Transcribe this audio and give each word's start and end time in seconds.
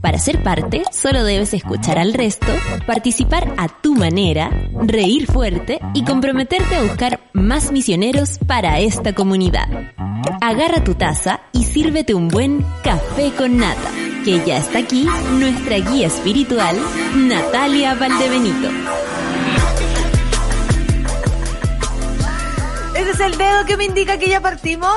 Para 0.00 0.18
ser 0.18 0.42
parte, 0.42 0.82
solo 0.92 1.24
debes 1.24 1.52
escuchar 1.52 1.98
al 1.98 2.14
resto, 2.14 2.46
participar 2.86 3.52
a 3.56 3.68
tu 3.68 3.94
manera, 3.94 4.50
reír 4.82 5.26
fuerte 5.26 5.80
y 5.94 6.04
comprometerte 6.04 6.76
a 6.76 6.82
buscar 6.82 7.20
más 7.32 7.72
misioneros 7.72 8.38
para 8.46 8.78
esta 8.80 9.14
comunidad. 9.14 9.68
Agarra 10.40 10.82
tu 10.82 10.94
taza 10.94 11.40
y 11.52 11.64
sírvete 11.64 12.14
un 12.14 12.28
buen 12.28 12.64
café 12.82 13.32
con 13.36 13.58
nata, 13.58 13.90
que 14.24 14.42
ya 14.46 14.58
está 14.58 14.78
aquí 14.78 15.06
nuestra 15.32 15.76
guía 15.78 16.06
espiritual, 16.06 16.76
Natalia 17.16 17.94
Valdebenito. 17.94 18.68
Ese 22.94 23.10
es 23.10 23.20
el 23.20 23.36
dedo 23.36 23.64
que 23.66 23.76
me 23.76 23.84
indica 23.84 24.18
que 24.18 24.28
ya 24.28 24.40
partimos. 24.40 24.96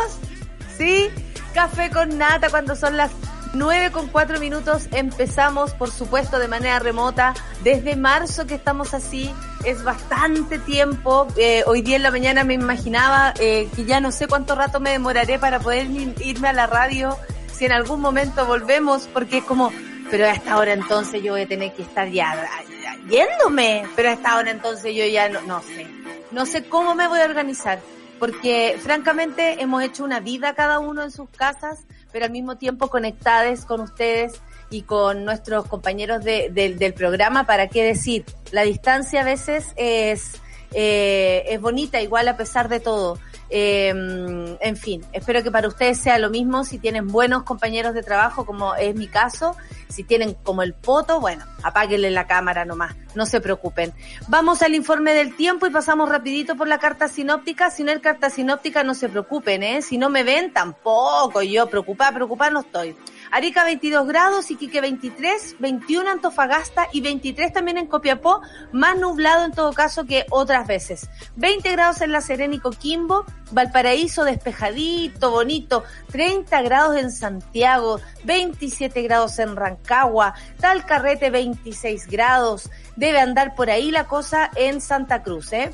¿Sí? 0.77 1.09
Café 1.53 1.89
con 1.89 2.17
nata 2.17 2.49
cuando 2.49 2.75
son 2.75 2.95
las 2.95 3.11
9 3.53 3.91
con 3.91 4.07
4 4.07 4.39
minutos 4.39 4.87
empezamos, 4.91 5.73
por 5.73 5.89
supuesto, 5.89 6.37
de 6.39 6.47
manera 6.47 6.79
remota. 6.79 7.33
Desde 7.63 7.95
marzo 7.95 8.45
que 8.45 8.55
estamos 8.55 8.93
así, 8.93 9.31
es 9.65 9.83
bastante 9.83 10.59
tiempo. 10.59 11.27
Eh, 11.35 11.63
hoy 11.65 11.81
día 11.81 11.95
en 11.95 12.03
la 12.03 12.11
mañana 12.11 12.43
me 12.43 12.53
imaginaba 12.53 13.33
eh, 13.39 13.67
que 13.75 13.85
ya 13.85 13.99
no 14.01 14.11
sé 14.11 14.27
cuánto 14.27 14.55
rato 14.55 14.79
me 14.79 14.91
demoraré 14.91 15.39
para 15.39 15.59
poder 15.59 15.87
irme 15.89 16.49
a 16.49 16.53
la 16.53 16.67
radio, 16.67 17.17
si 17.51 17.65
en 17.65 17.71
algún 17.71 18.01
momento 18.01 18.45
volvemos, 18.45 19.07
porque 19.11 19.39
es 19.39 19.43
como, 19.43 19.71
pero 20.11 20.25
a 20.25 20.31
esta 20.31 20.57
hora 20.57 20.73
entonces 20.73 21.23
yo 21.23 21.33
voy 21.33 21.41
a 21.41 21.47
tener 21.47 21.73
que 21.73 21.81
estar 21.81 22.07
ya, 22.09 22.35
ya 22.35 22.97
yéndome, 23.09 23.85
pero 23.95 24.09
a 24.09 24.13
esta 24.13 24.37
hora 24.37 24.51
entonces 24.51 24.95
yo 24.95 25.05
ya 25.05 25.27
no, 25.27 25.41
no 25.41 25.61
sé, 25.61 25.87
no 26.31 26.45
sé 26.45 26.69
cómo 26.69 26.95
me 26.95 27.07
voy 27.07 27.19
a 27.19 27.25
organizar, 27.25 27.79
porque 28.19 28.77
francamente 28.81 29.61
hemos 29.61 29.83
hecho 29.83 30.03
una 30.03 30.19
vida 30.19 30.53
cada 30.53 30.79
uno 30.79 31.03
en 31.03 31.11
sus 31.11 31.29
casas 31.29 31.79
pero 32.11 32.25
al 32.25 32.31
mismo 32.31 32.57
tiempo 32.57 32.89
conectadas 32.89 33.65
con 33.65 33.81
ustedes 33.81 34.41
y 34.69 34.83
con 34.83 35.25
nuestros 35.25 35.65
compañeros 35.65 36.23
de, 36.23 36.49
del 36.51 36.93
programa, 36.93 37.45
¿para 37.45 37.67
qué 37.67 37.83
decir? 37.83 38.25
La 38.51 38.63
distancia 38.63 39.21
a 39.21 39.23
veces 39.23 39.73
es, 39.75 40.41
eh, 40.73 41.43
es 41.47 41.59
bonita, 41.61 42.01
igual 42.01 42.27
a 42.27 42.37
pesar 42.37 42.69
de 42.69 42.79
todo. 42.79 43.19
Eh, 43.51 43.89
en 43.89 44.77
fin, 44.77 45.03
espero 45.11 45.41
que 45.41 45.49
para 45.49 45.67
ustedes 45.67 45.97
sea 45.97 46.19
lo 46.19 46.29
mismo 46.29 46.63
si 46.63 46.77
tienen 46.77 47.07
buenos 47.07 47.43
compañeros 47.43 47.95
de 47.95 48.03
trabajo, 48.03 48.45
como 48.45 48.75
es 48.75 48.95
mi 48.95 49.07
caso. 49.07 49.55
Si 49.87 50.03
tienen 50.03 50.35
como 50.43 50.61
el 50.61 50.73
poto, 50.73 51.19
bueno, 51.19 51.45
apáguenle 51.63 52.11
la 52.11 52.27
cámara 52.27 52.63
nomás, 52.63 52.95
no 53.15 53.25
se 53.25 53.41
preocupen. 53.41 53.91
Vamos 54.27 54.61
al 54.61 54.75
informe 54.75 55.15
del 55.15 55.35
tiempo 55.35 55.65
y 55.65 55.71
pasamos 55.71 56.09
rapidito 56.09 56.55
por 56.55 56.67
la 56.67 56.77
carta 56.77 57.07
sinóptica. 57.07 57.71
Si 57.71 57.83
no 57.83 57.91
hay 57.91 57.99
carta 57.99 58.29
sinóptica, 58.29 58.83
no 58.83 58.93
se 58.93 59.09
preocupen, 59.09 59.63
¿eh? 59.63 59.81
Si 59.81 59.97
no 59.97 60.09
me 60.09 60.23
ven, 60.23 60.53
tampoco. 60.53 61.41
Yo 61.41 61.67
preocupada, 61.67 62.13
preocupada 62.13 62.51
no 62.51 62.59
estoy. 62.59 62.95
Arica 63.31 63.63
22 63.63 64.07
grados, 64.07 64.49
Iquique 64.49 64.81
23, 64.81 65.57
21 65.59 66.09
Antofagasta 66.09 66.87
y 66.91 67.01
23 67.01 67.53
también 67.53 67.77
en 67.77 67.87
Copiapó, 67.87 68.41
más 68.71 68.97
nublado 68.97 69.45
en 69.45 69.51
todo 69.51 69.71
caso 69.73 70.05
que 70.05 70.25
otras 70.31 70.67
veces. 70.67 71.09
20 71.35 71.71
grados 71.71 72.01
en 72.01 72.11
La 72.11 72.21
Serena 72.21 72.55
y 72.55 72.59
Coquimbo, 72.59 73.25
Valparaíso 73.51 74.23
despejadito, 74.23 75.31
bonito, 75.31 75.83
30 76.11 76.61
grados 76.63 76.97
en 76.97 77.11
Santiago, 77.11 77.99
27 78.23 79.01
grados 79.03 79.37
en 79.39 79.55
Rancagua, 79.55 80.33
Talcarrete 80.59 81.29
26 81.29 82.07
grados, 82.07 82.69
debe 82.95 83.19
andar 83.19 83.55
por 83.55 83.69
ahí 83.69 83.91
la 83.91 84.05
cosa 84.05 84.49
en 84.55 84.81
Santa 84.81 85.21
Cruz, 85.23 85.53
¿eh? 85.53 85.71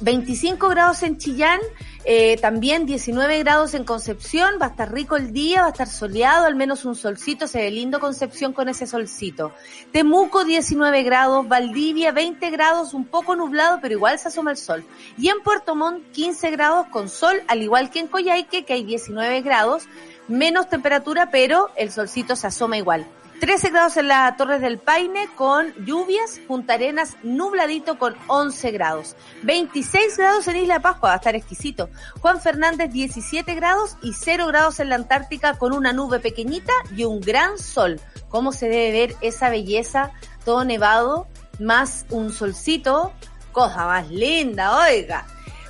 25 0.00 0.68
grados 0.68 1.02
en 1.02 1.18
Chillán, 1.18 1.60
eh, 2.04 2.36
también 2.38 2.84
19 2.86 3.38
grados 3.40 3.74
en 3.74 3.84
Concepción, 3.84 4.54
va 4.60 4.66
a 4.66 4.70
estar 4.70 4.92
rico 4.92 5.16
el 5.16 5.32
día, 5.32 5.60
va 5.60 5.66
a 5.68 5.70
estar 5.70 5.88
soleado, 5.88 6.46
al 6.46 6.56
menos 6.56 6.84
un 6.84 6.96
solcito, 6.96 7.46
se 7.46 7.58
ve 7.58 7.70
lindo 7.70 8.00
Concepción 8.00 8.52
con 8.52 8.68
ese 8.68 8.86
solcito. 8.86 9.52
Temuco 9.92 10.44
19 10.44 11.02
grados, 11.02 11.46
Valdivia 11.46 12.12
20 12.12 12.50
grados, 12.50 12.94
un 12.94 13.04
poco 13.04 13.36
nublado, 13.36 13.78
pero 13.80 13.94
igual 13.94 14.18
se 14.18 14.28
asoma 14.28 14.50
el 14.50 14.56
sol. 14.56 14.84
Y 15.16 15.28
en 15.28 15.40
Puerto 15.42 15.74
Montt 15.74 16.10
15 16.12 16.50
grados 16.50 16.86
con 16.88 17.08
sol, 17.08 17.42
al 17.46 17.62
igual 17.62 17.90
que 17.90 18.00
en 18.00 18.08
Coyhaique, 18.08 18.64
que 18.64 18.72
hay 18.72 18.84
19 18.84 19.42
grados, 19.42 19.84
menos 20.28 20.68
temperatura, 20.68 21.30
pero 21.30 21.70
el 21.76 21.92
solcito 21.92 22.36
se 22.36 22.48
asoma 22.48 22.76
igual. 22.78 23.06
13 23.42 23.70
grados 23.70 23.96
en 23.96 24.06
la 24.06 24.36
Torres 24.36 24.60
del 24.60 24.78
Paine 24.78 25.28
con 25.34 25.74
lluvias, 25.84 26.38
Punta 26.46 26.74
Arenas 26.74 27.16
nubladito 27.24 27.98
con 27.98 28.14
11 28.28 28.70
grados. 28.70 29.16
26 29.42 30.16
grados 30.16 30.46
en 30.46 30.58
Isla 30.58 30.78
Pascua, 30.78 31.08
va 31.08 31.14
a 31.14 31.16
estar 31.16 31.34
exquisito. 31.34 31.90
Juan 32.20 32.40
Fernández 32.40 32.92
17 32.92 33.52
grados 33.56 33.96
y 34.00 34.12
0 34.12 34.46
grados 34.46 34.78
en 34.78 34.90
la 34.90 34.94
Antártica 34.94 35.58
con 35.58 35.72
una 35.72 35.92
nube 35.92 36.20
pequeñita 36.20 36.72
y 36.96 37.02
un 37.02 37.20
gran 37.20 37.58
sol. 37.58 38.00
¿Cómo 38.28 38.52
se 38.52 38.68
debe 38.68 38.92
ver 38.92 39.16
esa 39.22 39.50
belleza? 39.50 40.12
Todo 40.44 40.64
nevado, 40.64 41.26
más 41.58 42.06
un 42.10 42.32
solcito, 42.32 43.12
cosa 43.50 43.86
más 43.86 44.08
linda, 44.08 44.86
oiga. 44.86 45.26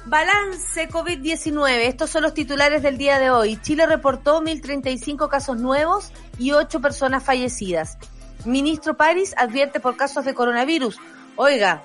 Balance 0.07 0.89
COVID-19. 0.89 1.69
Estos 1.87 2.11
son 2.11 2.23
los 2.23 2.35
titulares 2.35 2.83
del 2.83 2.99
día 2.99 3.19
de 3.19 3.31
hoy. 3.31 3.57
Chile 3.63 3.87
reportó 3.87 4.43
1.035 4.43 5.29
casos 5.29 5.57
nuevos 5.59 6.13
y 6.39 6.53
8 6.53 6.81
personas 6.81 7.23
fallecidas. 7.23 7.99
Ministro 8.45 8.97
París 8.97 9.35
advierte 9.37 9.79
por 9.79 9.97
casos 9.97 10.25
de 10.25 10.35
coronavirus. 10.35 10.99
Oiga, 11.37 11.85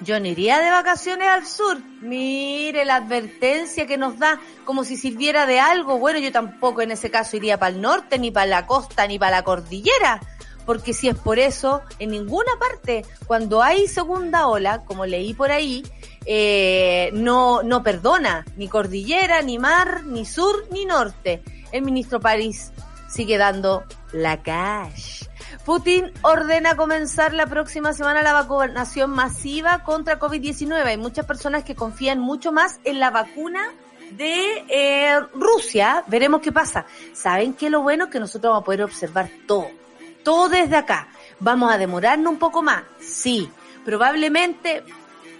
yo 0.00 0.20
no 0.20 0.28
iría 0.28 0.60
de 0.60 0.70
vacaciones 0.70 1.26
al 1.28 1.44
sur. 1.44 1.78
Mire 2.00 2.84
la 2.84 2.96
advertencia 2.96 3.86
que 3.86 3.98
nos 3.98 4.18
da 4.18 4.38
como 4.64 4.84
si 4.84 4.96
sirviera 4.96 5.44
de 5.44 5.58
algo. 5.58 5.98
Bueno, 5.98 6.20
yo 6.20 6.30
tampoco 6.30 6.82
en 6.82 6.92
ese 6.92 7.10
caso 7.10 7.36
iría 7.36 7.58
para 7.58 7.74
el 7.74 7.80
norte, 7.80 8.20
ni 8.20 8.30
para 8.30 8.46
la 8.46 8.66
costa, 8.66 9.08
ni 9.08 9.18
para 9.18 9.38
la 9.38 9.42
cordillera 9.42 10.20
porque 10.64 10.92
si 10.92 11.08
es 11.08 11.16
por 11.16 11.38
eso, 11.38 11.82
en 11.98 12.10
ninguna 12.10 12.52
parte, 12.58 13.04
cuando 13.26 13.62
hay 13.62 13.88
segunda 13.88 14.46
ola, 14.46 14.84
como 14.84 15.06
leí 15.06 15.34
por 15.34 15.50
ahí, 15.50 15.82
eh, 16.24 17.10
no, 17.14 17.62
no 17.62 17.82
perdona 17.82 18.44
ni 18.56 18.68
cordillera, 18.68 19.42
ni 19.42 19.58
mar, 19.58 20.04
ni 20.04 20.24
sur, 20.24 20.66
ni 20.70 20.84
norte. 20.84 21.42
El 21.72 21.82
ministro 21.82 22.20
París 22.20 22.72
sigue 23.08 23.38
dando 23.38 23.84
la 24.12 24.42
cash. 24.42 25.24
Putin 25.64 26.12
ordena 26.22 26.76
comenzar 26.76 27.34
la 27.34 27.46
próxima 27.46 27.92
semana 27.92 28.22
la 28.22 28.32
vacunación 28.32 29.10
masiva 29.10 29.84
contra 29.84 30.18
COVID-19. 30.18 30.84
Hay 30.84 30.96
muchas 30.96 31.26
personas 31.26 31.64
que 31.64 31.74
confían 31.74 32.18
mucho 32.18 32.52
más 32.52 32.80
en 32.84 33.00
la 33.00 33.10
vacuna 33.10 33.72
de 34.12 34.64
eh, 34.68 35.20
Rusia. 35.34 36.04
Veremos 36.06 36.40
qué 36.40 36.52
pasa. 36.52 36.86
¿Saben 37.12 37.54
qué 37.54 37.70
lo 37.70 37.82
bueno? 37.82 38.10
Que 38.10 38.20
nosotros 38.20 38.50
vamos 38.50 38.62
a 38.62 38.64
poder 38.64 38.82
observar 38.82 39.30
todo 39.46 39.82
todo 40.22 40.48
desde 40.48 40.76
acá. 40.76 41.08
¿Vamos 41.40 41.72
a 41.72 41.78
demorarnos 41.78 42.32
un 42.32 42.38
poco 42.38 42.62
más? 42.62 42.82
Sí. 43.00 43.50
Probablemente 43.84 44.84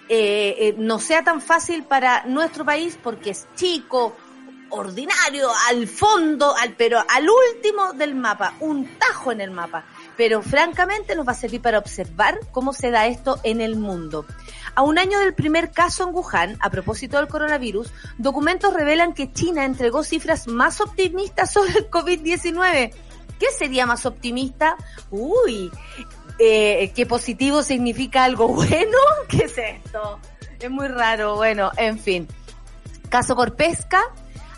eh, 0.08 0.56
eh, 0.58 0.74
no 0.78 0.98
sea 0.98 1.22
tan 1.24 1.40
fácil 1.40 1.84
para 1.84 2.24
nuestro 2.24 2.64
país 2.64 2.98
porque 3.02 3.30
es 3.30 3.46
chico, 3.54 4.16
ordinario, 4.72 5.48
al 5.68 5.86
fondo, 5.86 6.54
al, 6.56 6.74
pero 6.74 6.98
al 6.98 7.26
último 7.28 7.92
del 7.92 8.14
mapa, 8.14 8.54
un 8.60 8.86
tajo 8.98 9.32
en 9.32 9.40
el 9.40 9.50
mapa. 9.50 9.84
Pero 10.16 10.42
francamente 10.42 11.14
nos 11.14 11.26
va 11.26 11.32
a 11.32 11.36
servir 11.36 11.60
para 11.60 11.78
observar 11.78 12.40
cómo 12.50 12.72
se 12.72 12.90
da 12.90 13.06
esto 13.06 13.38
en 13.44 13.60
el 13.60 13.76
mundo. 13.76 14.26
A 14.74 14.82
un 14.82 14.98
año 14.98 15.18
del 15.20 15.34
primer 15.34 15.70
caso 15.70 16.08
en 16.08 16.14
Wuhan, 16.14 16.56
a 16.60 16.70
propósito 16.70 17.18
del 17.18 17.28
coronavirus, 17.28 17.92
documentos 18.18 18.72
revelan 18.72 19.12
que 19.12 19.32
China 19.32 19.64
entregó 19.64 20.02
cifras 20.02 20.48
más 20.48 20.80
optimistas 20.80 21.52
sobre 21.52 21.72
el 21.72 21.90
COVID-19 21.90 22.92
¿Qué 23.42 23.50
sería 23.50 23.86
más 23.86 24.06
optimista? 24.06 24.76
Uy, 25.10 25.68
eh, 26.38 26.92
¿qué 26.94 27.06
positivo 27.06 27.62
significa 27.62 28.24
algo 28.24 28.48
bueno? 28.54 28.98
¿Qué 29.28 29.44
es 29.44 29.58
esto? 29.58 30.18
Es 30.60 30.70
muy 30.70 30.88
raro. 30.88 31.36
Bueno, 31.36 31.70
en 31.76 31.98
fin. 31.98 32.28
Caso 33.08 33.34
por 33.34 33.56
pesca. 33.56 34.02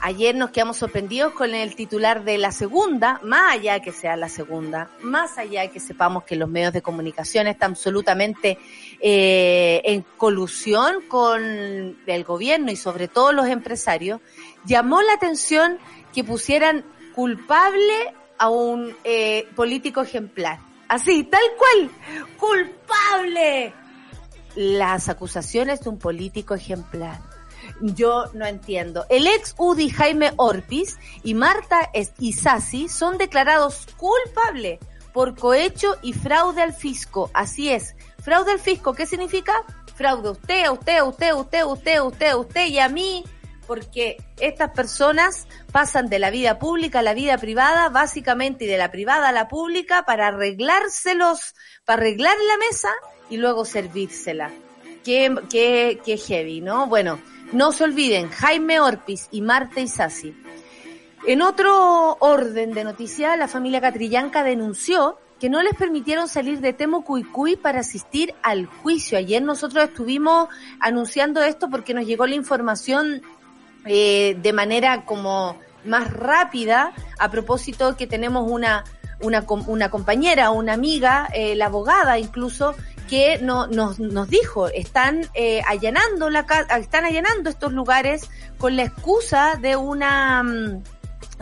Ayer 0.06 0.34
nos 0.34 0.50
quedamos 0.50 0.76
sorprendidos 0.76 1.32
con 1.32 1.54
el 1.54 1.74
titular 1.74 2.24
de 2.24 2.36
la 2.36 2.52
segunda, 2.52 3.20
más 3.22 3.54
allá 3.54 3.80
que 3.80 3.90
sea 3.90 4.16
la 4.16 4.28
segunda, 4.28 4.90
más 5.00 5.38
allá 5.38 5.66
que 5.70 5.80
sepamos 5.80 6.24
que 6.24 6.36
los 6.36 6.46
medios 6.46 6.74
de 6.74 6.82
comunicación 6.82 7.46
están 7.46 7.70
absolutamente 7.70 8.58
eh, 9.00 9.80
en 9.82 10.04
colusión 10.18 10.96
con 11.08 11.96
el 12.06 12.24
gobierno 12.24 12.70
y 12.70 12.76
sobre 12.76 13.08
todo 13.08 13.32
los 13.32 13.46
empresarios, 13.46 14.20
llamó 14.66 15.00
la 15.00 15.14
atención 15.14 15.78
que 16.12 16.22
pusieran 16.22 16.84
culpable 17.14 18.12
a 18.36 18.50
un 18.50 18.94
eh, 19.04 19.48
político 19.56 20.02
ejemplar. 20.02 20.58
Así, 20.88 21.24
tal 21.24 21.42
cual. 21.58 21.90
Culpable. 22.38 23.74
Las 24.54 25.08
acusaciones 25.08 25.80
de 25.80 25.90
un 25.90 25.98
político 25.98 26.54
ejemplar. 26.54 27.20
Yo 27.80 28.26
no 28.34 28.46
entiendo. 28.46 29.06
El 29.08 29.26
ex 29.26 29.54
UDI 29.58 29.90
Jaime 29.90 30.32
Orpiz 30.36 30.98
y 31.22 31.34
Marta 31.34 31.90
Isasi 32.18 32.88
son 32.88 33.18
declarados 33.18 33.86
culpables 33.96 34.78
por 35.12 35.36
cohecho 35.36 35.96
y 36.02 36.12
fraude 36.12 36.62
al 36.62 36.74
fisco. 36.74 37.30
Así 37.32 37.70
es. 37.70 37.94
Fraude 38.22 38.52
al 38.52 38.58
fisco, 38.58 38.94
¿qué 38.94 39.06
significa? 39.06 39.52
Fraude 39.94 40.30
usted, 40.30 40.64
a 40.64 40.72
usted, 40.72 40.98
a 40.98 41.04
usted, 41.04 41.32
usted, 41.34 41.64
usted, 41.64 42.00
usted, 42.02 42.26
a 42.28 42.36
usted 42.36 42.66
y 42.66 42.78
a 42.78 42.88
mí, 42.88 43.24
porque 43.66 44.16
estas 44.40 44.70
personas 44.70 45.46
pasan 45.72 46.06
de 46.06 46.18
la 46.18 46.30
vida 46.30 46.58
pública 46.58 47.00
a 47.00 47.02
la 47.02 47.14
vida 47.14 47.38
privada, 47.38 47.88
básicamente, 47.88 48.64
y 48.64 48.68
de 48.68 48.78
la 48.78 48.90
privada 48.90 49.28
a 49.28 49.32
la 49.32 49.48
pública 49.48 50.04
para 50.04 50.28
arreglárselos, 50.28 51.54
para 51.84 52.02
arreglar 52.02 52.36
la 52.48 52.56
mesa 52.58 52.90
y 53.30 53.36
luego 53.36 53.64
servírsela. 53.64 54.50
Qué, 55.04 55.34
qué, 55.50 56.00
qué 56.04 56.16
heavy, 56.16 56.60
¿no? 56.60 56.86
Bueno, 56.86 57.20
no 57.52 57.72
se 57.72 57.84
olviden, 57.84 58.30
Jaime 58.30 58.80
Orpiz 58.80 59.28
y 59.30 59.40
Marta 59.40 59.80
Isasi. 59.80 60.34
En 61.26 61.40
otro 61.40 62.16
orden 62.20 62.72
de 62.72 62.84
noticias, 62.84 63.38
la 63.38 63.48
familia 63.48 63.80
Catrillanca 63.80 64.42
denunció 64.42 65.18
que 65.40 65.50
no 65.50 65.62
les 65.62 65.74
permitieron 65.74 66.28
salir 66.28 66.60
de 66.60 66.72
Temucuicui 66.72 67.56
para 67.56 67.80
asistir 67.80 68.34
al 68.42 68.66
juicio. 68.66 69.18
Ayer 69.18 69.42
nosotros 69.42 69.84
estuvimos 69.84 70.48
anunciando 70.80 71.42
esto 71.42 71.68
porque 71.68 71.94
nos 71.94 72.06
llegó 72.06 72.26
la 72.26 72.34
información 72.34 73.22
eh, 73.86 74.36
de 74.40 74.52
manera 74.52 75.04
como 75.04 75.58
más 75.84 76.10
rápida 76.12 76.92
a 77.18 77.30
propósito 77.30 77.96
que 77.96 78.06
tenemos 78.06 78.50
una, 78.50 78.84
una, 79.20 79.44
una 79.66 79.90
compañera, 79.90 80.50
una 80.50 80.72
amiga, 80.72 81.28
eh, 81.34 81.54
la 81.54 81.66
abogada 81.66 82.18
incluso, 82.18 82.74
que 83.08 83.38
no, 83.38 83.66
nos, 83.66 83.98
nos 83.98 84.28
dijo, 84.28 84.68
están 84.68 85.28
eh, 85.34 85.60
allanando 85.66 86.30
la 86.30 86.46
están 86.78 87.04
allanando 87.04 87.50
estos 87.50 87.72
lugares 87.72 88.30
con 88.56 88.76
la 88.76 88.84
excusa 88.84 89.56
de 89.60 89.76
una 89.76 90.42
mm, 90.42 90.82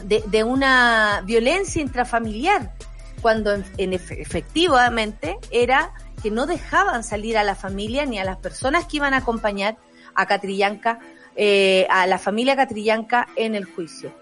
de 0.05 0.43
una 0.43 1.23
violencia 1.25 1.81
intrafamiliar, 1.83 2.73
cuando 3.21 3.53
en, 3.53 3.93
efectivamente 3.93 5.39
era 5.51 5.93
que 6.23 6.31
no 6.31 6.47
dejaban 6.47 7.05
salir 7.05 7.37
a 7.37 7.45
la 7.45 7.55
familia 7.55 8.07
ni 8.07 8.19
a 8.19 8.25
las 8.25 8.39
personas 8.39 8.87
que 8.87 8.97
iban 8.97 9.13
a 9.15 9.19
acompañar 9.19 9.77
a 10.15 10.27
Catrillanca, 10.27 10.99
eh, 11.37 11.87
a 11.91 12.07
la 12.07 12.19
familia 12.19 12.57
Catrillanca 12.57 13.29
en 13.37 13.55
el 13.55 13.65
juicio. 13.65 14.13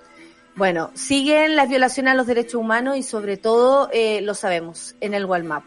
Bueno, 0.56 0.90
siguen 0.94 1.56
las 1.56 1.68
violaciones 1.68 2.12
a 2.12 2.16
los 2.16 2.26
derechos 2.26 2.54
humanos 2.54 2.96
y 2.96 3.02
sobre 3.02 3.36
todo, 3.36 3.88
eh, 3.92 4.20
lo 4.20 4.34
sabemos, 4.34 4.94
en 5.00 5.14
el 5.14 5.24
Walmap. 5.24 5.64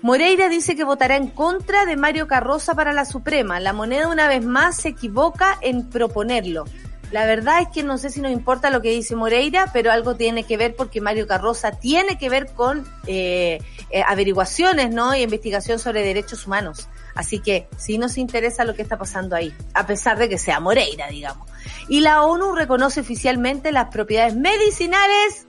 Moreira 0.00 0.48
dice 0.48 0.74
que 0.74 0.84
votará 0.84 1.16
en 1.16 1.28
contra 1.28 1.84
de 1.84 1.96
Mario 1.96 2.26
Carroza 2.26 2.74
para 2.74 2.92
la 2.92 3.04
Suprema. 3.04 3.60
La 3.60 3.72
moneda 3.72 4.08
una 4.08 4.26
vez 4.26 4.44
más 4.44 4.76
se 4.76 4.88
equivoca 4.88 5.58
en 5.60 5.88
proponerlo. 5.88 6.64
La 7.12 7.26
verdad 7.26 7.60
es 7.60 7.68
que 7.68 7.82
no 7.82 7.98
sé 7.98 8.08
si 8.08 8.20
nos 8.22 8.32
importa 8.32 8.70
lo 8.70 8.80
que 8.80 8.90
dice 8.90 9.14
Moreira, 9.14 9.68
pero 9.72 9.92
algo 9.92 10.16
tiene 10.16 10.44
que 10.44 10.56
ver 10.56 10.74
porque 10.74 11.02
Mario 11.02 11.26
Carroza 11.26 11.72
tiene 11.72 12.16
que 12.16 12.30
ver 12.30 12.46
con 12.54 12.86
eh, 13.06 13.60
eh, 13.90 14.02
averiguaciones, 14.08 14.90
¿no? 14.90 15.14
Y 15.14 15.22
investigación 15.22 15.78
sobre 15.78 16.02
derechos 16.02 16.46
humanos. 16.46 16.88
Así 17.14 17.40
que 17.40 17.68
sí 17.76 17.98
nos 17.98 18.16
interesa 18.18 18.64
lo 18.64 18.74
que 18.74 18.82
está 18.82 18.98
pasando 18.98 19.36
ahí, 19.36 19.54
a 19.74 19.86
pesar 19.86 20.18
de 20.18 20.28
que 20.28 20.38
sea 20.38 20.60
Moreira, 20.60 21.08
digamos. 21.08 21.48
Y 21.88 22.00
la 22.00 22.22
ONU 22.24 22.54
reconoce 22.54 23.00
oficialmente 23.00 23.72
las 23.72 23.88
propiedades 23.88 24.34
medicinales 24.34 25.46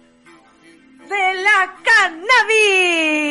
de 1.10 1.34
la 1.44 1.76
cannabis. 1.84 3.24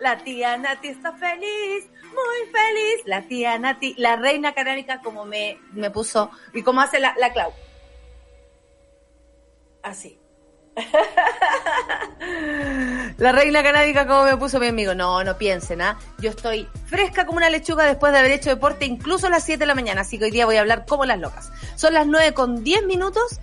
La 0.00 0.18
tía 0.18 0.56
Nati 0.56 0.88
está 0.88 1.12
feliz, 1.12 1.88
muy 2.02 2.46
feliz. 2.52 3.02
La 3.04 3.22
tía 3.22 3.58
Nati, 3.58 3.94
la 3.98 4.16
reina 4.16 4.52
canábica, 4.52 5.00
como 5.00 5.24
me, 5.24 5.58
me 5.72 5.90
puso, 5.90 6.30
y 6.52 6.62
como 6.62 6.80
hace 6.80 7.00
la, 7.00 7.14
la 7.18 7.32
Clau. 7.32 7.52
Así. 9.82 10.19
La 13.18 13.32
reina 13.32 13.62
canábica 13.62 14.06
como 14.06 14.24
me 14.24 14.36
puso 14.36 14.58
mi 14.60 14.68
amigo. 14.68 14.94
No, 14.94 15.22
no 15.24 15.36
piensen, 15.36 15.82
¿ah? 15.82 15.98
Yo 16.18 16.30
estoy 16.30 16.68
fresca 16.86 17.26
como 17.26 17.38
una 17.38 17.50
lechuga 17.50 17.84
después 17.84 18.12
de 18.12 18.18
haber 18.18 18.32
hecho 18.32 18.50
deporte 18.50 18.86
incluso 18.86 19.26
a 19.26 19.30
las 19.30 19.44
7 19.44 19.58
de 19.58 19.66
la 19.66 19.74
mañana, 19.74 20.02
así 20.02 20.18
que 20.18 20.26
hoy 20.26 20.30
día 20.30 20.46
voy 20.46 20.56
a 20.56 20.60
hablar 20.60 20.86
como 20.86 21.04
las 21.04 21.18
locas. 21.18 21.52
Son 21.76 21.92
las 21.94 22.06
9 22.06 22.32
con 22.34 22.62
10 22.64 22.86
minutos 22.86 23.40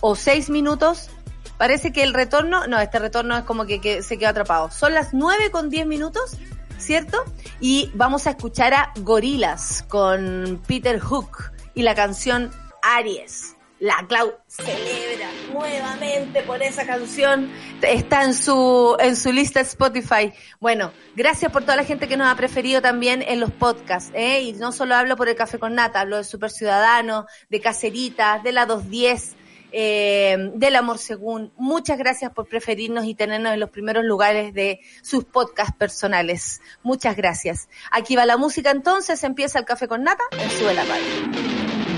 o 0.00 0.14
6 0.14 0.50
minutos 0.50 1.10
Parece 1.58 1.92
que 1.92 2.04
el 2.04 2.14
retorno, 2.14 2.68
no, 2.68 2.78
este 2.78 3.00
retorno 3.00 3.36
es 3.36 3.42
como 3.42 3.66
que, 3.66 4.02
se 4.02 4.16
quedó 4.16 4.30
atrapado. 4.30 4.70
Son 4.70 4.94
las 4.94 5.12
9 5.12 5.50
con 5.50 5.68
10 5.68 5.86
minutos, 5.88 6.38
¿cierto? 6.78 7.24
Y 7.60 7.90
vamos 7.94 8.28
a 8.28 8.30
escuchar 8.30 8.72
a 8.72 8.92
Gorilas 9.00 9.84
con 9.88 10.62
Peter 10.68 11.00
Hook 11.00 11.50
y 11.74 11.82
la 11.82 11.96
canción 11.96 12.50
Aries. 12.82 13.57
La 13.80 14.04
Clau 14.08 14.34
celebra 14.48 15.30
nuevamente 15.52 16.42
por 16.42 16.62
esa 16.62 16.84
canción. 16.84 17.48
Está 17.80 18.24
en 18.24 18.34
su, 18.34 18.96
en 18.98 19.14
su 19.14 19.32
lista 19.32 19.60
Spotify. 19.60 20.32
Bueno, 20.58 20.92
gracias 21.14 21.52
por 21.52 21.62
toda 21.62 21.76
la 21.76 21.84
gente 21.84 22.08
que 22.08 22.16
nos 22.16 22.26
ha 22.26 22.34
preferido 22.34 22.82
también 22.82 23.22
en 23.22 23.38
los 23.38 23.52
podcasts, 23.52 24.10
¿eh? 24.14 24.40
Y 24.42 24.52
no 24.54 24.72
solo 24.72 24.96
hablo 24.96 25.16
por 25.16 25.28
el 25.28 25.36
Café 25.36 25.60
con 25.60 25.76
Nata, 25.76 26.00
hablo 26.00 26.16
de 26.16 26.24
Super 26.24 26.50
Ciudadano, 26.50 27.26
de 27.50 27.60
Caceritas, 27.60 28.42
de 28.42 28.50
la 28.50 28.66
210, 28.66 29.36
eh, 29.70 30.50
del 30.54 30.74
amor 30.74 30.98
según. 30.98 31.52
Muchas 31.56 31.98
gracias 31.98 32.32
por 32.32 32.48
preferirnos 32.48 33.04
y 33.04 33.14
tenernos 33.14 33.52
en 33.52 33.60
los 33.60 33.70
primeros 33.70 34.04
lugares 34.04 34.54
de 34.54 34.80
sus 35.02 35.24
podcasts 35.24 35.76
personales. 35.78 36.60
Muchas 36.82 37.16
gracias. 37.16 37.68
Aquí 37.92 38.16
va 38.16 38.26
la 38.26 38.36
música 38.38 38.72
entonces, 38.72 39.22
empieza 39.22 39.60
el 39.60 39.64
café 39.64 39.86
con 39.86 40.02
nata 40.02 40.24
en 40.32 40.50
Suela 40.50 40.84
Radio. 40.84 41.97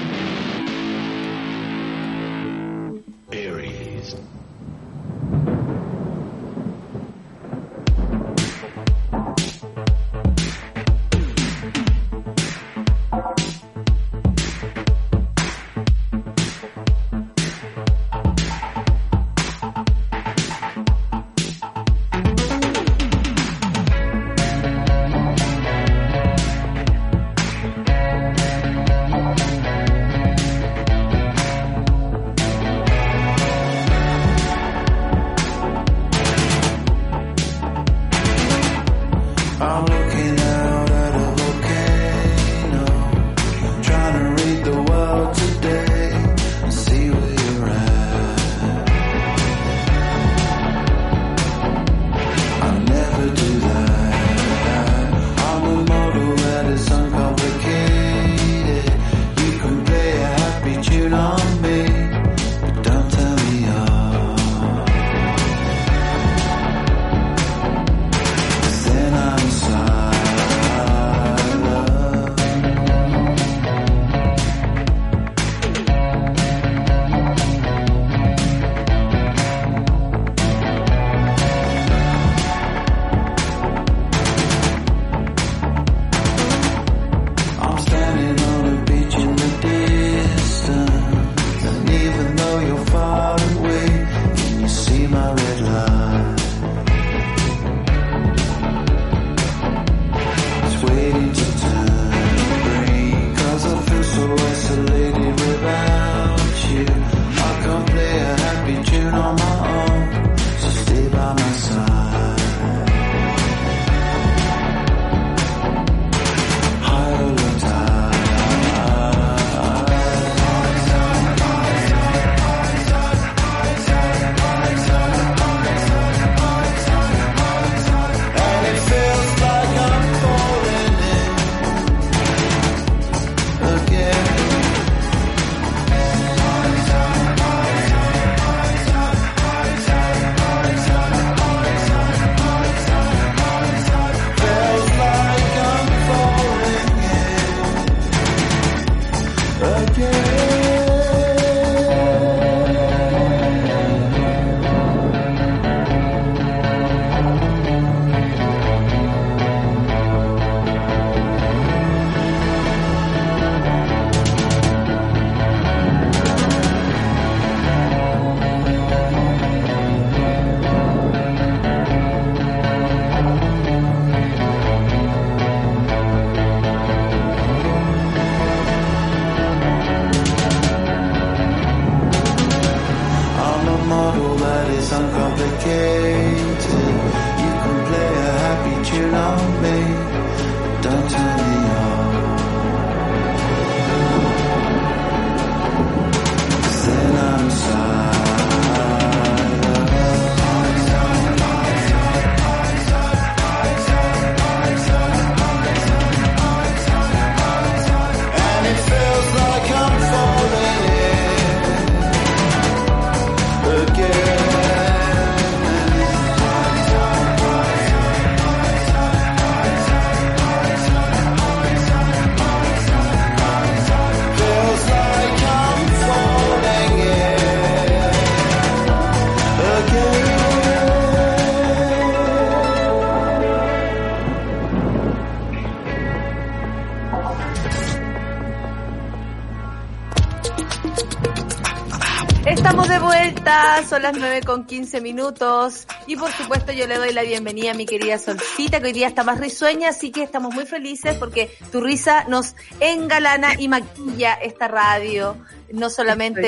Las 244.10 244.18
9 244.18 244.40
con 244.42 244.66
15 244.66 245.00
minutos. 245.00 245.86
Y 246.06 246.16
por 246.16 246.32
supuesto 246.32 246.72
yo 246.72 246.86
le 246.88 246.96
doy 246.96 247.12
la 247.12 247.22
bienvenida 247.22 247.70
a 247.70 247.74
mi 247.74 247.86
querida 247.86 248.18
Solcita, 248.18 248.80
que 248.80 248.86
hoy 248.86 248.92
día 248.92 249.06
está 249.06 249.22
más 249.22 249.38
risueña, 249.38 249.90
así 249.90 250.10
que 250.10 250.24
estamos 250.24 250.52
muy 250.52 250.66
felices 250.66 251.14
porque 251.14 251.50
tu 251.70 251.80
risa 251.80 252.24
nos 252.24 252.56
engalana 252.80 253.54
y 253.58 253.68
maquilla 253.68 254.34
esta 254.34 254.66
radio 254.66 255.36
no 255.72 255.88
solamente 255.88 256.40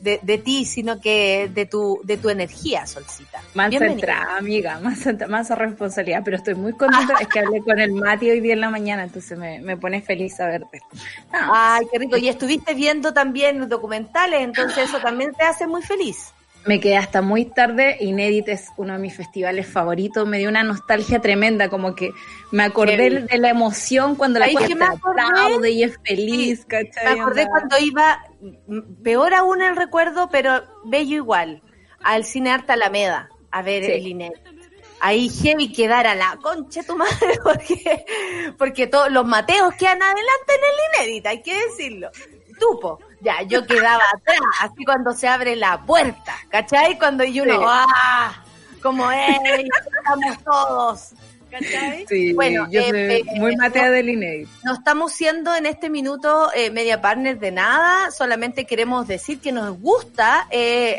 de, 0.00 0.20
de, 0.22 0.38
ti, 0.38 0.64
sino 0.64 1.00
que 1.00 1.50
de 1.52 1.66
tu, 1.66 2.00
de 2.04 2.16
tu 2.16 2.28
energía, 2.30 2.86
Solcita. 2.86 3.40
Más 3.54 3.74
centrada, 3.76 4.36
amiga, 4.36 4.78
más, 4.78 5.04
más 5.28 5.50
responsabilidad, 5.50 6.22
pero 6.24 6.36
estoy 6.36 6.54
muy 6.54 6.72
contenta, 6.74 7.14
es 7.20 7.26
que 7.26 7.40
hablé 7.40 7.60
con 7.60 7.80
el 7.80 7.90
Mati 7.92 8.30
hoy 8.30 8.38
día 8.38 8.52
en 8.52 8.60
la 8.60 8.70
mañana, 8.70 9.02
entonces 9.02 9.36
me, 9.36 9.60
me 9.60 9.76
pone 9.76 10.00
feliz 10.00 10.36
saberte. 10.36 10.80
Ay, 11.32 11.86
qué 11.90 11.98
rico, 11.98 12.16
y 12.16 12.28
estuviste 12.28 12.74
viendo 12.74 13.12
también 13.12 13.68
documentales, 13.68 14.42
entonces 14.42 14.88
eso 14.90 15.00
también 15.00 15.32
te 15.32 15.42
hace 15.42 15.66
muy 15.66 15.82
feliz. 15.82 16.32
Me 16.64 16.78
quedé 16.80 16.96
hasta 16.96 17.22
muy 17.22 17.46
tarde. 17.46 17.96
Inédit 18.00 18.48
es 18.48 18.68
uno 18.76 18.92
de 18.92 18.98
mis 18.98 19.16
festivales 19.16 19.66
favoritos. 19.66 20.26
Me 20.26 20.38
dio 20.38 20.48
una 20.48 20.62
nostalgia 20.62 21.20
tremenda, 21.20 21.68
como 21.68 21.94
que 21.94 22.12
me 22.50 22.62
acordé 22.62 23.26
de 23.28 23.38
la 23.38 23.50
emoción 23.50 24.14
cuando 24.14 24.38
la 24.38 24.46
gente 24.46 24.84
aplaude 24.84 25.70
y 25.70 25.82
es 25.82 25.98
feliz, 26.04 26.64
¿cachai? 26.66 27.14
Me 27.16 27.20
acordé 27.20 27.46
cuando 27.48 27.78
iba, 27.78 28.24
peor 29.02 29.34
aún 29.34 29.62
el 29.62 29.76
recuerdo, 29.76 30.28
pero 30.30 30.62
bello 30.84 31.16
igual, 31.16 31.62
al 32.02 32.24
Cine 32.24 32.50
Arte 32.50 32.72
Alameda 32.72 33.28
a 33.50 33.62
ver 33.62 33.84
el 33.84 34.06
Inédit. 34.06 34.38
Ahí 35.00 35.28
heavy 35.28 35.72
quedara 35.72 36.14
la 36.14 36.38
concha 36.40 36.84
tu 36.84 36.96
madre, 36.96 37.38
porque, 37.44 38.04
porque 38.56 38.86
todos 38.86 39.10
los 39.10 39.26
mateos 39.26 39.74
quedan 39.74 40.00
adelante 40.00 40.48
en 40.48 41.04
el 41.04 41.06
Inédit, 41.06 41.26
hay 41.26 41.42
que 41.42 41.54
decirlo. 41.66 42.10
Tupo 42.58 43.00
ya, 43.22 43.42
yo 43.42 43.66
quedaba 43.66 44.02
atrás, 44.14 44.40
así 44.60 44.84
cuando 44.84 45.12
se 45.12 45.28
abre 45.28 45.56
la 45.56 45.80
puerta, 45.80 46.34
¿cachai? 46.48 46.98
Cuando 46.98 47.24
y 47.24 47.40
uno, 47.40 47.60
¡ah! 47.66 48.42
Como, 48.82 49.10
¡ey! 49.10 49.68
Estamos 49.96 50.44
todos. 50.44 51.10
¿Cachai? 51.50 52.06
Sí, 52.08 52.32
bueno, 52.32 52.66
yo 52.70 52.82
soy 52.82 52.98
eh, 52.98 53.24
muy 53.36 53.54
matea 53.56 53.90
del 53.90 54.08
INEI. 54.08 54.48
No 54.64 54.72
estamos 54.72 55.12
siendo 55.12 55.54
en 55.54 55.66
este 55.66 55.90
minuto 55.90 56.50
eh, 56.54 56.70
media 56.70 57.02
partner 57.02 57.38
de 57.38 57.52
nada, 57.52 58.10
solamente 58.10 58.64
queremos 58.64 59.06
decir 59.06 59.38
que 59.38 59.52
nos 59.52 59.78
gusta 59.78 60.46
eh, 60.50 60.96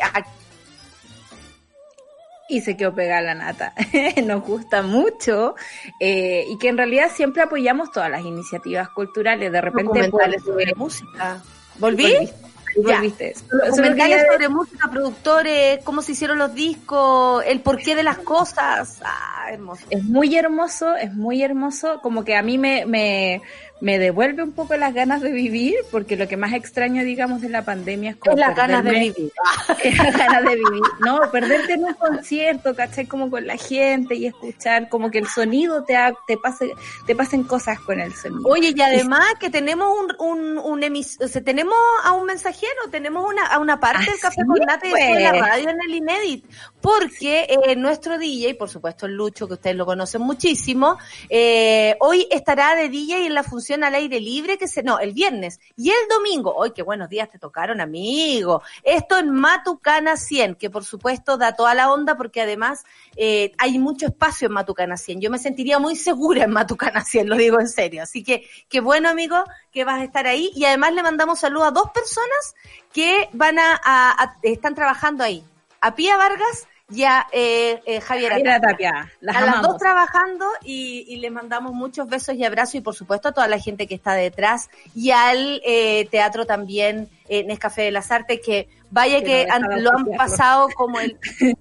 y 2.48 2.60
se 2.60 2.76
quedó 2.76 2.94
pegada 2.94 3.20
la 3.22 3.34
nata. 3.34 3.72
Nos 4.24 4.42
gusta 4.42 4.82
mucho 4.82 5.54
eh, 5.98 6.44
y 6.48 6.58
que 6.58 6.68
en 6.68 6.76
realidad 6.76 7.10
siempre 7.12 7.42
apoyamos 7.42 7.90
todas 7.90 8.10
las 8.10 8.22
iniciativas 8.22 8.88
culturales. 8.90 9.50
De 9.50 9.60
repente, 9.60 10.08
pues, 10.10 10.42
sobre 10.44 10.74
música. 10.74 11.42
¿Volví? 11.78 12.30
¿Volviste? 12.76 13.34
Documentales 13.50 14.26
sobre 14.30 14.48
música, 14.48 14.90
productores, 14.90 15.82
cómo 15.84 16.02
se 16.02 16.12
hicieron 16.12 16.38
los 16.38 16.54
discos, 16.54 17.44
el 17.46 17.60
porqué 17.60 17.94
de 17.94 18.02
las 18.02 18.18
cosas. 18.18 19.00
Ah, 19.04 19.46
hermoso. 19.52 19.84
Es 19.90 20.02
muy 20.02 20.36
hermoso, 20.36 20.96
es 20.96 21.14
muy 21.14 21.42
hermoso. 21.42 22.00
Como 22.02 22.24
que 22.24 22.36
a 22.36 22.42
mí 22.42 22.58
me, 22.58 22.84
me, 22.86 23.42
me 23.80 23.98
devuelve 23.98 24.42
un 24.42 24.52
poco 24.52 24.76
las 24.76 24.94
ganas 24.94 25.20
de 25.20 25.30
vivir, 25.30 25.74
porque 25.90 26.16
lo 26.16 26.28
que 26.28 26.36
más 26.36 26.52
extraño, 26.52 27.02
digamos, 27.04 27.40
de 27.40 27.48
la 27.48 27.64
pandemia 27.64 28.10
es 28.10 28.16
como. 28.16 28.36
las 28.36 28.56
ganas 28.56 28.84
de 28.84 28.90
vivir. 28.90 29.32
las 29.96 30.16
ganas 30.16 30.42
de 30.44 30.54
vivir. 30.54 30.82
No, 31.00 31.20
perderte 31.30 31.74
en 31.74 31.84
un 31.84 31.94
concierto, 31.94 32.74
¿cachai? 32.74 33.06
Como 33.06 33.30
con 33.30 33.46
la 33.46 33.56
gente 33.56 34.14
y 34.14 34.26
escuchar, 34.26 34.88
como 34.88 35.10
que 35.10 35.18
el 35.18 35.26
sonido 35.26 35.84
te, 35.84 35.96
te, 36.26 36.36
pase, 36.36 36.72
te 37.06 37.14
pasen 37.14 37.44
cosas 37.44 37.78
con 37.80 38.00
el 38.00 38.14
sonido. 38.14 38.48
Oye, 38.48 38.72
y 38.74 38.80
además 38.80 39.34
que 39.38 39.50
tenemos 39.50 39.88
un, 39.98 40.14
un, 40.18 40.58
un 40.58 40.82
emis 40.82 41.18
o 41.20 41.28
sea, 41.28 41.42
tenemos 41.42 41.74
a 42.04 42.12
un 42.12 42.26
mensajero, 42.26 42.72
tenemos 42.90 43.28
una, 43.28 43.46
a 43.46 43.58
una 43.58 43.80
parte 43.80 44.10
del 44.10 44.20
Café 44.20 44.42
con 44.46 44.58
Nata 44.66 44.86
y 44.86 44.92
de 44.92 45.20
la 45.20 45.30
pues. 45.30 45.42
radio 45.42 45.70
en 45.70 45.76
el 45.86 45.94
Inédit, 45.94 46.44
porque 46.84 47.46
eh, 47.48 47.76
nuestro 47.76 48.18
DJ, 48.18 48.56
por 48.56 48.68
supuesto 48.68 49.06
el 49.06 49.14
Lucho, 49.14 49.48
que 49.48 49.54
ustedes 49.54 49.74
lo 49.74 49.86
conocen 49.86 50.20
muchísimo, 50.20 50.98
eh, 51.30 51.96
hoy 51.98 52.28
estará 52.30 52.76
de 52.76 52.90
DJ 52.90 53.24
en 53.24 53.32
la 53.32 53.42
función 53.42 53.84
al 53.84 53.94
aire 53.94 54.20
libre 54.20 54.58
que 54.58 54.68
se, 54.68 54.82
no, 54.82 54.98
el 54.98 55.14
viernes 55.14 55.60
y 55.78 55.88
el 55.88 56.08
domingo. 56.10 56.54
Hoy 56.54 56.72
qué 56.72 56.82
buenos 56.82 57.08
días 57.08 57.30
te 57.30 57.38
tocaron, 57.38 57.80
amigo. 57.80 58.60
Esto 58.82 59.16
en 59.16 59.30
Matucana 59.30 60.18
100, 60.18 60.56
que 60.56 60.68
por 60.68 60.84
supuesto 60.84 61.38
da 61.38 61.54
toda 61.54 61.74
la 61.74 61.90
onda 61.90 62.18
porque 62.18 62.42
además 62.42 62.84
eh, 63.16 63.52
hay 63.56 63.78
mucho 63.78 64.04
espacio 64.04 64.48
en 64.48 64.52
Matucana 64.52 64.98
100. 64.98 65.22
Yo 65.22 65.30
me 65.30 65.38
sentiría 65.38 65.78
muy 65.78 65.96
segura 65.96 66.44
en 66.44 66.50
Matucana 66.50 67.02
100, 67.02 67.30
lo 67.30 67.36
digo 67.36 67.60
en 67.60 67.68
serio. 67.70 68.02
Así 68.02 68.22
que 68.22 68.46
qué 68.68 68.80
bueno, 68.80 69.08
amigo, 69.08 69.42
que 69.72 69.84
vas 69.84 70.02
a 70.02 70.04
estar 70.04 70.26
ahí 70.26 70.50
y 70.54 70.66
además 70.66 70.92
le 70.92 71.02
mandamos 71.02 71.40
saludos 71.40 71.68
a 71.68 71.70
dos 71.70 71.90
personas 71.94 72.54
que 72.92 73.30
van 73.32 73.56
a 73.58 74.36
están 74.42 74.74
trabajando 74.74 75.24
ahí. 75.24 75.42
A 75.80 75.94
Pía 75.94 76.18
Vargas 76.18 76.66
ya 76.88 77.26
eh, 77.32 77.80
eh, 77.86 78.00
Javier 78.00 78.42
Tapia. 78.60 79.10
a 79.26 79.40
las 79.40 79.62
dos 79.62 79.78
trabajando 79.78 80.46
y, 80.62 81.04
y, 81.08 81.16
les 81.16 81.32
mandamos 81.32 81.72
muchos 81.72 82.08
besos 82.08 82.34
y 82.34 82.44
abrazos 82.44 82.74
y 82.76 82.80
por 82.80 82.94
supuesto 82.94 83.28
a 83.28 83.32
toda 83.32 83.48
la 83.48 83.58
gente 83.58 83.86
que 83.86 83.94
está 83.94 84.12
detrás 84.12 84.68
y 84.94 85.10
al 85.10 85.62
eh, 85.64 86.06
teatro 86.10 86.44
también 86.44 87.08
en 87.28 87.46
Nescafé 87.46 87.82
de 87.82 87.90
las 87.90 88.10
Artes 88.10 88.40
que 88.44 88.68
vaya 88.90 89.22
que, 89.22 89.46
lo 89.78 89.90
han 89.96 90.04
pasado 90.16 90.68
como 90.74 91.00
el 91.00 91.18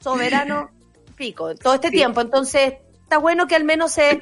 soberano 0.00 0.70
pico 1.16 1.54
todo 1.54 1.74
este 1.74 1.90
tiempo. 1.90 2.20
Entonces 2.20 2.74
está 3.02 3.18
bueno 3.18 3.46
que 3.46 3.56
al 3.56 3.64
menos 3.64 3.92
se 3.92 4.20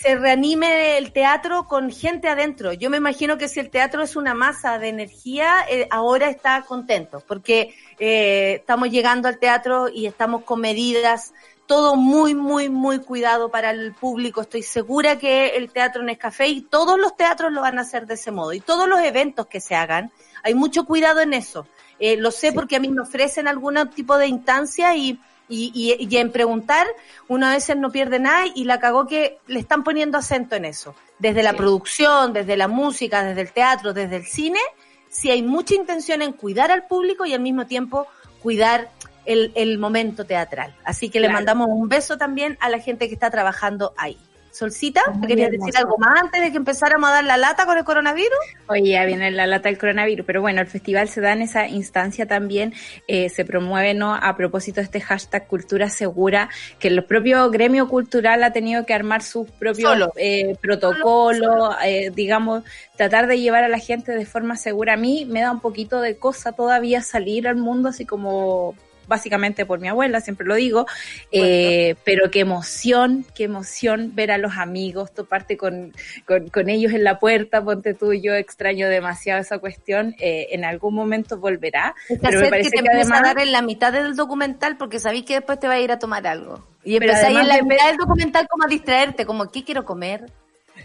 se 0.00 0.14
reanime 0.14 0.96
el 0.96 1.12
teatro 1.12 1.66
con 1.66 1.90
gente 1.90 2.28
adentro. 2.28 2.72
Yo 2.72 2.88
me 2.88 2.98
imagino 2.98 3.36
que 3.36 3.48
si 3.48 3.58
el 3.58 3.68
teatro 3.68 4.00
es 4.00 4.14
una 4.14 4.32
masa 4.32 4.78
de 4.78 4.90
energía, 4.90 5.64
eh, 5.68 5.88
ahora 5.90 6.30
está 6.30 6.62
contento, 6.62 7.20
porque 7.26 7.74
eh, 7.98 8.58
estamos 8.60 8.90
llegando 8.90 9.26
al 9.26 9.40
teatro 9.40 9.88
y 9.88 10.06
estamos 10.06 10.44
con 10.44 10.60
medidas, 10.60 11.34
todo 11.66 11.96
muy, 11.96 12.36
muy, 12.36 12.68
muy 12.68 13.00
cuidado 13.00 13.50
para 13.50 13.70
el 13.70 13.92
público. 13.92 14.42
Estoy 14.42 14.62
segura 14.62 15.18
que 15.18 15.48
el 15.56 15.72
teatro 15.72 16.02
en 16.02 16.10
Escafé 16.10 16.46
y 16.46 16.60
todos 16.60 16.96
los 16.96 17.16
teatros 17.16 17.52
lo 17.52 17.62
van 17.62 17.78
a 17.78 17.82
hacer 17.82 18.06
de 18.06 18.14
ese 18.14 18.30
modo. 18.30 18.52
Y 18.52 18.60
todos 18.60 18.88
los 18.88 19.00
eventos 19.00 19.48
que 19.48 19.60
se 19.60 19.74
hagan, 19.74 20.12
hay 20.44 20.54
mucho 20.54 20.84
cuidado 20.84 21.20
en 21.22 21.34
eso. 21.34 21.66
Eh, 21.98 22.16
lo 22.16 22.30
sé 22.30 22.52
porque 22.52 22.76
a 22.76 22.80
mí 22.80 22.88
me 22.88 23.02
ofrecen 23.02 23.48
algún 23.48 23.76
tipo 23.90 24.16
de 24.16 24.28
instancia 24.28 24.94
y 24.94 25.18
y, 25.48 25.96
y, 25.98 26.16
en 26.16 26.30
preguntar, 26.30 26.86
una 27.26 27.52
vez 27.52 27.74
no 27.76 27.90
pierde 27.90 28.18
nada 28.18 28.44
y 28.54 28.64
la 28.64 28.78
cagó 28.78 29.06
que 29.06 29.38
le 29.46 29.60
están 29.60 29.82
poniendo 29.82 30.18
acento 30.18 30.56
en 30.56 30.64
eso. 30.64 30.94
Desde 31.18 31.42
la 31.42 31.54
producción, 31.54 32.32
desde 32.32 32.56
la 32.56 32.68
música, 32.68 33.24
desde 33.24 33.40
el 33.40 33.52
teatro, 33.52 33.92
desde 33.92 34.16
el 34.16 34.26
cine, 34.26 34.60
si 35.08 35.30
hay 35.30 35.42
mucha 35.42 35.74
intención 35.74 36.22
en 36.22 36.32
cuidar 36.32 36.70
al 36.70 36.86
público 36.86 37.24
y 37.24 37.32
al 37.32 37.40
mismo 37.40 37.66
tiempo 37.66 38.06
cuidar 38.42 38.90
el, 39.24 39.52
el 39.54 39.78
momento 39.78 40.24
teatral. 40.24 40.74
Así 40.84 41.10
que 41.10 41.20
le 41.20 41.28
mandamos 41.28 41.68
un 41.70 41.88
beso 41.88 42.18
también 42.18 42.56
a 42.60 42.68
la 42.68 42.78
gente 42.78 43.08
que 43.08 43.14
está 43.14 43.30
trabajando 43.30 43.94
ahí. 43.96 44.18
Solcita, 44.58 45.02
¿querías 45.24 45.52
decir 45.52 45.76
algo 45.76 45.96
más 45.98 46.20
antes 46.20 46.42
de 46.42 46.50
que 46.50 46.56
empezáramos 46.56 47.08
a 47.10 47.12
dar 47.12 47.24
la 47.24 47.36
lata 47.36 47.64
con 47.64 47.78
el 47.78 47.84
coronavirus? 47.84 48.38
Oye, 48.66 48.90
ya 48.90 49.04
viene 49.04 49.30
la 49.30 49.46
lata 49.46 49.68
del 49.68 49.78
coronavirus, 49.78 50.26
pero 50.26 50.40
bueno, 50.40 50.60
el 50.60 50.66
festival 50.66 51.08
se 51.08 51.20
da 51.20 51.32
en 51.32 51.42
esa 51.42 51.68
instancia 51.68 52.26
también, 52.26 52.74
eh, 53.06 53.28
se 53.28 53.44
promueve 53.44 53.94
¿no? 53.94 54.16
a 54.16 54.36
propósito 54.36 54.80
de 54.80 54.86
este 54.86 55.00
hashtag 55.00 55.46
cultura 55.46 55.88
segura, 55.90 56.48
que 56.80 56.88
el 56.88 57.04
propio 57.04 57.48
gremio 57.50 57.86
cultural 57.86 58.42
ha 58.42 58.52
tenido 58.52 58.84
que 58.84 58.94
armar 58.94 59.22
sus 59.22 59.48
propios 59.48 60.08
eh, 60.16 60.56
protocolos, 60.60 61.76
eh, 61.84 62.10
digamos, 62.12 62.64
tratar 62.96 63.28
de 63.28 63.38
llevar 63.38 63.62
a 63.62 63.68
la 63.68 63.78
gente 63.78 64.10
de 64.10 64.26
forma 64.26 64.56
segura. 64.56 64.94
A 64.94 64.96
mí 64.96 65.24
me 65.24 65.40
da 65.40 65.52
un 65.52 65.60
poquito 65.60 66.00
de 66.00 66.16
cosa 66.16 66.50
todavía 66.50 67.00
salir 67.02 67.46
al 67.46 67.54
mundo 67.54 67.90
así 67.90 68.04
como 68.04 68.74
básicamente 69.08 69.66
por 69.66 69.80
mi 69.80 69.88
abuela, 69.88 70.20
siempre 70.20 70.46
lo 70.46 70.54
digo, 70.54 70.86
eh, 71.32 71.96
pero 72.04 72.30
qué 72.30 72.40
emoción, 72.40 73.24
qué 73.34 73.44
emoción 73.44 74.14
ver 74.14 74.30
a 74.30 74.38
los 74.38 74.56
amigos, 74.56 75.12
toparte 75.12 75.56
con, 75.56 75.92
con, 76.26 76.68
ellos 76.68 76.92
en 76.92 77.02
la 77.02 77.18
puerta, 77.18 77.64
ponte 77.64 77.94
tú, 77.94 78.12
yo 78.12 78.34
extraño 78.34 78.88
demasiado 78.88 79.40
esa 79.40 79.58
cuestión, 79.58 80.14
eh, 80.18 80.48
en 80.50 80.64
algún 80.64 80.94
momento 80.94 81.38
volverá. 81.38 81.94
pero 82.22 82.40
me 82.40 82.50
parece 82.50 82.70
que, 82.70 82.82
te 82.82 82.90
además... 82.90 83.20
a 83.20 83.22
dar 83.22 83.40
en 83.40 83.52
la 83.52 83.62
mitad 83.62 83.92
del 83.92 84.14
documental 84.14 84.76
porque 84.76 85.00
sabéis 85.00 85.24
que 85.24 85.34
después 85.34 85.58
te 85.58 85.66
va 85.66 85.74
a 85.74 85.80
ir 85.80 85.90
a 85.90 85.98
tomar 85.98 86.26
algo. 86.26 86.66
Y 86.84 86.96
empezáis 86.96 87.38
en 87.38 87.48
la 87.48 87.62
mitad 87.62 87.88
del 87.88 87.96
documental 87.96 88.46
como 88.48 88.64
a 88.64 88.68
distraerte, 88.68 89.26
como, 89.26 89.50
¿qué 89.50 89.64
quiero 89.64 89.84
comer? 89.84 90.30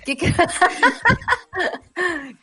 ¿Qué, 0.06 0.18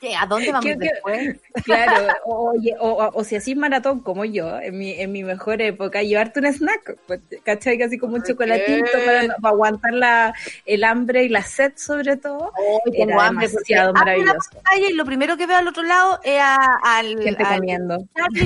qué, 0.00 0.16
a 0.16 0.24
dónde 0.26 0.52
vamos 0.52 0.78
después? 0.78 1.36
Claro, 1.64 2.14
o, 2.24 2.54
o, 2.78 3.10
o, 3.12 3.24
si 3.24 3.36
así 3.36 3.54
maratón 3.54 4.00
como 4.00 4.24
yo, 4.24 4.58
en 4.58 4.78
mi, 4.78 4.92
en 4.92 5.12
mi 5.12 5.22
mejor 5.24 5.60
época, 5.60 6.02
llevarte 6.02 6.40
un 6.40 6.46
snack, 6.46 6.96
pues, 7.06 7.20
¿cachai? 7.44 7.78
Casi 7.78 7.98
como 7.98 8.14
un 8.14 8.22
chocolatito 8.22 8.90
para, 9.04 9.36
aguantar 9.42 9.92
la, 9.92 10.34
el 10.64 10.84
hambre 10.84 11.24
y 11.24 11.28
la 11.28 11.42
sed 11.42 11.72
sobre 11.76 12.16
todo. 12.16 12.52
Era 12.92 13.30
demasiado 13.30 13.92
maravilloso. 13.92 14.50
y 14.76 14.92
lo 14.94 15.04
primero 15.04 15.36
que 15.36 15.46
veo 15.46 15.58
al 15.58 15.68
otro 15.68 15.82
lado 15.82 16.20
es 16.22 16.40
al, 16.82 17.22
Gente 17.22 17.44
comiendo. 17.44 17.98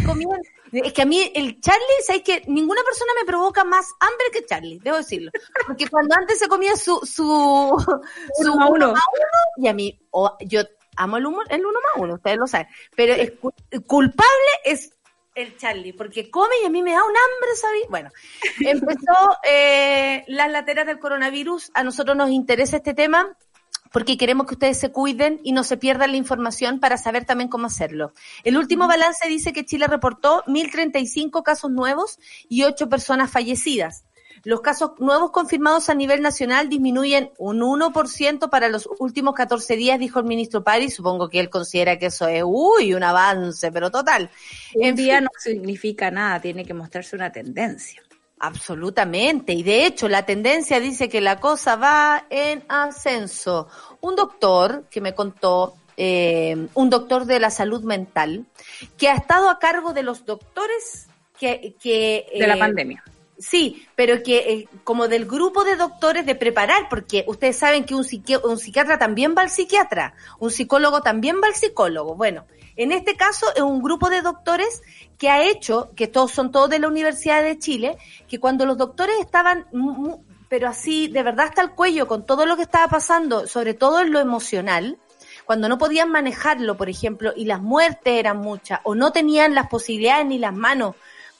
comiendo. 0.04 0.37
Es 0.83 0.93
que 0.93 1.02
a 1.02 1.07
mí 1.07 1.31
el 1.35 1.61
Charlie, 1.61 2.02
¿sabes 2.04 2.23
que 2.23 2.43
Ninguna 2.47 2.83
persona 2.83 3.12
me 3.21 3.26
provoca 3.26 3.64
más 3.64 3.87
hambre 4.00 4.26
que 4.33 4.45
Charlie, 4.45 4.81
debo 4.83 4.97
decirlo. 4.97 5.31
Porque 5.66 5.88
cuando 5.88 6.14
antes 6.16 6.38
se 6.38 6.49
comía 6.49 6.76
su, 6.76 7.00
su, 7.04 7.76
su 8.43 8.52
uno, 8.52 8.71
uno. 8.71 8.90
uno, 8.90 8.95
y 9.56 9.69
a 9.69 9.75
mí, 9.75 10.00
yo 10.47 10.63
amo 10.97 11.17
el, 11.17 11.26
humor, 11.26 11.47
el 11.50 11.65
uno 11.65 11.78
más 11.80 12.02
uno, 12.02 12.15
ustedes 12.15 12.39
lo 12.39 12.47
saben. 12.47 12.69
Pero 12.97 13.15
es 13.15 13.32
culpable 13.87 14.50
es 14.65 14.91
el 15.34 15.56
Charlie, 15.56 15.93
porque 15.93 16.30
come 16.30 16.54
y 16.63 16.67
a 16.67 16.71
mí 16.71 16.82
me 16.82 16.93
da 16.93 17.02
un 17.02 17.15
hambre, 17.17 17.56
¿sabes? 17.56 17.82
Bueno, 17.89 18.10
empezó 18.60 19.37
eh, 19.43 20.25
las 20.28 20.50
lateras 20.50 20.87
del 20.87 20.99
coronavirus. 20.99 21.71
A 21.75 21.82
nosotros 21.82 22.17
nos 22.17 22.30
interesa 22.30 22.76
este 22.76 22.95
tema 22.95 23.37
porque 23.95 24.19
queremos 24.19 24.49
que 24.49 24.54
ustedes 24.54 24.76
se 24.76 24.91
cuiden 24.91 25.41
y 25.45 25.52
no 25.52 25.63
se 25.63 25.76
pierdan 25.76 26.11
la 26.11 26.17
información 26.17 26.80
para 26.80 26.97
saber 26.97 27.25
también 27.25 27.49
cómo 27.49 27.69
hacerlo. 27.69 28.13
El 28.43 28.57
último 28.57 28.89
balance 28.89 29.28
dice 29.28 29.52
que 29.52 29.65
Chile 29.65 29.87
reportó 29.87 30.43
1.035 30.49 31.45
casos 31.45 31.71
nuevos 31.71 32.19
y 32.49 32.65
8 32.65 32.89
personas 32.89 33.30
fallecidas. 33.30 34.04
Los 34.43 34.63
casos 34.63 34.95
nuevos 34.99 35.30
confirmados 35.30 35.91
a 35.91 35.95
nivel 35.95 36.23
nacional 36.23 36.69
disminuyen 36.69 37.30
un 37.39 37.61
1% 37.61 38.50
para 38.50 38.69
los 38.69 38.89
últimos 38.99 39.33
14 39.37 39.76
días, 39.76 40.00
dijo 40.00 40.19
el 40.19 40.25
ministro 40.25 40.65
Pari. 40.65 40.91
Supongo 40.91 41.28
que 41.28 41.39
él 41.39 41.49
considera 41.49 41.97
que 41.97 42.07
eso 42.07 42.26
es, 42.26 42.43
uy, 42.45 42.95
un 42.95 43.04
avance, 43.04 43.71
pero 43.71 43.93
total. 43.93 44.28
En 44.75 44.97
día 44.97 45.21
no 45.21 45.30
significa 45.39 46.11
nada, 46.11 46.41
tiene 46.41 46.65
que 46.65 46.75
mostrarse 46.75 47.15
una 47.15 47.30
tendencia. 47.30 48.02
Absolutamente. 48.38 49.52
Y 49.52 49.62
de 49.62 49.86
hecho, 49.86 50.08
la 50.08 50.26
tendencia 50.26 50.80
dice 50.80 51.08
que 51.08 51.20
la 51.20 51.40
cosa 51.40 51.76
va 51.76 52.26
en 52.30 52.64
ascenso. 52.68 53.68
Un 54.00 54.16
doctor 54.16 54.84
que 54.90 55.00
me 55.00 55.14
contó, 55.14 55.75
eh, 55.97 56.68
un 56.75 56.90
doctor 56.90 57.25
de 57.25 57.40
la 57.40 57.50
salud 57.50 57.82
mental, 57.84 58.47
que 58.99 59.08
ha 59.08 59.14
estado 59.14 59.49
a 59.49 59.58
cargo 59.58 59.92
de 59.92 60.02
los 60.02 60.26
doctores 60.26 61.06
que... 61.38 61.75
que 61.80 62.26
de 62.38 62.47
la 62.47 62.56
eh, 62.56 62.58
pandemia 62.58 63.04
Sí, 63.47 63.87
pero 63.95 64.23
que 64.23 64.39
eh, 64.39 64.69
como 64.85 65.07
del 65.07 65.26
grupo 65.26 65.65
de 65.65 65.76
doctores 65.76 66.25
de 66.25 66.35
preparar, 66.35 66.89
porque 66.89 67.26
ustedes 67.28 67.59
saben 67.59 67.85
que 67.85 67.95
un, 67.95 68.04
psiquiatra 68.04 68.99
también 68.99 69.35
va 69.37 69.43
al 69.43 69.50
psiquiatra, 69.50 70.15
un 70.39 70.50
psicólogo 70.50 71.02
también 71.02 71.43
va 71.43 71.49
al 71.49 71.54
psicólogo. 71.54 72.15
Bueno, 72.15 72.47
en 72.75 72.91
este 72.91 73.17
caso 73.17 73.47
es 73.54 73.61
un 73.61 73.83
grupo 73.83 74.09
de 74.09 74.23
doctores 74.23 74.83
que 75.19 75.28
ha 75.28 75.45
hecho, 75.45 75.91
que 75.95 76.07
todos 76.07 76.30
son 76.33 76.52
todos 76.52 76.71
de 76.71 76.78
la 76.78 76.89
Universidad 76.89 77.43
de 77.43 77.59
Chile, 77.59 77.99
que 78.26 78.41
cuando 78.41 78.65
los 78.65 78.78
doctores 78.78 79.17
estaban, 79.21 79.67
pero 80.49 80.67
así, 80.67 81.09
de 81.09 81.23
verdad 81.23 81.49
hasta 81.49 81.61
el 81.61 81.73
cuello, 81.73 82.09
con 82.09 82.25
todo 82.25 82.47
lo 82.47 82.57
que 82.57 82.63
estaba 82.63 82.89
pasando, 82.89 83.47
sobre 83.47 83.75
todo 83.75 84.00
en 84.00 84.11
lo 84.11 84.21
emocional, 84.21 84.97
cuando 85.45 85.69
no 85.69 85.76
podían 85.76 86.11
manejarlo, 86.11 86.78
por 86.78 86.89
ejemplo, 86.89 87.35
y 87.37 87.45
las 87.45 87.61
muertes 87.61 88.15
eran 88.15 88.39
muchas, 88.39 88.80
o 88.85 88.95
no 88.95 89.13
tenían 89.13 89.54
las 89.54 89.69
posibilidades 89.69 90.25
ni 90.25 90.39
las 90.39 90.54
manos 90.54 90.95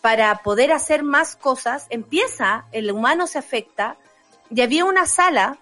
para 0.05 0.43
poder 0.43 0.71
hacer 0.71 1.03
más 1.03 1.35
cosas, 1.35 1.87
empieza, 1.89 2.67
el 2.73 2.93
humano 2.93 3.27
se 3.27 3.39
afecta, 3.39 3.97
y 4.55 4.61
había 4.61 4.85
una 4.85 5.07
sala, 5.07 5.57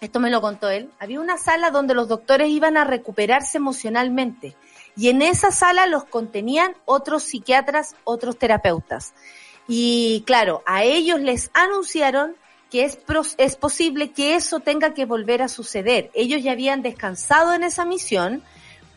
esto 0.00 0.20
me 0.20 0.30
lo 0.30 0.40
contó 0.40 0.70
él, 0.70 0.90
había 0.98 1.20
una 1.20 1.36
sala 1.36 1.70
donde 1.70 1.92
los 1.92 2.08
doctores 2.08 2.48
iban 2.48 2.78
a 2.78 2.84
recuperarse 2.84 3.58
emocionalmente, 3.58 4.56
y 4.96 5.10
en 5.10 5.20
esa 5.20 5.50
sala 5.50 5.86
los 5.86 6.04
contenían 6.04 6.74
otros 6.86 7.24
psiquiatras, 7.24 7.94
otros 8.04 8.38
terapeutas. 8.38 9.12
Y 9.68 10.22
claro, 10.26 10.62
a 10.64 10.82
ellos 10.82 11.20
les 11.20 11.50
anunciaron 11.52 12.36
que 12.70 12.84
es, 12.84 12.98
es 13.36 13.56
posible 13.56 14.12
que 14.12 14.34
eso 14.34 14.60
tenga 14.60 14.94
que 14.94 15.04
volver 15.04 15.42
a 15.42 15.48
suceder. 15.48 16.10
Ellos 16.14 16.42
ya 16.42 16.52
habían 16.52 16.80
descansado 16.80 17.52
en 17.52 17.62
esa 17.64 17.84
misión, 17.84 18.42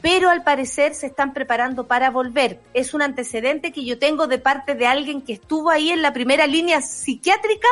pero 0.01 0.29
al 0.29 0.43
parecer 0.43 0.93
se 0.93 1.07
están 1.07 1.33
preparando 1.33 1.87
para 1.87 2.09
volver. 2.09 2.59
Es 2.73 2.93
un 2.93 3.01
antecedente 3.01 3.71
que 3.71 3.83
yo 3.83 3.97
tengo 3.99 4.27
de 4.27 4.37
parte 4.37 4.75
de 4.75 4.87
alguien 4.87 5.21
que 5.21 5.33
estuvo 5.33 5.69
ahí 5.69 5.91
en 5.91 6.01
la 6.01 6.13
primera 6.13 6.47
línea 6.47 6.81
psiquiátrica 6.81 7.67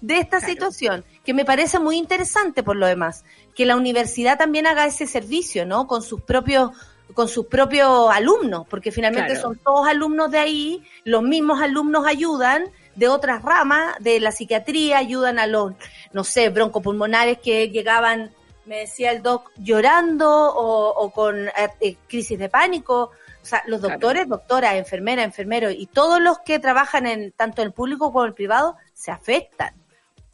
de 0.00 0.18
esta 0.18 0.40
situación, 0.40 1.04
que 1.24 1.34
me 1.34 1.44
parece 1.44 1.78
muy 1.78 1.96
interesante 1.96 2.62
por 2.62 2.76
lo 2.76 2.86
demás, 2.86 3.24
que 3.54 3.66
la 3.66 3.76
universidad 3.76 4.38
también 4.38 4.66
haga 4.66 4.86
ese 4.86 5.06
servicio, 5.06 5.66
¿no? 5.66 5.86
Con 5.86 6.02
sus 6.02 6.22
propios 6.22 6.70
con 7.14 7.28
sus 7.28 7.46
propios 7.46 8.08
alumnos, 8.12 8.66
porque 8.68 8.92
finalmente 8.92 9.34
son 9.34 9.58
todos 9.58 9.88
alumnos 9.88 10.30
de 10.30 10.38
ahí, 10.38 10.84
los 11.02 11.24
mismos 11.24 11.60
alumnos 11.60 12.06
ayudan 12.06 12.70
de 12.94 13.08
otras 13.08 13.42
ramas 13.42 13.96
de 14.00 14.20
la 14.20 14.30
psiquiatría, 14.30 14.98
ayudan 14.98 15.38
a 15.38 15.46
los, 15.46 15.72
no 16.12 16.22
sé, 16.22 16.50
broncopulmonares 16.50 17.38
que 17.38 17.68
llegaban 17.70 18.30
me 18.70 18.78
decía 18.82 19.10
el 19.10 19.20
doc, 19.20 19.50
llorando 19.56 20.30
o, 20.30 21.10
con 21.10 21.48
eh, 21.48 21.52
eh, 21.80 21.96
crisis 22.06 22.38
de 22.38 22.48
pánico. 22.48 23.10
O 23.42 23.44
sea, 23.44 23.64
los 23.66 23.80
doctores, 23.80 24.28
doctoras, 24.28 24.76
enfermeras, 24.76 25.24
enfermeros 25.24 25.74
y 25.76 25.86
todos 25.86 26.20
los 26.20 26.38
que 26.38 26.60
trabajan 26.60 27.08
en 27.08 27.32
tanto 27.32 27.62
el 27.62 27.72
público 27.72 28.12
como 28.12 28.24
el 28.24 28.32
privado 28.32 28.76
se 28.94 29.10
afectan. 29.10 29.74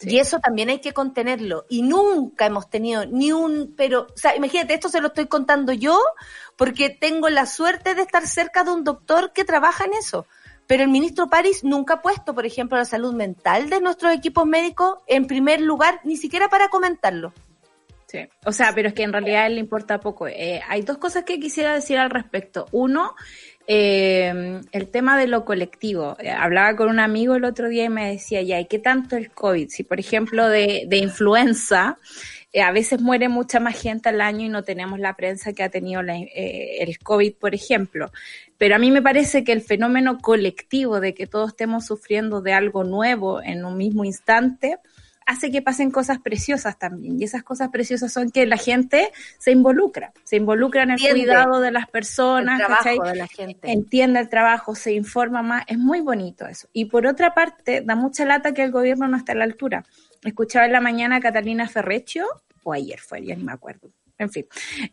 Y 0.03 0.19
eso 0.19 0.39
también 0.39 0.69
hay 0.69 0.81
que 0.81 0.93
contenerlo. 0.93 1.65
Y 1.71 1.81
nunca 1.81 2.45
hemos 2.45 2.69
tenido 2.69 3.07
ni 3.07 3.33
un, 3.33 3.73
pero, 3.75 4.03
o 4.03 4.19
sea, 4.19 4.37
imagínate, 4.37 4.75
esto 4.75 4.91
se 4.91 5.01
lo 5.01 5.07
estoy 5.07 5.29
contando 5.29 5.73
yo 5.73 5.99
porque 6.57 6.91
tengo 6.91 7.31
la 7.31 7.47
suerte 7.47 7.95
de 7.95 8.03
estar 8.03 8.27
cerca 8.27 8.65
de 8.65 8.73
un 8.73 8.85
doctor 8.85 9.33
que 9.33 9.47
trabaja 9.47 9.87
en 9.87 9.95
eso. 9.95 10.27
Pero 10.67 10.83
el 10.83 10.91
ministro 10.91 11.31
París 11.31 11.65
nunca 11.65 11.95
ha 11.95 12.03
puesto, 12.03 12.35
por 12.35 12.45
ejemplo, 12.45 12.77
la 12.77 12.85
salud 12.85 13.15
mental 13.15 13.71
de 13.71 13.81
nuestros 13.81 14.13
equipos 14.13 14.45
médicos 14.45 14.99
en 15.07 15.27
primer 15.27 15.63
lugar, 15.63 16.01
ni 16.05 16.19
siquiera 16.19 16.51
para 16.51 16.69
comentarlo. 16.69 17.33
O 18.45 18.53
sea, 18.53 18.73
pero 18.75 18.89
es 18.89 18.95
que 18.95 19.03
en 19.03 19.13
realidad 19.13 19.49
le 19.51 19.61
importa 19.61 20.01
poco. 20.01 20.29
Eh, 20.29 20.61
hay 20.69 20.83
dos 20.83 20.99
cosas 20.99 21.25
que 21.25 21.41
quisiera 21.41 21.75
decir 21.75 21.99
al 21.99 22.11
respecto. 22.11 22.67
Uno, 22.73 23.15
eh, 23.67 24.61
el 24.73 24.89
tema 24.89 25.19
de 25.19 25.27
lo 25.27 25.45
colectivo. 25.45 26.17
Eh, 26.21 26.31
hablaba 26.31 26.77
con 26.77 26.89
un 26.89 27.01
amigo 27.01 27.35
el 27.35 27.45
otro 27.45 27.69
día 27.69 27.85
y 27.85 27.89
me 27.89 28.11
decía, 28.11 28.43
ya, 28.43 28.61
¿y 28.61 28.67
qué 28.67 28.79
tanto 28.79 29.17
el 29.17 29.31
COVID? 29.31 29.69
Si, 29.69 29.83
por 29.83 30.01
ejemplo, 30.01 30.49
de, 30.49 30.89
influenza, 30.91 31.99
a 32.63 32.73
veces 32.73 33.01
muere 33.01 33.29
mucha 33.29 33.61
más 33.61 33.81
gente 33.81 34.09
al 34.09 34.21
año 34.21 34.47
y 34.47 34.49
no 34.49 34.63
tenemos 34.63 34.99
la 34.99 35.15
prensa 35.15 35.53
que 35.53 35.63
ha 35.63 35.69
tenido 35.69 36.01
el 36.01 36.99
COVID, 36.99 37.35
por 37.35 37.55
ejemplo. 37.55 38.11
Pero 38.59 38.77
a 38.77 38.79
mí 38.79 38.91
me 38.91 39.03
parece 39.03 39.45
que 39.45 39.53
el 39.53 39.61
fenómeno 39.61 40.19
colectivo 40.19 41.01
de 41.01 41.13
que 41.13 41.27
todos 41.27 41.51
estemos 41.51 41.85
sufriendo 41.85 42.41
de 42.41 42.55
algo 42.55 42.85
nuevo 42.85 43.43
en 43.43 43.65
un 43.65 43.77
mismo 43.77 44.05
instante, 44.05 44.79
hace 45.27 45.51
que 45.51 45.61
pasen 45.61 45.91
cosas 45.91 46.21
preciosas 46.21 46.79
también. 46.79 47.21
Y 47.21 47.25
esas 47.25 47.43
cosas 47.43 47.69
preciosas 47.71 48.13
son 48.13 48.31
que 48.31 48.47
la 48.47 48.57
gente 48.57 49.11
se 49.39 49.51
involucra, 49.51 50.13
se 50.25 50.37
involucra 50.37 50.85
en 50.85 50.93
el 50.93 51.01
cuidado 51.01 51.61
de 51.61 51.73
las 51.73 51.89
personas, 51.89 52.61
entiende 53.63 54.21
el 54.21 54.29
trabajo, 54.29 54.75
se 54.75 54.93
informa 54.93 55.43
más. 55.43 55.65
Es 55.67 55.79
muy 55.79 56.01
bonito 56.01 56.47
eso. 56.47 56.69
Y 56.73 56.87
por 56.87 57.07
otra 57.07 57.35
parte, 57.35 57.83
da 57.83 57.97
mucha 57.97 58.25
lata 58.25 58.55
que 58.55 58.63
el 58.63 58.71
gobierno 58.71 59.09
no 59.09 59.17
está 59.17 59.33
a 59.33 59.37
la 59.37 59.45
altura. 59.45 59.85
Escuchaba 60.25 60.67
en 60.67 60.73
la 60.73 60.81
mañana 60.81 61.17
a 61.17 61.21
Catalina 61.21 61.69
Ferrecho, 61.69 62.25
o 62.63 62.73
ayer 62.73 63.01
fue, 63.01 63.25
ya 63.25 63.37
ni 63.37 63.45
me 63.45 63.53
acuerdo, 63.53 63.91
en 64.19 64.31
fin, 64.31 64.47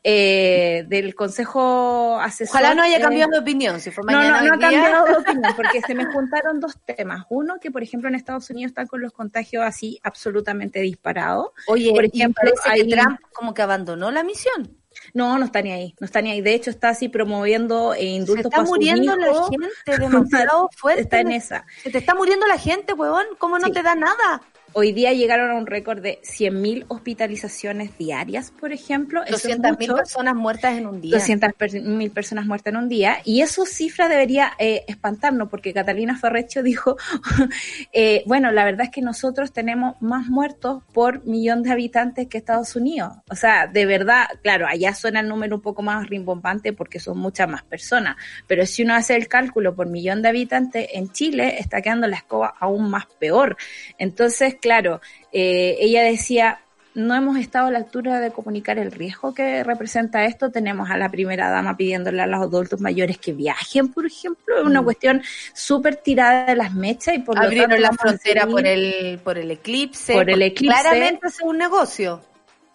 eh, 0.03 0.85
del 0.87 1.15
Consejo 1.15 2.19
Asesor. 2.19 2.55
Ojalá 2.55 2.75
no 2.75 2.83
haya 2.83 2.99
cambiado 2.99 3.31
de 3.31 3.39
opinión, 3.39 3.79
si 3.79 3.91
fue 3.91 4.03
mañana. 4.03 4.41
No, 4.41 4.41
no, 4.41 4.47
no 4.49 4.53
ha 4.55 4.59
cambiado 4.59 5.05
de 5.05 5.13
opinión, 5.13 5.53
porque 5.55 5.81
se 5.81 5.95
me 5.95 6.05
juntaron 6.05 6.59
dos 6.59 6.77
temas. 6.85 7.25
Uno, 7.29 7.55
que 7.59 7.71
por 7.71 7.83
ejemplo 7.83 8.09
en 8.09 8.15
Estados 8.15 8.49
Unidos 8.49 8.71
están 8.71 8.87
con 8.87 9.01
los 9.01 9.13
contagios 9.13 9.63
así 9.63 9.99
absolutamente 10.03 10.79
disparados. 10.81 11.47
Oye, 11.67 11.91
por 11.91 12.05
ejemplo, 12.05 12.51
hay... 12.65 12.87
Trump 12.89 13.19
como 13.33 13.53
que 13.53 13.61
abandonó 13.61 14.11
la 14.11 14.23
misión. 14.23 14.77
No, 15.13 15.37
no 15.37 15.45
está 15.45 15.61
ni 15.61 15.71
ahí, 15.71 15.95
no 15.99 16.05
está 16.05 16.21
ni 16.21 16.31
ahí. 16.31 16.41
De 16.41 16.53
hecho, 16.53 16.69
está 16.69 16.89
así 16.89 17.09
promoviendo 17.09 17.93
eh, 17.93 18.05
indultos 18.05 18.43
Se 18.43 18.47
está 18.49 18.63
muriendo 18.63 19.15
la 19.15 19.33
gente 19.49 19.97
demasiado 19.99 20.69
fuerte. 20.77 21.01
Está 21.01 21.19
en 21.19 21.31
esa. 21.31 21.65
Se 21.81 21.89
te 21.89 21.97
está 21.97 22.13
muriendo 22.15 22.45
la 22.47 22.57
gente, 22.57 22.93
huevón. 22.93 23.25
¿Cómo 23.37 23.59
no 23.59 23.71
te 23.71 23.81
da 23.81 23.95
nada? 23.95 24.41
Hoy 24.75 24.91
día 24.91 25.13
llegaron 25.13 25.51
a 25.51 25.55
un 25.55 25.67
récord 25.67 26.01
de 26.01 26.19
100.000 26.23 26.85
hospitalizaciones 26.87 27.97
diarias, 27.97 28.51
por 28.51 28.73
ejemplo. 28.73 29.23
200.000 29.23 29.95
personas 29.95 30.35
muertas 30.35 30.77
en 30.77 30.87
un 30.87 30.99
día. 30.99 31.17
200.000 31.17 32.11
personas 32.11 32.45
muertas 32.45 32.73
en 32.73 32.77
un 32.77 32.89
día. 32.89 33.17
Y 33.23 33.41
eso 33.41 33.65
cifra 33.65 34.09
debería 34.09 34.53
eh, 34.57 34.83
espantarnos, 34.87 35.49
porque 35.49 35.73
Catalina 35.73 36.17
Ferrecho 36.17 36.63
dijo, 36.63 36.97
eh, 37.93 38.23
bueno, 38.25 38.51
la 38.51 38.65
verdad 38.65 38.85
es 38.85 38.89
que 38.89 39.01
nosotros 39.01 39.53
tenemos 39.53 40.01
más 40.01 40.27
muertos 40.27 40.83
por 40.91 41.23
millón 41.25 41.61
de 41.61 41.71
habitantes 41.71 42.27
que 42.27 42.39
Estados 42.39 42.75
Unidos. 42.75 43.13
O 43.29 43.35
sea, 43.35 43.67
de 43.67 43.85
verdad, 43.85 44.25
claro, 44.41 44.65
allá 44.67 44.95
suena 44.95 45.19
el 45.19 45.27
número 45.27 45.57
un 45.57 45.61
poco 45.61 45.83
más 45.83 46.07
rimbombante 46.07 46.73
porque 46.73 46.99
son 46.99 47.19
muchas 47.19 47.47
más 47.47 47.63
personas. 47.63 48.17
Pero 48.47 48.65
si 48.65 48.83
uno 48.83 48.95
hace 48.95 49.15
el 49.15 49.27
cálculo 49.27 49.75
por 49.75 49.87
millón 49.87 50.23
de 50.23 50.29
habitantes, 50.29 50.87
en 50.93 51.11
Chile 51.11 51.57
está 51.59 51.81
quedando 51.81 52.07
la 52.07 52.17
escoba 52.17 52.55
aún 52.59 52.89
más 52.89 53.05
peor. 53.19 53.55
Entonces, 53.97 54.55
claro, 54.63 55.01
eh, 55.33 55.75
ella 55.79 56.03
decía, 56.03 56.59
no 56.95 57.15
hemos 57.15 57.37
estado 57.37 57.67
a 57.67 57.71
la 57.71 57.79
altura 57.79 58.21
de 58.21 58.31
comunicar 58.31 58.79
el 58.79 58.91
riesgo 58.91 59.33
que 59.33 59.63
representa 59.63 60.23
esto. 60.23 60.51
Tenemos 60.51 60.89
a 60.89 60.97
la 60.97 61.09
primera 61.09 61.49
dama 61.49 61.75
pidiéndole 61.75 62.21
a 62.21 62.27
los 62.27 62.41
adultos 62.41 62.79
mayores 62.79 63.17
que 63.17 63.33
viajen, 63.33 63.89
por 63.89 64.05
ejemplo. 64.05 64.57
Es 64.57 64.63
una 64.63 64.81
mm. 64.81 64.85
cuestión 64.85 65.21
súper 65.53 65.97
tirada 65.97 66.45
de 66.45 66.55
las 66.55 66.73
mechas 66.73 67.15
y 67.15 67.19
por 67.19 67.37
Abrieron 67.37 67.81
la 67.81 67.91
frontera 67.91 68.47
por 68.47 68.65
el, 68.65 69.19
por 69.23 69.37
el 69.37 69.51
eclipse. 69.51 70.13
Por 70.13 70.29
el 70.29 70.41
eclipse. 70.41 70.81
Claramente 70.81 71.27
es 71.27 71.41
un 71.41 71.57
negocio. 71.57 72.21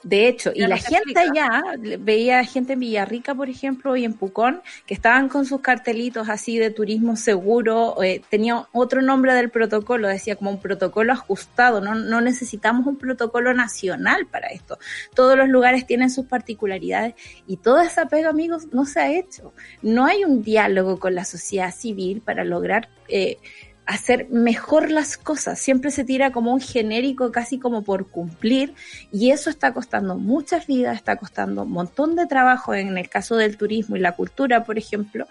De 0.03 0.29
hecho, 0.29 0.53
y 0.55 0.61
la 0.61 0.77
gente 0.77 1.19
allá, 1.19 1.63
veía 1.99 2.45
gente 2.45 2.75
en 2.75 2.81
Villarrica, 2.81 3.35
por 3.35 3.49
ejemplo, 3.49 3.97
y 3.97 4.05
en 4.05 4.15
Pucón, 4.15 4.63
que 4.87 4.95
estaban 4.95 5.29
con 5.29 5.45
sus 5.45 5.61
cartelitos 5.61 6.29
así 6.29 6.57
de 6.57 6.71
turismo 6.71 7.17
seguro, 7.17 8.01
eh, 8.03 8.23
tenía 8.31 8.67
otro 8.73 9.03
nombre 9.03 9.35
del 9.35 9.51
protocolo, 9.51 10.07
decía 10.07 10.37
como 10.37 10.53
un 10.53 10.61
protocolo 10.61 11.13
ajustado, 11.13 11.81
no, 11.81 11.97
no 11.97 12.21
necesitamos 12.21 12.87
un 12.87 12.97
protocolo 12.97 13.55
nacional 13.55 14.27
para 14.27 14.49
esto. 14.49 14.79
Todos 15.15 15.37
los 15.37 15.49
lugares 15.49 15.85
tienen 15.85 16.11
sus 16.11 16.27
particularidades 16.27 17.15
y 17.49 17.57
toda 17.57 17.85
esa 17.85 18.07
pega, 18.07 18.31
amigos, 18.31 18.69
no 18.73 18.85
se 18.85 19.01
ha 19.01 19.11
hecho. 19.11 19.53
No 19.83 20.07
hay 20.07 20.25
un 20.25 20.45
diálogo 20.45 21.01
con 21.01 21.17
la 21.17 21.25
sociedad 21.25 21.75
civil 21.75 22.21
para 22.21 22.45
lograr... 22.45 22.89
Eh, 23.09 23.39
hacer 23.89 24.29
mejor 24.29 24.91
las 24.91 25.17
cosas. 25.17 25.59
Siempre 25.59 25.91
se 25.91 26.05
tira 26.05 26.31
como 26.31 26.53
un 26.53 26.61
genérico 26.61 27.33
casi 27.33 27.59
como 27.59 27.83
por 27.83 28.09
cumplir 28.09 28.75
y 29.11 29.31
eso 29.31 29.49
está 29.49 29.73
costando 29.73 30.15
muchas 30.17 30.67
vidas, 30.67 30.95
está 30.95 31.17
costando 31.17 31.63
un 31.63 31.73
montón 31.73 32.15
de 32.15 32.27
trabajo 32.27 32.75
en 32.75 32.99
el 32.99 33.09
caso 33.09 33.37
del 33.37 33.57
turismo 33.57 33.97
y 33.97 34.01
la 34.01 34.13
cultura, 34.13 34.65
por 34.65 34.77
ejemplo, 34.77 35.27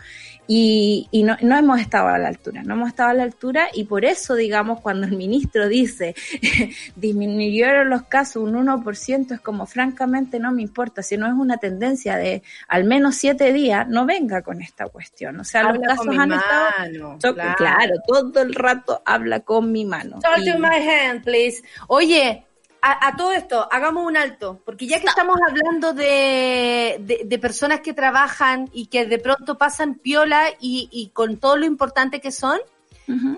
y, 0.47 1.07
y 1.11 1.21
no, 1.21 1.37
no, 1.41 1.55
hemos 1.55 1.79
estado 1.79 2.07
a 2.07 2.17
la 2.17 2.29
altura, 2.29 2.63
no 2.63 2.73
hemos 2.73 2.89
estado 2.89 3.09
a 3.09 3.13
la 3.13 3.23
altura 3.23 3.67
y 3.73 3.83
por 3.83 4.05
eso, 4.05 4.33
digamos, 4.33 4.79
cuando 4.79 5.05
el 5.05 5.15
ministro 5.15 5.67
dice 5.67 6.15
disminuyeron 6.95 7.89
los 7.89 8.03
casos 8.03 8.43
un 8.43 8.55
1%, 8.55 9.33
es 9.33 9.39
como 9.41 9.67
francamente 9.67 10.39
no 10.39 10.51
me 10.51 10.63
importa, 10.63 11.03
si 11.03 11.15
no 11.15 11.27
es 11.27 11.33
una 11.33 11.57
tendencia 11.57 12.17
de 12.17 12.41
al 12.67 12.85
menos 12.85 13.17
siete 13.17 13.53
días, 13.53 13.87
no 13.87 14.07
venga 14.07 14.41
con 14.41 14.63
esta 14.63 14.87
cuestión. 14.87 15.39
O 15.39 15.43
sea, 15.43 15.71
los 15.71 15.77
casos 15.79 16.07
han 16.17 16.31
estado... 16.31 17.17
Claro. 17.19 17.55
claro, 17.57 17.93
todo 18.07 18.46
el 18.47 18.55
rato 18.55 19.01
habla 19.05 19.41
con 19.41 19.71
mi 19.71 19.86
mano. 19.86 20.19
Talk 20.19 20.43
to 20.43 20.60
my 20.60 20.77
hand, 20.77 21.23
please. 21.23 21.63
Oye, 21.88 22.45
a, 22.81 23.15
todo 23.17 23.31
esto, 23.33 23.67
hagamos 23.71 24.05
un 24.05 24.15
alto, 24.15 24.62
porque 24.63 24.88
ya 24.88 24.99
que 24.99 25.07
estamos 25.07 25.38
hablando 25.47 25.93
de, 25.93 27.23
de, 27.25 27.39
personas 27.39 27.81
que 27.81 27.93
trabajan 27.93 28.69
y 28.71 28.88
que 28.88 29.05
de 29.05 29.19
pronto 29.19 29.57
pasan 29.57 29.95
piola 29.95 30.49
y, 30.60 30.88
y 30.91 31.10
con 31.10 31.38
todo 31.38 31.57
lo 31.57 31.65
importante 31.65 32.21
que 32.21 32.31
son, 32.31 32.60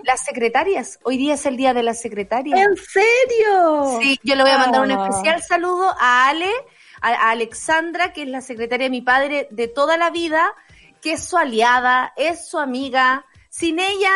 las 0.04 0.24
secretarias. 0.24 0.98
Hoy 1.04 1.16
día 1.16 1.34
es 1.34 1.46
el 1.46 1.56
día 1.56 1.72
de 1.72 1.84
las 1.84 2.00
secretarias. 2.00 2.58
¿En 2.58 2.76
serio? 2.76 3.98
Sí, 4.00 4.18
yo 4.24 4.34
le 4.34 4.42
voy 4.42 4.50
a 4.50 4.58
mandar 4.58 4.82
un 4.82 4.90
especial 4.90 5.42
saludo 5.42 5.94
a 5.98 6.28
Ale, 6.28 6.50
a, 7.00 7.30
Alexandra, 7.30 8.12
que 8.12 8.22
es 8.22 8.28
la 8.28 8.40
secretaria 8.40 8.86
de 8.86 8.90
mi 8.90 9.00
padre 9.00 9.46
de 9.50 9.68
toda 9.68 9.96
la 9.96 10.10
vida, 10.10 10.52
que 11.00 11.12
es 11.12 11.24
su 11.24 11.36
aliada, 11.36 12.12
es 12.16 12.48
su 12.48 12.58
amiga. 12.58 13.24
Sin 13.48 13.78
ella 13.78 14.12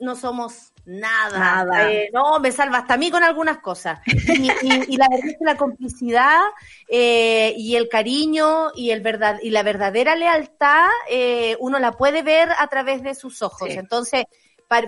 no 0.00 0.16
somos 0.16 0.72
Nada, 0.86 1.92
eh, 1.92 2.10
no, 2.12 2.40
me 2.40 2.50
salva 2.50 2.78
hasta 2.78 2.94
a 2.94 2.96
mí 2.96 3.10
con 3.10 3.22
algunas 3.22 3.58
cosas. 3.58 4.00
Y, 4.06 4.96
la 4.96 5.08
verdad 5.08 5.28
es 5.28 5.38
que 5.38 5.44
la 5.44 5.56
complicidad 5.56 6.40
eh, 6.88 7.54
y 7.56 7.76
el 7.76 7.88
cariño 7.88 8.70
y, 8.74 8.90
el 8.90 9.00
verdad, 9.00 9.38
y 9.42 9.50
la 9.50 9.62
verdadera 9.62 10.16
lealtad, 10.16 10.88
eh, 11.08 11.56
uno 11.60 11.78
la 11.78 11.92
puede 11.92 12.22
ver 12.22 12.48
a 12.58 12.66
través 12.68 13.02
de 13.02 13.14
sus 13.14 13.42
ojos. 13.42 13.70
Entonces, 13.70 14.24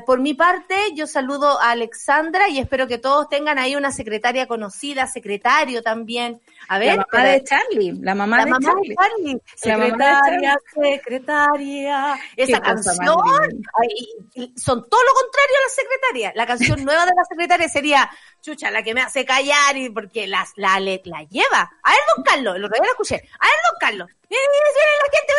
por 0.07 0.21
mi 0.21 0.33
parte, 0.33 0.77
yo 0.95 1.09
saludo 1.09 1.61
a 1.61 1.73
Alexandra 1.73 2.49
y 2.49 2.61
espero 2.61 2.87
que 2.87 2.99
todos 2.99 3.29
tengan 3.29 3.59
ahí 3.59 3.75
una 3.75 3.90
secretaria 3.90 4.47
conocida, 4.47 5.09
secretario 5.09 5.83
también. 5.83 6.40
A 6.68 6.79
ver, 6.79 6.99
la 6.99 7.07
mamá 7.11 7.25
de 7.25 7.42
Charlie, 7.42 7.92
la 8.01 8.14
mamá, 8.14 8.45
de, 8.45 8.51
Charlie. 8.95 9.42
Secretaria, 9.57 10.57
secretaria. 10.73 12.21
Esa 12.37 12.61
canción, 12.61 13.16
son 14.57 14.88
todo 14.88 15.03
lo 15.03 15.14
contrario 15.14 15.57
a 15.59 15.62
la 15.62 15.75
secretaria. 15.75 16.33
La 16.37 16.47
canción 16.47 16.85
nueva 16.85 17.05
de 17.05 17.12
la 17.16 17.25
secretaria 17.25 17.68
sería, 17.68 18.09
chucha, 18.40 18.71
la 18.71 18.85
que 18.85 18.95
me 18.95 19.01
hace 19.01 19.25
callar 19.25 19.77
y 19.77 19.90
porque 19.90 20.29
la, 20.29 20.47
la, 20.55 20.79
la 20.79 21.23
lleva. 21.25 21.73
A 21.83 21.90
ver, 21.90 22.01
don 22.14 22.25
Carlos, 22.25 22.59
lo 22.59 22.68
que 22.68 22.79
la 22.79 22.87
escuché. 22.87 23.16
A 23.16 23.47
ver, 23.47 23.57
don 23.68 23.79
Carlos. 23.81 24.09
La 24.31 24.37
gente, 24.38 25.33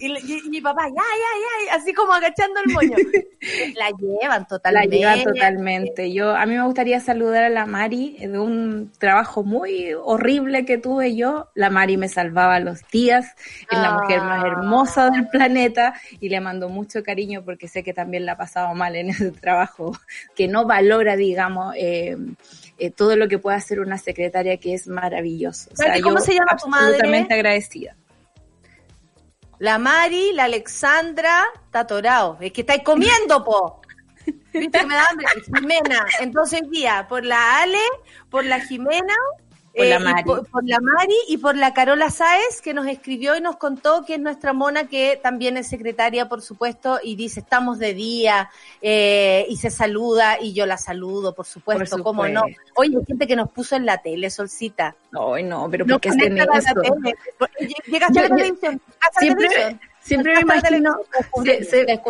y, 0.00 0.48
mi 0.48 0.60
papá, 0.60 0.88
ya, 0.88 0.94
ya, 0.94 1.66
ya, 1.66 1.74
así 1.76 1.92
como 1.92 2.12
agachando 2.12 2.60
el 2.64 2.72
moño. 2.72 2.96
la 3.76 3.90
llevan 3.98 4.46
totalmente. 4.46 5.00
La 5.00 5.14
llevan 5.14 5.24
totalmente. 5.24 6.12
Yo, 6.12 6.34
a 6.34 6.46
mí 6.46 6.56
me 6.56 6.64
gustaría 6.64 7.00
saludar 7.00 7.44
a 7.44 7.50
la 7.50 7.66
Mari 7.66 8.16
de 8.18 8.38
un 8.38 8.90
trabajo 8.98 9.42
muy 9.42 9.92
horrible 9.92 10.64
que 10.64 10.78
tuve 10.78 11.14
yo. 11.14 11.50
La 11.54 11.68
Mari 11.68 11.96
me 11.96 12.08
salvaba 12.08 12.60
los 12.60 12.80
días, 12.90 13.34
es 13.70 13.78
la 13.78 13.98
mujer 13.98 14.22
más 14.22 14.44
hermosa 14.44 15.10
del 15.10 15.28
planeta 15.28 15.94
y 16.18 16.28
le 16.30 16.40
mando 16.40 16.68
mucho 16.68 17.02
cariño 17.02 17.44
porque 17.44 17.68
sé 17.68 17.82
que 17.82 17.92
también 17.92 18.24
la 18.24 18.32
ha 18.32 18.36
pasado 18.36 18.74
mal 18.74 18.96
en 18.96 19.10
ese 19.10 19.30
trabajo, 19.32 19.92
que 20.34 20.48
no 20.48 20.66
valora, 20.66 21.16
digamos, 21.16 21.74
eh, 21.76 22.16
eh, 22.78 22.90
todo 22.90 23.16
lo 23.16 23.28
que 23.28 23.38
puede 23.38 23.58
hacer 23.58 23.80
una 23.80 23.98
secretaria 23.98 24.56
que 24.56 24.74
es 24.74 24.86
maravilloso. 24.86 25.70
O 25.72 25.76
sea, 25.76 26.00
¿Cómo 26.00 26.20
se 26.20 26.32
llama 26.32 26.56
tu 26.56 26.68
madre? 26.68 26.94
Absolutamente 26.94 27.34
agradecida. 27.34 27.96
La 29.60 29.78
Mari, 29.78 30.32
la 30.32 30.44
Alexandra, 30.44 31.44
está 31.66 31.80
atorado. 31.80 32.38
Es 32.40 32.50
que 32.50 32.62
estáis 32.62 32.82
comiendo, 32.82 33.44
po. 33.44 33.82
¿Viste 34.54 34.78
que 34.78 34.86
me 34.86 34.94
da 34.94 35.04
hambre? 35.10 35.26
Jimena. 35.44 36.06
Entonces, 36.20 36.62
guía, 36.70 37.06
por 37.06 37.26
la 37.26 37.60
Ale, 37.60 37.78
por 38.30 38.46
la 38.46 38.58
Jimena, 38.60 39.14
por, 39.74 39.86
la 39.86 39.96
eh, 39.96 39.98
Mari. 39.98 40.24
Por, 40.24 40.64
la 40.64 40.80
Mari 40.80 41.16
y 41.28 41.38
por 41.38 41.56
la 41.56 41.72
Carola 41.72 42.10
Sáez, 42.10 42.60
que 42.62 42.74
nos 42.74 42.86
escribió 42.86 43.36
y 43.36 43.40
nos 43.40 43.56
contó 43.56 44.04
que 44.04 44.14
es 44.14 44.20
nuestra 44.20 44.52
mona, 44.52 44.88
que 44.88 45.18
también 45.22 45.56
es 45.56 45.68
secretaria, 45.68 46.28
por 46.28 46.42
supuesto, 46.42 46.98
y 47.02 47.16
dice, 47.16 47.40
estamos 47.40 47.78
de 47.78 47.94
día, 47.94 48.50
eh, 48.82 49.46
y 49.48 49.56
se 49.56 49.70
saluda, 49.70 50.40
y 50.40 50.52
yo 50.52 50.66
la 50.66 50.76
saludo, 50.76 51.34
por 51.34 51.46
supuesto, 51.46 51.96
por 51.96 52.02
cómo 52.02 52.28
no. 52.28 52.42
Oye, 52.74 52.96
hay 52.96 53.04
gente 53.06 53.26
que 53.26 53.36
nos 53.36 53.50
puso 53.50 53.76
en 53.76 53.86
la 53.86 53.98
tele, 53.98 54.30
Solcita. 54.30 54.96
Ay, 55.12 55.44
no, 55.44 55.68
pero 55.70 55.86
¿por 55.86 56.00
qué 56.00 56.10
hacen 56.10 56.36
eso? 56.38 56.48
Llegaste 57.86 58.18
a 58.18 58.22
la 58.22 58.36
televisión. 58.36 58.80
Siempre, 59.18 59.78
siempre 60.00 60.34
me 60.34 60.40
imagino, 60.40 60.96
se, 61.44 61.64
se, 61.64 62.00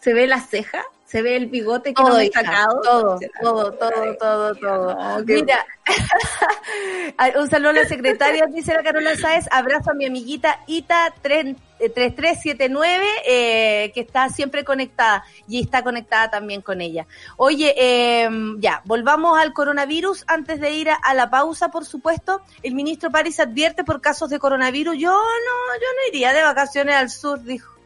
se 0.00 0.14
ve 0.14 0.26
la 0.26 0.40
ceja 0.40 0.84
se 1.10 1.22
ve 1.22 1.34
el 1.34 1.46
bigote 1.46 1.92
que 1.92 2.00
todo, 2.00 2.22
no 2.22 2.32
sacado. 2.32 2.80
Todo, 2.82 3.18
todo, 3.42 3.72
todo, 3.72 4.14
todo, 4.14 4.54
todo. 4.54 5.24
Mira, 5.26 5.66
un 7.36 7.50
saludo 7.50 7.70
a 7.70 7.72
la 7.72 7.84
secretaria, 7.84 8.46
dice 8.46 8.72
la 8.72 8.84
Carola 8.84 9.16
Sáez, 9.16 9.46
abrazo 9.50 9.90
a 9.90 9.94
mi 9.94 10.06
amiguita 10.06 10.60
Ita 10.68 11.12
3379, 11.20 13.04
eh, 13.26 13.90
que 13.92 14.02
está 14.02 14.28
siempre 14.28 14.62
conectada 14.62 15.24
y 15.48 15.60
está 15.60 15.82
conectada 15.82 16.30
también 16.30 16.62
con 16.62 16.80
ella. 16.80 17.08
Oye, 17.36 17.74
eh, 17.76 18.28
ya, 18.58 18.80
volvamos 18.84 19.36
al 19.36 19.52
coronavirus 19.52 20.22
antes 20.28 20.60
de 20.60 20.70
ir 20.70 20.90
a, 20.90 21.14
la 21.14 21.28
pausa, 21.28 21.72
por 21.72 21.84
supuesto. 21.86 22.40
El 22.62 22.76
ministro 22.76 23.10
París 23.10 23.40
advierte 23.40 23.82
por 23.82 24.00
casos 24.00 24.30
de 24.30 24.38
coronavirus. 24.38 24.96
Yo 24.96 25.10
no, 25.10 25.74
yo 25.74 25.86
no 25.96 26.08
iría 26.08 26.32
de 26.32 26.44
vacaciones 26.44 26.94
al 26.94 27.10
sur, 27.10 27.42
dijo. 27.42 27.79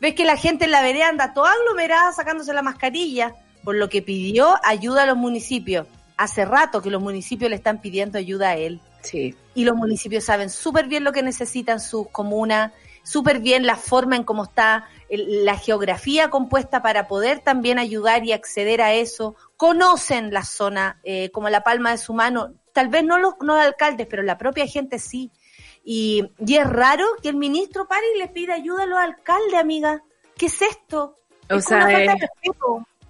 Ves 0.00 0.14
que 0.14 0.24
la 0.24 0.36
gente 0.36 0.66
en 0.66 0.70
la 0.70 0.82
vereda 0.82 1.08
anda 1.08 1.34
toda 1.34 1.52
aglomerada 1.52 2.12
sacándose 2.12 2.52
la 2.52 2.62
mascarilla, 2.62 3.34
por 3.64 3.74
lo 3.74 3.88
que 3.88 4.02
pidió 4.02 4.56
ayuda 4.64 5.02
a 5.02 5.06
los 5.06 5.16
municipios. 5.16 5.86
Hace 6.16 6.44
rato 6.44 6.82
que 6.82 6.90
los 6.90 7.02
municipios 7.02 7.50
le 7.50 7.56
están 7.56 7.80
pidiendo 7.80 8.18
ayuda 8.18 8.50
a 8.50 8.56
él. 8.56 8.80
Sí. 9.02 9.34
Y 9.54 9.64
los 9.64 9.76
municipios 9.76 10.24
saben 10.24 10.50
súper 10.50 10.86
bien 10.86 11.04
lo 11.04 11.12
que 11.12 11.22
necesitan 11.22 11.80
sus 11.80 12.08
comunas, 12.08 12.72
súper 13.02 13.40
bien 13.40 13.66
la 13.66 13.76
forma 13.76 14.16
en 14.16 14.24
cómo 14.24 14.44
está 14.44 14.88
la 15.10 15.56
geografía 15.56 16.28
compuesta 16.30 16.82
para 16.82 17.08
poder 17.08 17.40
también 17.40 17.78
ayudar 17.78 18.24
y 18.24 18.32
acceder 18.32 18.82
a 18.82 18.92
eso. 18.92 19.34
Conocen 19.56 20.32
la 20.32 20.44
zona 20.44 21.00
eh, 21.02 21.30
como 21.30 21.48
la 21.48 21.62
palma 21.62 21.90
de 21.92 21.98
su 21.98 22.12
mano. 22.12 22.52
Tal 22.72 22.88
vez 22.88 23.04
no 23.04 23.18
los, 23.18 23.34
no 23.40 23.56
los 23.56 23.64
alcaldes, 23.64 24.06
pero 24.08 24.22
la 24.22 24.38
propia 24.38 24.66
gente 24.66 24.98
sí. 24.98 25.32
Y, 25.90 26.22
es 26.46 26.66
raro 26.68 27.06
que 27.22 27.30
el 27.30 27.36
ministro 27.36 27.88
pare 27.88 28.04
y 28.14 28.18
le 28.18 28.28
pida 28.28 28.52
ayuda 28.52 28.82
a 28.82 28.86
los 28.86 28.98
alcaldes, 28.98 29.54
amiga. 29.54 30.02
¿Qué 30.36 30.44
es 30.44 30.60
esto? 30.60 31.16
O 31.48 31.62
sea, 31.62 31.88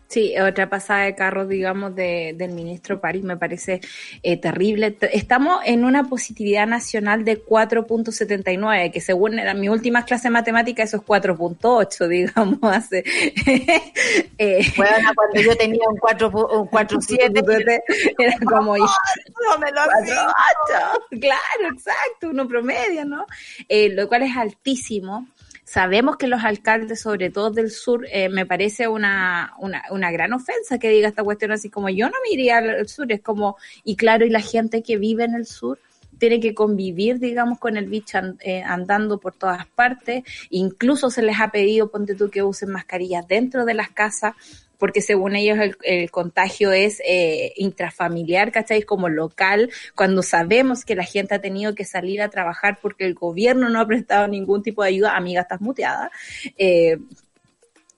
Sí, 0.09 0.35
otra 0.39 0.71
pasada 0.71 1.05
de 1.05 1.15
carro, 1.15 1.47
digamos, 1.47 1.95
de, 1.95 2.35
del 2.35 2.53
ministro 2.53 2.99
París 2.99 3.23
me 3.25 3.37
parece 3.37 3.83
eh, 4.23 4.39
terrible. 4.39 4.97
Estamos 5.13 5.61
en 5.67 5.85
una 5.85 6.05
positividad 6.05 6.67
nacional 6.67 7.27
de 7.27 7.45
4.79, 7.45 8.91
que 8.91 9.03
según 9.03 9.39
era 9.39 9.53
mi 9.53 9.69
última 9.69 10.07
clase 10.07 10.29
de 10.29 10.31
matemática, 10.31 10.83
eso 10.83 10.97
es 10.97 11.03
4.8, 11.03 12.09
digamos, 12.09 12.59
hace. 12.63 13.05
eh, 14.39 14.73
bueno, 14.79 15.11
cuando 15.15 15.43
yo 15.43 15.55
tenía 15.59 15.87
un 15.87 15.99
4.7, 15.99 17.83
era 18.19 18.39
como. 18.47 18.79
No, 18.79 19.59
me 19.61 19.71
lo 19.73 19.81
4.8. 19.83 21.21
Claro, 21.21 21.75
exacto, 21.75 22.31
uno 22.31 22.49
promedio, 22.49 23.05
¿no? 23.05 23.27
Eh, 23.69 23.91
lo 23.91 24.09
cual 24.09 24.23
es 24.23 24.35
altísimo. 24.35 25.29
Sabemos 25.71 26.17
que 26.17 26.29
los 26.29 26.45
alcaldes, 26.45 27.03
sobre 27.03 27.29
todo 27.29 27.51
del 27.51 27.71
sur, 27.71 28.07
eh, 28.11 28.31
me 28.31 28.47
parece 28.47 28.89
una, 28.89 29.53
una, 29.59 29.83
una, 29.91 30.11
gran 30.11 30.33
ofensa 30.33 30.79
que 30.79 30.89
diga 30.89 31.09
esta 31.09 31.23
cuestión 31.23 31.53
así 31.53 31.69
como 31.69 31.91
yo 31.91 32.07
no 32.07 32.17
me 32.25 32.33
iría 32.33 32.57
al 32.57 32.89
sur, 32.89 33.13
es 33.13 33.21
como, 33.21 33.59
y 33.85 33.95
claro, 33.97 34.25
y 34.25 34.31
la 34.31 34.41
gente 34.41 34.83
que 34.83 34.97
vive 34.97 35.25
en 35.25 35.35
el 35.35 35.45
sur 35.45 35.79
tiene 36.19 36.41
que 36.41 36.55
convivir, 36.55 37.19
digamos, 37.19 37.59
con 37.59 37.77
el 37.77 37.85
bicho 37.85 38.19
eh, 38.41 38.63
andando 38.63 39.19
por 39.19 39.35
todas 39.35 39.67
partes, 39.67 40.25
incluso 40.49 41.11
se 41.11 41.21
les 41.21 41.39
ha 41.39 41.51
pedido, 41.51 41.91
ponte 41.91 42.15
tú, 42.15 42.31
que 42.31 42.43
usen 42.43 42.71
mascarillas 42.71 43.29
dentro 43.29 43.67
de 43.67 43.75
las 43.75 43.91
casas, 43.91 44.35
porque 44.79 45.03
según 45.03 45.37
ellos 45.37 45.59
el, 45.83 46.11
contagio 46.11 46.73
es 46.73 47.03
eh, 47.05 47.53
intrafamiliar, 47.57 48.53
¿cachai? 48.53 48.83
Como 48.83 49.09
local, 49.09 49.71
cuando 49.95 50.23
sabemos 50.23 50.85
que 50.85 50.95
la 50.95 51.05
gente 51.05 51.35
ha 51.35 51.41
tenido 51.41 51.75
que 51.75 51.85
salir 51.85 52.23
a 52.23 52.31
trabajar 52.31 52.79
porque 52.81 53.05
el 53.05 53.15
gobierno 53.15 53.69
no 53.69 53.81
ha 53.81 53.87
prestado 53.87 54.29
ningún 54.29 54.63
tipo 54.63 54.83
de 54.83 54.91
ayuda, 54.91 55.17
amiga, 55.17 55.43
estás 55.43 55.61
muteada. 55.61 56.11
Eh, 56.57 56.99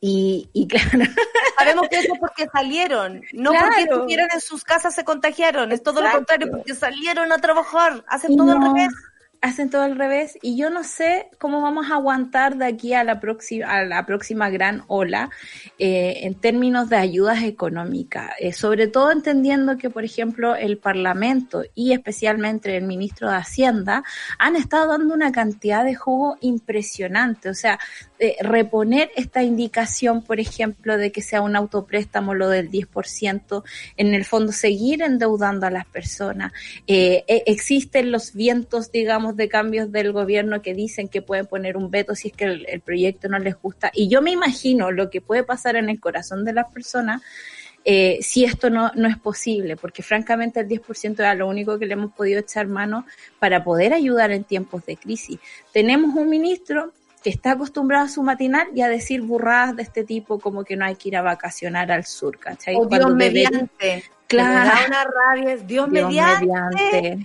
y, 0.00 0.48
y, 0.54 0.66
claro. 0.68 1.10
Sabemos 1.58 1.88
que 1.88 1.98
eso 1.98 2.14
es 2.14 2.18
porque 2.18 2.46
salieron, 2.50 3.22
no 3.32 3.52
porque 3.52 3.82
estuvieron 3.82 4.28
en 4.32 4.40
sus 4.40 4.64
casas 4.64 4.94
se 4.94 5.04
contagiaron, 5.04 5.72
es 5.72 5.82
todo 5.82 6.00
lo 6.00 6.10
contrario, 6.10 6.50
porque 6.50 6.74
salieron 6.74 7.30
a 7.32 7.38
trabajar, 7.38 8.02
hacen 8.08 8.36
todo 8.36 8.52
al 8.52 8.62
revés 8.62 8.88
hacen 9.40 9.70
todo 9.70 9.82
al 9.82 9.96
revés 9.96 10.38
y 10.42 10.56
yo 10.56 10.68
no 10.68 10.84
sé 10.84 11.28
cómo 11.38 11.62
vamos 11.62 11.90
a 11.90 11.94
aguantar 11.94 12.56
de 12.56 12.66
aquí 12.66 12.92
a 12.92 13.04
la 13.04 13.20
próxima 13.20 13.66
a 13.66 13.84
la 13.84 14.04
próxima 14.04 14.50
gran 14.50 14.84
ola 14.86 15.30
eh, 15.78 16.20
en 16.22 16.34
términos 16.34 16.90
de 16.90 16.96
ayudas 16.96 17.42
económicas 17.42 18.32
eh, 18.38 18.52
sobre 18.52 18.86
todo 18.86 19.12
entendiendo 19.12 19.78
que 19.78 19.88
por 19.88 20.04
ejemplo 20.04 20.56
el 20.56 20.76
Parlamento 20.76 21.62
y 21.74 21.92
especialmente 21.92 22.76
el 22.76 22.84
ministro 22.84 23.30
de 23.30 23.36
Hacienda 23.36 24.04
han 24.38 24.56
estado 24.56 24.88
dando 24.88 25.14
una 25.14 25.32
cantidad 25.32 25.84
de 25.84 25.94
jugo 25.94 26.36
impresionante. 26.40 27.48
O 27.48 27.54
sea 27.54 27.78
eh, 28.18 28.36
reponer 28.40 29.10
esta 29.16 29.42
indicación 29.42 30.22
por 30.22 30.38
ejemplo 30.38 30.98
de 30.98 31.12
que 31.12 31.22
sea 31.22 31.40
un 31.40 31.56
autopréstamo 31.56 32.34
lo 32.34 32.48
del 32.48 32.70
10% 32.70 33.62
en 33.96 34.14
el 34.14 34.26
fondo 34.26 34.52
seguir 34.52 35.00
endeudando 35.00 35.66
a 35.66 35.70
las 35.70 35.86
personas. 35.86 36.52
E, 36.86 37.24
existen 37.46 38.12
los 38.12 38.34
vientos 38.34 38.92
digamos 38.92 39.29
de 39.36 39.48
cambios 39.48 39.92
del 39.92 40.12
gobierno 40.12 40.62
que 40.62 40.74
dicen 40.74 41.08
que 41.08 41.22
pueden 41.22 41.46
poner 41.46 41.76
un 41.76 41.90
veto 41.90 42.14
si 42.14 42.28
es 42.28 42.34
que 42.34 42.44
el, 42.44 42.80
proyecto 42.80 43.28
no 43.28 43.38
les 43.38 43.60
gusta. 43.60 43.90
Y 43.94 44.08
yo 44.08 44.22
me 44.22 44.30
imagino 44.30 44.90
lo 44.90 45.10
que 45.10 45.20
puede 45.20 45.42
pasar 45.44 45.76
en 45.76 45.88
el 45.88 46.00
corazón 46.00 46.44
de 46.44 46.52
las 46.52 46.72
personas 46.72 47.22
eh, 47.84 48.18
si 48.20 48.44
esto 48.44 48.68
no, 48.68 48.92
no 48.94 49.08
es 49.08 49.16
posible, 49.16 49.76
porque 49.76 50.02
francamente 50.02 50.60
el 50.60 50.68
10% 50.68 51.18
era 51.18 51.34
lo 51.34 51.48
único 51.48 51.78
que 51.78 51.86
le 51.86 51.94
hemos 51.94 52.12
podido 52.12 52.40
echar 52.40 52.66
mano 52.66 53.06
para 53.38 53.64
poder 53.64 53.94
ayudar 53.94 54.32
en 54.32 54.44
tiempos 54.44 54.84
de 54.84 54.96
crisis. 54.96 55.38
Tenemos 55.72 56.14
un 56.14 56.28
ministro 56.28 56.92
que 57.22 57.30
está 57.30 57.52
acostumbrado 57.52 58.06
a 58.06 58.08
su 58.08 58.22
matinal 58.22 58.68
y 58.74 58.82
a 58.82 58.88
decir 58.88 59.22
burradas 59.22 59.76
de 59.76 59.82
este 59.82 60.04
tipo 60.04 60.38
como 60.38 60.64
que 60.64 60.76
no 60.76 60.84
hay 60.84 60.96
que 60.96 61.08
ir 61.08 61.16
a 61.16 61.22
vacacionar 61.22 61.90
al 61.92 62.04
sur, 62.04 62.38
¿cachai? 62.38 62.74
Oh, 62.76 62.86
Dios 62.86 63.14
mediante. 63.14 64.04
Claro. 64.26 64.86
una 64.86 65.04
rabia, 65.04 65.56
Dios, 65.56 65.88
mediante. 65.88 67.18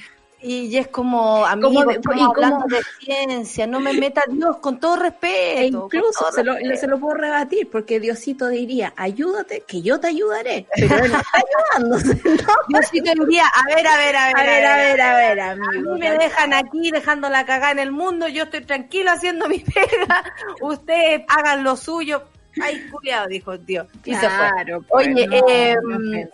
Y 0.47 0.77
es 0.77 0.89
como, 0.89 1.43
amigo, 1.43 1.84
como 2.05 2.25
hablando 2.25 2.65
de 2.67 2.79
ciencia, 2.99 3.65
no 3.65 3.79
me 3.79 3.93
meta 3.93 4.21
Dios, 4.29 4.58
con 4.58 4.79
todo 4.79 4.95
respeto. 4.95 5.60
E 5.60 5.65
incluso 5.65 6.31
se, 6.31 6.43
Lo, 6.43 6.53
se, 6.77 6.86
lo, 6.86 6.99
puedo 6.99 7.15
rebatir, 7.15 7.67
porque 7.67 7.99
Diosito 7.99 8.49
diría, 8.49 8.93
ayúdate, 8.95 9.62
que 9.62 9.81
yo 9.81 9.99
te 9.99 10.08
ayudaré. 10.08 10.67
Pero 10.75 10.97
él 10.97 11.13
está 11.15 11.41
ayudándose. 11.79 12.13
Diosito 12.69 13.12
diría, 13.25 13.45
a 13.47 13.75
ver, 13.75 13.88
a 13.88 13.97
ver, 13.97 14.15
a 14.15 14.27
ver, 14.27 14.38
a 14.38 14.45
ver, 14.45 14.65
a 14.67 14.75
ver, 14.77 15.01
a 15.01 15.15
ver, 15.15 15.39
a 15.39 15.55
mí 15.55 15.99
me 15.99 16.12
dejan 16.12 16.53
aquí 16.53 16.91
dejando 16.91 17.27
la 17.27 17.43
cagada 17.47 17.71
en 17.71 17.79
el 17.79 17.91
mundo, 17.91 18.27
yo 18.27 18.43
estoy 18.43 18.63
tranquilo 18.65 19.10
haciendo 19.10 19.49
mi 19.49 19.58
pega, 19.58 20.23
ustedes 20.62 21.23
hagan 21.27 21.63
lo 21.63 21.75
suyo, 21.75 22.21
Ay, 22.62 22.88
culiado, 22.91 23.27
dijo 23.27 23.58
Dios. 23.58 23.88
claro, 24.03 24.81
pues, 24.88 25.08
Oye, 25.08 25.27
eh, 25.49 25.75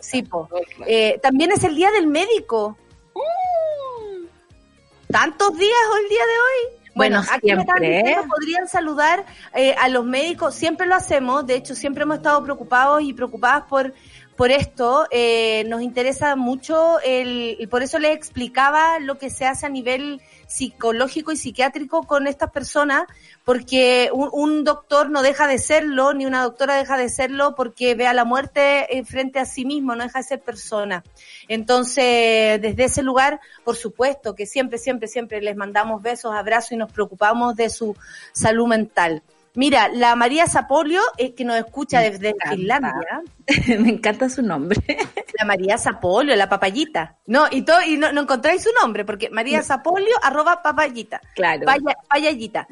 sí, 0.01 0.21
po. 0.21 0.49
Eh, 0.85 1.17
también 1.23 1.51
es 1.51 1.63
el 1.63 1.75
día 1.75 1.89
del 1.91 2.07
médico. 2.07 2.77
Mm. 3.15 3.80
¿Tantos 5.11 5.57
días 5.57 5.79
hoy 5.93 6.01
el 6.03 6.09
día 6.09 6.23
de 6.25 6.31
hoy? 6.31 6.81
Bueno, 6.93 7.19
aquí 7.19 7.47
siempre. 7.47 8.17
podrían 8.27 8.67
saludar 8.67 9.25
eh, 9.53 9.73
a 9.79 9.87
los 9.87 10.05
médicos, 10.05 10.55
siempre 10.55 10.87
lo 10.87 10.95
hacemos, 10.95 11.45
de 11.45 11.55
hecho 11.55 11.73
siempre 11.73 12.03
hemos 12.03 12.17
estado 12.17 12.43
preocupados 12.43 13.01
y 13.01 13.13
preocupadas 13.13 13.63
por 13.69 13.93
por 14.35 14.51
esto, 14.51 15.07
eh, 15.11 15.63
nos 15.67 15.81
interesa 15.81 16.35
mucho, 16.35 16.99
el, 17.01 17.57
y 17.59 17.67
por 17.67 17.83
eso 17.83 17.99
les 17.99 18.15
explicaba 18.15 18.99
lo 18.99 19.17
que 19.17 19.29
se 19.29 19.45
hace 19.45 19.65
a 19.65 19.69
nivel 19.69 20.21
psicológico 20.47 21.31
y 21.31 21.37
psiquiátrico 21.37 22.03
con 22.03 22.27
estas 22.27 22.51
personas, 22.51 23.05
porque 23.45 24.09
un, 24.11 24.63
doctor 24.63 25.09
no 25.09 25.21
deja 25.21 25.47
de 25.47 25.57
serlo, 25.59 26.13
ni 26.13 26.25
una 26.25 26.43
doctora 26.43 26.75
deja 26.75 26.97
de 26.97 27.09
serlo 27.09 27.55
porque 27.55 27.95
ve 27.95 28.07
a 28.07 28.13
la 28.13 28.25
muerte 28.25 28.87
frente 29.05 29.39
a 29.39 29.45
sí 29.45 29.65
mismo, 29.65 29.95
no 29.95 30.03
deja 30.03 30.19
de 30.19 30.25
ser 30.25 30.41
persona. 30.41 31.03
Entonces, 31.47 32.61
desde 32.61 32.83
ese 32.83 33.01
lugar, 33.01 33.39
por 33.63 33.75
supuesto 33.75 34.35
que 34.35 34.45
siempre, 34.45 34.77
siempre, 34.77 35.07
siempre 35.07 35.41
les 35.41 35.55
mandamos 35.55 36.01
besos, 36.01 36.33
abrazos 36.33 36.73
y 36.73 36.77
nos 36.77 36.91
preocupamos 36.91 37.55
de 37.55 37.69
su 37.69 37.95
salud 38.33 38.67
mental. 38.67 39.23
Mira, 39.53 39.89
la 39.89 40.15
María 40.15 40.47
Zapolio, 40.47 41.01
eh, 41.17 41.33
que 41.33 41.43
nos 41.43 41.57
escucha 41.57 41.99
desde 41.99 42.33
Finlandia. 42.49 43.21
Me 43.79 43.89
encanta 43.89 44.29
su 44.29 44.41
nombre. 44.41 44.79
La 45.37 45.45
María 45.45 45.77
Zapolio, 45.77 46.35
la 46.35 46.47
papayita. 46.47 47.17
No, 47.25 47.45
y 47.51 47.63
todo, 47.63 47.81
y 47.85 47.97
no, 47.97 48.07
encontráis 48.07 48.63
su 48.63 48.69
nombre, 48.81 49.03
porque 49.03 49.29
María 49.29 49.61
Zapolio, 49.61 50.13
arroba 50.21 50.61
papayita. 50.61 51.21
Claro. 51.35 51.65
payallita. 52.09 52.67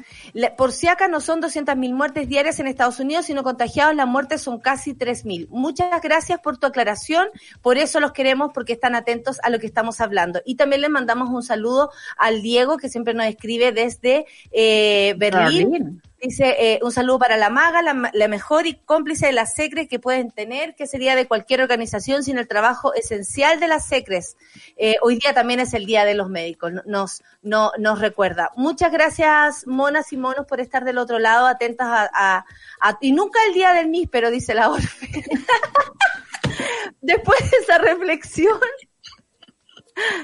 por 0.56 0.72
si 0.72 0.88
acá 0.88 1.08
no 1.08 1.20
son 1.20 1.42
200.000 1.42 1.92
muertes 1.92 2.28
diarias 2.28 2.60
en 2.60 2.66
Estados 2.66 2.98
Unidos, 2.98 3.26
sino 3.26 3.42
contagiados, 3.42 3.94
las 3.94 4.06
muertes 4.06 4.40
son 4.40 4.58
casi 4.58 4.94
3.000. 4.94 5.48
Muchas 5.50 6.00
gracias 6.00 6.40
por 6.40 6.58
tu 6.58 6.66
aclaración, 6.66 7.28
por 7.60 7.76
eso 7.76 8.00
los 8.00 8.12
queremos, 8.12 8.52
porque 8.54 8.72
están 8.72 8.94
atentos 8.94 9.38
a 9.42 9.50
lo 9.50 9.58
que 9.58 9.66
estamos 9.66 10.00
hablando. 10.00 10.40
Y 10.46 10.54
también 10.54 10.80
le 10.80 10.88
mandamos 10.88 11.28
un 11.28 11.42
saludo 11.42 11.90
al 12.16 12.40
Diego, 12.40 12.78
que 12.78 12.88
siempre 12.88 13.12
nos 13.12 13.26
escribe 13.26 13.72
desde 13.72 14.24
eh, 14.50 15.14
Berlín. 15.18 16.00
Dice, 16.22 16.54
eh, 16.58 16.80
un 16.82 16.92
saludo 16.92 17.18
para 17.18 17.38
la 17.38 17.48
maga, 17.48 17.80
la, 17.80 18.28
mejor 18.28 18.66
y 18.66 18.74
cómplice 18.74 19.26
de 19.26 19.32
las 19.32 19.54
secres 19.54 19.88
que 19.88 19.98
pueden 19.98 20.30
tener, 20.30 20.74
que 20.74 20.86
sería 20.86 21.16
de 21.16 21.26
cualquier 21.26 21.62
organización 21.62 22.22
sin 22.22 22.36
el 22.36 22.46
trabajo 22.46 22.92
esencial 22.94 23.58
de 23.58 23.68
las 23.68 23.86
secres. 23.86 24.36
Eh, 24.76 24.96
hoy 25.00 25.16
día 25.16 25.32
también 25.32 25.60
es 25.60 25.72
el 25.72 25.86
Día 25.86 26.04
de 26.04 26.14
los 26.14 26.28
Médicos, 26.28 26.72
nos, 26.84 27.22
no, 27.40 27.72
nos 27.78 28.00
recuerda. 28.00 28.50
Muchas 28.54 28.92
gracias, 28.92 29.66
monas 29.66 30.12
y 30.12 30.18
monos, 30.18 30.46
por 30.46 30.60
estar 30.60 30.84
del 30.84 30.98
otro 30.98 31.18
lado, 31.18 31.46
atentas 31.46 32.10
a... 32.12 32.44
a, 32.80 32.98
y 33.00 33.12
nunca 33.12 33.38
el 33.48 33.54
Día 33.54 33.72
del 33.72 33.88
MIS, 33.88 34.08
pero 34.10 34.30
dice 34.30 34.52
la 34.52 34.70
Orfe. 34.70 35.08
Después 37.00 37.50
de 37.50 37.56
esa 37.56 37.78
reflexión, 37.78 38.60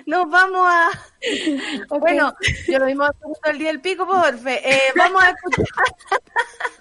nos 0.07 0.29
vamos 0.31 0.67
a... 0.67 0.91
Bueno, 1.99 2.35
yo 2.69 2.79
lo 2.79 2.87
mismo 2.87 3.07
todo 3.12 3.53
el 3.53 3.59
día 3.59 3.69
del 3.69 3.81
pico, 3.81 4.07
porfe. 4.07 4.61
Eh, 4.69 4.93
vamos 4.97 5.25
a 5.25 5.31
escuchar. 5.31 5.67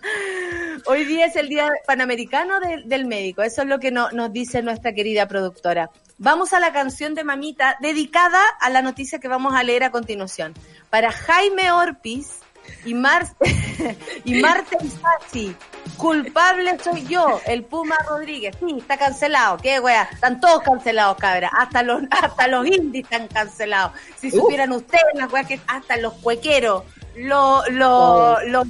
Hoy 0.85 1.05
día 1.05 1.25
es 1.25 1.35
el 1.35 1.49
Día 1.49 1.71
Panamericano 1.87 2.59
del 2.59 3.05
Médico. 3.05 3.41
Eso 3.41 3.63
es 3.63 3.67
lo 3.67 3.79
que 3.79 3.91
nos 3.91 4.33
dice 4.33 4.61
nuestra 4.61 4.93
querida 4.93 5.27
productora. 5.27 5.89
Vamos 6.17 6.53
a 6.53 6.59
la 6.59 6.71
canción 6.71 7.15
de 7.15 7.23
Mamita 7.23 7.77
dedicada 7.81 8.41
a 8.59 8.69
la 8.69 8.81
noticia 8.81 9.19
que 9.19 9.27
vamos 9.27 9.55
a 9.55 9.63
leer 9.63 9.83
a 9.83 9.91
continuación. 9.91 10.53
Para 10.89 11.11
Jaime 11.11 11.71
Orpiz, 11.71 12.39
y, 12.85 12.93
Mar 12.93 13.27
y 14.23 14.41
Marte 14.41 14.77
Isasi, 14.83 15.55
culpable 15.97 16.77
soy 16.79 17.05
yo, 17.05 17.39
el 17.45 17.63
Puma 17.63 17.97
Rodríguez. 18.07 18.55
Sí, 18.59 18.77
está 18.79 18.97
cancelado. 18.97 19.57
¿Qué 19.57 19.79
wea? 19.79 20.03
Están 20.11 20.39
todos 20.39 20.61
cancelados, 20.63 21.17
cabra. 21.17 21.49
Hasta 21.57 21.83
los, 21.83 22.03
hasta 22.11 22.47
los 22.47 22.67
indies 22.67 23.03
están 23.05 23.27
cancelados. 23.27 23.93
Si 24.17 24.31
supieran 24.31 24.71
ustedes 24.71 25.03
las 25.15 25.31
weas 25.31 25.47
que 25.47 25.59
hasta 25.67 25.97
los 25.97 26.13
cuequeros, 26.13 26.83
los, 27.15 27.67
los, 27.69 28.45
los, 28.47 28.67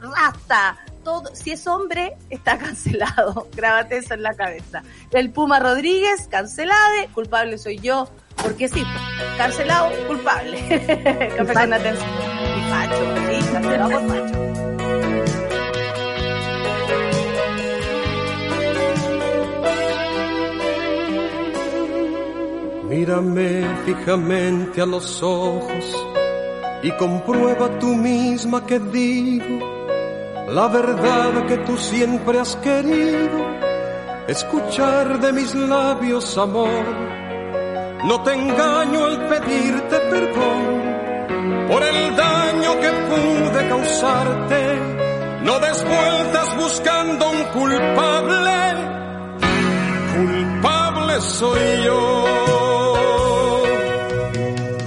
rasta, 0.00 0.78
todo, 1.04 1.34
si 1.34 1.52
es 1.52 1.66
hombre, 1.66 2.16
está 2.30 2.58
cancelado. 2.58 3.48
Grábate 3.54 3.98
eso 3.98 4.14
en 4.14 4.22
la 4.22 4.34
cabeza. 4.34 4.82
El 5.12 5.30
Puma 5.30 5.60
Rodríguez, 5.60 6.28
cancelado, 6.28 6.80
culpable 7.12 7.58
soy 7.58 7.78
yo, 7.78 8.08
porque 8.36 8.68
sí, 8.68 8.84
cancelado, 9.36 9.90
culpable. 10.06 10.58
Café 11.36 11.52
con 11.52 11.72
atención. 11.72 12.10
Y 12.56 12.70
facho, 12.70 13.14
sí, 13.28 13.52
cancelado 13.52 13.90
por 13.90 14.08
facho. 14.08 14.38
Mírame 22.88 23.64
fijamente 23.86 24.82
a 24.82 24.86
los 24.86 25.22
ojos 25.22 26.06
y 26.82 26.90
comprueba 26.92 27.78
tú 27.78 27.94
misma 27.94 28.66
que 28.66 28.78
digo 28.78 29.72
la 30.52 30.68
verdad 30.68 31.46
que 31.46 31.56
tú 31.58 31.78
siempre 31.78 32.38
has 32.38 32.56
querido 32.56 33.46
escuchar 34.28 35.18
de 35.18 35.32
mis 35.32 35.54
labios, 35.54 36.36
amor 36.36 37.21
no 38.04 38.20
te 38.22 38.32
engaño 38.32 39.04
al 39.04 39.28
pedirte 39.28 39.96
perdón 40.10 40.92
por 41.68 41.82
el 41.82 42.16
daño 42.16 42.80
que 42.80 42.90
pude 43.10 43.68
causarte. 43.68 44.80
No 45.42 45.58
des 45.58 45.84
vueltas 45.84 46.56
buscando 46.56 47.30
un 47.30 47.44
culpable. 47.58 48.58
Culpable 50.16 51.20
soy 51.20 51.84
yo 51.84 52.24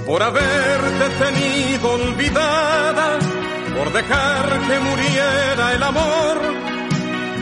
por 0.06 0.22
haberte 0.22 1.24
tenido 1.24 1.90
olvidada, 1.92 3.18
por 3.76 3.92
dejar 3.92 4.60
que 4.68 4.78
muriera 4.78 5.74
el 5.74 5.82
amor, 5.82 6.36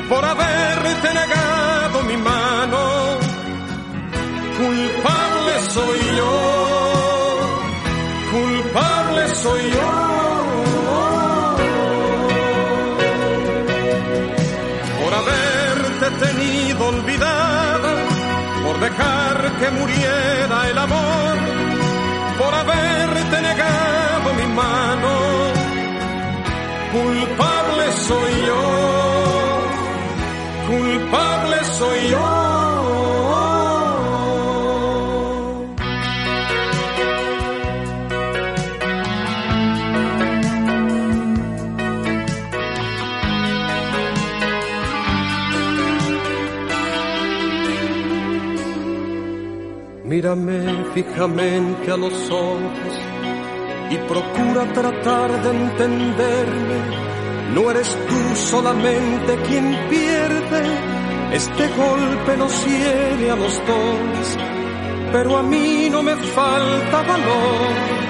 por 0.09 0.25
haberte 0.25 1.15
negado 1.15 1.65
culpable 4.57 5.24
soy 5.75 6.01
yo, 6.19 6.33
culpable 8.31 9.23
soy 9.43 9.63
yo. 9.77 9.91
Por 15.01 15.13
haberte 15.21 16.07
tenido 16.25 16.81
olvidada, 16.95 17.93
por 18.65 18.77
dejar 18.87 19.37
que 19.59 19.71
muriera 19.79 20.71
el 20.71 20.79
amor, 20.79 21.35
por 22.39 22.55
haberte 22.55 23.37
negado 23.49 24.27
mi 24.41 24.47
mano, 24.63 25.13
culpable 26.93 27.85
soy 28.09 28.33
yo, 28.49 28.63
culpable 30.69 31.57
soy 31.79 32.11
yo. 32.11 32.44
Mírame 50.35 50.85
fijamente 50.95 51.93
a 51.93 51.97
los 51.97 52.13
ojos 52.31 52.95
y 53.91 53.97
procura 54.09 54.73
tratar 54.73 55.31
de 55.43 55.51
entenderme. 55.51 56.79
No 57.55 57.71
eres 57.71 57.97
tú 58.09 58.37
solamente 58.37 59.37
quien 59.47 59.77
pierde, 59.89 60.63
este 61.33 61.69
golpe 61.69 62.37
nos 62.37 62.67
hiere 62.67 63.31
a 63.31 63.37
los 63.37 63.55
dos, 63.67 64.39
pero 65.13 65.39
a 65.39 65.43
mí 65.45 65.89
no 65.91 66.03
me 66.03 66.17
falta 66.17 67.03
valor 67.03 68.05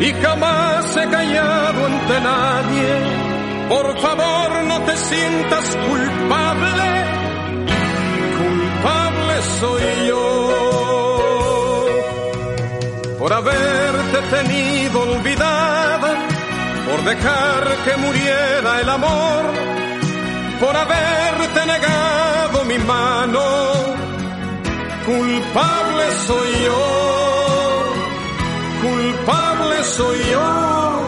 y 0.00 0.12
jamás 0.12 0.96
he 0.96 1.08
callado 1.08 1.86
ante 1.86 2.20
nadie. 2.20 3.68
Por 3.68 3.98
favor 3.98 4.64
no 4.64 4.80
te 4.82 4.96
sientas 4.96 5.76
culpable, 5.88 7.15
por 13.26 13.32
haberte 13.32 14.18
tenido 14.30 15.00
olvidada, 15.00 16.14
por 16.88 17.02
dejar 17.02 17.64
que 17.84 17.96
muriera 17.96 18.80
el 18.82 18.88
amor, 18.88 19.44
por 20.60 20.76
haberte 20.76 21.66
negado 21.66 22.64
mi 22.66 22.78
mano. 22.78 23.42
Culpable 25.04 26.04
soy 26.28 26.52
yo, 26.66 27.92
culpable 28.86 29.82
soy 29.82 30.18
yo. 30.30 31.02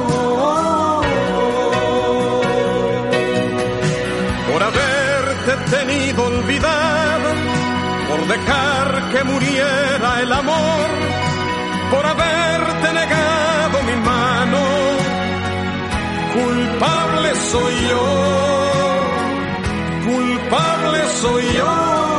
Por 4.51 4.63
haberte 4.65 5.53
tenido 5.71 6.25
olvidada, 6.25 7.31
por 8.09 8.27
dejar 8.27 9.13
que 9.13 9.23
muriera 9.23 10.21
el 10.21 10.33
amor 10.33 11.08
por 11.91 12.05
haberte 12.07 12.93
negado 12.93 13.83
mi 13.89 13.97
mano. 14.11 14.61
Culpable 16.35 17.35
soy 17.51 17.75
yo, 17.91 18.07
culpable 20.07 21.01
soy 21.23 21.45
yo. 21.57 22.18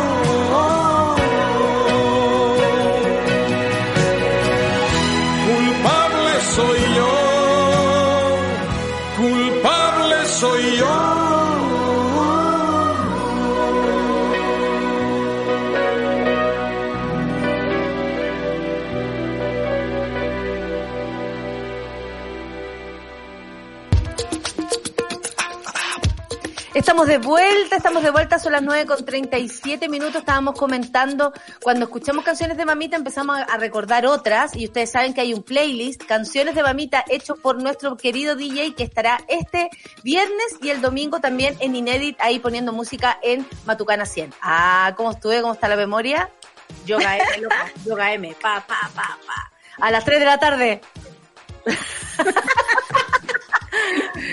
Estamos 27.00 27.22
de 27.22 27.30
vuelta, 27.30 27.76
estamos 27.78 28.04
de 28.04 28.10
vuelta, 28.12 28.40
son 28.40 28.52
las 28.52 28.62
9 28.62 28.86
con 28.86 29.06
37 29.06 29.88
minutos, 29.88 30.18
estábamos 30.18 30.60
comentando, 30.60 31.32
cuando 31.62 31.86
escuchamos 31.86 32.26
canciones 32.26 32.58
de 32.58 32.66
mamita 32.66 32.98
empezamos 32.98 33.40
a 33.40 33.56
recordar 33.56 34.06
otras 34.06 34.54
y 34.54 34.66
ustedes 34.66 34.92
saben 34.92 35.14
que 35.14 35.22
hay 35.22 35.34
un 35.34 35.42
playlist, 35.42 36.04
canciones 36.04 36.56
de 36.56 36.62
mamita 36.62 37.06
hecho 37.08 37.38
por 37.38 37.64
nuestro 37.64 37.96
querido 37.96 38.36
DJ 38.36 38.76
que 38.76 38.84
estará 38.84 39.22
este 39.30 39.70
viernes 40.04 40.58
y 40.62 40.72
el 40.72 40.82
domingo 40.82 41.22
también 41.22 41.56
en 41.62 41.74
Inédit 41.74 42.20
ahí 42.20 42.38
poniendo 42.40 42.74
música 42.74 43.18
en 43.24 43.48
Matucana 43.66 44.06
100. 44.06 44.34
Ah, 44.42 44.94
¿cómo 44.98 45.12
estuve? 45.12 45.40
¿Cómo 45.40 45.54
está 45.54 45.70
la 45.70 45.78
memoria? 45.78 46.30
Yoga 46.86 47.16
M, 47.16 47.38
loca, 47.38 47.72
Yoga 47.86 48.14
M, 48.14 48.36
pa, 48.42 48.66
pa, 48.68 48.92
pa, 48.94 49.18
pa. 49.26 49.52
A 49.80 49.90
las 49.90 50.04
3 50.04 50.20
de 50.20 50.26
la 50.26 50.38
tarde. 50.38 50.82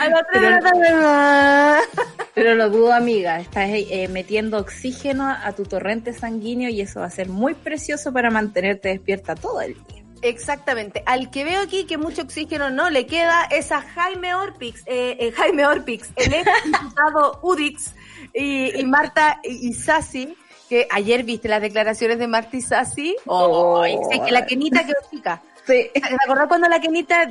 a 0.00 0.08
las 0.08 0.22
3 0.32 0.42
de 0.42 0.50
la 0.50 0.60
tarde. 0.60 2.06
Pero 2.34 2.54
lo 2.54 2.70
dudo, 2.70 2.92
amiga. 2.92 3.40
Estás 3.40 3.68
eh, 3.70 4.08
metiendo 4.08 4.58
oxígeno 4.58 5.28
a 5.28 5.52
tu 5.52 5.64
torrente 5.64 6.12
sanguíneo 6.12 6.68
y 6.68 6.80
eso 6.80 7.00
va 7.00 7.06
a 7.06 7.10
ser 7.10 7.28
muy 7.28 7.54
precioso 7.54 8.12
para 8.12 8.30
mantenerte 8.30 8.90
despierta 8.90 9.34
todo 9.34 9.60
el 9.60 9.74
día. 9.74 10.04
Exactamente. 10.22 11.02
Al 11.06 11.30
que 11.30 11.44
veo 11.44 11.60
aquí 11.60 11.84
que 11.84 11.98
mucho 11.98 12.22
oxígeno 12.22 12.70
no 12.70 12.90
le 12.90 13.06
queda 13.06 13.44
es 13.50 13.70
a 13.72 13.80
Jaime 13.80 14.34
Orpix, 14.34 14.82
eh, 14.86 15.16
eh 15.20 15.32
Jaime 15.32 15.66
Orpix, 15.66 16.10
el 16.16 16.34
ex 16.34 16.50
diputado 16.64 17.38
Udix 17.42 17.94
y, 18.34 18.78
y 18.78 18.84
Marta 18.84 19.40
Isasi, 19.44 20.36
que 20.68 20.88
ayer 20.90 21.22
viste 21.22 21.48
las 21.48 21.62
declaraciones 21.62 22.18
de 22.18 22.26
Marta 22.26 22.56
Isasi. 22.56 23.16
Oh, 23.26 23.84
es 23.84 24.20
que 24.20 24.32
la 24.32 24.46
quenita 24.46 24.84
quedó 24.84 24.96
chica. 25.10 25.42
Sí. 25.66 25.90
¿Te 25.92 26.16
acordás 26.24 26.46
cuando 26.48 26.68
la 26.68 26.80
Kenita 26.80 27.28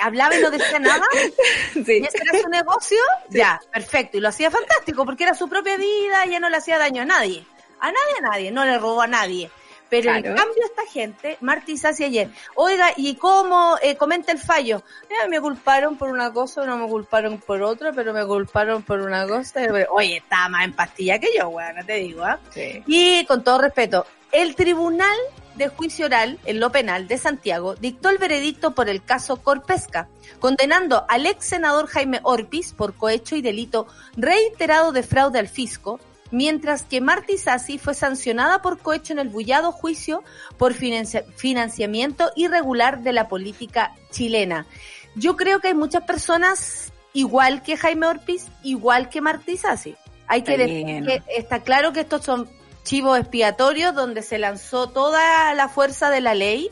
hablaba 0.00 0.34
y 0.34 0.40
no 0.40 0.50
decía 0.50 0.78
nada? 0.78 1.06
Sí. 1.72 2.00
¿Y 2.00 2.04
ese 2.04 2.18
era 2.22 2.40
su 2.40 2.48
negocio? 2.48 2.98
Ya, 3.28 3.60
perfecto. 3.72 4.16
Y 4.16 4.20
lo 4.20 4.28
hacía 4.28 4.50
fantástico 4.50 5.04
porque 5.04 5.24
era 5.24 5.34
su 5.34 5.48
propia 5.48 5.76
vida, 5.76 6.24
ya 6.26 6.40
no 6.40 6.48
le 6.48 6.56
hacía 6.56 6.78
daño 6.78 7.02
a 7.02 7.04
nadie. 7.04 7.44
A 7.80 7.86
nadie, 7.86 8.14
a 8.18 8.30
nadie, 8.30 8.50
no 8.50 8.64
le 8.64 8.78
robó 8.78 9.02
a 9.02 9.06
nadie. 9.06 9.50
Pero 9.88 10.12
en 10.12 10.22
cambio 10.22 10.64
esta 10.64 10.84
gente, 10.90 11.38
Martí 11.40 11.76
Sassi 11.76 12.04
ayer, 12.04 12.28
oiga, 12.56 12.88
¿y 12.96 13.14
cómo 13.14 13.76
eh, 13.80 13.96
comenta 13.96 14.32
el 14.32 14.38
fallo? 14.38 14.82
Eh, 15.08 15.28
me 15.28 15.40
culparon 15.40 15.96
por 15.96 16.08
una 16.08 16.32
cosa, 16.32 16.64
no 16.66 16.76
me 16.76 16.88
culparon 16.88 17.38
por 17.38 17.62
otra, 17.62 17.92
pero 17.92 18.12
me 18.12 18.26
culparon 18.26 18.82
por 18.82 19.00
una 19.00 19.26
cosa. 19.28 19.60
Oye, 19.90 20.16
está 20.16 20.48
más 20.48 20.64
en 20.64 20.72
pastilla 20.72 21.20
que 21.20 21.28
yo, 21.38 21.50
weón, 21.50 21.76
no 21.76 21.84
te 21.84 21.94
digo, 21.94 22.24
¿ah? 22.24 22.40
Sí. 22.50 22.82
Y 22.86 23.24
con 23.26 23.44
todo 23.44 23.58
respeto, 23.58 24.06
el 24.36 24.54
tribunal 24.54 25.16
de 25.54 25.68
juicio 25.68 26.04
oral 26.04 26.38
en 26.44 26.60
lo 26.60 26.70
penal 26.70 27.08
de 27.08 27.16
Santiago 27.16 27.74
dictó 27.74 28.10
el 28.10 28.18
veredicto 28.18 28.74
por 28.74 28.90
el 28.90 29.02
caso 29.02 29.38
Corpesca, 29.42 30.10
condenando 30.40 31.06
al 31.08 31.24
ex 31.24 31.46
senador 31.46 31.86
Jaime 31.86 32.20
Orpiz 32.22 32.74
por 32.74 32.94
cohecho 32.94 33.34
y 33.34 33.40
delito 33.40 33.86
reiterado 34.14 34.92
de 34.92 35.02
fraude 35.02 35.38
al 35.38 35.48
fisco, 35.48 36.00
mientras 36.30 36.82
que 36.82 37.00
Marti 37.00 37.38
Sassi 37.38 37.78
fue 37.78 37.94
sancionada 37.94 38.60
por 38.60 38.78
cohecho 38.78 39.14
en 39.14 39.20
el 39.20 39.30
bullado 39.30 39.72
juicio 39.72 40.22
por 40.58 40.74
financiamiento 40.74 42.30
irregular 42.36 43.02
de 43.02 43.14
la 43.14 43.28
política 43.28 43.94
chilena. 44.10 44.66
Yo 45.14 45.36
creo 45.36 45.60
que 45.60 45.68
hay 45.68 45.74
muchas 45.74 46.04
personas 46.04 46.92
igual 47.14 47.62
que 47.62 47.78
Jaime 47.78 48.06
Orpiz, 48.06 48.48
igual 48.62 49.08
que 49.08 49.22
Marti 49.22 49.56
Sassi. 49.56 49.96
Hay 50.26 50.42
que 50.42 50.58
decir 50.58 51.06
que 51.06 51.22
está 51.34 51.62
claro 51.62 51.94
que 51.94 52.00
estos 52.00 52.22
son 52.22 52.50
chivo 52.86 53.16
expiatorio 53.16 53.92
donde 53.92 54.22
se 54.22 54.38
lanzó 54.38 54.88
toda 54.88 55.52
la 55.54 55.68
fuerza 55.68 56.08
de 56.08 56.20
la 56.20 56.34
ley, 56.34 56.70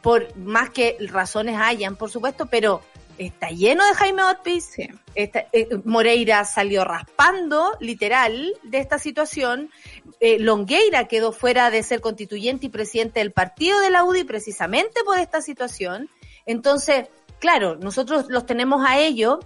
por 0.00 0.34
más 0.36 0.70
que 0.70 0.96
razones 1.10 1.58
hayan, 1.58 1.96
por 1.96 2.08
supuesto, 2.08 2.46
pero 2.46 2.80
está 3.18 3.48
lleno 3.48 3.84
de 3.84 3.94
Jaime 3.94 4.22
Orpiz. 4.22 4.70
Eh, 4.78 5.68
Moreira 5.84 6.44
salió 6.44 6.84
raspando, 6.84 7.76
literal, 7.80 8.54
de 8.62 8.78
esta 8.78 9.00
situación. 9.00 9.70
Eh, 10.20 10.38
Longueira 10.38 11.08
quedó 11.08 11.32
fuera 11.32 11.70
de 11.70 11.82
ser 11.82 12.00
constituyente 12.00 12.66
y 12.66 12.68
presidente 12.68 13.18
del 13.18 13.32
partido 13.32 13.80
de 13.80 13.90
la 13.90 14.04
UDI 14.04 14.22
precisamente 14.22 15.00
por 15.04 15.18
esta 15.18 15.42
situación. 15.42 16.08
Entonces, 16.46 17.08
claro, 17.40 17.74
nosotros 17.74 18.26
los 18.28 18.46
tenemos 18.46 18.84
a 18.86 19.00
ellos 19.00 19.40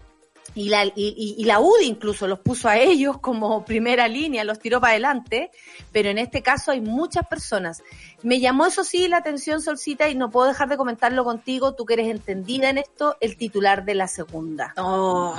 y 0.54 0.68
la, 0.68 0.84
y, 0.84 0.92
y, 0.96 1.44
la 1.44 1.60
UDI 1.60 1.86
incluso 1.86 2.26
los 2.26 2.40
puso 2.40 2.68
a 2.68 2.76
ellos 2.76 3.18
como 3.18 3.64
primera 3.64 4.08
línea, 4.08 4.44
los 4.44 4.58
tiró 4.58 4.80
para 4.80 4.92
adelante, 4.92 5.50
pero 5.92 6.08
en 6.08 6.18
este 6.18 6.42
caso 6.42 6.72
hay 6.72 6.80
muchas 6.80 7.26
personas. 7.26 7.82
Me 8.22 8.40
llamó 8.40 8.66
eso 8.66 8.84
sí 8.84 9.06
la 9.08 9.18
atención, 9.18 9.62
Solcita, 9.62 10.08
y 10.08 10.14
no 10.14 10.30
puedo 10.30 10.48
dejar 10.48 10.68
de 10.68 10.76
comentarlo 10.76 11.24
contigo, 11.24 11.74
tú 11.74 11.84
que 11.84 11.94
eres 11.94 12.08
entendida 12.08 12.68
en 12.68 12.78
esto, 12.78 13.16
el 13.20 13.36
titular 13.36 13.84
de 13.84 13.94
la 13.94 14.08
segunda. 14.08 14.74
Oh. 14.76 15.34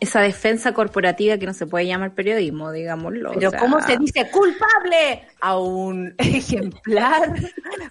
Esa 0.00 0.22
defensa 0.22 0.72
corporativa 0.72 1.36
que 1.36 1.46
no 1.46 1.52
se 1.52 1.66
puede 1.66 1.86
llamar 1.86 2.14
periodismo, 2.14 2.72
digámoslo. 2.72 3.32
Pero 3.34 3.52
¿cómo 3.52 3.80
se 3.82 3.98
dice 3.98 4.30
culpable 4.30 5.22
a 5.40 5.58
un 5.58 6.14
ejemplar 6.18 7.34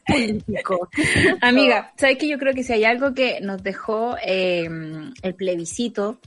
político? 0.08 0.90
Amiga, 1.42 1.94
¿sabes 1.98 2.18
que 2.18 2.28
Yo 2.28 2.40
creo 2.40 2.54
que 2.54 2.64
si 2.64 2.74
hay 2.74 2.84
algo 2.84 3.14
que 3.14 3.40
nos 3.42 3.62
dejó 3.62 4.18
eh, 4.26 4.68
el 5.22 5.36
plebiscito, 5.36 6.20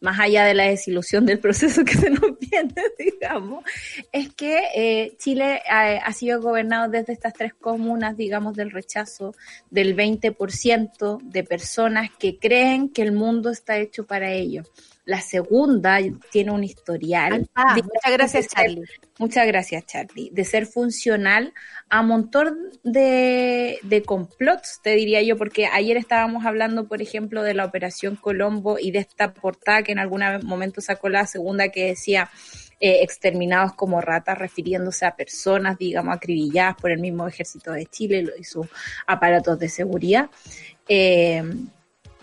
más 0.00 0.18
allá 0.18 0.44
de 0.44 0.54
la 0.54 0.64
desilusión 0.64 1.26
del 1.26 1.38
proceso 1.38 1.84
que 1.84 1.94
se 1.94 2.10
nos 2.10 2.38
viene, 2.38 2.74
digamos, 2.98 3.64
es 4.12 4.32
que 4.34 4.62
eh, 4.74 5.16
Chile 5.18 5.62
ha, 5.68 5.96
ha, 5.96 6.12
sido 6.12 6.40
gobernado 6.40 6.88
desde 6.88 7.12
estas 7.12 7.34
tres 7.34 7.52
comunas, 7.54 8.16
digamos, 8.16 8.54
del 8.54 8.70
rechazo 8.70 9.34
del 9.70 9.96
20% 9.96 11.20
de 11.22 11.44
personas 11.44 12.10
que 12.18 12.38
creen 12.38 12.88
que 12.88 13.02
el 13.02 13.12
mundo 13.12 13.50
está 13.50 13.78
hecho 13.78 14.06
para 14.06 14.32
ellos. 14.32 14.70
La 15.06 15.20
segunda 15.20 15.98
tiene 16.32 16.50
un 16.50 16.64
historial. 16.64 17.48
Ah, 17.54 17.76
muchas 17.76 18.12
gracias, 18.12 18.48
Charlie. 18.48 18.82
Muchas 19.20 19.46
gracias, 19.46 19.86
Charlie. 19.86 20.30
De 20.32 20.44
ser 20.44 20.66
funcional 20.66 21.54
a 21.88 22.00
un 22.00 22.08
montón 22.08 22.58
de, 22.82 23.78
de 23.84 24.02
complots, 24.02 24.80
te 24.82 24.90
diría 24.96 25.22
yo, 25.22 25.36
porque 25.36 25.66
ayer 25.66 25.96
estábamos 25.96 26.44
hablando, 26.44 26.88
por 26.88 27.02
ejemplo, 27.02 27.44
de 27.44 27.54
la 27.54 27.64
Operación 27.64 28.16
Colombo 28.16 28.80
y 28.80 28.90
de 28.90 28.98
esta 28.98 29.32
portada 29.32 29.84
que 29.84 29.92
en 29.92 30.00
algún 30.00 30.22
momento 30.42 30.80
sacó 30.80 31.08
la 31.08 31.24
segunda 31.24 31.68
que 31.68 31.86
decía 31.86 32.28
eh, 32.80 33.02
exterminados 33.02 33.74
como 33.74 34.00
ratas, 34.00 34.36
refiriéndose 34.36 35.06
a 35.06 35.14
personas, 35.14 35.78
digamos, 35.78 36.16
acribilladas 36.16 36.74
por 36.74 36.90
el 36.90 36.98
mismo 36.98 37.28
ejército 37.28 37.70
de 37.70 37.86
Chile 37.86 38.26
y 38.36 38.42
sus 38.42 38.66
aparatos 39.06 39.56
de 39.60 39.68
seguridad. 39.68 40.30
Eh, 40.88 41.44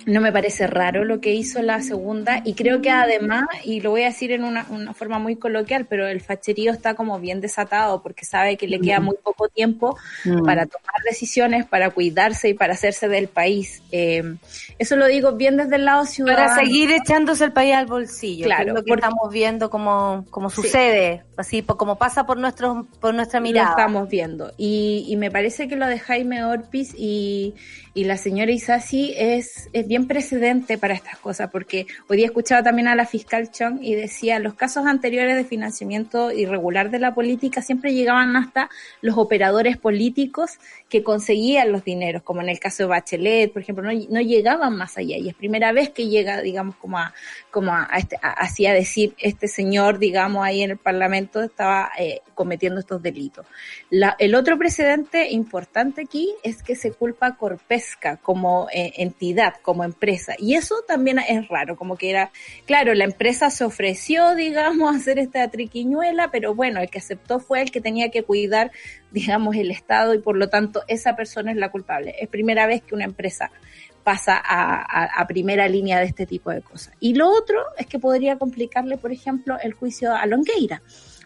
no 0.06 0.22
me 0.22 0.32
parece 0.32 0.68
raro 0.68 1.06
lo 1.06 1.20
que 1.20 1.34
hizo 1.34 1.62
la 1.62 1.82
segunda 1.82 2.42
y 2.44 2.54
creo 2.54 2.82
que 2.82 2.90
además, 2.90 3.46
y 3.64 3.82
lo 3.82 3.92
voy 3.92 4.04
a 4.04 4.08
decir 4.08 4.32
en 4.32 4.44
una, 4.44 4.66
una, 4.70 4.94
forma 4.94 5.20
muy 5.20 5.36
coloquial, 5.36 5.86
pero 5.86 6.08
el 6.08 6.22
facherío 6.22 6.72
está 6.72 6.96
como 6.96 7.20
bien 7.20 7.42
desatado 7.42 8.02
porque 8.02 8.26
sabe 8.26 8.58
que 8.58 8.68
le 8.68 8.80
queda 8.80 9.00
muy 9.00 9.16
poco 9.24 9.48
tiempo 9.48 9.98
mm. 10.26 10.44
para 10.44 10.66
tomar 10.66 10.96
decisiones, 11.06 11.66
para 11.66 11.90
cuidarse 11.90 12.50
y 12.50 12.54
para 12.54 12.74
hacerse 12.74 13.08
del 13.08 13.28
país. 13.28 13.82
Eh, 13.92 14.36
eso 14.78 14.96
lo 14.96 15.08
digo 15.08 15.34
bien 15.34 15.58
desde 15.58 15.76
el 15.76 15.86
lado 15.86 16.06
ciudadano. 16.06 16.48
Para 16.48 16.64
seguir 16.64 16.92
echándose 16.92 17.46
el 17.46 17.54
país 17.54 17.74
al 17.74 17.86
bolsillo, 17.86 18.46
claro, 18.46 18.64
que 18.64 18.70
es 18.70 18.76
lo 18.76 18.84
que 18.84 18.90
porque, 18.90 19.06
estamos 19.06 19.32
viendo 19.32 19.70
como, 19.70 20.26
como 20.30 20.50
sucede, 20.50 21.18
sí. 21.18 21.34
así 21.38 21.62
como 21.64 21.98
pasa 21.98 22.26
por, 22.26 22.38
nuestro, 22.38 22.88
por 23.00 23.14
nuestra 23.14 23.40
mirada. 23.40 23.70
Lo 23.70 23.72
estamos 23.72 24.10
viendo. 24.10 24.52
Y, 24.58 25.06
y 25.08 25.16
me 25.16 25.32
parece 25.32 25.68
que 25.68 25.76
lo 25.76 25.88
de 25.88 26.00
Jaime 26.00 26.44
Orpiz 26.44 26.94
y, 26.98 27.56
y 27.94 28.06
la 28.06 28.18
señora 28.18 28.52
Isasi 28.52 29.14
es, 29.16 29.70
es 29.72 29.88
bien 29.88 30.08
precedente 30.08 30.78
para 30.78 30.96
estas 30.96 31.20
cosas, 31.20 31.50
porque 31.52 31.86
hoy 32.08 32.18
día 32.18 32.26
escuchaba 32.26 32.64
también 32.64 32.88
a 32.88 32.96
la 32.96 33.06
fiscal 33.06 33.52
Chong 33.52 33.80
y 33.82 33.94
decía, 33.94 34.40
los 34.40 34.56
casos 34.56 34.86
anteriores 34.88 35.36
de 35.36 35.46
financiamiento 35.46 36.32
irregular 36.32 36.90
de 36.90 37.00
la 37.00 37.14
política 37.14 37.62
siempre 37.62 37.94
llegaban 37.94 38.36
hasta 38.36 38.70
los 39.02 39.18
operadores 39.18 39.78
políticos 39.78 40.58
que 40.90 41.04
conseguían 41.04 41.72
los 41.72 41.84
dineros, 41.84 42.24
como 42.24 42.42
en 42.42 42.50
el 42.50 42.60
caso 42.60 42.84
de 42.84 42.90
Bachelet, 42.90 43.54
por 43.54 43.62
ejemplo, 43.62 43.84
no, 43.84 43.92
no 44.10 44.22
llegaban 44.22 44.76
más 44.76 44.98
allá, 44.98 45.18
y 45.18 45.30
es 45.30 45.36
primera 45.36 45.72
vez 45.72 45.90
que 45.90 46.08
llega, 46.08 46.42
digamos, 46.42 46.76
como 46.78 46.98
a, 46.98 47.14
como 47.52 47.74
a, 47.74 47.88
este, 47.98 48.18
así 48.22 48.66
a 48.66 48.74
decir, 48.74 49.14
este 49.20 49.48
señor, 49.48 50.00
digamos, 50.00 50.44
ahí 50.44 50.64
en 50.64 50.72
el 50.72 50.78
Parlamento 50.78 51.44
estaba 51.44 51.92
eh, 52.00 52.22
cometiendo 52.34 52.80
estos 52.80 53.04
delitos. 53.04 53.46
La, 53.92 54.16
el 54.18 54.34
otro 54.34 54.58
precedente 54.58 55.30
importante 55.30 56.02
aquí 56.02 56.34
es 56.44 56.64
que 56.64 56.76
se 56.76 56.92
culpa 56.92 57.28
a 57.28 57.36
Corpés 57.36 57.83
como 58.22 58.68
eh, 58.74 58.94
entidad, 58.98 59.56
como 59.62 59.84
empresa. 59.84 60.36
Y 60.38 60.56
eso 60.56 60.76
también 60.88 61.20
es 61.20 61.48
raro, 61.48 61.76
como 61.76 61.98
que 61.98 62.10
era, 62.10 62.32
claro, 62.66 62.94
la 62.94 63.04
empresa 63.04 63.50
se 63.50 63.64
ofreció, 63.64 64.36
digamos, 64.36 64.94
a 64.94 64.98
hacer 64.98 65.20
esta 65.20 65.48
triquiñuela, 65.50 66.30
pero 66.32 66.56
bueno, 66.56 66.82
el 66.82 66.90
que 66.90 67.00
aceptó 67.00 67.40
fue 67.40 67.62
el 67.62 67.72
que 67.72 67.82
tenía 67.82 68.10
que 68.10 68.24
cuidar, 68.24 68.72
digamos, 69.12 69.56
el 69.56 69.72
Estado 69.72 70.14
y 70.14 70.20
por 70.20 70.38
lo 70.38 70.50
tanto 70.50 70.84
esa 70.88 71.16
persona 71.16 71.52
es 71.52 71.58
la 71.58 71.72
culpable. 71.72 72.16
Es 72.20 72.30
primera 72.30 72.68
vez 72.68 72.82
que 72.82 72.96
una 72.96 73.06
empresa 73.06 73.52
pasa 74.04 74.42
a, 74.44 75.06
a, 75.06 75.28
primera 75.28 75.68
línea 75.70 76.00
de 76.00 76.06
este 76.06 76.26
tipo 76.26 76.52
de 76.52 76.62
cosas. 76.62 76.94
Y 77.00 77.14
lo 77.14 77.30
otro 77.30 77.64
es 77.78 77.88
que 77.88 78.00
podría 78.00 78.38
complicarle, 78.38 78.98
por 78.98 79.14
ejemplo, 79.14 79.58
el 79.64 79.74
juicio 79.74 80.14
a 80.14 80.26
Longueira 80.26 80.82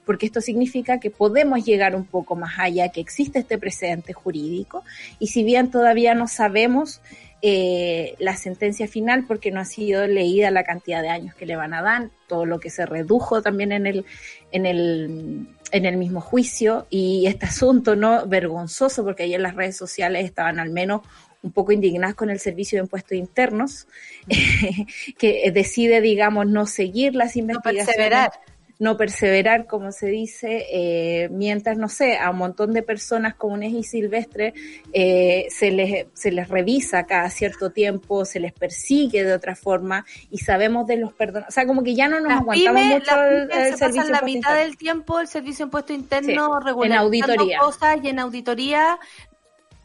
porque 0.08 0.26
esto 0.26 0.40
significa 0.40 1.02
que 1.02 1.12
podemos 1.12 1.66
llegar 1.66 1.94
un 1.94 2.06
poco 2.06 2.38
más 2.38 2.58
allá, 2.58 2.90
que 2.90 3.02
existe 3.02 3.40
este 3.40 3.58
precedente 3.58 4.14
jurídico, 4.14 4.86
y 5.20 5.28
si 5.28 5.44
bien 5.44 5.70
todavía 5.70 6.16
no 6.16 6.30
sabemos 6.30 7.02
eh, 7.42 8.16
la 8.18 8.38
sentencia 8.38 8.88
final, 8.88 9.26
porque 9.28 9.52
no 9.52 9.60
ha 9.60 9.66
sido 9.66 10.08
leída 10.08 10.50
la 10.50 10.64
cantidad 10.64 11.02
de 11.02 11.10
años 11.10 11.36
que 11.36 11.46
le 11.46 11.58
van 11.58 11.74
a 11.74 11.82
dar, 11.82 12.10
todo 12.28 12.46
lo 12.46 12.62
que 12.62 12.70
se 12.70 12.86
redujo 12.86 13.42
también 13.42 13.74
en 13.74 13.86
el, 13.86 14.06
en 14.54 14.66
el, 14.66 15.48
en 15.74 15.86
el 15.86 15.98
mismo 15.98 16.22
juicio, 16.22 16.88
y 16.90 17.28
este 17.28 17.48
asunto 17.48 17.98
no 17.98 18.26
vergonzoso, 18.28 19.04
porque 19.04 19.24
ahí 19.24 19.34
en 19.34 19.44
las 19.44 19.56
redes 19.56 19.76
sociales 19.76 20.24
estaban 20.24 20.58
al 20.58 20.70
menos 20.70 21.02
un 21.44 21.52
poco 21.52 21.74
indignadas 21.74 22.16
con 22.16 22.30
el 22.30 22.40
Servicio 22.40 22.78
de 22.78 22.86
Impuestos 22.86 23.18
Internos, 23.18 23.88
que 25.18 25.52
decide, 25.52 26.00
digamos, 26.00 26.48
no 26.48 26.66
seguir 26.66 27.14
las 27.14 27.36
investigaciones. 27.36 28.10
No 28.10 28.57
no 28.80 28.98
perseverar, 28.98 29.66
como 29.66 29.92
se 29.92 30.08
dice, 30.08 30.66
eh, 30.72 31.30
mientras, 31.30 31.78
no 31.78 31.90
sé, 31.90 32.18
a 32.18 32.30
un 32.30 32.38
montón 32.38 32.74
de 32.74 32.84
personas 32.84 33.36
comunes 33.36 33.74
y 33.74 33.84
silvestres 33.84 34.54
eh, 34.94 35.48
se, 35.50 35.72
les, 35.72 36.06
se 36.14 36.32
les 36.32 36.48
revisa 36.48 37.06
cada 37.06 37.30
cierto 37.30 37.72
tiempo, 37.72 38.26
se 38.26 38.40
les 38.40 38.54
persigue 38.54 39.24
de 39.24 39.34
otra 39.34 39.56
forma 39.56 40.06
y 40.30 40.40
sabemos 40.40 40.86
de 40.88 40.98
los 40.98 41.14
perdones. 41.14 41.50
O 41.50 41.52
sea, 41.52 41.66
como 41.66 41.84
que 41.84 41.96
ya 41.96 42.08
no 42.08 42.20
nos 42.20 42.30
las 42.30 42.42
aguantamos 42.42 42.82
pymes, 42.82 43.00
mucho 43.00 43.24
el, 43.24 43.52
el 43.52 43.72
se 43.72 43.78
servicio 43.78 44.02
pasan 44.02 44.12
la 44.12 44.22
mitad 44.22 44.36
impuesto 44.36 44.54
del 44.54 44.78
tiempo 44.78 45.20
el 45.20 45.28
servicio 45.28 45.66
de 45.66 45.68
impuesto 45.68 45.94
interno 45.94 46.60
Sí, 46.62 46.72
en 46.84 46.94
auditoría. 46.94 47.60
cosas 47.60 47.98
y 48.04 48.10
en 48.10 48.20
auditoría 48.20 49.00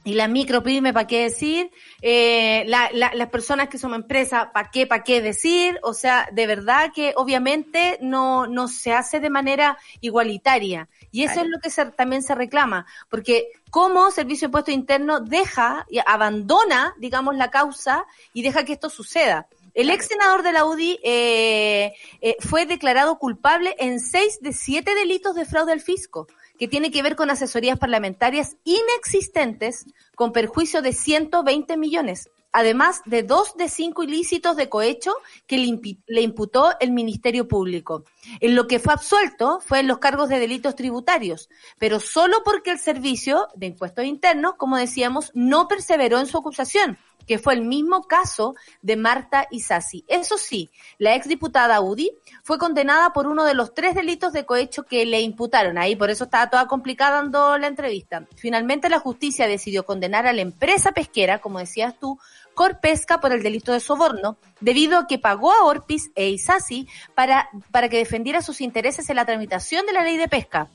y 0.05 0.15
la 0.15 0.27
micropyme, 0.27 0.93
¿para 0.93 1.07
qué 1.07 1.23
decir? 1.25 1.71
Eh, 2.01 2.65
la, 2.67 2.91
la, 2.93 3.13
las 3.15 3.29
personas 3.29 3.69
que 3.69 3.79
somos 3.79 3.97
empresas, 3.97 4.49
¿para 4.53 4.71
qué, 4.71 4.87
para 4.87 5.05
qué 5.05 5.21
decir? 5.23 5.79
O 5.83 5.95
sea, 5.95 6.29
de 6.33 6.47
verdad 6.49 6.91
que 6.93 7.13
obviamente 7.17 7.99
no, 8.01 8.47
no 8.49 8.67
se 8.67 8.93
hace 8.93 9.21
de 9.21 9.31
manera 9.31 9.79
igualitaria. 10.01 10.89
Y 11.11 11.23
eso 11.25 11.35
Claro. 11.35 11.47
es 11.49 11.53
lo 11.53 11.61
que 11.61 11.71
se- 11.71 11.87
también 11.93 12.23
se 12.23 12.35
reclama. 12.35 12.87
Porque 13.09 13.49
como 13.71 14.11
Servicio 14.11 14.47
de 14.47 14.51
Impuesto 14.51 14.71
Interno 14.73 15.21
deja 15.21 15.87
y 15.89 16.01
abandona, 16.05 16.95
digamos, 16.99 17.37
la 17.37 17.51
causa 17.51 18.05
y 18.33 18.43
deja 18.43 18.65
que 18.65 18.73
esto 18.75 18.91
suceda. 18.91 19.47
El 19.75 19.89
ex 19.89 20.07
senador 20.09 20.43
de 20.43 20.53
la 20.53 20.67
UDI 20.67 21.01
eh, 21.03 21.95
eh, 22.21 22.37
fue 22.41 22.67
declarado 22.67 23.19
culpable 23.19 23.75
en 23.79 24.01
seis 24.01 24.39
de 24.43 24.53
siete 24.53 24.95
delitos 24.95 25.35
de 25.35 25.47
fraude 25.47 25.73
al 25.73 25.81
fisco, 25.81 26.27
que 26.59 26.69
tiene 26.69 26.91
que 26.91 27.03
ver 27.03 27.17
con 27.17 27.31
asesorías 27.31 27.79
parlamentarias 27.79 28.57
inexistentes 28.65 29.87
con 30.15 30.33
perjuicio 30.33 30.83
de 30.83 30.93
120 30.93 31.77
millones, 31.77 32.31
además 32.53 33.01
de 33.07 33.23
dos 33.23 33.57
de 33.57 33.69
cinco 33.69 34.03
ilícitos 34.03 34.57
de 34.57 34.69
cohecho 34.69 35.15
que 35.47 35.59
le, 35.59 35.81
le 36.07 36.21
imputó 36.21 36.73
el 36.81 36.93
Ministerio 36.93 37.49
Público. 37.49 38.05
En 38.41 38.55
lo 38.55 38.67
que 38.67 38.79
fue 38.79 38.93
absuelto 38.93 39.61
fue 39.61 39.81
en 39.81 39.89
los 39.89 39.99
cargos 39.99 40.29
de 40.29 40.39
delitos 40.39 40.77
tributarios, 40.77 41.49
pero 41.79 41.99
solo 41.99 42.43
porque 42.45 42.71
el 42.71 42.79
Servicio 42.79 43.49
de 43.55 43.67
Impuestos 43.67 44.05
Internos, 44.05 44.55
como 44.57 44.77
decíamos, 44.77 45.31
no 45.35 45.67
perseveró 45.67 46.21
en 46.21 46.27
su 46.27 46.39
acusación 46.39 46.99
que 47.27 47.39
fue 47.39 47.55
el 47.55 47.63
mismo 47.63 48.03
caso 48.05 48.55
de 48.81 48.97
Marta 48.97 49.47
Isasi. 49.51 50.05
Eso 50.09 50.39
sí, 50.39 50.71
la 50.99 51.15
exdiputada 51.15 51.81
UDI 51.81 52.11
fue 52.43 52.59
condenada 52.59 53.13
por 53.13 53.27
uno 53.27 53.45
de 53.45 53.55
los 53.55 53.75
tres 53.75 53.95
delitos 53.95 54.33
de 54.33 54.47
cohecho 54.47 54.85
que 54.85 55.07
le 55.07 55.21
imputaron. 55.21 55.79
Ahí 55.79 55.97
por 55.97 56.11
eso 56.11 56.25
estaba 56.25 56.51
toda 56.51 56.67
complicada 56.67 57.17
dando 57.17 57.59
la 57.59 57.67
entrevista. 57.67 58.27
Finalmente 58.37 58.89
la 58.89 59.01
justicia 59.01 59.47
decidió 59.47 59.85
condenar 59.85 60.27
a 60.27 60.33
la 60.33 60.43
empresa 60.43 60.93
pesquera, 60.93 61.41
como 61.41 61.59
decías 61.59 61.99
tú, 61.99 62.19
Corpesca 62.55 63.21
por 63.21 63.33
el 63.33 63.43
delito 63.43 63.73
de 63.73 63.81
soborno, 63.81 64.37
debido 64.61 64.99
a 64.99 65.07
que 65.07 65.19
pagó 65.19 65.53
a 65.53 65.65
Orpis 65.65 66.11
e 66.15 66.29
Isasi 66.29 66.87
para, 67.15 67.49
para 67.71 67.89
que 67.89 67.97
defendiera 67.97 68.43
sus 68.43 68.61
intereses 68.61 69.09
en 69.09 69.17
la 69.17 69.25
tramitación 69.25 69.87
de 69.87 69.93
la 69.93 70.03
ley 70.03 70.17
de 70.17 70.29
pesca. 70.29 70.69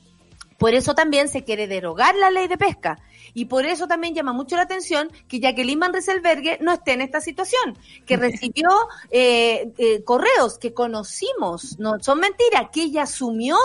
Por 0.58 0.74
eso 0.74 0.94
también 0.94 1.28
se 1.28 1.44
quiere 1.44 1.66
derogar 1.68 2.14
la 2.16 2.30
ley 2.30 2.48
de 2.48 2.58
pesca. 2.58 2.98
Y 3.34 3.44
por 3.44 3.64
eso 3.66 3.86
también 3.86 4.14
llama 4.14 4.32
mucho 4.32 4.56
la 4.56 4.62
atención 4.62 5.10
que 5.28 5.38
Jacqueline 5.38 5.78
Van 5.78 5.92
Rieselberghe 5.92 6.58
no 6.60 6.72
esté 6.72 6.92
en 6.92 7.02
esta 7.02 7.20
situación, 7.20 7.78
que 8.06 8.16
recibió 8.16 8.68
eh, 9.10 9.70
eh, 9.78 10.02
correos 10.02 10.58
que 10.58 10.74
conocimos, 10.74 11.78
no 11.78 11.98
son 12.00 12.20
mentiras, 12.20 12.68
que 12.72 12.82
ella 12.82 13.02
asumió 13.04 13.56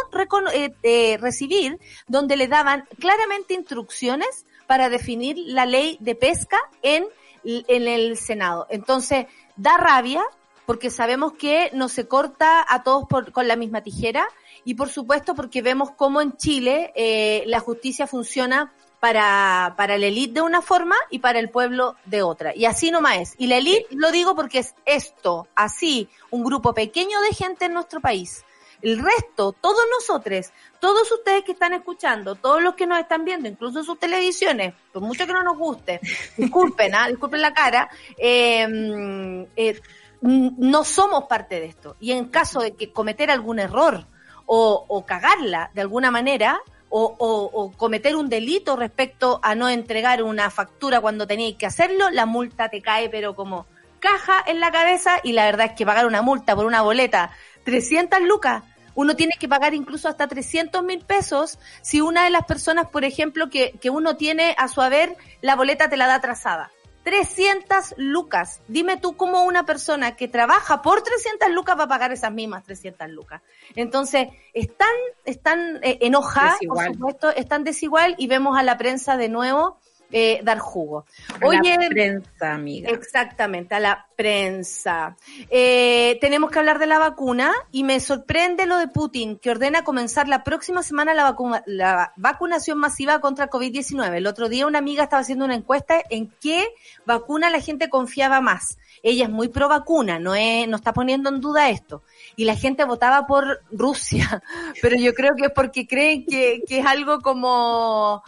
eh, 0.54 0.74
eh, 0.84 1.18
recibir, 1.20 1.80
donde 2.08 2.36
le 2.36 2.48
daban 2.48 2.86
claramente 3.00 3.54
instrucciones 3.54 4.46
para 4.68 4.90
definir 4.90 5.38
la 5.40 5.66
ley 5.66 5.98
de 6.00 6.16
pesca 6.16 6.58
en, 6.82 7.06
en 7.44 7.88
el 7.88 8.18
Senado. 8.18 8.68
Entonces, 8.70 9.26
da 9.56 9.78
rabia 9.78 10.24
porque 10.66 10.90
sabemos 10.90 11.34
que 11.34 11.70
no 11.74 11.90
se 11.90 12.08
corta 12.08 12.66
a 12.68 12.84
todos 12.84 13.06
por- 13.10 13.32
con 13.34 13.48
la 13.50 13.56
misma 13.58 13.82
tijera 13.82 14.26
y 14.66 14.76
por 14.76 14.90
supuesto 14.90 15.36
porque 15.36 15.62
vemos 15.62 15.92
cómo 15.92 16.22
en 16.22 16.38
Chile 16.38 16.92
eh, 16.96 17.44
la 17.48 17.60
justicia 17.60 18.08
funciona 18.08 18.74
para, 19.00 19.74
para 19.76 19.98
la 19.98 20.08
élite 20.08 20.36
de 20.36 20.42
una 20.42 20.62
forma 20.62 20.96
y 21.10 21.20
para 21.20 21.40
el 21.40 21.50
pueblo 21.50 21.98
de 22.06 22.24
otra. 22.24 22.56
Y 22.56 22.64
así 22.64 22.90
nomás 22.90 23.18
es. 23.18 23.34
Y 23.38 23.48
la 23.48 23.58
élite 23.58 23.88
lo 23.92 24.12
digo 24.12 24.34
porque 24.34 24.60
es 24.60 24.76
esto, 24.86 25.50
así, 25.56 26.08
un 26.32 26.44
grupo 26.44 26.74
pequeño 26.74 27.20
de 27.20 27.36
gente 27.36 27.66
en 27.66 27.74
nuestro 27.74 28.00
país. 28.00 28.46
El 28.82 29.04
resto, 29.04 29.52
todos 29.54 29.84
nosotros, 29.92 30.52
todos 30.80 31.12
ustedes 31.12 31.44
que 31.44 31.54
están 31.54 31.74
escuchando, 31.74 32.36
todos 32.36 32.62
los 32.62 32.76
que 32.76 32.88
nos 32.88 33.00
están 33.00 33.26
viendo, 33.26 33.50
incluso 33.50 33.84
sus 33.84 34.00
televisiones, 34.00 34.74
por 34.92 35.02
mucho 35.02 35.28
que 35.28 35.34
no 35.34 35.44
nos 35.44 35.58
guste, 35.58 36.00
disculpen, 36.38 36.96
¿ah? 36.96 37.08
disculpen 37.08 37.42
la 37.42 37.54
cara, 37.54 37.90
eh, 38.18 39.48
eh, 39.56 39.82
no 40.22 40.84
somos 40.86 41.26
parte 41.26 41.60
de 41.60 41.66
esto. 41.66 41.98
Y 42.00 42.14
en 42.14 42.30
caso 42.30 42.62
de 42.62 42.74
que 42.76 42.94
cometer 42.94 43.32
algún 43.32 43.60
error 43.60 44.08
o, 44.46 44.86
o 44.88 45.06
cagarla 45.06 45.72
de 45.74 45.82
alguna 45.82 46.12
manera, 46.12 46.62
o, 46.96 47.16
o, 47.18 47.72
cometer 47.72 48.16
un 48.16 48.30
delito 48.30 48.76
respecto 48.76 49.40
a 49.42 49.56
no 49.56 49.68
entregar 49.68 50.22
una 50.22 50.52
factura 50.52 51.02
cuando 51.02 51.26
teníais 51.26 51.56
que 51.56 51.66
hacerlo, 51.66 52.12
la 52.12 52.28
multa 52.28 52.70
te 52.70 52.84
cae, 52.84 53.10
pero 53.10 53.34
como 53.34 53.66
caja 53.98 54.44
en 54.46 54.60
la 54.60 54.72
cabeza, 54.72 55.20
y 55.24 55.32
la 55.32 55.46
verdad 55.46 55.68
es 55.68 55.74
que 55.74 55.88
pagar 55.88 56.06
una 56.06 56.22
multa 56.22 56.56
por 56.56 56.66
una 56.66 56.84
boleta, 56.84 57.32
300 57.64 58.22
lucas, 58.22 58.64
uno 58.94 59.16
tiene 59.16 59.34
que 59.40 59.48
pagar 59.48 59.74
incluso 59.74 60.08
hasta 60.08 60.28
300 60.28 60.84
mil 60.84 61.00
pesos 61.00 61.58
si 61.82 62.00
una 62.00 62.26
de 62.26 62.30
las 62.30 62.46
personas, 62.46 62.88
por 62.90 63.06
ejemplo, 63.06 63.50
que, 63.50 63.72
que 63.82 63.90
uno 63.90 64.16
tiene 64.16 64.56
a 64.60 64.68
su 64.68 64.82
haber, 64.82 65.18
la 65.42 65.56
boleta 65.56 65.90
te 65.90 65.98
la 65.98 66.06
da 66.06 66.16
atrasada. 66.16 66.70
300 67.04 67.96
lucas. 67.98 68.62
Dime 68.68 68.98
tú 68.98 69.16
cómo 69.16 69.44
una 69.44 69.66
persona 69.66 70.16
que 70.16 70.28
trabaja 70.28 70.82
por 70.82 71.02
300 71.02 71.50
lucas 71.52 71.78
va 71.78 71.84
a 71.84 71.88
pagar 71.88 72.12
esas 72.12 72.32
mismas 72.32 72.64
300 72.64 73.10
lucas. 73.10 73.42
Entonces, 73.76 74.30
están, 74.54 74.88
están 75.26 75.80
eh, 75.84 76.00
enojadas, 76.02 76.58
por 76.68 76.84
supuesto, 76.86 77.30
están 77.32 77.64
desigual 77.64 78.16
y 78.18 78.28
vemos 78.28 78.58
a 78.58 78.64
la 78.64 78.78
prensa 78.78 79.18
de 79.18 79.30
nuevo 79.30 79.78
eh, 80.16 80.42
dar 80.44 80.60
jugo. 80.60 81.06
Oye, 81.42 81.76
la 81.76 81.90
prensa, 81.90 82.54
amiga. 82.54 82.90
Exactamente, 82.92 83.74
a 83.74 83.80
la 83.80 84.08
prensa. 84.16 85.18
Eh, 85.50 86.20
tenemos 86.22 86.52
que 86.52 86.60
hablar 86.60 86.78
de 86.78 86.86
la 86.86 87.00
vacuna 87.00 87.52
y 87.72 87.84
me 87.84 88.00
sorprende 88.00 88.68
lo 88.68 88.78
de 88.78 88.88
Putin, 88.88 89.40
que 89.40 89.50
ordena 89.50 89.84
comenzar 89.84 90.28
la 90.28 90.44
próxima 90.44 90.84
semana 90.84 91.16
la, 91.16 91.36
la 91.66 92.14
vacunación 92.16 92.78
masiva 92.78 93.22
contra 93.22 93.50
COVID-19. 93.50 94.14
El 94.16 94.28
otro 94.28 94.50
día 94.50 94.68
una 94.68 94.78
amiga 94.78 95.04
estaba 95.04 95.22
haciendo 95.22 95.46
una 95.46 95.56
encuesta 95.56 95.96
en 96.12 96.32
qué 96.40 96.64
vacuna 97.08 97.50
la 97.50 97.60
gente 97.60 97.90
confiaba 97.90 98.40
más. 98.40 98.78
Ella 99.02 99.24
es 99.26 99.32
muy 99.32 99.50
pro 99.50 99.68
vacuna, 99.68 100.20
no, 100.20 100.36
es, 100.36 100.68
no 100.68 100.76
está 100.78 100.94
poniendo 100.94 101.30
en 101.30 101.42
duda 101.42 101.72
esto. 101.72 102.04
Y 102.36 102.46
la 102.46 102.56
gente 102.56 102.86
votaba 102.86 103.26
por 103.26 103.62
Rusia, 103.72 104.44
pero 104.82 104.96
yo 104.96 105.16
creo 105.16 105.34
que 105.36 105.48
es 105.48 105.52
porque 105.52 105.88
creen 105.88 106.24
que, 106.26 106.62
que 106.68 106.80
es 106.80 106.86
algo 106.86 107.20
como 107.22 108.22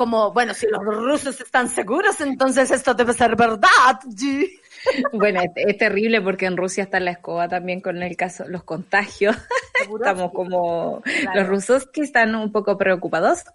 como, 0.00 0.32
bueno, 0.32 0.54
si 0.54 0.66
los 0.66 0.82
rusos 0.82 1.38
están 1.42 1.68
seguros, 1.68 2.22
entonces 2.22 2.70
esto 2.70 2.94
debe 2.94 3.12
ser 3.12 3.36
verdad. 3.36 4.00
Bueno, 5.12 5.40
es, 5.54 5.78
terrible 5.78 6.20
porque 6.20 6.46
en 6.46 6.56
Rusia 6.56 6.84
está 6.84 7.00
la 7.00 7.12
escoba 7.12 7.48
también 7.48 7.80
con 7.80 8.02
el 8.02 8.16
caso, 8.16 8.44
los 8.48 8.62
contagios. 8.64 9.36
Estamos 9.80 10.32
como 10.32 11.02
los 11.34 11.46
rusos 11.46 11.86
que 11.86 12.02
están 12.02 12.34
un 12.34 12.52
poco 12.52 12.76
preocupados. 12.76 13.44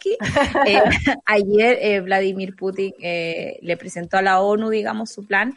Eh, 0.67 0.81
ayer 1.25 1.77
eh, 1.81 1.99
Vladimir 1.99 2.55
Putin 2.55 2.93
eh, 2.99 3.59
le 3.61 3.77
presentó 3.77 4.17
a 4.17 4.21
la 4.21 4.39
ONU, 4.39 4.69
digamos, 4.69 5.11
su 5.11 5.25
plan. 5.25 5.55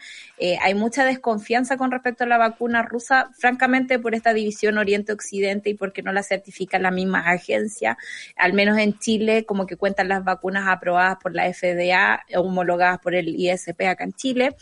hay 0.60 0.74
mucha 0.74 1.04
desconfianza 1.04 1.76
con 1.76 1.90
respecto 1.90 2.24
a 2.24 2.26
la 2.26 2.36
vacuna 2.36 2.82
rusa, 2.82 3.30
francamente 3.38 3.98
por 3.98 4.14
esta 4.14 4.34
división 4.34 4.76
Oriente-Occidente 4.76 5.70
y 5.70 5.74
porque 5.74 6.02
no 6.02 6.12
la 6.12 6.22
certifica 6.22 6.78
la 6.78 6.90
misma 6.90 7.20
agencia. 7.20 7.96
Al 8.36 8.52
menos 8.52 8.76
en 8.78 8.98
Chile, 8.98 9.44
como 9.44 9.66
que 9.66 9.76
cuentan 9.76 10.08
las 10.08 10.24
vacunas 10.24 10.66
aprobadas 10.68 11.18
por 11.22 11.34
la 11.34 11.52
FDA, 11.52 12.24
homologadas 12.36 12.98
por 12.98 13.14
el 13.14 13.28
ISP 13.28 13.82
acá 13.82 14.04
en 14.04 14.12
Chile. 14.12 14.56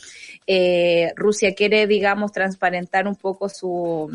Rusia 1.17 1.55
quiere, 1.55 1.87
digamos, 1.87 2.33
transparentar 2.33 3.07
un 3.07 3.17
poco 3.17 3.49
su 3.49 4.11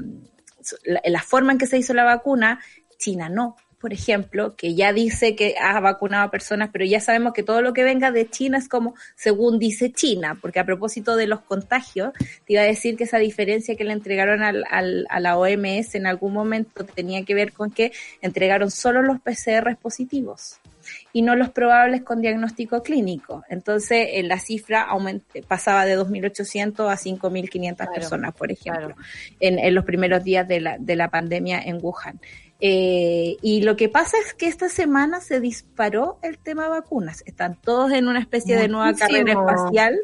la, 0.83 1.21
forma 1.21 1.53
en 1.53 1.57
que 1.57 1.67
se 1.67 1.77
hizo 1.77 1.93
la 1.93 2.03
vacuna, 2.03 2.59
China 2.97 3.29
no. 3.29 3.55
Por 3.79 3.93
ejemplo, 3.93 4.55
que 4.55 4.75
ya 4.75 4.93
dice 4.93 5.35
que 5.35 5.55
ha 5.59 5.79
vacunado 5.79 6.25
a 6.25 6.31
personas, 6.31 6.69
pero 6.71 6.85
ya 6.85 6.99
sabemos 6.99 7.33
que 7.33 7.41
todo 7.41 7.63
lo 7.63 7.73
que 7.73 7.83
venga 7.83 8.11
de 8.11 8.29
China 8.29 8.59
es 8.59 8.69
como 8.69 8.93
según 9.15 9.57
dice 9.57 9.91
China, 9.91 10.37
porque 10.39 10.59
a 10.59 10.65
propósito 10.65 11.15
de 11.15 11.25
los 11.25 11.41
contagios, 11.41 12.13
te 12.45 12.53
iba 12.53 12.61
a 12.61 12.65
decir 12.65 12.95
que 12.95 13.05
esa 13.05 13.17
diferencia 13.17 13.75
que 13.75 13.83
le 13.83 13.93
entregaron 13.93 14.43
al, 14.43 14.65
a 15.09 15.19
la 15.19 15.35
OMS 15.35 15.95
en 15.95 16.05
algún 16.05 16.31
momento 16.31 16.85
tenía 16.85 17.25
que 17.25 17.33
ver 17.33 17.53
con 17.53 17.71
que 17.71 17.91
entregaron 18.21 18.69
solo 18.69 19.01
los 19.01 19.19
PCR 19.19 19.75
positivos 19.77 20.59
y 21.13 21.21
no 21.21 21.35
los 21.35 21.49
probables 21.49 22.03
con 22.03 22.21
diagnóstico 22.21 22.83
clínico. 22.83 23.43
Entonces, 23.49 24.07
eh, 24.11 24.23
la 24.23 24.39
cifra 24.39 24.87
pasaba 25.47 25.85
de 25.85 25.97
2.800 25.97 26.91
a 26.91 26.97
5.500 26.97 27.93
personas, 27.93 28.33
por 28.33 28.51
ejemplo, 28.51 28.95
en, 29.39 29.73
los 29.73 29.85
primeros 29.85 30.23
días 30.23 30.47
de 30.47 30.61
la, 30.61 30.77
de 30.77 30.95
la 30.95 31.09
pandemia 31.09 31.61
en 31.61 31.79
Wuhan. 31.81 32.19
Eh, 32.63 33.37
y 33.41 33.63
lo 33.63 33.75
que 33.75 33.89
pasa 33.89 34.17
es 34.23 34.35
que 34.35 34.47
esta 34.47 34.69
semana 34.69 35.19
se 35.19 35.39
disparó 35.39 36.19
el 36.21 36.37
tema 36.37 36.67
vacunas. 36.67 37.23
Están 37.25 37.55
todos 37.55 37.91
en 37.91 38.07
una 38.07 38.19
especie 38.19 38.55
de 38.55 38.67
nueva 38.67 38.93
carrera 38.93 39.33
espacial. 39.33 39.99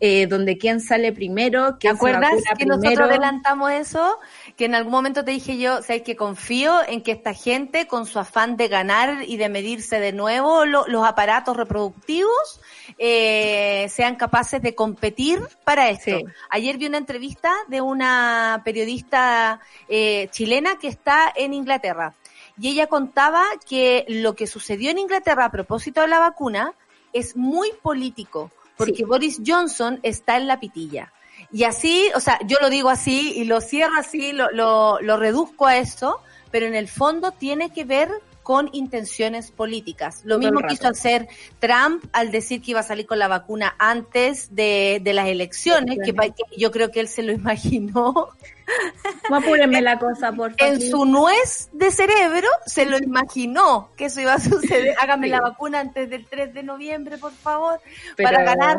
Eh, 0.00 0.28
donde 0.28 0.58
quién 0.58 0.80
sale 0.80 1.12
primero, 1.12 1.74
¿Te 1.74 1.88
acuerdas 1.88 2.30
que 2.56 2.66
nosotros 2.66 3.00
adelantamos 3.00 3.72
eso? 3.72 4.16
Que 4.58 4.64
en 4.64 4.74
algún 4.74 4.90
momento 4.90 5.24
te 5.24 5.30
dije 5.30 5.56
yo, 5.56 5.78
o 5.78 5.82
sea, 5.82 6.02
que 6.02 6.16
confío 6.16 6.80
en 6.88 7.00
que 7.00 7.12
esta 7.12 7.32
gente, 7.32 7.86
con 7.86 8.06
su 8.06 8.18
afán 8.18 8.56
de 8.56 8.66
ganar 8.66 9.22
y 9.24 9.36
de 9.36 9.48
medirse 9.48 10.00
de 10.00 10.12
nuevo 10.12 10.64
los 10.64 11.06
aparatos 11.06 11.56
reproductivos, 11.56 12.60
eh, 12.98 13.86
sean 13.88 14.16
capaces 14.16 14.60
de 14.60 14.74
competir 14.74 15.38
para 15.62 15.90
esto. 15.90 16.18
Ayer 16.50 16.76
vi 16.76 16.86
una 16.86 16.98
entrevista 16.98 17.54
de 17.68 17.80
una 17.80 18.60
periodista 18.64 19.60
eh, 19.88 20.26
chilena 20.32 20.76
que 20.76 20.88
está 20.88 21.32
en 21.36 21.54
Inglaterra 21.54 22.16
y 22.58 22.70
ella 22.70 22.88
contaba 22.88 23.44
que 23.64 24.06
lo 24.08 24.34
que 24.34 24.48
sucedió 24.48 24.90
en 24.90 24.98
Inglaterra 24.98 25.44
a 25.44 25.52
propósito 25.52 26.00
de 26.00 26.08
la 26.08 26.18
vacuna 26.18 26.74
es 27.12 27.36
muy 27.36 27.70
político, 27.80 28.50
porque 28.76 29.04
Boris 29.04 29.40
Johnson 29.46 30.00
está 30.02 30.36
en 30.36 30.48
la 30.48 30.58
pitilla. 30.58 31.12
Y 31.50 31.64
así, 31.64 32.10
o 32.14 32.20
sea, 32.20 32.38
yo 32.46 32.58
lo 32.60 32.68
digo 32.68 32.90
así 32.90 33.32
y 33.34 33.44
lo 33.44 33.60
cierro 33.60 33.98
así, 33.98 34.32
lo, 34.32 34.50
lo, 34.50 35.00
lo 35.00 35.16
reduzco 35.16 35.66
a 35.66 35.78
eso, 35.78 36.20
pero 36.50 36.66
en 36.66 36.74
el 36.74 36.88
fondo 36.88 37.32
tiene 37.32 37.70
que 37.72 37.84
ver 37.84 38.10
con 38.48 38.70
intenciones 38.72 39.50
políticas. 39.50 40.22
Lo 40.24 40.38
mismo 40.38 40.60
quiso 40.66 40.88
hacer 40.88 41.28
Trump 41.58 42.02
al 42.14 42.30
decir 42.30 42.62
que 42.62 42.70
iba 42.70 42.80
a 42.80 42.82
salir 42.82 43.04
con 43.04 43.18
la 43.18 43.28
vacuna 43.28 43.74
antes 43.78 44.54
de, 44.54 45.02
de 45.04 45.12
las 45.12 45.28
elecciones, 45.28 45.98
que, 46.02 46.14
yo 46.56 46.70
creo 46.70 46.90
que 46.90 47.00
él 47.00 47.08
se 47.08 47.22
lo 47.22 47.30
imaginó. 47.30 48.30
Apúrenme 49.30 49.82
la 49.82 49.98
cosa, 49.98 50.32
por 50.32 50.56
favor. 50.56 50.72
En 50.72 50.80
su 50.80 51.04
nuez 51.04 51.68
de 51.72 51.90
cerebro 51.90 52.48
se 52.64 52.86
lo 52.86 52.96
imaginó 52.96 53.90
que 53.98 54.06
eso 54.06 54.22
iba 54.22 54.32
a 54.32 54.40
suceder. 54.40 54.94
Hágame 55.02 55.28
la 55.28 55.42
vacuna 55.42 55.80
antes 55.80 56.08
del 56.08 56.24
3 56.24 56.54
de 56.54 56.62
noviembre, 56.62 57.18
por 57.18 57.32
favor, 57.32 57.78
para 58.16 58.44
ganar. 58.44 58.78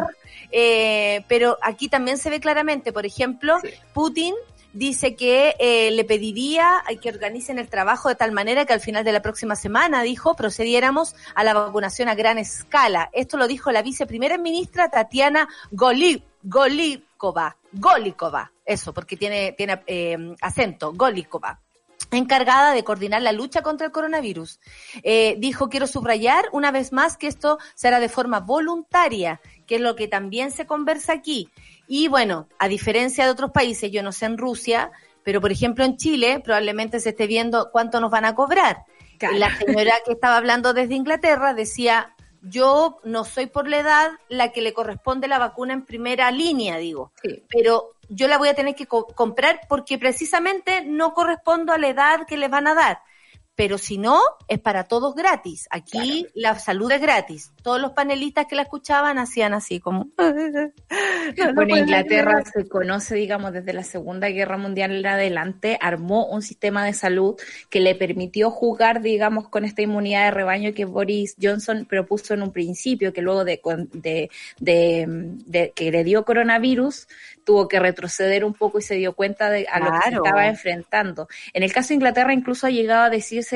Eh, 0.51 1.23
pero 1.27 1.59
aquí 1.61 1.89
también 1.89 2.17
se 2.17 2.31
ve 2.31 2.39
claramente, 2.39 2.91
por 2.91 3.05
ejemplo, 3.05 3.59
Putin 3.93 4.33
dice 4.73 5.15
que 5.15 5.55
eh, 5.59 5.91
le 5.91 6.03
pediría 6.03 6.83
que 7.01 7.09
organicen 7.09 7.59
el 7.59 7.69
trabajo 7.69 8.09
de 8.09 8.15
tal 8.15 8.31
manera 8.31 8.65
que 8.65 8.73
al 8.73 8.79
final 8.79 9.03
de 9.03 9.11
la 9.11 9.21
próxima 9.21 9.55
semana, 9.55 10.03
dijo, 10.03 10.35
procediéramos 10.35 11.15
a 11.35 11.43
la 11.43 11.53
vacunación 11.53 12.09
a 12.09 12.15
gran 12.15 12.37
escala. 12.37 13.09
Esto 13.13 13.37
lo 13.37 13.47
dijo 13.47 13.71
la 13.71 13.81
viceprimera 13.81 14.37
ministra 14.37 14.89
Tatiana 14.89 15.47
Golikova. 15.71 17.55
Golikova, 17.71 18.51
eso, 18.65 18.93
porque 18.93 19.17
tiene, 19.17 19.53
tiene 19.53 19.81
eh, 19.87 20.35
acento, 20.41 20.93
Golikova 20.93 21.59
encargada 22.11 22.73
de 22.73 22.83
coordinar 22.83 23.21
la 23.21 23.31
lucha 23.31 23.61
contra 23.61 23.87
el 23.87 23.91
coronavirus. 23.91 24.59
Eh, 25.03 25.35
dijo, 25.37 25.69
quiero 25.69 25.87
subrayar 25.87 26.45
una 26.51 26.71
vez 26.71 26.91
más 26.91 27.17
que 27.17 27.27
esto 27.27 27.59
será 27.75 27.99
de 27.99 28.09
forma 28.09 28.39
voluntaria, 28.39 29.41
que 29.67 29.75
es 29.75 29.81
lo 29.81 29.95
que 29.95 30.07
también 30.07 30.51
se 30.51 30.65
conversa 30.65 31.13
aquí. 31.13 31.49
Y 31.91 32.07
bueno, 32.07 32.47
a 32.59 32.67
diferencia 32.67 33.25
de 33.25 33.31
otros 33.31 33.49
países, 33.49 33.91
yo 33.91 34.03
no 34.03 34.11
sé 34.11 34.27
en 34.27 34.37
Rusia, 34.37 34.91
pero 35.23 35.41
por 35.41 35.51
ejemplo 35.51 35.83
en 35.83 35.97
Chile 35.97 36.39
probablemente 36.39 36.99
se 36.99 37.09
esté 37.09 37.25
viendo 37.25 37.71
cuánto 37.71 37.99
nos 37.99 38.11
van 38.11 38.25
a 38.25 38.35
cobrar. 38.35 38.85
La 39.33 39.57
señora 39.57 39.95
que 40.05 40.11
estaba 40.11 40.37
hablando 40.37 40.73
desde 40.73 40.93
Inglaterra 40.93 41.55
decía, 41.55 42.15
yo 42.43 42.99
no 43.03 43.25
soy 43.25 43.47
por 43.47 43.67
la 43.67 43.79
edad 43.79 44.11
la 44.29 44.51
que 44.51 44.61
le 44.61 44.71
corresponde 44.71 45.27
la 45.27 45.39
vacuna 45.39 45.73
en 45.73 45.83
primera 45.83 46.29
línea, 46.29 46.77
digo, 46.77 47.11
pero 47.49 47.95
yo 48.07 48.27
la 48.27 48.37
voy 48.37 48.49
a 48.49 48.53
tener 48.53 48.75
que 48.75 48.85
comprar 48.85 49.61
porque 49.67 49.97
precisamente 49.97 50.85
no 50.85 51.15
correspondo 51.15 51.73
a 51.73 51.79
la 51.79 51.87
edad 51.87 52.27
que 52.27 52.37
les 52.37 52.51
van 52.51 52.67
a 52.67 52.75
dar 52.75 52.99
pero 53.59 53.77
si 53.77 53.97
no, 53.97 54.21
es 54.47 54.57
para 54.57 54.85
todos 54.85 55.13
gratis. 55.15 55.67
Aquí 55.69 56.27
la 56.33 56.57
salud 56.57 56.89
es 56.93 57.01
gratis. 57.01 57.51
Todos 57.61 57.81
los 57.81 57.91
panelistas 57.91 58.45
que 58.45 58.55
la 58.55 58.61
escuchaban 58.61 59.19
hacían 59.19 59.53
así 59.53 59.81
como... 59.81 60.07
bueno, 61.55 61.77
Inglaterra 61.77 62.41
se 62.45 62.69
conoce, 62.69 63.15
digamos, 63.15 63.51
desde 63.51 63.73
la 63.73 63.83
Segunda 63.83 64.29
Guerra 64.29 64.55
Mundial 64.55 64.95
en 64.95 65.05
adelante, 65.05 65.77
armó 65.81 66.27
un 66.27 66.41
sistema 66.41 66.85
de 66.85 66.93
salud 66.93 67.35
que 67.69 67.81
le 67.81 67.95
permitió 67.95 68.49
jugar, 68.49 69.01
digamos, 69.01 69.49
con 69.49 69.65
esta 69.65 69.81
inmunidad 69.81 70.23
de 70.23 70.31
rebaño 70.31 70.73
que 70.73 70.85
Boris 70.85 71.35
Johnson 71.37 71.85
propuso 71.85 72.33
en 72.33 72.43
un 72.43 72.53
principio, 72.53 73.11
que 73.11 73.21
luego 73.21 73.43
de, 73.43 73.59
de, 73.91 74.29
de, 74.57 75.73
que 75.75 75.91
le 75.91 76.05
dio 76.05 76.23
coronavirus, 76.23 77.09
tuvo 77.43 77.67
que 77.67 77.79
retroceder 77.79 78.45
un 78.45 78.53
poco 78.53 78.79
y 78.79 78.83
se 78.83 78.95
dio 78.95 79.13
cuenta 79.13 79.49
de 79.49 79.65
a 79.69 79.79
lo 79.79 79.91
que 79.91 80.09
se 80.09 80.15
estaba 80.15 80.47
enfrentando. 80.47 81.27
En 81.51 81.63
el 81.63 81.73
caso 81.73 81.89
de 81.89 81.95
Inglaterra 81.95 82.31
incluso 82.31 82.67
ha 82.67 82.69
llegado 82.69 83.03
a 83.03 83.09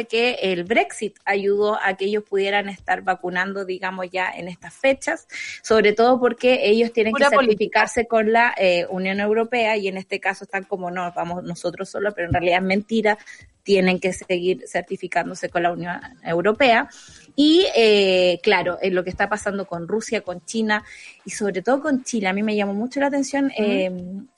que 0.05 0.33
el 0.41 0.63
Brexit 0.63 1.17
ayudó 1.25 1.79
a 1.81 1.95
que 1.95 2.05
ellos 2.05 2.23
pudieran 2.23 2.69
estar 2.69 3.01
vacunando, 3.01 3.65
digamos, 3.65 4.07
ya 4.11 4.29
en 4.31 4.47
estas 4.47 4.73
fechas, 4.73 5.27
sobre 5.61 5.93
todo 5.93 6.19
porque 6.19 6.67
ellos 6.67 6.91
tienen 6.91 7.13
que 7.13 7.25
certificarse 7.25 8.07
con 8.07 8.31
la 8.31 8.53
eh, 8.57 8.85
Unión 8.89 9.19
Europea 9.19 9.77
y 9.77 9.87
en 9.87 9.97
este 9.97 10.19
caso 10.19 10.45
están 10.45 10.63
como 10.63 10.91
no, 10.91 11.11
vamos 11.15 11.43
nosotros 11.43 11.89
solos, 11.89 12.13
pero 12.15 12.27
en 12.27 12.33
realidad 12.33 12.57
es 12.57 12.63
mentira, 12.63 13.17
tienen 13.63 13.99
que 13.99 14.13
seguir 14.13 14.63
certificándose 14.67 15.49
con 15.49 15.63
la 15.63 15.71
Unión 15.71 15.99
Europea. 16.23 16.89
Y 17.35 17.65
eh, 17.75 18.39
claro, 18.43 18.77
en 18.81 18.93
lo 18.93 19.03
que 19.03 19.09
está 19.09 19.27
pasando 19.27 19.65
con 19.65 19.87
Rusia, 19.87 20.21
con 20.21 20.45
China 20.45 20.83
y 21.25 21.31
sobre 21.31 21.61
todo 21.61 21.81
con 21.81 22.03
Chile, 22.03 22.27
a 22.27 22.33
mí 22.33 22.43
me 22.43 22.55
llamó 22.55 22.73
mucho 22.73 22.99
la 22.99 23.07
atención 23.07 23.51
eh, 23.57 23.89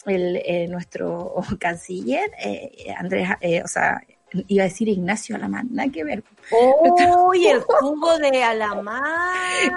el, 0.05 0.41
eh, 0.45 0.67
nuestro 0.69 1.35
canciller, 1.59 2.31
eh, 2.39 2.93
Andrés, 2.97 3.29
eh, 3.41 3.61
o 3.63 3.67
sea, 3.67 4.01
iba 4.47 4.63
a 4.63 4.67
decir 4.67 4.87
Ignacio 4.87 5.35
Alamán, 5.35 5.67
nada 5.71 5.89
que 5.89 6.03
ver. 6.03 6.23
¡Uy, 6.51 7.47
el 7.47 7.61
jugo 7.61 8.17
de 8.17 8.43
Alamán! 8.43 9.01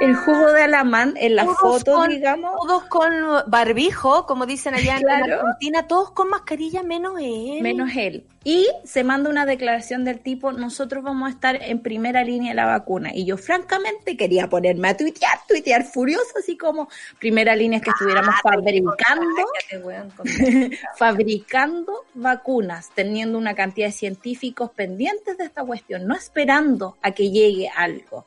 El 0.01 0.15
jugo 0.15 0.53
de 0.53 0.63
Alamán 0.63 1.15
en 1.17 1.37
la 1.37 1.47
foto, 1.47 2.07
digamos. 2.07 2.53
Todos 2.63 2.85
con 2.85 3.13
barbijo, 3.47 4.27
como 4.27 4.47
dicen 4.47 4.75
allá 4.75 4.99
en 4.99 5.09
Argentina, 5.09 5.87
todos 5.87 6.11
con 6.11 6.29
mascarilla 6.29 6.83
menos 6.83 7.15
él. 7.21 7.63
Menos 7.63 7.91
él. 7.97 8.27
Y 8.51 8.66
se 8.82 9.05
manda 9.05 9.28
una 9.28 9.44
declaración 9.44 10.07
del 10.07 10.20
tipo, 10.20 10.53
nosotros 10.53 11.05
vamos 11.05 11.28
a 11.28 11.32
estar 11.32 11.62
en 11.62 11.80
primera 11.80 12.24
línea 12.24 12.53
de 12.53 12.57
la 12.57 12.64
vacuna. 12.64 13.11
Y 13.12 13.26
yo 13.26 13.36
francamente 13.36 14.16
quería 14.16 14.49
ponerme 14.49 14.88
a 14.88 14.96
tuitear, 14.96 15.40
tuitear 15.46 15.84
furioso, 15.84 16.38
así 16.38 16.57
como 16.57 16.88
primera 17.18 17.55
línea 17.55 17.76
es 17.76 17.84
que 17.84 17.90
estuviéramos 17.90 18.34
ah, 18.34 18.40
fabricando, 18.42 20.24
fabricando 20.96 22.07
vacunas, 22.14 22.88
teniendo 22.94 23.36
una 23.36 23.55
cantidad 23.55 23.88
de 23.88 23.92
científicos 23.92 24.70
pendientes 24.70 25.36
de 25.36 25.44
esta 25.44 25.62
cuestión, 25.62 26.07
no 26.07 26.14
esperando 26.14 26.96
a 27.03 27.11
que 27.11 27.30
llegue 27.30 27.68
algo. 27.76 28.24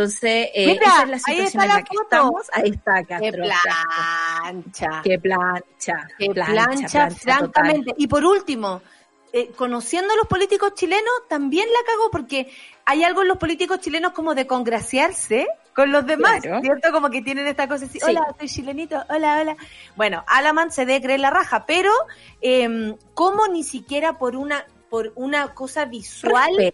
Entonces, 0.00 0.48
eh, 0.54 0.78
esa 0.80 1.02
es 1.02 1.08
la 1.10 1.18
situación 1.18 1.62
en 1.62 1.68
la, 1.68 1.82
que 1.82 1.96
estamos. 2.02 2.46
Ahí 2.52 2.70
está 2.70 3.04
Qué 3.04 3.32
plancha. 3.32 5.02
Qué 5.04 5.18
plancha. 5.18 6.08
Qué 6.18 6.30
plancha, 6.30 7.10
francamente. 7.10 7.94
Y 7.98 8.06
por 8.06 8.24
último, 8.24 8.80
eh, 9.34 9.50
conociendo 9.54 10.14
a 10.14 10.16
los 10.16 10.26
políticos 10.26 10.72
chilenos, 10.74 11.12
también 11.28 11.68
la 11.68 11.92
cago 11.92 12.10
porque 12.10 12.50
hay 12.86 13.04
algo 13.04 13.20
en 13.20 13.28
los 13.28 13.36
políticos 13.36 13.80
chilenos 13.80 14.12
como 14.12 14.34
de 14.34 14.46
congraciarse 14.46 15.46
con 15.74 15.92
los 15.92 16.06
demás, 16.06 16.40
¿cierto? 16.40 16.92
Como 16.92 17.10
que 17.10 17.20
tienen 17.20 17.46
esta 17.46 17.68
cosa 17.68 17.84
así, 17.84 17.98
hola, 18.02 18.34
soy 18.38 18.48
chilenito, 18.48 19.04
hola, 19.10 19.38
hola. 19.38 19.56
Bueno, 19.96 20.24
Alaman 20.28 20.72
se 20.72 20.86
debe 20.86 21.02
creer 21.02 21.20
la 21.20 21.30
raja, 21.30 21.66
pero 21.66 21.92
eh, 22.40 22.96
¿cómo 23.12 23.48
ni 23.48 23.64
siquiera 23.64 24.18
por 24.18 24.34
una, 24.34 24.64
por 24.88 25.12
una 25.14 25.52
cosa 25.52 25.84
visual 25.84 26.72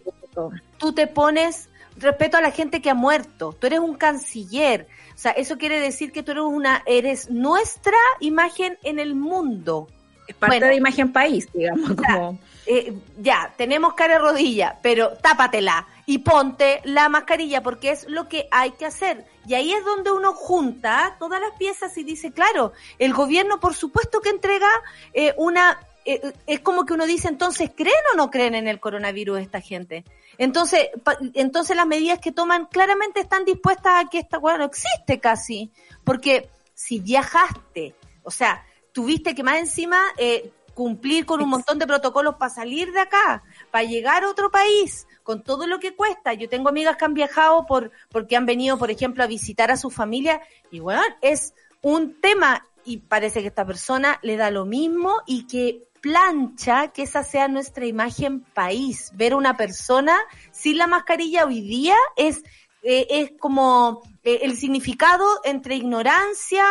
tú 0.77 0.93
te 0.93 1.07
pones 1.07 1.69
respeto 1.97 2.37
a 2.37 2.41
la 2.41 2.51
gente 2.51 2.81
que 2.81 2.89
ha 2.89 2.95
muerto. 2.95 3.55
Tú 3.59 3.67
eres 3.67 3.79
un 3.79 3.95
canciller. 3.95 4.87
O 5.13 5.17
sea, 5.17 5.31
eso 5.31 5.57
quiere 5.57 5.79
decir 5.79 6.11
que 6.11 6.23
tú 6.23 6.31
eres 6.31 6.43
una, 6.43 6.83
eres 6.85 7.29
nuestra 7.29 7.97
imagen 8.19 8.77
en 8.83 8.99
el 8.99 9.15
mundo. 9.15 9.87
Es 10.27 10.35
parte 10.35 10.65
de 10.65 10.75
imagen 10.75 11.11
país, 11.11 11.47
digamos. 11.53 11.91
como... 11.95 12.39
Eh, 12.69 12.93
ya, 13.17 13.53
tenemos 13.55 13.93
cara 13.93 14.19
rodilla, 14.19 14.77
pero 14.81 15.13
tápatela 15.13 15.87
y 16.05 16.17
ponte 16.17 16.81
la 16.83 17.07
mascarilla 17.07 17.63
porque 17.63 17.91
es 17.91 18.09
lo 18.09 18.27
que 18.27 18.49
hay 18.51 18.71
que 18.71 18.85
hacer. 18.85 19.25
Y 19.47 19.53
ahí 19.53 19.71
es 19.71 19.85
donde 19.85 20.11
uno 20.11 20.33
junta 20.33 21.15
todas 21.17 21.39
las 21.39 21.51
piezas 21.57 21.97
y 21.97 22.03
dice, 22.03 22.33
claro, 22.33 22.73
el 22.99 23.13
gobierno 23.13 23.61
por 23.61 23.73
supuesto 23.73 24.19
que 24.19 24.29
entrega 24.29 24.67
eh, 25.13 25.33
una... 25.37 25.79
Eh, 26.03 26.33
es 26.45 26.59
como 26.59 26.85
que 26.85 26.93
uno 26.93 27.05
dice, 27.05 27.29
entonces, 27.29 27.71
¿creen 27.73 27.95
o 28.13 28.17
no 28.17 28.29
creen 28.29 28.55
en 28.55 28.67
el 28.67 28.81
coronavirus 28.81 29.39
esta 29.39 29.61
gente? 29.61 30.03
Entonces, 30.37 30.89
entonces 31.33 31.75
las 31.75 31.87
medidas 31.87 32.19
que 32.19 32.31
toman 32.31 32.65
claramente 32.65 33.19
están 33.19 33.45
dispuestas 33.45 34.05
a 34.05 34.09
que 34.09 34.19
esta 34.19 34.37
hueá 34.37 34.57
no 34.57 34.65
existe 34.65 35.19
casi. 35.19 35.71
Porque 36.03 36.49
si 36.73 36.99
viajaste, 36.99 37.95
o 38.23 38.31
sea, 38.31 38.63
tuviste 38.91 39.33
que 39.33 39.43
más 39.43 39.57
encima 39.57 39.99
eh, 40.17 40.51
cumplir 40.77 41.25
con 41.25 41.41
un 41.41 41.49
montón 41.49 41.79
de 41.79 41.87
protocolos 41.87 42.35
para 42.35 42.53
salir 42.53 42.91
de 42.91 42.99
acá, 42.99 43.41
para 43.71 43.83
llegar 43.83 44.23
a 44.23 44.29
otro 44.29 44.51
país, 44.51 45.07
con 45.23 45.41
todo 45.41 45.65
lo 45.65 45.79
que 45.79 45.95
cuesta. 45.95 46.33
Yo 46.33 46.47
tengo 46.47 46.69
amigas 46.69 46.97
que 46.97 47.05
han 47.05 47.15
viajado 47.15 47.65
por, 47.65 47.91
porque 48.09 48.35
han 48.35 48.45
venido, 48.45 48.77
por 48.77 48.91
ejemplo, 48.91 49.23
a 49.23 49.27
visitar 49.27 49.71
a 49.71 49.77
su 49.77 49.89
familia, 49.89 50.39
y 50.69 50.79
bueno, 50.79 51.01
es 51.21 51.55
un 51.81 52.21
tema, 52.21 52.67
y 52.85 52.97
parece 52.97 53.41
que 53.41 53.47
esta 53.47 53.65
persona 53.65 54.19
le 54.21 54.37
da 54.37 54.51
lo 54.51 54.65
mismo 54.65 55.15
y 55.25 55.47
que 55.47 55.87
plancha 56.07 56.87
que 56.93 57.03
esa 57.03 57.23
sea 57.23 57.49
nuestra 57.49 57.85
imagen 57.85 58.39
país. 58.53 59.11
Ver 59.13 59.35
una 59.35 59.57
persona 59.57 60.17
sin 60.51 60.77
la 60.77 60.87
mascarilla 60.87 61.45
hoy 61.45 61.59
día 61.59 61.95
es, 62.15 62.43
eh, 62.81 63.07
es 63.09 63.31
como 63.37 64.03
eh, 64.23 64.39
el 64.43 64.55
significado 64.55 65.25
entre 65.43 65.75
ignorancia, 65.75 66.65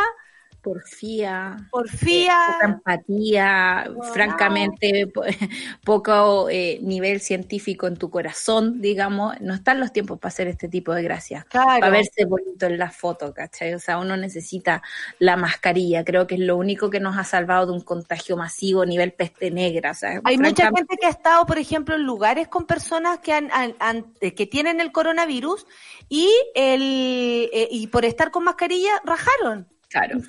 porfía, 0.67 1.57
porfía, 1.71 2.33
eh, 2.33 2.53
poca 2.53 2.67
empatía, 2.67 3.89
francamente 4.12 5.09
poco 5.85 6.49
eh, 6.51 6.81
nivel 6.83 7.21
científico 7.21 7.87
en 7.87 7.97
tu 7.97 8.11
corazón, 8.11 8.81
digamos, 8.81 9.41
no 9.41 9.55
están 9.55 9.79
los 9.79 9.93
tiempos 9.93 10.19
para 10.19 10.31
hacer 10.31 10.49
este 10.49 10.69
tipo 10.69 10.93
de 10.93 11.05
gracias, 11.05 11.45
para 11.53 11.89
verse 11.89 12.25
bonito 12.25 12.67
en 12.67 12.79
la 12.79 12.91
foto, 12.91 13.33
¿cachai? 13.33 13.75
O 13.75 13.79
sea, 13.79 13.99
uno 13.99 14.17
necesita 14.17 14.83
la 15.21 15.37
mascarilla, 15.37 16.05
creo 16.05 16.27
que 16.27 16.35
es 16.35 16.41
lo 16.41 16.57
único 16.57 16.91
que 16.91 16.99
nos 16.99 17.17
ha 17.17 17.23
salvado 17.23 17.67
de 17.67 17.73
un 17.73 17.83
contagio 17.83 18.37
masivo 18.37 18.83
a 18.83 18.87
nivel 18.87 19.12
peste 19.12 19.53
negra. 19.53 19.93
Hay 20.25 20.37
mucha 20.37 20.64
gente 20.64 20.97
que 21.01 21.07
ha 21.07 21.11
estado, 21.11 21.47
por 21.47 21.59
ejemplo, 21.59 21.95
en 21.95 22.03
lugares 22.03 22.49
con 22.49 22.67
personas 22.67 23.21
que 23.21 23.33
han, 23.33 23.51
que 24.19 24.47
tienen 24.47 24.81
el 24.81 24.91
coronavirus 24.91 25.64
y 26.09 26.29
el 26.57 27.49
eh, 27.53 27.69
y 27.71 27.87
por 27.87 28.05
estar 28.05 28.33
con 28.33 28.43
mascarilla 28.43 29.01
rajaron. 29.05 29.69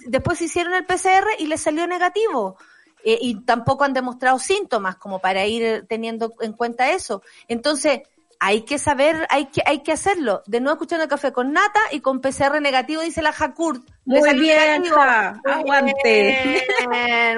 Después 0.08 0.42
hicieron 0.42 0.74
el 0.74 0.86
PCR 0.86 1.28
y 1.40 1.48
les 1.48 1.62
salió 1.62 1.88
negativo. 1.88 2.58
Eh, 3.04 3.18
y 3.22 3.46
tampoco 3.46 3.84
han 3.84 3.94
demostrado 3.94 4.40
síntomas 4.40 4.98
como 4.98 5.20
para 5.20 5.46
ir 5.46 5.86
teniendo 5.88 6.34
en 6.42 6.54
cuenta 6.54 6.92
eso. 6.92 7.22
Entonces, 7.48 8.02
hay 8.40 8.62
que 8.62 8.78
saber, 8.78 9.26
hay 9.30 9.48
que, 9.48 9.62
hay 9.66 9.80
que 9.80 9.92
hacerlo. 9.92 10.44
De 10.46 10.60
nuevo 10.60 10.76
escuchando 10.76 11.04
el 11.04 11.10
café 11.10 11.32
con 11.32 11.54
nata 11.54 11.80
y 11.92 12.02
con 12.02 12.22
PCR 12.22 12.62
negativo, 12.62 13.02
dice 13.02 13.22
la 13.22 13.32
Jacurt. 13.32 13.84
Muy 14.06 14.40
bien, 14.40 14.86
hija. 14.86 15.42
Aguante. 15.44 16.64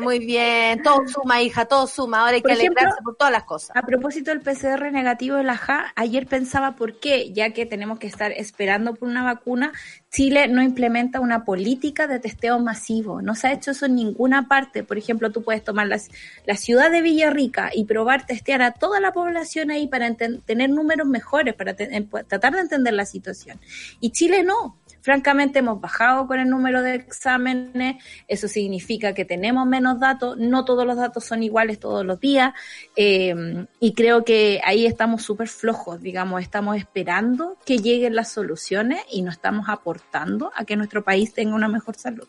Muy 0.02 0.20
bien, 0.20 0.84
Todo 0.84 1.08
suma, 1.08 1.42
hija, 1.42 1.66
todo 1.66 1.88
suma. 1.88 2.20
Ahora 2.20 2.34
hay 2.34 2.42
que 2.42 2.52
alegrarse 2.52 3.02
por 3.04 3.16
todas 3.16 3.32
las 3.32 3.44
cosas. 3.44 3.76
A 3.76 3.82
propósito 3.82 4.32
del 4.32 4.42
PCR 4.42 4.92
negativo 4.92 5.38
de 5.38 5.44
la 5.44 5.58
JA, 5.58 5.92
ayer 5.96 6.28
pensaba 6.28 6.76
por 6.76 7.00
qué, 7.00 7.32
ya 7.34 7.52
que 7.52 7.66
tenemos 7.66 7.98
que 7.98 8.08
estar 8.08 8.32
esperando 8.32 8.94
por 8.94 9.10
una 9.10 9.24
vacuna, 9.24 9.72
Chile 10.12 10.48
no 10.48 10.64
implementa 10.64 11.20
una 11.20 11.46
política 11.46 12.08
de 12.08 12.20
testeo 12.20 12.60
masivo. 12.60 13.22
No 13.22 13.36
se 13.36 13.48
ha 13.48 13.54
hecho 13.54 13.72
eso 13.72 13.86
en 13.86 13.96
ninguna 13.96 14.48
parte. 14.48 14.84
Por 14.84 14.98
ejemplo, 14.98 15.32
tú 15.32 15.44
puedes 15.44 15.64
tomar 15.64 15.88
las, 15.88 16.10
la 16.48 16.56
ciudad 16.56 16.90
de 16.90 17.02
Villarrica 17.02 17.70
y 17.74 17.86
probar 17.86 18.26
testear 18.26 18.64
a 18.64 18.72
toda 18.72 19.00
la 19.00 19.14
población 19.14 19.70
ahí 19.70 19.88
para 19.88 20.12
tener 20.16 20.70
números 20.72 21.08
mejores, 21.08 21.54
para 21.54 21.76
tratar 21.76 22.54
de 22.54 22.62
entender 22.62 22.94
la 22.94 23.06
situación. 23.06 23.60
Y 24.00 24.10
Chile 24.10 24.44
no. 24.44 24.79
Francamente, 25.02 25.60
hemos 25.60 25.80
bajado 25.80 26.28
con 26.28 26.40
el 26.40 26.50
número 26.50 26.82
de 26.82 26.96
exámenes, 26.96 28.04
eso 28.28 28.48
significa 28.48 29.14
que 29.14 29.26
tenemos 29.26 29.66
menos 29.68 30.00
datos, 30.00 30.38
no 30.38 30.66
todos 30.66 30.86
los 30.86 30.98
datos 30.98 31.26
son 31.26 31.44
iguales 31.44 31.80
todos 31.80 32.06
los 32.06 32.20
días, 32.20 32.54
eh, 32.96 33.66
y 33.80 33.94
creo 33.94 34.24
que 34.24 34.62
ahí 34.64 34.86
estamos 34.86 35.24
súper 35.24 35.48
flojos, 35.48 36.02
digamos, 36.02 36.42
estamos 36.42 36.78
esperando 36.78 37.58
que 37.66 37.78
lleguen 37.78 38.16
las 38.16 38.32
soluciones 38.32 39.00
y 39.12 39.22
no 39.22 39.32
estamos 39.32 39.70
aportando 39.70 40.52
a 40.56 40.66
que 40.66 40.76
nuestro 40.76 41.04
país 41.04 41.34
tenga 41.34 41.56
una 41.56 41.68
mejor 41.68 41.96
salud. 41.96 42.28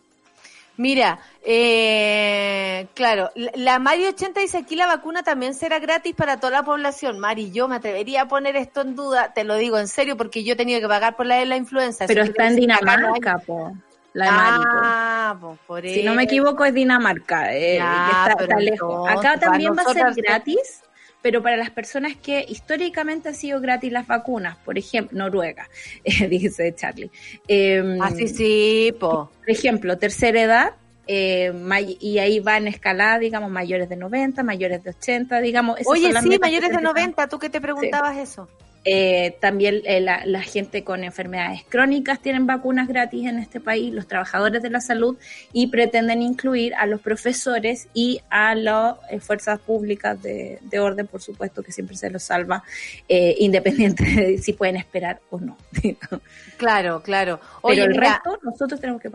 Mira, 0.81 1.19
eh, 1.43 2.87
claro, 2.95 3.29
la 3.35 3.77
Mari 3.77 4.07
80 4.07 4.39
dice 4.39 4.57
aquí 4.57 4.75
la 4.75 4.87
vacuna 4.87 5.21
también 5.21 5.53
será 5.53 5.77
gratis 5.77 6.15
para 6.15 6.39
toda 6.39 6.53
la 6.53 6.63
población. 6.63 7.19
Mari, 7.19 7.51
yo 7.51 7.67
me 7.67 7.75
atrevería 7.75 8.23
a 8.23 8.27
poner 8.27 8.55
esto 8.55 8.81
en 8.81 8.95
duda, 8.95 9.31
te 9.31 9.43
lo 9.43 9.57
digo 9.57 9.77
en 9.77 9.87
serio, 9.87 10.17
porque 10.17 10.43
yo 10.43 10.53
he 10.53 10.55
tenido 10.55 10.81
que 10.81 10.87
pagar 10.87 11.15
por 11.15 11.27
la 11.27 11.35
de 11.35 11.45
la 11.45 11.55
influenza. 11.55 12.07
Pero 12.07 12.23
está 12.23 12.47
en 12.47 12.55
Dinamarca, 12.55 13.37
po. 13.45 13.77
La 14.13 14.25
de 14.25 14.31
ah, 14.33 15.35
Mari, 15.39 15.57
por 15.67 15.87
Si 15.87 16.01
no 16.01 16.15
me 16.15 16.23
equivoco 16.23 16.65
es 16.65 16.73
Dinamarca, 16.73 17.53
eh, 17.53 17.75
está, 17.75 18.57
lejos. 18.57 19.07
Acá 19.07 19.39
también 19.39 19.73
va 19.77 19.83
a 19.83 19.93
ser 19.93 20.13
gratis, 20.15 20.81
pero 21.21 21.41
para 21.41 21.57
las 21.57 21.69
personas 21.69 22.15
que 22.15 22.45
históricamente 22.47 23.29
han 23.29 23.35
sido 23.35 23.59
gratis 23.61 23.91
las 23.91 24.07
vacunas, 24.07 24.57
por 24.57 24.77
ejemplo, 24.77 25.17
Noruega, 25.17 25.69
eh, 26.03 26.27
dice 26.27 26.73
Charlie. 26.75 27.11
Eh, 27.47 27.97
Así 28.01 28.27
sí, 28.27 28.93
po. 28.99 29.31
Por 29.39 29.49
ejemplo, 29.49 29.97
tercera 29.97 30.41
edad, 30.41 30.75
eh, 31.07 31.51
y 31.99 32.19
ahí 32.19 32.39
va 32.39 32.57
en 32.57 32.67
escalada, 32.67 33.19
digamos, 33.19 33.51
mayores 33.51 33.89
de 33.89 33.97
90, 33.97 34.43
mayores 34.43 34.83
de 34.83 34.91
80, 34.91 35.41
digamos. 35.41 35.79
Oye, 35.85 36.13
sí, 36.21 36.39
mayores 36.39 36.71
de 36.71 36.81
90, 36.81 37.27
¿tú 37.27 37.39
qué 37.39 37.49
te 37.49 37.59
preguntabas 37.59 38.17
eso? 38.17 38.47
Eh, 38.83 39.37
también 39.39 39.81
eh, 39.85 40.01
la, 40.01 40.41
gente 40.41 40.83
con 40.83 41.03
enfermedades 41.03 41.61
crónicas 41.69 42.19
tienen 42.19 42.47
vacunas 42.47 42.87
gratis 42.87 43.27
en 43.27 43.37
este 43.37 43.59
país, 43.59 43.93
los 43.93 44.07
trabajadores 44.07 44.63
de 44.63 44.71
la 44.71 44.81
salud, 44.81 45.17
y 45.53 45.67
pretenden 45.67 46.23
incluir 46.23 46.73
a 46.75 46.87
los 46.87 46.99
profesores 46.99 47.87
y 47.93 48.21
a 48.29 48.55
las 48.55 48.95
eh, 49.11 49.19
fuerzas 49.19 49.59
públicas 49.59 50.19
de, 50.21 50.59
orden, 50.79 51.05
por 51.05 51.21
supuesto, 51.21 51.61
que 51.61 51.71
siempre 51.71 51.95
se 51.95 52.09
los 52.09 52.23
salva, 52.23 52.63
independiente 53.07 54.03
de 54.03 54.37
si 54.39 54.53
pueden 54.53 54.77
esperar 54.77 55.19
o 55.29 55.39
no. 55.39 55.57
claro, 56.57 57.01
claro. 57.03 57.39
Pero 57.63 57.83
el 57.83 57.95
resto 57.95 58.39
nosotros 58.41 58.79
tenemos 58.79 59.01
que 59.01 59.09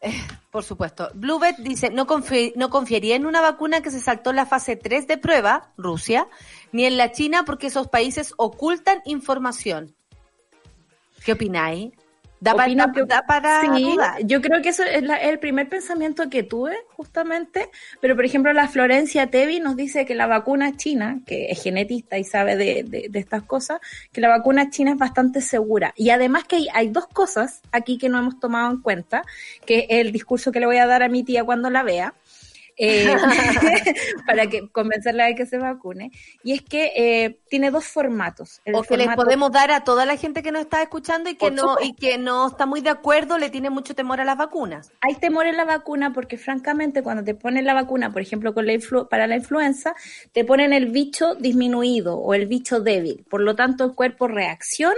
pagar. 0.00 0.14
por 0.50 0.64
supuesto. 0.64 1.10
Bluebet 1.14 1.56
dice, 1.58 1.90
no, 1.90 2.06
no 2.56 2.70
confiaría 2.70 3.16
en 3.16 3.26
una 3.26 3.40
vacuna 3.40 3.82
que 3.82 3.90
se 3.90 4.00
saltó 4.00 4.32
la 4.32 4.46
fase 4.46 4.76
3 4.76 5.06
de 5.06 5.18
prueba, 5.18 5.72
Rusia, 5.76 6.28
ni 6.72 6.84
en 6.84 6.96
la 6.96 7.12
China 7.12 7.44
porque 7.44 7.68
esos 7.68 7.88
países 7.88 8.34
ocultan 8.36 9.00
información. 9.04 9.94
¿Qué 11.24 11.32
opináis? 11.32 11.92
Da, 12.40 12.54
para, 12.54 13.60
sí, 13.60 13.96
Yo 14.24 14.40
creo 14.40 14.62
que 14.62 14.70
eso 14.70 14.82
es, 14.82 15.04
el 15.22 15.38
primer 15.38 15.68
pensamiento 15.68 16.30
que 16.30 16.42
tuve, 16.42 16.74
justamente. 16.88 17.70
Pero, 18.00 18.16
por 18.16 18.24
ejemplo, 18.24 18.52
la 18.54 18.66
Florencia 18.66 19.26
Tevi 19.26 19.60
nos 19.60 19.76
dice 19.76 20.06
que 20.06 20.14
la 20.14 20.26
vacuna 20.26 20.74
china, 20.76 21.20
que 21.26 21.50
es 21.50 21.62
genetista 21.62 22.16
y 22.16 22.24
sabe 22.24 22.56
de, 22.56 23.10
estas 23.12 23.42
cosas, 23.42 23.80
que 24.10 24.22
la 24.22 24.28
vacuna 24.28 24.70
china 24.70 24.92
es 24.92 24.98
bastante 24.98 25.42
segura. 25.42 25.92
Y 25.96 26.10
además 26.10 26.44
que 26.44 26.56
hay, 26.56 26.68
hay, 26.72 26.88
dos 26.88 27.06
cosas 27.06 27.60
aquí 27.72 27.98
que 27.98 28.08
no 28.08 28.18
hemos 28.18 28.40
tomado 28.40 28.70
en 28.70 28.80
cuenta, 28.80 29.22
que 29.66 29.80
es 29.80 30.00
el 30.00 30.10
discurso 30.10 30.50
que 30.50 30.60
le 30.60 30.66
voy 30.66 30.78
a 30.78 30.86
dar 30.86 31.02
a 31.02 31.08
mi 31.08 31.22
tía 31.22 31.44
cuando 31.44 31.68
la 31.68 31.82
vea 31.82 32.14
eh, 32.80 33.14
para 34.26 34.46
que 34.48 34.68
convencerla 34.70 35.26
de 35.26 35.34
que 35.34 35.46
se 35.46 35.58
vacune. 35.58 36.10
Y 36.42 36.52
es 36.52 36.62
que 36.62 36.92
eh, 36.96 37.38
tiene 37.48 37.70
dos 37.70 37.84
formatos. 37.86 38.60
o 38.72 38.82
que 38.82 38.96
les 38.96 39.14
podemos 39.14 39.52
dar 39.52 39.70
a 39.70 39.84
toda 39.84 40.06
la 40.06 40.16
gente 40.16 40.42
que 40.42 40.50
nos 40.50 40.62
está 40.62 40.82
escuchando 40.82 41.30
y 41.30 41.36
que 41.36 41.50
no 41.50 41.76
y 41.80 41.92
que 41.92 42.18
no 42.18 42.48
está 42.48 42.66
muy 42.66 42.80
de 42.80 42.90
acuerdo, 42.90 43.38
le 43.38 43.50
tiene 43.50 43.70
mucho 43.70 43.94
temor 43.94 44.20
a 44.20 44.24
las 44.24 44.36
vacunas. 44.36 44.92
Hay 45.00 45.14
temor 45.16 45.46
en 45.46 45.56
la 45.56 45.64
vacuna 45.64 46.12
porque 46.12 46.38
francamente 46.38 47.02
cuando 47.02 47.22
te 47.22 47.34
ponen 47.34 47.66
la 47.66 47.74
vacuna, 47.74 48.12
por 48.12 48.22
ejemplo, 48.22 48.54
con 48.54 48.66
la 48.66 48.70
para 49.10 49.26
la 49.26 49.36
influenza, 49.36 49.94
te 50.32 50.44
ponen 50.44 50.72
el 50.72 50.86
bicho 50.86 51.34
disminuido 51.34 52.16
o 52.18 52.34
el 52.34 52.46
bicho 52.46 52.80
débil. 52.80 53.24
Por 53.28 53.42
lo 53.42 53.54
tanto, 53.56 53.84
el 53.84 53.94
cuerpo 53.94 54.28
reacciona 54.28 54.94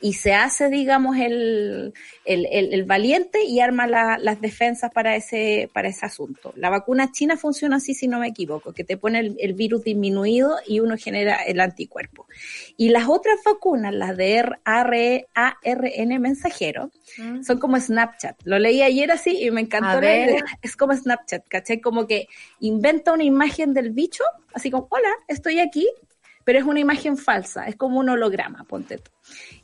y 0.00 0.14
se 0.14 0.34
hace, 0.34 0.68
digamos, 0.68 1.16
el, 1.16 1.92
el, 2.24 2.46
el, 2.50 2.84
valiente 2.84 3.44
y 3.44 3.60
arma 3.60 3.86
las 3.86 4.40
defensas 4.40 4.90
para 4.92 5.16
ese, 5.16 5.68
para 5.72 5.88
ese 5.88 6.06
asunto. 6.06 6.52
La 6.56 6.70
vacuna 6.70 7.10
China 7.18 7.36
funciona 7.36 7.76
así, 7.76 7.94
si 7.94 8.06
no 8.06 8.20
me 8.20 8.28
equivoco, 8.28 8.72
que 8.72 8.84
te 8.84 8.96
pone 8.96 9.34
el, 9.36 9.54
virus 9.54 9.82
disminuido 9.82 10.56
y 10.64 10.78
uno 10.78 10.96
genera 10.96 11.42
el 11.42 11.58
anticuerpo. 11.58 12.28
Y 12.76 12.90
las 12.90 13.08
otras 13.08 13.38
vacunas, 13.44 13.92
las 13.92 14.16
de 14.16 14.56
ARN 14.64 16.20
mensajero, 16.20 16.92
mm. 17.16 17.42
son 17.42 17.58
como 17.58 17.80
Snapchat. 17.80 18.40
Lo 18.44 18.60
leí 18.60 18.82
ayer 18.82 19.10
así 19.10 19.42
y 19.42 19.50
me 19.50 19.62
encantó. 19.62 20.00
Es 20.62 20.76
como 20.76 20.94
Snapchat, 20.94 21.48
¿caché? 21.48 21.80
Como 21.80 22.06
que 22.06 22.28
inventa 22.60 23.12
una 23.12 23.24
imagen 23.24 23.74
del 23.74 23.90
bicho, 23.90 24.22
así 24.54 24.70
como, 24.70 24.86
hola, 24.88 25.10
estoy 25.26 25.58
aquí, 25.58 25.88
pero 26.48 26.60
es 26.60 26.64
una 26.64 26.80
imagen 26.80 27.18
falsa, 27.18 27.66
es 27.66 27.76
como 27.76 27.98
un 27.98 28.08
holograma, 28.08 28.64
ponte 28.64 28.96
tú 28.96 29.10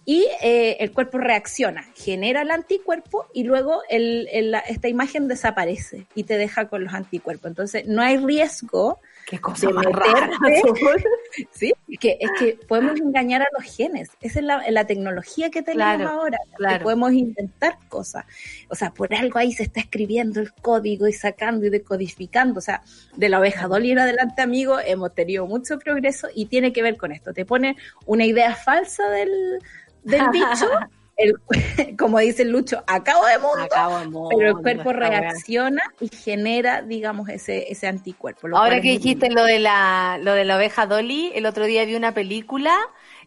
y 0.05 0.27
eh, 0.43 0.77
el 0.81 0.93
cuerpo 0.93 1.17
reacciona, 1.17 1.83
genera 1.95 2.43
el 2.43 2.51
anticuerpo 2.51 3.27
y 3.33 3.45
luego 3.45 3.81
el, 3.89 4.29
esta 4.69 4.89
imagen 4.89 5.27
desaparece 5.27 6.07
y 6.15 6.25
te 6.25 6.37
deja 6.37 6.69
con 6.69 6.85
los 6.85 6.93
anticuerpos. 6.93 7.47
Entonces 7.47 7.87
no 7.87 8.03
hay 8.03 8.19
riesgo 8.19 9.01
Qué 9.27 9.41
cosa 9.41 9.71
más 9.71 9.87
rara. 9.87 10.31
sí, 11.51 11.73
que 11.99 12.19
es 12.21 12.31
que 12.39 12.59
podemos 12.69 13.01
engañar 13.01 13.43
a 13.43 13.47
los 13.57 13.65
genes. 13.75 14.11
Esa 14.21 14.41
es 14.41 14.73
la, 14.73 14.87
tecnología 14.87 15.51
que 15.51 15.63
tenemos 15.63 16.07
ahora. 16.07 16.39
Que 16.59 16.81
podemos 16.81 17.13
inventar 17.13 17.79
cosas. 17.89 18.25
O 18.69 18.75
sea, 18.75 18.93
por 18.93 19.15
algo 19.15 19.39
ahí 19.39 19.53
se 19.53 19.63
está 19.63 19.81
escribiendo 19.81 20.41
el 20.41 20.53
código 20.53 21.09
y 21.09 21.13
sacando 21.13 21.67
y 21.67 21.71
decodificando. 21.71 22.59
O 22.59 22.63
sea, 22.63 22.83
de 23.17 23.29
la 23.29 23.41
oveja 23.41 23.67
Dolly 23.67 23.93
en 23.93 24.01
adelante, 24.01 24.43
amigo, 24.43 24.79
hemos 24.79 25.15
tenido 25.15 25.47
mucho 25.47 25.79
progreso 25.79 26.29
y 26.35 26.47
tiene 26.47 26.73
que 26.73 26.83
ver 26.83 26.97
con 26.97 27.13
esto. 27.13 27.33
Te 27.33 27.47
pone 27.47 27.77
una 28.07 28.27
idea 28.27 28.55
falsa 28.55 29.09
del 29.09 29.61
del 30.05 30.23
bicho, 30.33 30.69
el, 31.17 31.35
como 31.99 32.19
dice 32.19 32.45
Lucho, 32.45 32.83
acabo 32.87 33.25
de 33.27 33.39
mundo, 33.39 34.29
pero 34.31 34.49
el 34.49 34.57
cuerpo 34.63 34.93
reacciona 34.93 35.83
y 36.01 36.09
genera, 36.09 36.83
digamos, 36.83 37.29
ese, 37.29 37.71
ese 37.71 37.87
anticuerpo. 37.87 38.49
Ahora 38.57 38.81
que 38.81 38.91
dijiste 38.91 39.31
lo 39.31 39.45
de, 39.45 39.59
la, 39.59 40.19
lo 40.23 40.33
de 40.33 40.45
la 40.45 40.57
oveja 40.57 40.87
Dolly, 40.87 41.33
el 41.35 41.47
otro 41.47 41.65
día 41.65 41.85
vi 41.85 41.95
una 41.95 42.13
película 42.13 42.77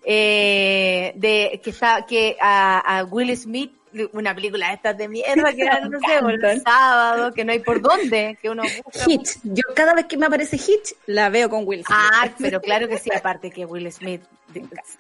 eh, 0.04 1.14
de 1.16 1.60
que 1.64 1.70
está 1.70 2.06
que 2.06 2.38
a, 2.42 3.06
Will 3.10 3.36
Smith 3.36 3.72
una 4.14 4.34
película 4.34 4.70
de 4.70 4.74
estas 4.76 4.98
de 4.98 5.08
mierda 5.08 5.54
que 5.54 5.62
era, 5.62 5.80
no 5.82 6.00
sé, 6.00 6.52
el 6.52 6.62
sábado, 6.62 7.34
que 7.34 7.46
no 7.46 7.52
hay 7.52 7.60
por 7.60 7.82
dónde, 7.82 8.38
que 8.42 8.50
uno 8.50 8.64
Hitch, 9.06 9.40
yo 9.44 9.64
cada 9.76 9.94
vez 9.94 10.06
que 10.06 10.18
me 10.18 10.26
aparece 10.26 10.58
Hitch, 10.58 10.96
la 11.06 11.30
veo 11.30 11.50
con 11.50 11.68
Will 11.68 11.84
Smith. 11.86 11.98
Ah, 11.98 12.30
pero 12.40 12.62
claro 12.62 12.88
que 12.88 12.98
sí, 12.98 13.10
aparte 13.14 13.52
que 13.52 13.66
Will 13.66 13.92
Smith 13.92 14.22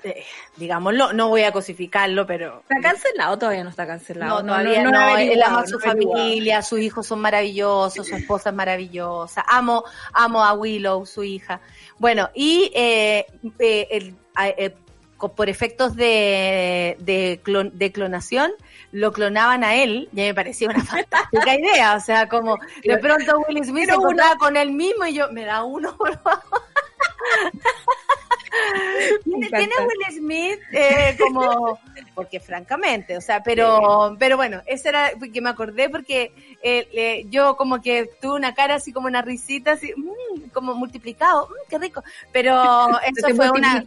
eh, 0.03 0.25
digámoslo, 0.57 1.13
no 1.13 1.29
voy 1.29 1.43
a 1.43 1.51
cosificarlo, 1.51 2.27
pero... 2.27 2.63
¿Está 2.69 2.81
cancelado 2.81 3.37
todavía 3.37 3.63
no 3.63 3.69
está 3.69 3.87
cancelado? 3.87 4.43
No, 4.43 4.53
todavía 4.53 4.83
no, 4.83 5.17
él 5.17 5.41
ama 5.41 5.61
a 5.61 5.67
su 5.67 5.79
familia, 5.79 6.61
sus 6.61 6.79
hijos 6.79 7.07
son 7.07 7.21
maravillosos, 7.21 8.07
su 8.07 8.15
esposa 8.15 8.49
es 8.49 8.55
maravillosa, 8.55 9.43
amo, 9.47 9.83
amo 10.13 10.43
a 10.43 10.53
Willow, 10.53 11.05
su 11.05 11.23
hija. 11.23 11.61
Bueno, 11.97 12.29
y 12.33 12.71
eh, 12.75 13.25
eh, 13.59 13.87
el, 13.91 14.75
por 15.17 15.49
efectos 15.49 15.95
de, 15.95 16.97
de, 16.99 17.91
clonación, 17.91 18.51
lo 18.91 19.11
clonaban 19.11 19.63
a 19.63 19.75
él, 19.75 20.09
y 20.13 20.15
me 20.15 20.33
parecía 20.33 20.69
una 20.69 20.83
fantástica 20.85 21.55
idea, 21.55 21.95
o 21.95 21.99
sea, 21.99 22.27
como 22.29 22.57
de 22.83 22.97
pronto 22.97 23.39
Will 23.47 23.63
Smith 23.65 23.85
se 23.85 23.95
encontraba 23.95 24.37
con 24.37 24.57
él 24.57 24.71
mismo 24.71 25.05
y 25.05 25.13
yo, 25.13 25.31
me 25.31 25.45
da 25.45 25.63
uno, 25.63 25.95
por 25.97 26.17
favor. 26.21 26.41
tiene, 29.23 29.73
Will 29.85 30.17
Smith 30.17 30.59
eh, 30.71 31.17
como 31.19 31.79
porque 32.13 32.39
francamente, 32.39 33.17
o 33.17 33.21
sea, 33.21 33.43
pero 33.43 34.15
pero 34.19 34.37
bueno, 34.37 34.61
ese 34.65 34.89
era 34.89 35.11
que 35.33 35.41
me 35.41 35.49
acordé 35.49 35.89
porque 35.89 36.31
eh, 36.63 37.25
yo 37.29 37.55
como 37.57 37.81
que 37.81 38.09
tuve 38.21 38.35
una 38.35 38.53
cara 38.53 38.75
así 38.75 38.91
como 38.91 39.07
una 39.07 39.21
risita 39.21 39.73
así 39.73 39.93
mm, 39.95 40.49
como 40.49 40.73
multiplicado, 40.73 41.47
mm, 41.47 41.69
qué 41.69 41.77
rico, 41.77 42.03
pero 42.31 42.53
eso 43.05 43.35
fue 43.35 43.51
una 43.51 43.85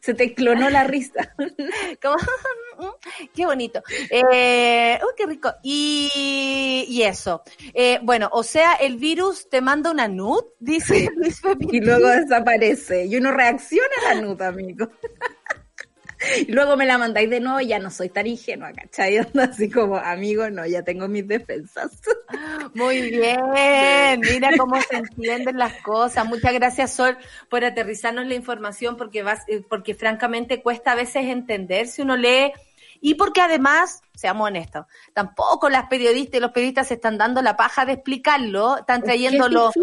se 0.00 0.14
te 0.14 0.34
clonó 0.34 0.70
la 0.70 0.84
risa. 0.84 1.34
como 2.02 2.16
qué 3.34 3.46
bonito. 3.46 3.82
Eh, 4.10 4.98
uy, 5.02 5.12
qué 5.16 5.26
rico. 5.26 5.52
Y, 5.62 6.84
y 6.88 7.02
eso. 7.02 7.42
Eh, 7.74 7.98
bueno, 8.02 8.28
o 8.32 8.42
sea, 8.42 8.74
el 8.74 8.96
virus 8.96 9.48
te 9.48 9.60
manda 9.60 9.90
una 9.90 10.08
nud, 10.08 10.42
dice 10.60 11.08
Luis 11.16 11.40
Y 11.70 11.80
luego 11.80 12.08
desaparece 12.08 13.06
y 13.06 13.16
uno 13.16 13.32
reacciona 13.32 13.94
a 14.10 14.14
la 14.14 14.20
nud, 14.20 14.40
amigo. 14.42 14.88
Y 16.46 16.52
luego 16.52 16.76
me 16.76 16.86
la 16.86 16.98
mandáis 16.98 17.28
de 17.30 17.40
nuevo 17.40 17.60
y 17.60 17.68
ya 17.68 17.78
no 17.78 17.90
soy 17.90 18.08
tan 18.08 18.26
ingenua, 18.26 18.72
¿cachai? 18.72 19.18
Así 19.18 19.70
como, 19.70 19.96
amigo, 19.96 20.48
no, 20.50 20.66
ya 20.66 20.82
tengo 20.82 21.08
mis 21.08 21.26
defensas. 21.26 21.90
Muy 22.74 23.10
bien, 23.10 24.20
mira 24.20 24.50
cómo 24.56 24.80
se 24.80 24.96
entienden 24.96 25.58
las 25.58 25.74
cosas. 25.82 26.26
Muchas 26.26 26.52
gracias, 26.52 26.92
Sol, 26.92 27.16
por 27.48 27.64
aterrizarnos 27.64 28.26
la 28.26 28.34
información, 28.34 28.96
porque, 28.96 29.22
vas, 29.22 29.40
eh, 29.48 29.62
porque 29.68 29.94
francamente 29.94 30.62
cuesta 30.62 30.92
a 30.92 30.96
veces 30.96 31.26
entender 31.26 31.86
si 31.86 32.02
uno 32.02 32.16
lee 32.16 32.52
y 33.04 33.14
porque 33.14 33.40
además, 33.40 34.00
seamos 34.14 34.46
honestos, 34.46 34.86
tampoco 35.12 35.68
las 35.68 35.88
periodistas 35.88 36.38
y 36.38 36.40
los 36.40 36.52
periodistas 36.52 36.86
se 36.86 36.94
están 36.94 37.18
dando 37.18 37.42
la 37.42 37.56
paja 37.56 37.84
de 37.84 37.94
explicarlo, 37.94 38.78
están 38.78 39.02
trayendo 39.02 39.48
los, 39.48 39.74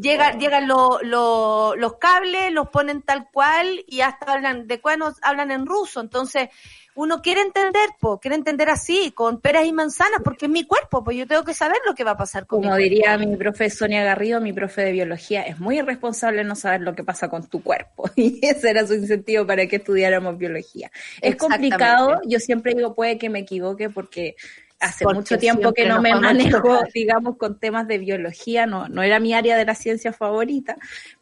llegan, 0.00 0.38
llegan 0.38 0.68
los 0.68 1.94
cables, 2.00 2.52
los 2.52 2.68
ponen 2.68 3.02
tal 3.02 3.28
cual 3.32 3.84
y 3.88 4.00
hasta 4.02 4.32
hablan 4.32 4.68
de 4.68 4.80
cuándo 4.80 5.12
hablan 5.22 5.50
en 5.50 5.66
ruso, 5.66 6.00
entonces 6.00 6.50
uno 6.98 7.22
quiere 7.22 7.42
entender, 7.42 7.90
pues, 8.00 8.18
quiere 8.20 8.34
entender 8.34 8.68
así, 8.70 9.12
con 9.14 9.40
peras 9.40 9.64
y 9.66 9.72
manzanas, 9.72 10.20
porque 10.24 10.46
es 10.46 10.50
mi 10.50 10.64
cuerpo, 10.64 11.04
pues 11.04 11.16
yo 11.16 11.28
tengo 11.28 11.44
que 11.44 11.54
saber 11.54 11.78
lo 11.86 11.94
que 11.94 12.02
va 12.02 12.12
a 12.12 12.16
pasar 12.16 12.44
con 12.44 12.60
Como 12.60 12.74
diría 12.74 13.16
mi 13.16 13.36
profe 13.36 13.70
Sonia 13.70 14.02
Garrido, 14.02 14.40
mi 14.40 14.52
profe 14.52 14.82
de 14.82 14.90
biología, 14.90 15.42
es 15.42 15.60
muy 15.60 15.78
irresponsable 15.78 16.42
no 16.42 16.56
saber 16.56 16.80
lo 16.80 16.96
que 16.96 17.04
pasa 17.04 17.28
con 17.28 17.46
tu 17.46 17.62
cuerpo. 17.62 18.10
Y 18.18 18.44
ese 18.44 18.70
era 18.70 18.84
su 18.84 18.94
incentivo 18.94 19.46
para 19.46 19.64
que 19.68 19.76
estudiáramos 19.76 20.36
biología. 20.36 20.90
Es 21.22 21.36
complicado, 21.36 22.20
yo 22.26 22.40
siempre 22.40 22.74
digo, 22.74 22.96
puede 22.96 23.16
que 23.16 23.30
me 23.30 23.38
equivoque 23.38 23.90
porque 23.90 24.34
hace 24.80 25.04
mucho 25.06 25.38
tiempo 25.38 25.72
que 25.72 25.86
no 25.86 26.00
me 26.00 26.14
manejo, 26.14 26.80
digamos, 26.94 27.36
con 27.36 27.58
temas 27.58 27.86
de 27.88 27.98
biología, 27.98 28.66
no, 28.66 28.88
no 28.88 29.02
era 29.02 29.18
mi 29.18 29.34
área 29.34 29.56
de 29.56 29.64
la 29.64 29.74
ciencia 29.74 30.12
favorita, 30.12 30.76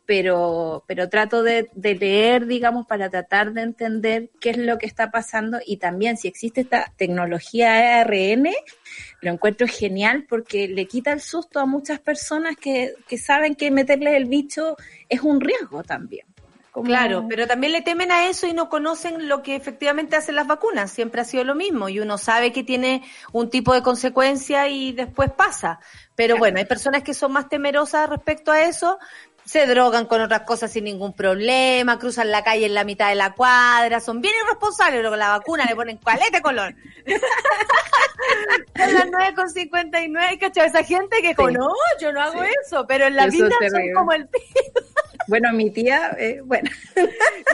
pero, 0.05 0.85
pero 0.87 1.09
trato 1.09 1.43
de, 1.43 1.69
de, 1.75 1.95
leer, 1.95 2.47
digamos, 2.47 2.87
para 2.87 3.09
tratar 3.11 3.53
de 3.53 3.63
entender 3.63 4.31
qué 4.41 4.51
es 4.51 4.59
lo 4.59 4.79
que 4.79 4.87
está 4.87 5.11
pasando 5.11 5.59
y 5.65 5.79
también 5.79 6.17
si 6.17 6.29
existe 6.29 6.61
esta 6.61 6.93
tecnología 6.97 8.01
ARN, 8.01 8.49
lo 9.23 9.33
encuentro 9.33 9.67
genial 9.67 10.27
porque 10.29 10.69
le 10.69 10.87
quita 10.87 11.13
el 11.13 11.21
susto 11.21 11.59
a 11.59 11.67
muchas 11.67 11.99
personas 11.99 12.57
que, 12.57 12.95
que 13.09 13.19
saben 13.19 13.55
que 13.55 13.71
meterle 13.71 14.17
el 14.17 14.27
bicho 14.27 14.77
es 15.09 15.23
un 15.23 15.41
riesgo 15.41 15.83
también. 15.83 16.27
Claro, 16.85 17.27
pero 17.29 17.47
también 17.47 17.73
le 17.73 17.83
temen 17.83 18.13
a 18.13 18.29
eso 18.29 18.47
y 18.47 18.53
no 18.53 18.69
conocen 18.69 19.29
lo 19.29 19.43
que 19.43 19.57
efectivamente 19.57 20.17
hacen 20.17 20.35
las 20.35 20.47
vacunas. 20.47 20.91
Siempre 20.91 21.21
ha 21.21 21.25
sido 21.25 21.45
lo 21.45 21.55
mismo 21.55 21.89
y 21.89 22.01
uno 22.01 22.19
sabe 22.19 22.53
que 22.53 22.65
tiene 22.65 23.03
un 23.33 23.49
tipo 23.49 23.73
de 23.73 23.83
consecuencia 23.83 24.69
y 24.69 24.93
después 24.93 25.31
pasa. 25.31 25.81
Pero 26.15 26.37
bueno, 26.37 26.59
hay 26.59 26.67
personas 26.67 27.03
que 27.03 27.15
son 27.15 27.33
más 27.33 27.49
temerosas 27.49 28.09
respecto 28.09 28.53
a 28.53 28.63
eso 28.63 28.99
se 29.47 29.65
drogan 29.67 30.07
con 30.07 30.21
otras 30.21 30.43
cosas 30.43 30.73
sin 30.73 30.85
ningún 30.85 31.13
problema, 31.13 32.01
cruzan 32.01 32.33
la 32.33 32.43
calle 32.43 32.67
en 32.67 32.75
la 32.75 32.83
mitad 32.83 33.09
de 33.11 33.15
la 33.15 33.33
cuadra, 33.33 34.01
son 34.01 34.21
bien 34.21 34.35
irresponsables, 34.45 34.99
pero 34.99 35.11
con 35.11 35.21
la 35.21 35.29
vacuna 35.31 35.65
le 35.65 35.77
ponen 35.77 35.99
cualete 35.99 36.43
color. 36.43 36.75
son 38.77 38.95
las 38.95 39.07
9.59, 39.07 40.41
¿cachai? 40.41 40.67
Esa 40.67 40.83
gente 40.83 41.23
que 41.23 41.37
con, 41.37 41.53
no, 41.53 41.69
yo 42.01 42.13
no 42.13 42.21
hago 42.23 42.43
eso, 42.43 42.87
pero 42.89 43.07
en 43.07 43.15
la 43.15 43.29
vida 43.29 43.49
son 43.71 43.93
como 43.95 44.13
el 44.13 44.29
Bueno, 45.29 45.53
mi 45.53 45.71
tía, 45.71 46.17
eh, 46.19 46.41
bueno. 46.45 46.71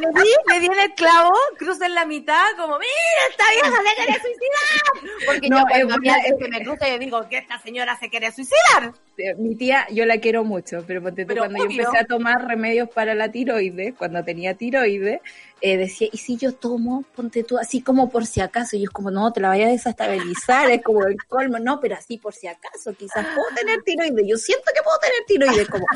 Le 0.00 0.08
di, 0.08 0.30
le 0.50 0.60
di 0.60 0.66
el 0.66 0.94
clavo, 0.94 1.32
cruza 1.58 1.86
en 1.86 1.94
la 1.94 2.06
mitad, 2.06 2.42
como, 2.56 2.78
mira, 2.78 2.90
esta 3.30 3.44
vieja 3.52 3.82
se 3.82 3.94
quiere 3.94 4.20
suicidar. 4.20 5.26
Porque 5.26 5.48
no, 5.48 5.58
yo 5.58 5.86
cuando 5.86 6.10
eh, 6.10 6.36
que 6.38 6.48
me 6.48 6.64
cruza, 6.64 6.88
yo 6.88 6.98
digo 6.98 7.28
que 7.28 7.38
esta 7.38 7.58
señora 7.60 7.96
se 7.98 8.08
quiere 8.08 8.32
suicidar. 8.32 8.94
Mi 9.38 9.54
tía, 9.54 9.86
yo 9.90 10.06
la 10.06 10.18
quiero 10.18 10.44
mucho, 10.44 10.82
pero, 10.86 11.02
pero 11.02 11.36
cuando 11.36 11.58
yo 11.58 11.70
empecé 11.70 11.98
a 11.98 12.04
tomar 12.04 12.46
remedios 12.46 12.88
para 12.88 13.14
la 13.14 13.30
tiroides, 13.30 13.94
cuando 13.94 14.24
tenía 14.24 14.54
tiroides, 14.54 15.20
eh, 15.64 15.76
decía, 15.76 16.08
¿y 16.10 16.18
si 16.18 16.36
yo 16.36 16.52
tomo, 16.52 17.04
ponte 17.14 17.44
tú, 17.44 17.56
así 17.56 17.82
como 17.82 18.10
por 18.10 18.26
si 18.26 18.40
acaso? 18.40 18.74
Y 18.74 18.80
yo 18.80 18.84
es 18.86 18.90
como, 18.90 19.12
no, 19.12 19.32
te 19.32 19.40
la 19.40 19.48
vaya 19.48 19.66
a 19.66 19.70
desestabilizar, 19.70 20.68
es 20.72 20.82
como 20.82 21.06
el 21.06 21.16
colmo, 21.24 21.60
no, 21.60 21.78
pero 21.80 21.94
así 21.94 22.18
por 22.18 22.34
si 22.34 22.48
acaso, 22.48 22.92
quizás 22.94 23.24
puedo 23.32 23.46
tener 23.54 23.80
tiroides, 23.82 24.26
yo 24.26 24.36
siento 24.36 24.64
que 24.74 24.82
puedo 24.82 24.98
tener 24.98 25.24
tiroides, 25.28 25.68
como, 25.68 25.86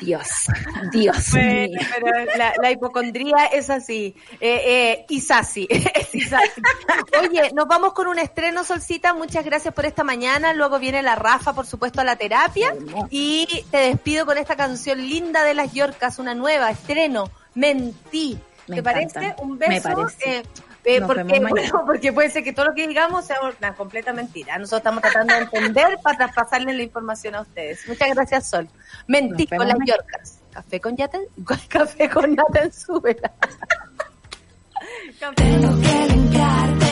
Dios, 0.00 0.28
Dios. 0.92 1.30
pero 1.32 2.26
la, 2.60 2.70
hipocondría 2.70 3.46
es 3.46 3.70
así, 3.70 4.14
eh, 4.38 5.06
eh, 5.08 5.22
así 5.30 5.66
Oye, 7.18 7.50
nos 7.54 7.66
vamos 7.66 7.94
con 7.94 8.06
un 8.06 8.18
estreno, 8.18 8.64
Solcita, 8.64 9.14
muchas 9.14 9.46
gracias 9.46 9.72
por 9.72 9.86
esta 9.86 10.04
mañana, 10.04 10.52
luego 10.52 10.78
viene 10.78 11.02
la 11.02 11.14
Rafa, 11.14 11.54
por 11.54 11.64
supuesto, 11.64 12.02
a 12.02 12.04
la 12.04 12.16
terapia, 12.16 12.74
y 13.08 13.64
te 13.70 13.78
despido 13.78 14.26
con 14.26 14.36
esta 14.36 14.56
canción 14.56 14.98
linda 14.98 15.42
de 15.42 15.54
las 15.54 15.72
Yorcas, 15.72 16.18
una 16.18 16.34
nueva, 16.34 16.70
estreno, 16.70 17.30
Mentí. 17.54 18.38
¿Te 18.66 18.82
parece? 18.82 19.34
Un 19.42 19.58
beso. 19.58 19.70
Me 19.70 19.80
parece. 19.80 20.38
Eh, 20.38 20.42
eh, 20.84 21.00
porque, 21.00 21.40
porque 21.86 22.12
puede 22.12 22.30
ser 22.30 22.42
que 22.42 22.52
todo 22.52 22.66
lo 22.66 22.74
que 22.74 22.88
digamos 22.88 23.26
sea 23.26 23.38
una 23.58 23.74
completa 23.74 24.12
mentira. 24.12 24.58
Nosotros 24.58 24.80
estamos 24.80 25.02
tratando 25.02 25.34
de 25.34 25.40
entender 25.42 25.98
para 26.02 26.18
traspasarle 26.18 26.72
la 26.72 26.82
información 26.82 27.34
a 27.34 27.42
ustedes. 27.42 27.86
Muchas 27.88 28.10
gracias, 28.14 28.50
Sol. 28.50 28.68
Mentí 29.06 29.46
con 29.46 29.66
las 29.66 29.78
Yorkas. 29.84 30.40
Café 30.52 30.80
con 30.80 30.96
Yaten, 30.96 31.22
café 31.68 32.10
con 32.10 32.36
Yaten, 32.36 32.72
súbela. 32.72 33.32
tengo 35.36 35.80
que 35.80 36.06
limpiar, 36.08 36.78
tengo 36.78 36.80
que 36.80 36.91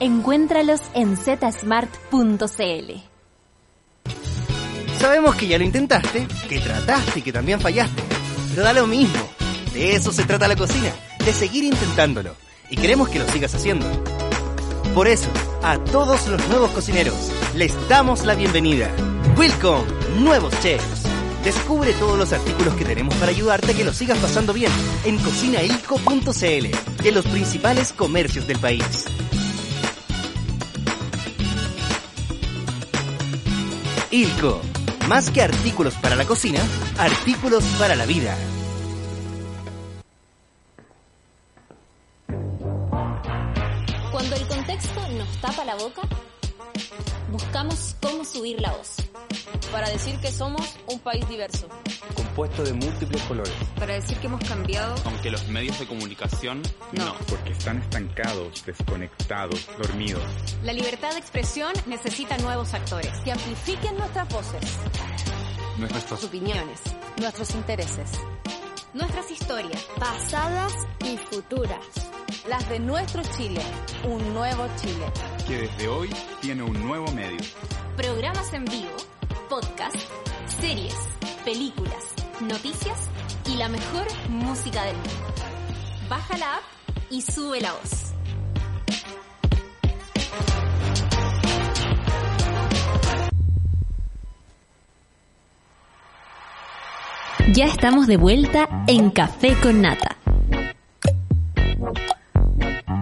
Encuéntralos 0.00 0.80
en 0.94 1.14
zsmart.cl. 1.14 2.46
Sabemos 4.98 5.34
que 5.36 5.46
ya 5.46 5.58
lo 5.58 5.64
intentaste, 5.64 6.26
que 6.48 6.58
trataste 6.58 7.18
y 7.18 7.22
que 7.22 7.32
también 7.34 7.60
fallaste. 7.60 8.02
Pero 8.48 8.62
da 8.62 8.72
lo 8.72 8.86
mismo. 8.86 9.20
De 9.74 9.94
eso 9.94 10.10
se 10.10 10.24
trata 10.24 10.48
la 10.48 10.56
cocina, 10.56 10.90
de 11.22 11.32
seguir 11.34 11.64
intentándolo. 11.64 12.34
Y 12.70 12.76
queremos 12.76 13.10
que 13.10 13.18
lo 13.18 13.28
sigas 13.28 13.54
haciendo. 13.54 13.86
Por 14.94 15.06
eso, 15.06 15.28
a 15.62 15.76
todos 15.76 16.26
los 16.28 16.48
nuevos 16.48 16.70
cocineros, 16.70 17.30
les 17.54 17.74
damos 17.90 18.24
la 18.24 18.34
bienvenida. 18.34 18.90
Welcome, 19.36 19.84
nuevos 20.18 20.58
chefs. 20.62 21.02
Descubre 21.44 21.92
todos 21.92 22.18
los 22.18 22.32
artículos 22.32 22.74
que 22.74 22.86
tenemos 22.86 23.14
para 23.16 23.32
ayudarte 23.32 23.72
a 23.72 23.74
que 23.74 23.84
lo 23.84 23.92
sigas 23.92 24.18
pasando 24.18 24.54
bien 24.54 24.72
en 25.04 25.18
cocinailco.cl, 25.18 27.02
de 27.02 27.12
los 27.12 27.26
principales 27.26 27.92
comercios 27.92 28.46
del 28.46 28.58
país. 28.58 29.06
Ilco, 34.12 34.60
más 35.08 35.30
que 35.30 35.40
artículos 35.40 35.94
para 35.94 36.16
la 36.16 36.24
cocina, 36.24 36.58
artículos 36.98 37.62
para 37.78 37.94
la 37.94 38.06
vida. 38.06 38.36
Cuando 44.10 44.34
el 44.34 44.48
contexto 44.48 45.08
nos 45.16 45.28
tapa 45.40 45.64
la 45.64 45.76
boca, 45.76 46.02
buscamos 47.30 47.96
cómo 48.02 48.24
subir 48.24 48.60
la 48.60 48.72
voz. 48.72 48.96
Para 49.72 49.88
decir 49.88 50.18
que 50.20 50.30
somos 50.32 50.62
un 50.88 50.98
país 51.00 51.26
diverso. 51.28 51.68
compuesto 52.16 52.62
de 52.64 52.72
múltiples 52.72 53.22
colores. 53.22 53.52
Para 53.78 53.94
decir 53.94 54.16
que 54.18 54.26
hemos 54.26 54.42
cambiado. 54.48 54.94
Aunque 55.04 55.30
los 55.30 55.46
medios 55.48 55.78
de 55.78 55.86
comunicación 55.86 56.62
No. 56.92 57.04
no. 57.06 57.14
Porque 57.28 57.50
están 57.52 57.78
estancados, 57.78 58.64
desconectados, 58.64 59.66
dormidos. 59.78 60.22
La 60.64 60.72
libertad 60.72 61.12
de 61.12 61.18
expresión 61.18 61.72
necesita 61.86 62.36
nuevos 62.38 62.74
actores. 62.74 63.12
Que 63.24 63.32
amplifiquen 63.32 63.96
nuestras 63.96 64.28
voces. 64.28 64.60
Nuestros 65.78 66.24
Opiniones. 66.24 66.80
Nuestros 67.18 67.50
intereses. 67.54 68.10
Nuestras 68.92 69.30
historias. 69.30 69.82
pasadas 69.98 70.72
y 71.04 71.16
futuras. 71.16 71.78
Las 72.48 72.68
de 72.68 72.78
nuestro 72.80 73.22
Chile. 73.36 73.60
Un 74.04 74.34
nuevo 74.34 74.66
Chile. 74.80 75.06
que 75.46 75.58
desde 75.62 75.88
hoy 75.88 76.10
tiene 76.40 76.62
un 76.62 76.82
nuevo 76.86 77.10
medio. 77.12 77.38
Programas 77.96 78.52
en 78.54 78.64
vivo. 78.64 78.96
Podcast. 79.48 79.96
Series. 80.60 80.96
Películas. 81.44 82.14
Noticias. 82.40 83.08
Y 83.46 83.56
la 83.56 83.68
mejor 83.68 84.06
música 84.28 84.84
del 84.84 84.96
mundo. 84.96 85.34
Baja 86.08 86.38
la 86.38 86.56
app 86.56 86.62
y 87.10 87.22
sube 87.22 87.60
la 87.60 87.72
voz. 87.72 88.06
Ya 97.52 97.66
estamos 97.66 98.06
de 98.06 98.16
vuelta 98.16 98.84
en 98.86 99.10
Café 99.10 99.56
con 99.60 99.82
Nata. 99.82 100.19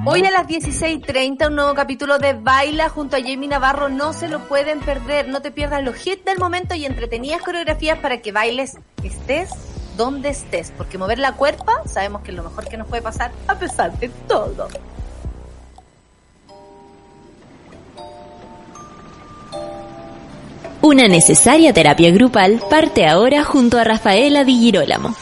Hoy 0.05 0.25
a 0.25 0.31
las 0.31 0.47
16.30 0.47 1.49
un 1.49 1.57
nuevo 1.57 1.75
capítulo 1.75 2.19
de 2.19 2.33
Baila 2.33 2.89
junto 2.89 3.17
a 3.17 3.21
Jamie 3.21 3.49
Navarro. 3.49 3.89
No 3.89 4.13
se 4.13 4.29
lo 4.29 4.41
pueden 4.49 4.81
perder. 4.81 5.29
No 5.29 5.43
te 5.43 5.51
pierdas 5.51 5.83
los 5.83 6.07
hits 6.07 6.25
del 6.25 6.39
momento 6.39 6.75
y 6.75 6.87
entretenidas 6.87 7.43
coreografías 7.43 7.99
para 7.99 8.19
que 8.19 8.33
bailes 8.33 8.79
estés 9.03 9.51
donde 9.97 10.31
estés. 10.31 10.73
Porque 10.77 10.99
mover 10.99 11.19
la 11.19 11.33
cuerpa 11.33 11.83
sabemos 11.87 12.23
que 12.23 12.31
es 12.31 12.37
lo 12.37 12.45
mejor 12.45 12.69
que 12.69 12.77
nos 12.77 12.87
puede 12.87 13.03
pasar 13.03 13.33
a 13.47 13.59
pesar 13.59 13.99
de 13.99 14.09
todo. 14.27 14.69
Una 20.81 21.09
necesaria 21.09 21.73
terapia 21.73 22.11
grupal 22.13 22.63
parte 22.71 23.07
ahora 23.07 23.45
junto 23.45 23.79
a 23.79 23.85
Rafaela 23.85 24.45
Di 24.45 24.59
Girolamo. 24.59 25.15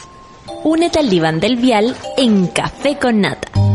Únete 0.63 0.99
al 0.99 1.09
diván 1.09 1.39
del 1.39 1.57
vial 1.57 1.95
en 2.15 2.47
Café 2.47 2.97
con 2.97 3.21
Nata. 3.21 3.66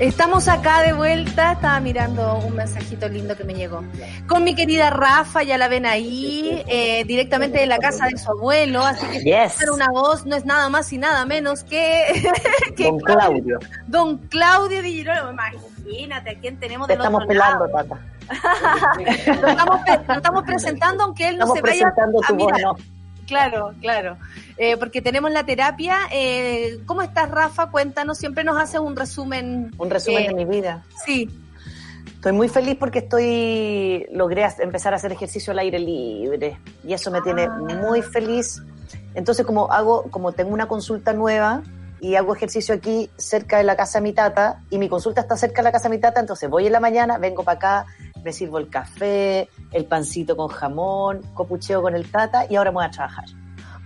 Estamos 0.00 0.46
acá 0.46 0.82
de 0.82 0.92
vuelta. 0.92 1.52
Estaba 1.52 1.80
mirando 1.80 2.38
un 2.38 2.54
mensajito 2.54 3.08
lindo 3.08 3.36
que 3.36 3.42
me 3.42 3.54
llegó. 3.54 3.82
Con 4.28 4.44
mi 4.44 4.54
querida 4.54 4.90
Rafa, 4.90 5.42
ya 5.42 5.58
la 5.58 5.66
ven 5.66 5.86
ahí, 5.86 6.62
eh, 6.68 7.04
directamente 7.04 7.58
de 7.58 7.66
la 7.66 7.78
casa 7.78 8.06
de 8.06 8.16
su 8.16 8.30
abuelo. 8.30 8.82
Así 8.84 9.04
que 9.06 9.18
Yes. 9.24 9.56
una 9.72 9.88
voz 9.90 10.24
no 10.24 10.36
es 10.36 10.44
nada 10.44 10.68
más 10.68 10.92
y 10.92 10.98
nada 10.98 11.24
menos 11.26 11.64
que, 11.64 12.04
que 12.76 12.84
Don 12.84 13.00
Claudio, 13.00 13.58
Don 13.88 14.18
Claudio 14.28 14.82
Di 14.82 14.92
Girolamo. 14.92 15.30
Imagínate 15.32 16.30
a 16.30 16.34
quién 16.38 16.60
tenemos 16.60 16.86
te 16.86 16.92
del 16.92 17.00
estamos 17.00 17.24
pelando, 17.26 17.66
Tata. 17.68 17.98
Lo 19.40 19.48
estamos, 19.48 19.80
pre- 19.80 20.00
lo 20.06 20.14
estamos 20.14 20.44
presentando 20.44 21.04
aunque 21.04 21.28
él 21.30 21.38
no 21.38 21.44
Estamos 21.54 21.56
se 21.56 21.82
vaya 21.82 21.88
a 21.88 22.26
tu 22.28 22.34
voz. 22.36 22.52
¿no? 22.62 22.76
Claro, 23.28 23.74
claro. 23.80 24.16
Eh, 24.56 24.76
porque 24.78 25.02
tenemos 25.02 25.30
la 25.30 25.44
terapia. 25.44 25.98
Eh, 26.10 26.78
¿Cómo 26.86 27.02
estás, 27.02 27.30
Rafa? 27.30 27.70
Cuéntanos, 27.70 28.18
siempre 28.18 28.42
nos 28.42 28.60
haces 28.60 28.80
un 28.80 28.96
resumen. 28.96 29.70
Un 29.78 29.90
resumen 29.90 30.24
Eh, 30.24 30.28
de 30.28 30.34
mi 30.34 30.44
vida. 30.46 30.82
Sí. 31.04 31.28
Estoy 32.06 32.32
muy 32.32 32.48
feliz 32.48 32.76
porque 32.80 33.00
estoy 33.00 34.06
logré 34.10 34.44
empezar 34.58 34.92
a 34.92 34.96
hacer 34.96 35.12
ejercicio 35.12 35.52
al 35.52 35.60
aire 35.60 35.78
libre 35.78 36.58
y 36.82 36.92
eso 36.92 37.12
me 37.12 37.20
tiene 37.20 37.48
muy 37.48 38.02
feliz. 38.02 38.60
Entonces, 39.14 39.46
como 39.46 39.70
hago, 39.70 40.04
como 40.10 40.32
tengo 40.32 40.52
una 40.52 40.66
consulta 40.66 41.12
nueva 41.12 41.62
y 42.00 42.16
hago 42.16 42.34
ejercicio 42.34 42.74
aquí 42.74 43.08
cerca 43.16 43.58
de 43.58 43.64
la 43.64 43.76
casa 43.76 43.98
de 43.98 44.02
mi 44.04 44.12
tata 44.12 44.62
y 44.70 44.78
mi 44.78 44.88
consulta 44.88 45.20
está 45.20 45.36
cerca 45.36 45.62
de 45.62 45.64
la 45.64 45.72
casa 45.72 45.88
de 45.88 45.96
mi 45.96 46.00
tata, 46.00 46.18
entonces 46.20 46.48
voy 46.48 46.66
en 46.66 46.72
la 46.72 46.80
mañana, 46.80 47.18
vengo 47.18 47.44
para 47.44 47.56
acá, 47.56 47.86
me 48.24 48.32
sirvo 48.32 48.58
el 48.58 48.68
café, 48.68 49.48
el 49.72 49.84
pancito 49.84 50.36
con 50.36 50.48
jamón, 50.48 51.22
copucheo 51.34 51.82
con 51.82 51.94
el 51.94 52.10
tata 52.10 52.46
y 52.48 52.56
ahora 52.56 52.70
me 52.70 52.76
voy 52.76 52.84
a 52.86 52.90
trabajar. 52.90 53.24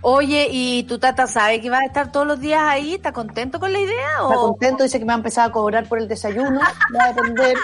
Oye, 0.05 0.49
¿y 0.51 0.83
tu 0.83 0.99
tata 0.99 1.27
sabe 1.27 1.61
que 1.61 1.69
va 1.69 1.77
a 1.79 1.85
estar 1.85 2.11
todos 2.11 2.27
los 2.27 2.37
días 2.41 2.61
ahí? 2.61 2.95
¿Está 2.95 3.13
contento 3.13 3.57
con 3.57 3.71
la 3.71 3.79
idea? 3.79 3.95
Está 4.21 4.37
o 4.37 4.49
contento, 4.49 4.83
dice 4.83 4.99
que 4.99 5.05
me 5.05 5.11
va 5.11 5.13
a 5.13 5.17
empezar 5.19 5.47
a 5.47 5.51
cobrar 5.53 5.85
por 5.87 5.97
el 5.97 6.09
desayuno, 6.09 6.59
va 6.59 7.03
a 7.05 7.13
depender 7.13 7.55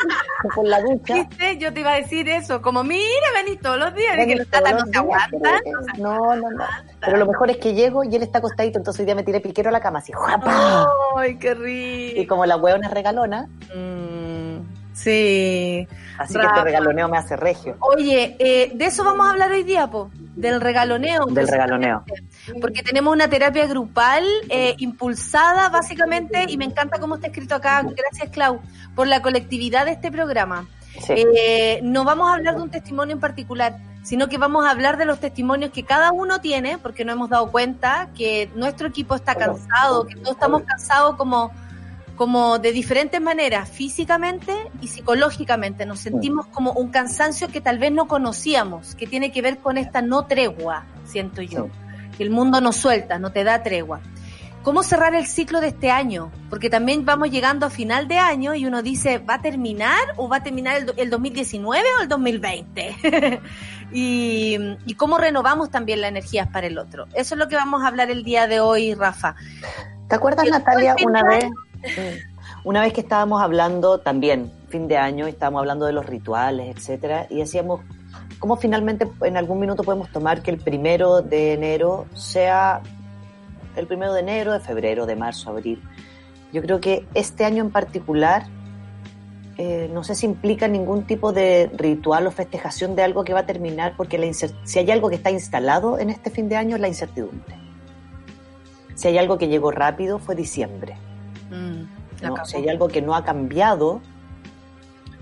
por 0.56 0.66
la 0.66 0.80
ducha. 0.82 1.16
¿Viste? 1.16 1.58
Yo 1.58 1.74
te 1.74 1.82
iba 1.82 1.92
a 1.92 1.96
decir 1.96 2.30
eso. 2.30 2.62
Como, 2.62 2.82
mira, 2.82 3.04
venís 3.36 3.60
todos 3.60 3.78
los 3.78 3.94
días. 3.94 4.18
Y 4.20 4.26
que 4.26 4.36
los 4.38 4.48
todos 4.48 4.72
no 4.72 4.86
se 4.86 4.98
aguantan. 4.98 5.62
no 5.98 6.36
No, 6.38 6.50
no. 6.50 6.66
Pero 7.02 7.18
lo 7.18 7.26
mejor 7.26 7.50
es 7.52 7.58
que 7.58 7.74
llego 7.74 8.06
y 8.06 8.16
él 8.16 8.24
está 8.24 8.38
acostadito, 8.38 8.78
entonces 8.78 9.02
hoy 9.02 9.06
día 9.06 9.16
me 9.16 9.24
tiré 9.24 9.42
piquero 9.42 9.68
a 9.68 9.74
la 9.74 9.82
cama, 9.82 10.00
así, 10.00 10.14
¡juapa! 10.14 10.88
¡Ay, 11.18 11.38
qué 11.40 11.52
Y 11.52 12.14
rico! 12.16 12.30
como 12.36 12.46
la 12.46 12.56
hueona 12.56 12.88
es 12.88 12.94
regalona, 12.94 13.50
Mm, 13.76 14.19
sí. 15.04 15.88
así 16.18 16.34
que 16.34 16.46
este 16.46 16.64
regaloneo 16.64 17.08
me 17.08 17.18
hace 17.18 17.36
regio. 17.36 17.78
Oye, 17.80 18.36
eh, 18.40 18.72
de 18.74 18.86
eso 18.86 19.04
vamos 19.04 19.28
a 19.28 19.32
hablar 19.32 19.52
hoy 19.52 19.64
día, 19.64 19.88
po, 19.88 20.10
del 20.36 20.62
regaloneo. 20.62 21.26
Del 21.26 21.48
regaloneo. 21.48 22.04
Porque 22.62 22.84
tenemos 22.84 23.14
una 23.14 23.30
terapia 23.30 23.68
grupal 23.68 24.26
eh, 24.50 24.76
impulsada 24.78 25.70
básicamente, 25.70 26.46
y 26.48 26.58
me 26.58 26.66
encanta 26.66 27.00
cómo 27.00 27.16
está 27.16 27.28
escrito 27.28 27.56
acá, 27.56 27.82
gracias 27.84 28.30
Clau, 28.32 28.62
por 28.96 29.08
la 29.08 29.22
colectividad 29.22 29.86
de 29.86 29.92
este 29.92 30.12
programa. 30.12 30.68
Sí. 31.06 31.14
Eh, 31.18 31.80
no 31.84 32.04
vamos 32.04 32.30
a 32.30 32.34
hablar 32.34 32.56
de 32.56 32.62
un 32.62 32.70
testimonio 32.70 33.14
en 33.16 33.22
particular, 33.22 33.78
sino 34.04 34.28
que 34.28 34.38
vamos 34.38 34.66
a 34.66 34.72
hablar 34.72 34.98
de 34.98 35.06
los 35.06 35.20
testimonios 35.20 35.72
que 35.72 35.84
cada 35.84 36.12
uno 36.12 36.40
tiene, 36.40 36.78
porque 36.78 37.06
nos 37.06 37.16
hemos 37.16 37.30
dado 37.30 37.52
cuenta 37.52 38.10
que 38.18 38.50
nuestro 38.56 38.88
equipo 38.88 39.16
está 39.16 39.36
cansado, 39.36 40.08
que 40.08 40.16
todos 40.16 40.32
estamos 40.32 40.64
cansados 40.64 41.16
como, 41.16 41.52
como 42.20 42.60
de 42.60 42.74
diferentes 42.74 43.22
maneras, 43.22 43.70
físicamente 43.70 44.52
y 44.82 44.90
psicológicamente. 44.90 45.86
Nos 45.86 46.02
sentimos 46.02 46.48
como 46.48 46.74
un 46.74 46.90
cansancio 46.90 47.48
que 47.48 47.62
tal 47.62 47.80
vez 47.80 47.94
no 47.94 48.10
conocíamos, 48.10 48.94
que 48.96 49.08
tiene 49.08 49.32
que 49.32 49.42
ver 49.42 49.60
con 49.60 49.78
esta 49.78 50.02
no 50.02 50.26
tregua, 50.26 50.84
siento 51.06 51.42
yo. 51.42 51.70
Que 52.18 52.24
el 52.24 52.30
mundo 52.30 52.60
no 52.60 52.74
suelta, 52.74 53.20
no 53.20 53.32
te 53.32 53.46
da 53.46 53.64
tregua. 53.64 54.02
¿Cómo 54.64 54.84
cerrar 54.84 55.16
el 55.16 55.28
ciclo 55.28 55.62
de 55.62 55.70
este 55.70 55.92
año? 55.92 56.30
Porque 56.50 56.70
también 56.70 57.06
vamos 57.06 57.32
llegando 57.32 57.66
a 57.66 57.70
final 57.70 58.10
de 58.10 58.18
año 58.18 58.54
y 58.54 58.66
uno 58.66 58.82
dice, 58.82 59.20
¿va 59.20 59.36
a 59.36 59.42
terminar 59.42 60.02
o 60.18 60.28
va 60.28 60.38
a 60.38 60.44
terminar 60.44 60.76
el, 60.76 60.94
el 60.98 61.10
2019 61.10 61.86
o 62.00 62.02
el 62.02 62.10
2020? 62.10 63.40
y, 63.94 64.58
y 64.86 64.94
cómo 64.96 65.20
renovamos 65.20 65.72
también 65.72 66.02
las 66.02 66.10
energías 66.10 66.50
para 66.50 66.68
el 66.68 66.80
otro. 66.80 67.06
Eso 67.14 67.36
es 67.36 67.40
lo 67.40 67.48
que 67.48 67.56
vamos 67.56 67.82
a 67.82 67.88
hablar 67.88 68.12
el 68.12 68.26
día 68.26 68.46
de 68.46 68.60
hoy, 68.60 68.94
Rafa. 68.94 69.38
¿Te 70.10 70.16
acuerdas, 70.16 70.46
Natalia, 70.50 70.96
una 71.06 71.24
vez, 71.24 71.46
una 72.64 72.82
vez 72.82 72.94
que 72.94 73.02
estábamos 73.02 73.42
hablando 73.42 74.00
también, 74.00 74.52
fin 74.70 74.88
de 74.88 74.98
año, 74.98 75.28
estábamos 75.28 75.60
hablando 75.60 75.86
de 75.86 75.94
los 75.94 76.06
rituales, 76.06 76.76
etcétera, 76.76 77.28
y 77.30 77.38
decíamos, 77.38 77.82
¿cómo 78.40 78.58
finalmente 78.58 79.08
en 79.22 79.38
algún 79.38 79.60
minuto 79.60 79.84
podemos 79.84 80.12
tomar 80.12 80.42
que 80.42 80.52
el 80.52 80.58
primero 80.58 81.22
de 81.22 81.54
enero 81.54 82.06
sea 82.14 82.82
el 83.76 83.88
primero 83.88 84.14
de 84.14 84.22
enero, 84.22 84.54
de 84.54 84.60
febrero, 84.60 85.06
de 85.06 85.16
marzo, 85.16 85.52
abril? 85.52 85.82
Yo 86.52 86.62
creo 86.62 86.80
que 86.82 87.06
este 87.14 87.46
año 87.46 87.64
en 87.64 87.72
particular, 87.72 88.44
eh, 89.58 89.90
no 89.94 90.04
sé 90.04 90.16
si 90.16 90.26
implica 90.26 90.68
ningún 90.68 91.06
tipo 91.06 91.32
de 91.32 91.70
ritual 91.76 92.28
o 92.28 92.32
festejación 92.32 92.96
de 92.96 93.04
algo 93.04 93.24
que 93.24 93.34
va 93.34 93.42
a 93.42 93.46
terminar, 93.46 93.94
porque 93.96 94.18
la 94.18 94.28
si 94.34 94.80
hay 94.80 94.92
algo 94.92 95.10
que 95.10 95.16
está 95.16 95.32
instalado 95.32 96.00
en 96.00 96.10
este 96.10 96.30
fin 96.30 96.50
de 96.50 96.56
año 96.56 96.76
es 96.76 96.82
la 96.82 96.88
incertidumbre. 96.88 97.56
Si 98.96 99.08
hay 99.08 99.18
algo 99.18 99.38
que 99.38 99.48
llegó 99.48 99.72
rápido 99.72 100.20
fue 100.20 100.36
diciembre. 100.36 100.98
Mm, 101.50 102.26
¿no? 102.26 102.46
Si 102.46 102.58
hay 102.58 102.70
algo 102.70 102.88
que 102.88 103.02
no 103.02 103.16
ha 103.16 103.24
cambiado, 103.24 104.02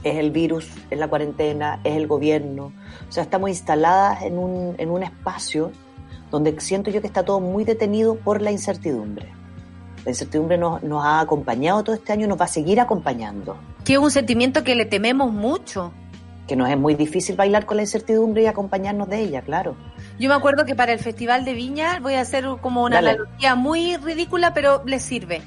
es 0.03 0.15
el 0.17 0.32
virus, 0.32 0.69
es 0.89 0.97
la 0.97 1.07
cuarentena, 1.07 1.80
es 1.84 1.95
el 1.95 2.07
gobierno. 2.07 2.71
O 3.07 3.11
sea, 3.11 3.23
estamos 3.23 3.49
instaladas 3.49 4.23
en 4.23 4.38
un, 4.38 4.75
en 4.78 4.89
un 4.89 5.03
espacio 5.03 5.71
donde 6.32 6.59
siento 6.59 6.91
yo 6.91 7.01
que 7.01 7.07
está 7.07 7.23
todo 7.23 7.39
muy 7.39 7.63
detenido 7.63 8.15
por 8.15 8.41
la 8.41 8.51
incertidumbre. 8.51 9.28
La 10.05 10.11
incertidumbre 10.11 10.57
nos, 10.57 10.84
nos 10.84 11.03
ha 11.03 11.19
acompañado 11.19 11.84
todo 11.84 11.95
este 11.95 12.13
año 12.13 12.25
y 12.25 12.30
nos 12.30 12.39
va 12.39 12.45
a 12.45 12.49
seguir 12.49 12.80
acompañando. 12.80 13.57
Que 13.84 13.93
es 13.93 13.99
un 13.99 14.11
sentimiento 14.11 14.63
que 14.63 14.75
le 14.75 14.86
tememos 14.86 15.32
mucho. 15.32 15.91
Que 16.47 16.55
nos 16.55 16.69
es 16.69 16.78
muy 16.78 16.95
difícil 16.95 17.36
bailar 17.36 17.65
con 17.65 17.78
la 17.78 17.84
incertidumbre 17.84 18.43
y 18.43 18.45
acompañarnos 18.45 19.09
de 19.09 19.19
ella, 19.19 19.41
claro. 19.41 19.75
Yo 20.17 20.30
me 20.30 20.36
acuerdo 20.36 20.65
que 20.65 20.75
para 20.75 20.93
el 20.93 20.99
Festival 20.99 21.43
de 21.43 21.53
Viña, 21.53 21.99
voy 21.99 22.13
a 22.13 22.21
hacer 22.21 22.45
como 22.61 22.84
una 22.84 22.97
Dale. 22.97 23.11
analogía 23.11 23.55
muy 23.55 23.97
ridícula, 23.97 24.53
pero 24.53 24.82
les 24.86 25.03
sirve. 25.03 25.41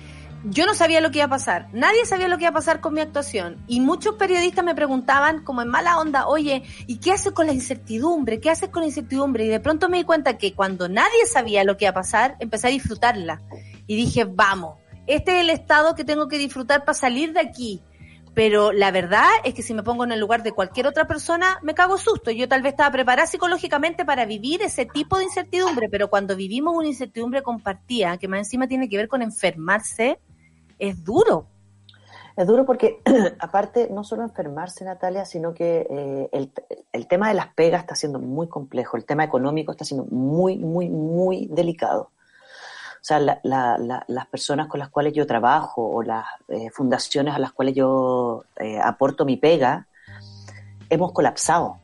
Yo 0.44 0.64
no 0.64 0.74
sabía 0.74 1.02
lo 1.02 1.10
que 1.10 1.18
iba 1.18 1.26
a 1.26 1.28
pasar, 1.30 1.68
nadie 1.74 2.06
sabía 2.06 2.26
lo 2.26 2.38
que 2.38 2.44
iba 2.44 2.50
a 2.50 2.54
pasar 2.54 2.80
con 2.80 2.94
mi 2.94 3.02
actuación 3.02 3.62
y 3.66 3.80
muchos 3.80 4.14
periodistas 4.14 4.64
me 4.64 4.74
preguntaban 4.74 5.44
como 5.44 5.60
en 5.60 5.68
mala 5.68 5.98
onda, 5.98 6.26
oye, 6.28 6.62
¿y 6.86 6.96
qué 6.96 7.12
haces 7.12 7.32
con 7.32 7.46
la 7.46 7.52
incertidumbre? 7.52 8.40
¿Qué 8.40 8.48
haces 8.48 8.70
con 8.70 8.80
la 8.80 8.88
incertidumbre? 8.88 9.44
Y 9.44 9.48
de 9.48 9.60
pronto 9.60 9.90
me 9.90 9.98
di 9.98 10.04
cuenta 10.04 10.38
que 10.38 10.54
cuando 10.54 10.88
nadie 10.88 11.26
sabía 11.26 11.62
lo 11.62 11.76
que 11.76 11.84
iba 11.84 11.90
a 11.90 11.94
pasar, 11.94 12.36
empecé 12.38 12.68
a 12.68 12.70
disfrutarla 12.70 13.42
y 13.86 13.96
dije, 13.96 14.24
vamos, 14.24 14.78
este 15.06 15.36
es 15.36 15.40
el 15.42 15.50
estado 15.50 15.94
que 15.94 16.04
tengo 16.04 16.26
que 16.26 16.38
disfrutar 16.38 16.86
para 16.86 16.94
salir 16.94 17.34
de 17.34 17.40
aquí. 17.40 17.82
Pero 18.32 18.72
la 18.72 18.92
verdad 18.92 19.28
es 19.44 19.52
que 19.52 19.62
si 19.62 19.74
me 19.74 19.82
pongo 19.82 20.04
en 20.04 20.12
el 20.12 20.20
lugar 20.20 20.42
de 20.42 20.52
cualquier 20.52 20.86
otra 20.86 21.06
persona, 21.06 21.58
me 21.62 21.74
cago 21.74 21.98
susto. 21.98 22.30
Yo 22.30 22.48
tal 22.48 22.62
vez 22.62 22.72
estaba 22.72 22.90
preparada 22.90 23.26
psicológicamente 23.26 24.06
para 24.06 24.24
vivir 24.24 24.62
ese 24.62 24.86
tipo 24.86 25.18
de 25.18 25.24
incertidumbre, 25.24 25.90
pero 25.90 26.08
cuando 26.08 26.34
vivimos 26.34 26.74
una 26.74 26.86
incertidumbre 26.86 27.42
compartida, 27.42 28.16
que 28.16 28.28
más 28.28 28.38
encima 28.38 28.68
tiene 28.68 28.88
que 28.88 28.96
ver 28.96 29.08
con 29.08 29.20
enfermarse, 29.20 30.18
es 30.80 31.04
duro. 31.04 31.46
Es 32.36 32.46
duro 32.46 32.64
porque, 32.64 33.02
aparte, 33.38 33.88
no 33.90 34.02
solo 34.04 34.22
enfermarse, 34.22 34.84
Natalia, 34.84 35.24
sino 35.24 35.52
que 35.52 35.86
eh, 35.90 36.28
el, 36.92 37.06
tema 37.06 37.28
de 37.28 37.34
las 37.34 37.48
pegas 37.54 37.82
está 37.82 37.94
siendo 37.94 38.18
muy 38.18 38.48
complejo, 38.48 38.96
el 38.96 39.04
tema 39.04 39.24
económico 39.24 39.72
está 39.72 39.84
siendo 39.84 40.06
muy, 40.06 40.56
muy, 40.58 40.88
muy 40.88 41.46
delicado. 41.50 42.10
O 42.94 43.02
sea, 43.02 43.18
la- 43.18 43.40
la- 43.42 43.78
la- 43.78 44.04
las 44.08 44.26
personas 44.26 44.68
con 44.68 44.78
las 44.80 44.90
cuales 44.90 45.12
yo 45.12 45.26
trabajo 45.26 45.86
o 45.86 46.02
las 46.02 46.24
eh, 46.48 46.70
fundaciones 46.70 47.34
a 47.34 47.38
las 47.38 47.52
cuales 47.52 47.74
yo 47.74 48.44
eh, 48.56 48.78
aporto 48.78 49.24
mi 49.24 49.36
pega, 49.36 49.86
hemos 50.88 51.12
colapsado. 51.12 51.78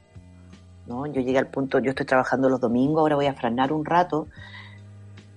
¿no? 0.86 1.06
Yo 1.06 1.20
llegué 1.20 1.38
al 1.38 1.48
punto, 1.48 1.78
yo 1.80 1.90
estoy 1.90 2.06
trabajando 2.06 2.48
los 2.48 2.60
domingos, 2.60 3.00
ahora 3.00 3.16
voy 3.16 3.26
a 3.26 3.34
frenar 3.34 3.72
un 3.72 3.84
rato, 3.84 4.28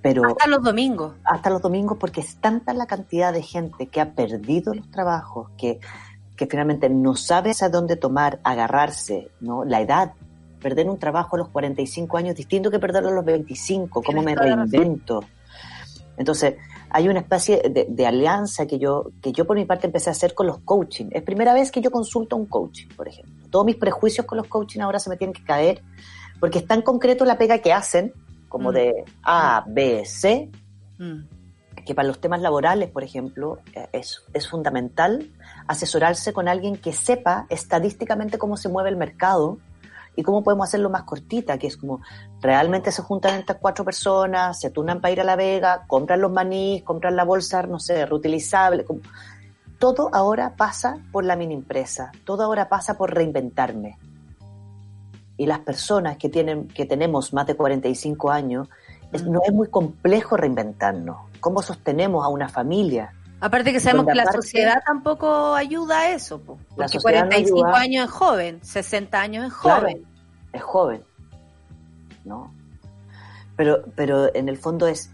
pero 0.01 0.25
Hasta 0.25 0.47
los 0.47 0.63
domingos. 0.63 1.13
hasta 1.23 1.49
los 1.49 1.61
domingos 1.61 1.97
porque 1.97 2.21
es 2.21 2.37
tanta 2.37 2.73
la 2.73 2.85
cantidad 2.87 3.33
de 3.33 3.41
gente 3.41 3.87
que 3.87 3.99
ha 3.99 4.13
perdido 4.13 4.73
los 4.73 4.89
trabajos, 4.91 5.49
que, 5.57 5.79
que 6.35 6.47
finalmente 6.47 6.89
no 6.89 7.15
sabe 7.15 7.51
a 7.61 7.69
dónde 7.69 7.95
tomar, 7.97 8.39
agarrarse, 8.43 9.29
¿no? 9.41 9.65
La 9.65 9.81
edad, 9.81 10.13
perder 10.61 10.89
un 10.89 10.99
trabajo 10.99 11.35
a 11.35 11.39
los 11.39 11.49
45 11.49 12.17
años, 12.17 12.35
distinto 12.35 12.71
que 12.71 12.79
perderlo 12.79 13.09
a 13.09 13.13
los 13.13 13.25
25, 13.25 14.01
cómo 14.03 14.21
me 14.21 14.35
reinvento. 14.35 15.23
Entonces, 16.17 16.55
hay 16.89 17.07
una 17.07 17.19
especie 17.19 17.61
de, 17.69 17.87
de 17.89 18.07
alianza 18.07 18.65
que 18.65 18.77
yo, 18.77 19.11
que 19.21 19.31
yo 19.31 19.45
por 19.45 19.55
mi 19.55 19.65
parte 19.65 19.87
empecé 19.87 20.09
a 20.09 20.11
hacer 20.11 20.33
con 20.33 20.47
los 20.47 20.59
coaching. 20.59 21.05
Es 21.11 21.23
primera 21.23 21.53
vez 21.53 21.71
que 21.71 21.81
yo 21.81 21.91
consulto 21.91 22.35
un 22.35 22.45
coaching, 22.45 22.87
por 22.95 23.07
ejemplo. 23.07 23.47
Todos 23.49 23.65
mis 23.65 23.77
prejuicios 23.77 24.25
con 24.25 24.37
los 24.37 24.47
coaching 24.47 24.81
ahora 24.81 24.99
se 24.99 25.09
me 25.09 25.17
tienen 25.17 25.33
que 25.33 25.43
caer, 25.43 25.81
porque 26.39 26.59
es 26.59 26.67
tan 26.67 26.81
concreto 26.81 27.23
la 27.25 27.37
pega 27.37 27.59
que 27.59 27.71
hacen, 27.71 28.13
como 28.49 28.71
Mm. 28.71 28.73
de 28.73 29.05
A, 29.23 29.63
B, 29.67 30.03
C, 30.05 30.49
Mm. 30.97 31.21
que 31.85 31.95
para 31.95 32.07
los 32.07 32.19
temas 32.19 32.41
laborales, 32.41 32.89
por 32.89 33.03
ejemplo, 33.03 33.59
eh, 33.73 33.87
es, 33.93 34.21
es 34.33 34.49
fundamental 34.49 35.31
asesorarse 35.67 36.33
con 36.33 36.47
alguien 36.49 36.75
que 36.75 36.91
sepa 36.91 37.45
estadísticamente 37.49 38.37
cómo 38.37 38.57
se 38.57 38.67
mueve 38.69 38.89
el 38.89 38.97
mercado 38.97 39.59
y 40.15 40.23
cómo 40.23 40.43
podemos 40.43 40.67
hacerlo 40.67 40.89
más 40.89 41.03
cortita, 41.03 41.57
que 41.57 41.67
es 41.67 41.77
como 41.77 42.01
realmente 42.41 42.91
se 42.91 43.01
juntan 43.01 43.39
estas 43.39 43.57
cuatro 43.61 43.85
personas, 43.85 44.59
se 44.59 44.69
turnan 44.71 44.99
para 44.99 45.13
ir 45.13 45.21
a 45.21 45.23
La 45.23 45.35
Vega, 45.37 45.85
compran 45.87 46.19
los 46.19 46.31
manís, 46.31 46.83
compran 46.83 47.15
la 47.15 47.23
bolsa, 47.23 47.63
no 47.63 47.79
sé, 47.79 48.05
reutilizable. 48.05 48.83
como- 48.83 48.99
Todo 49.77 50.09
ahora 50.11 50.55
pasa 50.57 50.97
por 51.13 51.23
la 51.23 51.37
mini 51.37 51.53
empresa, 51.53 52.11
todo 52.25 52.43
ahora 52.43 52.67
pasa 52.67 52.97
por 52.97 53.13
reinventarme. 53.13 53.97
Y 55.39 55.45
las 55.47 55.59
personas 55.59 56.17
que, 56.17 56.27
tienen, 56.29 56.67
que 56.67 56.85
tenemos 56.85 57.33
más 57.33 57.47
de 57.47 57.55
45 57.55 58.29
años, 58.29 58.67
es- 59.13 59.23
no 59.25 59.39
es 59.43 59.51
muy 59.53 59.69
complejo 59.69 60.35
reinventarnos. 60.37 61.17
¿Cómo 61.39 61.61
sostenemos 61.63 62.23
a 62.25 62.27
una 62.27 62.49
familia? 62.49 63.13
Aparte 63.39 63.71
que 63.71 63.79
sabemos 63.79 64.05
que 64.05 64.15
la 64.15 64.25
sociedad 64.31 64.81
tampoco 64.85 65.55
ayuda 65.55 66.01
a 66.01 66.09
eso, 66.11 66.41
po, 66.41 66.59
porque 66.75 66.89
sociedad 66.89 67.23
no 67.23 67.29
45 67.29 67.65
ayuda. 67.67 67.79
años 67.79 68.05
es 68.05 68.11
joven, 68.11 68.59
60 68.61 69.21
años 69.21 69.45
es 69.47 69.53
Claro, 69.53 69.81
joven. 69.87 70.05
es 70.51 70.61
joven, 70.61 71.03
¿no? 72.25 72.53
Pero, 73.55 73.83
pero 73.95 74.35
en 74.35 74.49
el 74.49 74.57
fondo 74.57 74.87
es 74.87 75.09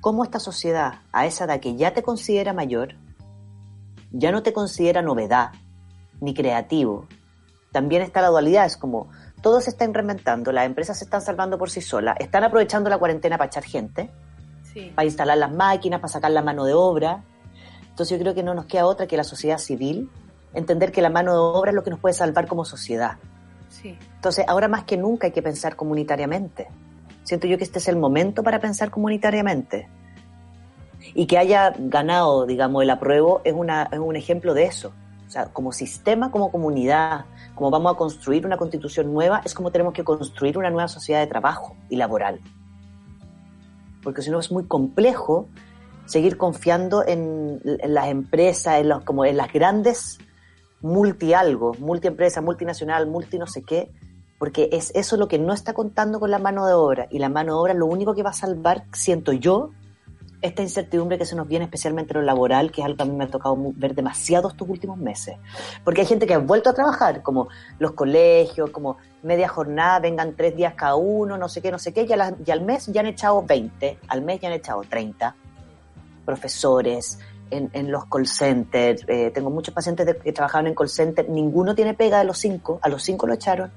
cómo 0.00 0.22
esta 0.22 0.38
sociedad, 0.38 1.00
a 1.12 1.26
esa 1.26 1.44
edad 1.46 1.58
que 1.58 1.74
ya 1.74 1.92
te 1.92 2.04
considera 2.04 2.52
mayor, 2.52 2.94
ya 4.12 4.30
no 4.30 4.44
te 4.44 4.52
considera 4.52 5.02
novedad 5.02 5.50
ni 6.20 6.34
creativo. 6.34 7.06
También 7.72 8.02
está 8.02 8.22
la 8.22 8.28
dualidad, 8.28 8.66
es 8.66 8.76
como 8.76 9.08
todo 9.40 9.60
se 9.60 9.70
está 9.70 9.86
reinventando, 9.86 10.52
las 10.52 10.66
empresas 10.66 10.98
se 10.98 11.04
están 11.04 11.20
salvando 11.20 11.58
por 11.58 11.70
sí 11.70 11.80
solas, 11.80 12.16
están 12.18 12.44
aprovechando 12.44 12.90
la 12.90 12.98
cuarentena 12.98 13.38
para 13.38 13.48
echar 13.48 13.64
gente, 13.64 14.10
Sí. 14.72 14.92
para 14.94 15.06
instalar 15.06 15.38
las 15.38 15.52
máquinas, 15.52 16.00
para 16.00 16.12
sacar 16.12 16.30
la 16.30 16.42
mano 16.42 16.64
de 16.64 16.74
obra. 16.74 17.22
Entonces 17.88 18.16
yo 18.16 18.22
creo 18.22 18.34
que 18.34 18.42
no 18.42 18.54
nos 18.54 18.66
queda 18.66 18.86
otra 18.86 19.06
que 19.06 19.16
la 19.16 19.24
sociedad 19.24 19.58
civil 19.58 20.10
entender 20.54 20.92
que 20.92 21.02
la 21.02 21.10
mano 21.10 21.32
de 21.32 21.38
obra 21.38 21.70
es 21.70 21.74
lo 21.74 21.82
que 21.82 21.90
nos 21.90 22.00
puede 22.00 22.14
salvar 22.14 22.46
como 22.46 22.64
sociedad. 22.64 23.16
Sí. 23.68 23.96
Entonces, 24.16 24.44
ahora 24.48 24.68
más 24.68 24.84
que 24.84 24.96
nunca 24.96 25.26
hay 25.26 25.32
que 25.32 25.42
pensar 25.42 25.76
comunitariamente. 25.76 26.68
Siento 27.24 27.46
yo 27.46 27.58
que 27.58 27.64
este 27.64 27.78
es 27.78 27.88
el 27.88 27.96
momento 27.96 28.42
para 28.42 28.58
pensar 28.58 28.90
comunitariamente. 28.90 29.88
Y 31.14 31.26
que 31.26 31.38
haya 31.38 31.72
ganado, 31.78 32.46
digamos, 32.46 32.82
el 32.82 32.90
apruebo 32.90 33.40
es, 33.44 33.52
una, 33.54 33.88
es 33.92 33.98
un 33.98 34.16
ejemplo 34.16 34.54
de 34.54 34.64
eso. 34.64 34.92
O 35.28 35.30
sea, 35.30 35.52
como 35.52 35.72
sistema, 35.72 36.30
como 36.30 36.50
comunidad, 36.50 37.26
como 37.54 37.70
vamos 37.70 37.92
a 37.92 37.98
construir 37.98 38.46
una 38.46 38.56
constitución 38.56 39.12
nueva, 39.12 39.42
es 39.44 39.52
como 39.52 39.70
tenemos 39.70 39.92
que 39.92 40.02
construir 40.02 40.56
una 40.56 40.70
nueva 40.70 40.88
sociedad 40.88 41.20
de 41.20 41.26
trabajo 41.26 41.76
y 41.90 41.96
laboral. 41.96 42.40
Porque 44.02 44.22
si 44.22 44.30
no 44.30 44.40
es 44.40 44.50
muy 44.50 44.64
complejo 44.64 45.46
seguir 46.06 46.38
confiando 46.38 47.06
en, 47.06 47.60
las 47.62 48.08
empresas, 48.08 48.80
en 48.80 48.88
los, 48.88 49.04
como 49.04 49.26
en 49.26 49.36
las 49.36 49.52
grandes 49.52 50.18
multi 50.80 51.34
algo, 51.34 51.74
multiempresa, 51.78 52.40
multinacional, 52.40 53.06
multi 53.06 53.38
no 53.38 53.46
sé 53.46 53.62
qué, 53.62 53.92
porque 54.38 54.70
es 54.72 54.92
eso 54.94 55.18
lo 55.18 55.28
que 55.28 55.38
no 55.38 55.52
está 55.52 55.74
contando 55.74 56.20
con 56.20 56.30
la 56.30 56.38
mano 56.38 56.66
de 56.66 56.72
obra. 56.72 57.06
Y 57.10 57.18
la 57.18 57.28
mano 57.28 57.52
de 57.52 57.60
obra 57.60 57.74
lo 57.74 57.84
único 57.84 58.14
que 58.14 58.22
va 58.22 58.30
a 58.30 58.32
salvar, 58.32 58.84
siento 58.94 59.32
yo, 59.32 59.72
esta 60.40 60.62
incertidumbre 60.62 61.18
que 61.18 61.24
se 61.26 61.34
nos 61.34 61.48
viene 61.48 61.64
especialmente 61.64 62.12
en 62.14 62.20
lo 62.20 62.26
laboral, 62.26 62.70
que 62.70 62.80
es 62.80 62.84
algo 62.84 62.96
que 62.96 63.02
a 63.02 63.06
mí 63.06 63.12
me 63.16 63.24
ha 63.24 63.28
tocado 63.28 63.56
ver 63.74 63.94
demasiado 63.94 64.48
estos 64.48 64.68
últimos 64.68 64.96
meses. 64.96 65.36
Porque 65.84 66.02
hay 66.02 66.06
gente 66.06 66.26
que 66.26 66.34
ha 66.34 66.38
vuelto 66.38 66.70
a 66.70 66.74
trabajar, 66.74 67.22
como 67.22 67.48
los 67.80 67.92
colegios, 67.92 68.70
como 68.70 68.98
media 69.24 69.48
jornada, 69.48 69.98
vengan 69.98 70.34
tres 70.36 70.54
días 70.54 70.74
cada 70.74 70.94
uno, 70.94 71.36
no 71.36 71.48
sé 71.48 71.60
qué, 71.60 71.70
no 71.72 71.78
sé 71.78 71.92
qué, 71.92 72.02
y, 72.02 72.06
la- 72.08 72.34
y 72.46 72.50
al 72.52 72.60
mes 72.60 72.86
ya 72.86 73.00
han 73.00 73.06
echado 73.08 73.42
20, 73.42 73.98
al 74.08 74.22
mes 74.22 74.40
ya 74.40 74.48
han 74.48 74.54
echado 74.54 74.82
30 74.82 75.34
profesores, 76.24 77.18
en, 77.50 77.70
en 77.72 77.90
los 77.90 78.04
call 78.06 78.26
centers. 78.26 79.04
eh, 79.08 79.30
tengo 79.34 79.48
muchos 79.50 79.72
pacientes 79.74 80.04
de- 80.06 80.16
que 80.18 80.32
trabajaban 80.32 80.66
en 80.66 80.74
call 80.74 80.88
center, 80.88 81.28
ninguno 81.28 81.74
tiene 81.74 81.94
pega 81.94 82.18
de 82.18 82.24
los 82.24 82.38
cinco, 82.38 82.78
a 82.82 82.88
los 82.88 83.02
cinco 83.02 83.26
lo 83.26 83.34
echaron. 83.34 83.70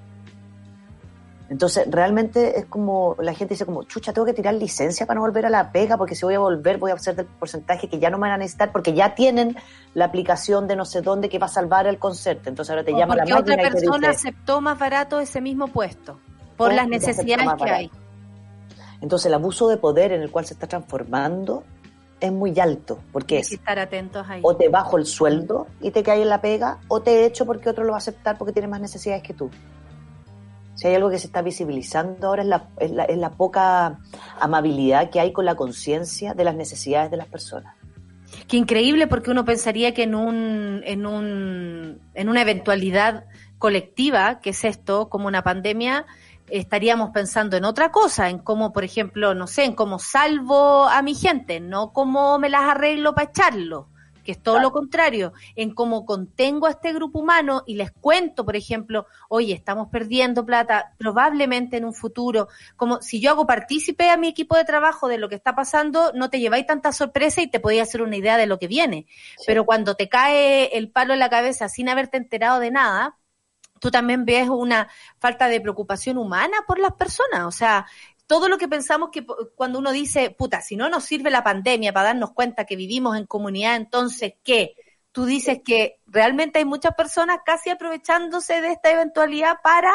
Entonces, 1.52 1.86
realmente 1.92 2.60
es 2.60 2.66
como, 2.68 3.18
la 3.20 3.34
gente 3.34 3.56
dice 3.56 3.66
como, 3.66 3.84
chucha, 3.84 4.14
tengo 4.14 4.26
que 4.26 4.32
tirar 4.32 4.54
licencia 4.54 5.06
para 5.06 5.16
no 5.16 5.22
volver 5.26 5.46
a 5.46 5.50
la 5.50 5.70
pega, 5.74 5.98
porque 5.98 6.16
si 6.16 6.24
voy 6.24 6.36
a 6.36 6.40
volver 6.40 6.78
voy 6.78 6.92
a 6.92 6.94
hacer 6.94 7.14
del 7.14 7.26
porcentaje 7.26 7.90
que 7.90 8.00
ya 8.00 8.10
no 8.10 8.18
me 8.18 8.22
van 8.22 8.32
a 8.32 8.38
necesitar, 8.38 8.72
porque 8.72 8.94
ya 8.94 9.16
tienen 9.16 9.58
la 9.94 10.06
aplicación 10.06 10.66
de 10.66 10.78
no 10.78 10.86
sé 10.86 11.02
dónde 11.02 11.28
que 11.28 11.40
va 11.40 11.48
a 11.48 11.50
salvar 11.50 11.88
el 11.88 12.00
concierto. 12.00 12.48
Entonces 12.48 12.70
ahora 12.70 12.86
te 12.86 12.94
O 12.94 12.98
llama 12.98 13.18
la 13.18 13.24
porque 13.24 13.34
otra 13.34 13.58
máquina 13.58 13.68
y 13.68 13.70
te 13.70 13.82
persona 13.82 14.08
dice, 14.08 14.30
aceptó 14.30 14.62
más 14.62 14.80
barato 14.80 15.20
ese 15.20 15.42
mismo 15.42 15.68
puesto 15.68 16.22
por 16.56 16.72
Oh, 16.72 16.74
las 16.74 16.88
necesidades 16.88 17.50
que 17.62 17.70
hay. 17.70 17.92
Entonces 19.02 19.26
el 19.26 19.34
abuso 19.34 19.68
de 19.68 19.76
poder 19.76 20.14
en 20.14 20.22
el 20.22 20.32
cual 20.32 20.46
se 20.46 20.54
está 20.54 20.68
transformando 20.68 21.66
es 22.22 22.32
muy 22.32 22.58
alto, 22.62 23.00
porque 23.12 23.36
Hay 23.36 23.42
es 23.42 23.52
estar 23.52 23.78
atentos 23.78 24.26
ahí. 24.30 24.40
o 24.42 24.56
te 24.56 24.70
bajo 24.70 24.98
el 24.98 25.06
sueldo 25.06 25.68
y 25.82 25.92
te 25.92 26.02
caes 26.02 26.22
en 26.22 26.30
la 26.30 26.40
pega, 26.40 26.78
o 26.88 27.02
te 27.02 27.26
echo 27.26 27.46
porque 27.46 27.68
otro 27.68 27.84
lo 27.84 27.90
va 27.90 27.98
a 27.98 27.98
aceptar 27.98 28.38
porque 28.38 28.54
tiene 28.54 28.70
más 28.70 28.80
necesidades 28.80 29.22
que 29.22 29.34
tú. 29.34 29.50
Si 30.82 30.88
hay 30.88 30.96
algo 30.96 31.12
que 31.12 31.20
se 31.20 31.28
está 31.28 31.44
visibilizando 31.44 32.26
ahora 32.26 32.42
es 32.42 32.48
la, 32.48 32.68
es 32.80 32.90
la, 32.90 33.04
es 33.04 33.18
la 33.20 33.30
poca 33.30 34.00
amabilidad 34.40 35.12
que 35.12 35.20
hay 35.20 35.32
con 35.32 35.46
la 35.46 35.54
conciencia 35.54 36.34
de 36.34 36.44
las 36.44 36.56
necesidades 36.56 37.12
de 37.12 37.18
las 37.18 37.28
personas. 37.28 37.76
Qué 38.48 38.58
increíble 38.58 39.06
porque 39.06 39.30
uno 39.30 39.46
pensaría 39.46 39.94
que 39.94 40.02
en 40.02 40.16
un, 40.16 40.82
en 40.84 41.06
un, 41.06 42.02
en 42.16 42.30
una 42.30 42.42
eventualidad 42.42 43.26
colectiva, 43.60 44.40
que 44.40 44.50
es 44.50 44.64
esto, 44.64 45.08
como 45.08 45.28
una 45.28 45.44
pandemia, 45.44 46.08
estaríamos 46.48 47.12
pensando 47.12 47.58
en 47.58 47.66
otra 47.66 47.92
cosa, 47.92 48.32
en 48.32 48.40
cómo, 48.40 48.74
por 48.74 48.84
ejemplo, 48.84 49.36
no 49.36 49.46
sé, 49.46 49.66
en 49.66 49.76
cómo 49.76 50.00
salvo 50.00 50.86
a 50.86 51.04
mi 51.04 51.14
gente, 51.14 51.60
no 51.60 51.94
cómo 51.94 52.40
me 52.40 52.50
las 52.50 52.64
arreglo 52.64 53.14
para 53.14 53.30
echarlo, 53.30 53.88
que 54.24 54.34
es 54.34 54.42
todo 54.42 54.60
lo 54.60 54.72
contrario, 54.72 55.34
en 55.56 55.74
cómo 55.74 56.06
contengo 56.06 56.68
a 56.68 56.72
este 56.72 56.94
grupo 56.94 57.20
humano 57.20 57.64
y 57.66 57.76
les 57.76 57.92
cuento, 57.92 58.46
por 58.46 58.56
ejemplo, 58.56 59.08
oye, 59.30 59.54
estamos 59.54 59.88
perdiendo 59.90 60.46
plata, 60.46 60.94
probablemente 60.98 61.78
en 61.78 61.86
un 61.86 61.94
futuro, 61.94 62.48
como 62.76 63.02
si 63.02 63.20
yo 63.20 63.32
hago 63.32 63.48
partícipe 63.48 64.10
a 64.10 64.18
mi 64.18 64.28
equipo 64.28 64.56
de 64.56 64.66
trabajo 64.66 65.08
de 65.08 65.18
lo 65.18 65.30
que 65.30 65.36
está 65.36 65.56
pasando, 65.56 66.12
no 66.14 66.30
te 66.30 66.40
lleváis 66.40 66.66
tanta 66.66 66.92
sorpresa 66.92 67.42
y 67.42 67.48
te 67.48 67.60
podía 67.60 67.84
hacer 67.84 68.02
una 68.02 68.18
idea 68.18 68.38
de 68.38 68.48
lo 68.48 68.60
que 68.60 68.68
viene. 68.68 69.06
Pero 69.46 69.66
cuando 69.66 69.96
te 69.96 70.10
cae 70.10 70.78
el 70.78 70.92
palo 70.92 71.14
en 71.14 71.20
la 71.20 71.30
cabeza 71.30 71.70
sin 71.70 71.90
haberte 71.90 72.18
enterado 72.18 72.60
de 72.60 72.72
nada, 72.72 73.18
tú 73.82 73.90
también 73.90 74.26
ves 74.26 74.48
una 74.48 74.88
falta 75.20 75.48
de 75.48 75.60
preocupación 75.60 76.18
humana 76.18 76.58
por 76.68 76.80
las 76.80 76.94
personas. 76.94 77.46
O 77.46 77.52
sea, 77.52 77.88
todo 78.32 78.48
lo 78.48 78.58
que 78.58 78.70
pensamos 78.70 79.10
que 79.12 79.26
cuando 79.58 79.78
uno 79.80 79.92
dice, 79.92 80.30
puta, 80.30 80.62
si 80.62 80.78
no 80.78 80.88
nos 80.88 81.04
sirve 81.04 81.30
la 81.30 81.44
pandemia 81.44 81.92
para 81.92 82.08
darnos 82.08 82.32
cuenta 82.32 82.64
que 82.64 82.78
vivimos 82.78 83.18
en 83.18 83.26
comunidad, 83.26 83.76
entonces, 83.76 84.36
¿qué? 84.42 84.74
Tú 85.12 85.26
dices 85.26 85.60
que 85.66 86.00
realmente 86.06 86.60
hay 86.60 86.64
muchas 86.64 86.96
personas 86.96 87.40
casi 87.46 87.72
aprovechándose 87.72 88.62
de 88.62 88.72
esta 88.72 88.90
eventualidad 88.90 89.58
para 89.62 89.92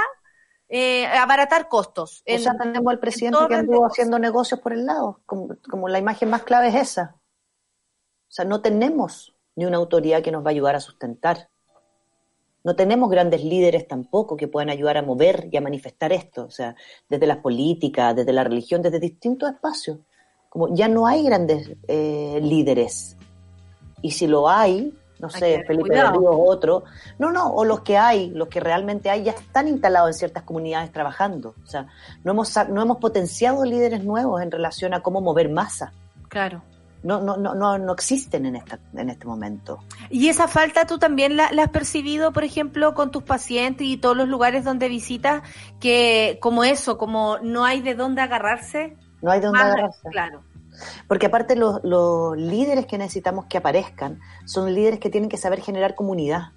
eh, 0.69 1.07
abaratar 1.07 1.71
costos. 1.71 2.23
O 2.29 2.39
sea, 2.39 2.53
tenemos 2.59 2.93
al 2.93 2.99
presidente 2.99 3.39
que 3.49 3.55
anduvo 3.55 3.87
haciendo 3.87 4.19
negocios 4.19 4.61
por 4.61 4.75
el 4.75 4.85
lado, 4.85 5.23
como, 5.25 5.57
como 5.71 5.89
la 5.89 5.99
imagen 5.99 6.29
más 6.29 6.43
clave 6.43 6.69
es 6.69 6.75
esa. 6.75 7.17
O 7.17 8.31
sea, 8.31 8.45
no 8.45 8.61
tenemos 8.61 9.35
ni 9.55 9.65
una 9.65 9.79
autoridad 9.79 10.23
que 10.23 10.31
nos 10.31 10.45
va 10.45 10.49
a 10.49 10.51
ayudar 10.51 10.77
a 10.77 10.81
sustentar. 10.81 11.49
No 12.67 12.75
tenemos 12.75 13.09
grandes 13.09 13.45
líderes 13.45 13.87
tampoco 13.87 14.37
que 14.37 14.49
puedan 14.49 14.71
ayudar 14.71 14.97
a 14.97 15.03
mover 15.03 15.49
y 15.53 15.57
a 15.57 15.61
manifestar 15.61 16.13
esto. 16.13 16.47
O 16.47 16.51
sea, 16.51 16.75
desde 17.09 17.25
las 17.25 17.37
políticas, 17.37 18.17
desde 18.17 18.33
la 18.33 18.43
religión, 18.43 18.83
desde 18.83 18.99
distintos 18.99 19.51
espacios. 19.53 20.01
Como 20.49 20.75
ya 20.75 20.89
no 20.89 21.07
hay 21.07 21.23
grandes 21.23 21.71
eh, 21.87 22.41
líderes. 22.43 23.17
Y 24.03 24.11
si 24.11 24.27
lo 24.27 24.49
hay, 24.49 24.93
no 25.21 25.31
sé, 25.31 25.63
Felipe 25.65 25.95
de 25.95 26.11
Ríos 26.11 26.25
o 26.27 26.45
otro. 26.45 26.83
No, 27.21 27.31
no, 27.31 27.55
o 27.55 27.65
los 27.65 27.83
que 27.83 27.99
hay, 27.99 28.31
los 28.31 28.49
que 28.49 28.59
realmente 28.59 29.11
hay, 29.11 29.23
ya 29.23 29.31
están 29.31 29.69
instalados 29.69 30.09
en 30.09 30.15
ciertas 30.15 30.43
comunidades 30.43 30.91
trabajando. 30.91 31.55
O 31.63 31.67
sea, 31.69 31.87
no 32.25 32.33
hemos, 32.33 32.53
no 32.69 32.83
hemos 32.83 32.97
potenciado 32.97 33.65
líderes 33.65 34.03
nuevos 34.03 34.43
en 34.43 34.51
relación 34.51 34.93
a 34.93 35.05
cómo 35.05 35.21
mover 35.21 35.51
masa. 35.51 35.93
Claro. 36.29 36.63
No, 37.07 37.21
no, 37.21 37.37
no, 37.37 37.79
no, 37.79 37.93
existen 37.93 38.47
en, 38.47 38.57
esta, 38.57 38.81
en 38.95 39.11
este 39.11 39.27
momento. 39.27 39.79
¿Y 40.11 40.29
esa 40.29 40.49
falta 40.49 40.87
tú 40.87 40.99
también 40.99 41.37
la, 41.37 41.53
la 41.53 41.63
has 41.63 41.71
percibido, 41.71 42.33
por 42.33 42.43
ejemplo, 42.43 42.95
con 42.95 43.13
tus 43.13 43.23
pacientes 43.23 43.87
y 43.87 43.97
todos 43.97 44.17
los 44.17 44.27
lugares 44.29 44.65
donde 44.65 44.89
visitas, 44.89 45.43
que 45.79 46.39
como 46.43 46.65
eso, 46.65 46.99
como 46.99 47.39
no 47.39 47.65
hay 47.65 47.81
de 47.81 47.95
dónde 47.95 48.23
agarrarse? 48.23 48.97
No 49.23 49.31
hay 49.31 49.39
de 49.39 49.47
dónde 49.47 49.61
Más- 49.61 49.73
agarrarse. 49.73 50.09
Claro. 50.11 50.43
Porque 51.07 51.27
aparte 51.27 51.55
los, 51.55 51.81
los 51.85 52.37
líderes 52.37 52.87
que 52.87 52.99
necesitamos 52.99 53.47
que 53.47 53.59
aparezcan 53.59 54.19
son 54.45 54.75
líderes 54.75 54.99
que 54.99 55.09
tienen 55.09 55.31
que 55.31 55.37
saber 55.37 55.61
generar 55.61 55.95
comunidad, 55.95 56.51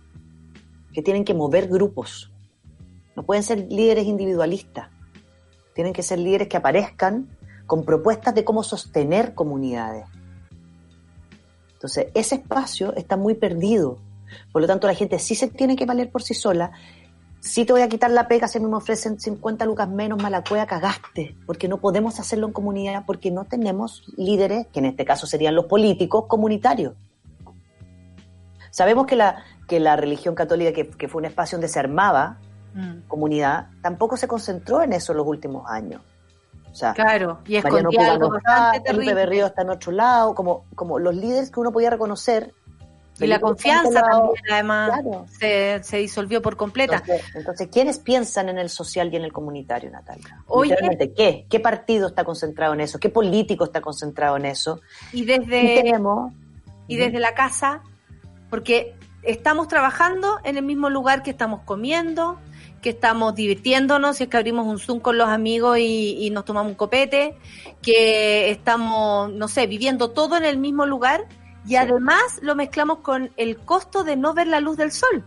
que 0.93 1.03
tienen 1.03 1.25
que 1.25 1.35
mover 1.35 1.67
grupos. 1.67 2.31
No 3.15 3.21
pueden 3.21 3.43
ser 3.43 3.67
líderes 3.69 4.05
individualistas. 4.05 4.89
Tienen 5.75 5.93
que 5.93 6.01
ser 6.01 6.17
líderes 6.17 6.47
que 6.47 6.57
aparezcan 6.57 7.29
con 7.67 7.85
propuestas 7.85 8.33
de 8.33 8.43
cómo 8.43 8.63
sostener 8.63 9.35
comunidades. 9.35 10.05
Entonces, 11.79 12.07
ese 12.13 12.35
espacio 12.35 12.93
está 12.95 13.15
muy 13.15 13.35
perdido. 13.35 13.97
Por 14.51 14.61
lo 14.61 14.67
tanto, 14.67 14.85
la 14.85 14.93
gente 14.93 15.17
sí 15.17 15.33
se 15.33 15.47
tiene 15.47 15.75
que 15.75 15.85
valer 15.85 16.11
por 16.11 16.21
sí 16.21 16.33
sola. 16.33 16.71
Si 17.39 17.63
te 17.63 17.71
voy 17.71 17.81
a 17.81 17.87
quitar 17.87 18.11
la 18.11 18.27
pega, 18.27 18.49
si 18.49 18.59
me 18.59 18.75
ofrecen 18.75 19.19
50 19.19 19.65
lucas 19.65 19.87
menos, 19.89 20.21
mala 20.21 20.43
cueva, 20.43 20.65
cagaste. 20.65 21.35
Porque 21.45 21.67
no 21.69 21.77
podemos 21.77 22.19
hacerlo 22.19 22.47
en 22.47 22.53
comunidad, 22.53 23.03
porque 23.07 23.31
no 23.31 23.45
tenemos 23.45 24.03
líderes, 24.17 24.67
que 24.67 24.79
en 24.79 24.85
este 24.85 25.05
caso 25.05 25.25
serían 25.25 25.55
los 25.55 25.65
políticos, 25.65 26.25
comunitarios. 26.27 26.95
Sabemos 28.71 29.07
que 29.07 29.15
la, 29.15 29.43
que 29.67 29.79
la 29.79 29.95
religión 29.95 30.35
católica, 30.35 30.73
que, 30.73 30.89
que 30.89 31.07
fue 31.07 31.19
un 31.19 31.25
espacio 31.25 31.57
donde 31.57 31.69
se 31.69 31.79
armaba 31.79 32.39
Mm. 32.73 33.07
comunidad, 33.07 33.67
tampoco 33.81 34.15
se 34.15 34.27
concentró 34.27 34.81
en 34.81 34.93
eso 34.93 35.11
en 35.13 35.17
los 35.17 35.27
últimos 35.27 35.69
años. 35.69 36.01
O 36.71 36.75
sea, 36.75 36.93
Claro, 36.93 37.39
y 37.45 37.53
Mariano 37.55 37.77
escondía 37.89 37.99
Cuba 37.99 38.11
algo 38.13 38.37
está, 38.37 38.51
bastante 38.59 38.89
Felipe 38.93 39.15
terrible. 39.15 39.45
Está 39.45 39.61
en 39.63 39.69
otro 39.69 39.91
lado, 39.91 40.35
como, 40.35 40.65
como 40.75 40.99
los 40.99 41.15
líderes 41.15 41.49
que 41.51 41.59
uno 41.59 41.71
podía 41.71 41.89
reconocer. 41.89 42.53
Y 43.21 43.27
la 43.27 43.41
confianza 43.41 43.99
está 43.99 44.01
también, 44.11 44.43
además, 44.49 44.91
Claro. 45.01 45.25
se, 45.39 45.83
se 45.83 45.97
disolvió 45.97 46.41
por 46.41 46.55
completa. 46.55 46.97
Entonces, 46.97 47.35
entonces, 47.35 47.67
¿quiénes 47.69 47.99
piensan 47.99 48.47
en 48.47 48.57
el 48.57 48.69
social 48.69 49.11
y 49.11 49.17
en 49.17 49.23
el 49.23 49.33
comunitario, 49.33 49.89
Natalia? 49.91 50.41
Oye. 50.47 50.73
¿qué? 51.17 51.45
¿Qué 51.49 51.59
partido 51.59 52.07
está 52.07 52.23
concentrado 52.23 52.73
en 52.75 52.79
eso? 52.81 52.97
¿Qué 52.97 53.09
político 53.09 53.65
está 53.65 53.81
concentrado 53.81 54.37
en 54.37 54.45
eso? 54.45 54.79
Y 55.11 55.23
Y 55.23 55.25
desde, 55.25 55.81
tenemos... 55.81 56.31
y 56.87 56.95
desde 56.95 57.19
la 57.19 57.33
casa, 57.33 57.81
porque 58.49 58.95
estamos 59.23 59.67
trabajando 59.67 60.39
en 60.45 60.55
el 60.55 60.63
mismo 60.63 60.89
lugar 60.89 61.21
que 61.21 61.31
estamos 61.31 61.59
comiendo, 61.65 62.39
que 62.81 62.91
estamos 62.91 63.35
divirtiéndonos, 63.35 64.17
si 64.17 64.23
es 64.23 64.29
que 64.29 64.37
abrimos 64.37 64.67
un 64.67 64.79
Zoom 64.79 64.99
con 64.99 65.17
los 65.17 65.29
amigos 65.29 65.77
y, 65.79 66.17
y 66.19 66.29
nos 66.29 66.45
tomamos 66.45 66.71
un 66.71 66.75
copete, 66.75 67.37
que 67.81 68.49
estamos, 68.49 69.31
no 69.31 69.47
sé, 69.47 69.67
viviendo 69.67 70.11
todo 70.11 70.37
en 70.37 70.45
el 70.45 70.57
mismo 70.57 70.85
lugar 70.85 71.27
y 71.67 71.75
además 71.75 72.39
lo 72.41 72.55
mezclamos 72.55 72.99
con 72.99 73.31
el 73.37 73.57
costo 73.57 74.03
de 74.03 74.15
no 74.15 74.33
ver 74.33 74.47
la 74.47 74.59
luz 74.59 74.77
del 74.77 74.91
sol 74.91 75.25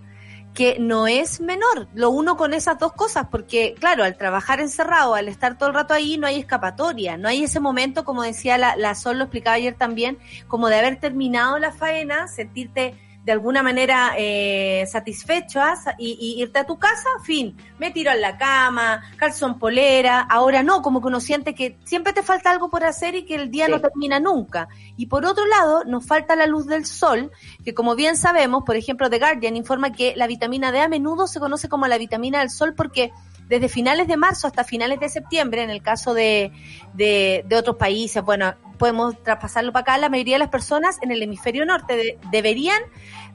que 0.54 0.76
no 0.78 1.06
es 1.06 1.40
menor, 1.40 1.88
lo 1.94 2.10
uno 2.10 2.36
con 2.36 2.52
esas 2.52 2.78
dos 2.78 2.92
cosas, 2.92 3.26
porque 3.30 3.74
claro, 3.78 4.04
al 4.04 4.16
trabajar 4.16 4.60
encerrado, 4.60 5.14
al 5.14 5.28
estar 5.28 5.56
todo 5.56 5.70
el 5.70 5.74
rato 5.74 5.94
ahí, 5.94 6.18
no 6.18 6.26
hay 6.26 6.38
escapatoria, 6.40 7.16
no 7.16 7.28
hay 7.28 7.44
ese 7.44 7.60
momento, 7.60 8.04
como 8.04 8.22
decía 8.22 8.58
la, 8.58 8.76
la 8.76 8.94
Sol, 8.94 9.18
lo 9.18 9.24
explicaba 9.24 9.56
ayer 9.56 9.74
también, 9.74 10.18
como 10.48 10.68
de 10.68 10.76
haber 10.76 11.00
terminado 11.00 11.58
la 11.58 11.72
faena, 11.72 12.28
sentirte 12.28 12.94
de 13.24 13.32
alguna 13.32 13.62
manera 13.62 14.14
eh, 14.18 14.84
satisfecha 14.90 15.76
sa- 15.76 15.94
y, 15.98 16.18
y 16.20 16.42
irte 16.42 16.58
a 16.58 16.64
tu 16.64 16.78
casa, 16.78 17.08
fin, 17.24 17.56
me 17.78 17.90
tiro 17.92 18.10
en 18.10 18.20
la 18.20 18.36
cama, 18.36 19.02
calzón 19.16 19.58
polera, 19.58 20.20
ahora 20.22 20.62
no, 20.62 20.82
como 20.82 21.00
que 21.00 21.06
uno 21.06 21.20
siente 21.20 21.54
que 21.54 21.78
siempre 21.84 22.12
te 22.12 22.22
falta 22.22 22.50
algo 22.50 22.68
por 22.68 22.82
hacer 22.84 23.14
y 23.14 23.24
que 23.24 23.36
el 23.36 23.50
día 23.50 23.66
Sí. 23.66 23.72
no 23.72 23.80
termina 23.80 24.18
nunca. 24.18 24.68
Y 24.96 25.06
por 25.06 25.24
otro 25.24 25.46
lado, 25.46 25.84
nos 25.84 26.06
falta 26.06 26.34
la 26.34 26.46
luz 26.46 26.66
del 26.66 26.84
sol, 26.84 27.30
que 27.64 27.74
como 27.74 27.94
bien 27.94 28.16
sabemos, 28.16 28.64
por 28.64 28.74
ejemplo, 28.76 29.08
The 29.08 29.18
Guardian 29.18 29.56
informa 29.56 29.92
que 29.92 30.14
la 30.16 30.26
vitamina 30.26 30.72
D 30.72 30.80
a 30.80 30.88
menudo 30.88 31.26
se 31.28 31.38
conoce 31.38 31.68
como 31.68 31.86
la 31.86 31.98
vitamina 31.98 32.40
del 32.40 32.50
sol 32.50 32.74
porque 32.74 33.12
desde 33.48 33.68
finales 33.68 34.08
de 34.08 34.16
marzo 34.16 34.46
hasta 34.46 34.64
finales 34.64 35.00
de 35.00 35.08
septiembre, 35.08 35.62
en 35.62 35.70
el 35.70 35.82
caso 35.82 36.14
de, 36.14 36.52
de, 36.94 37.44
de 37.46 37.56
otros 37.56 37.76
países, 37.76 38.22
bueno, 38.22 38.54
podemos 38.78 39.22
traspasarlo 39.22 39.72
para 39.72 39.82
acá, 39.82 39.98
la 39.98 40.08
mayoría 40.08 40.36
de 40.36 40.40
las 40.40 40.48
personas 40.48 40.98
en 41.02 41.10
el 41.12 41.22
hemisferio 41.22 41.64
norte 41.64 41.96
de- 41.96 42.18
deberían 42.30 42.80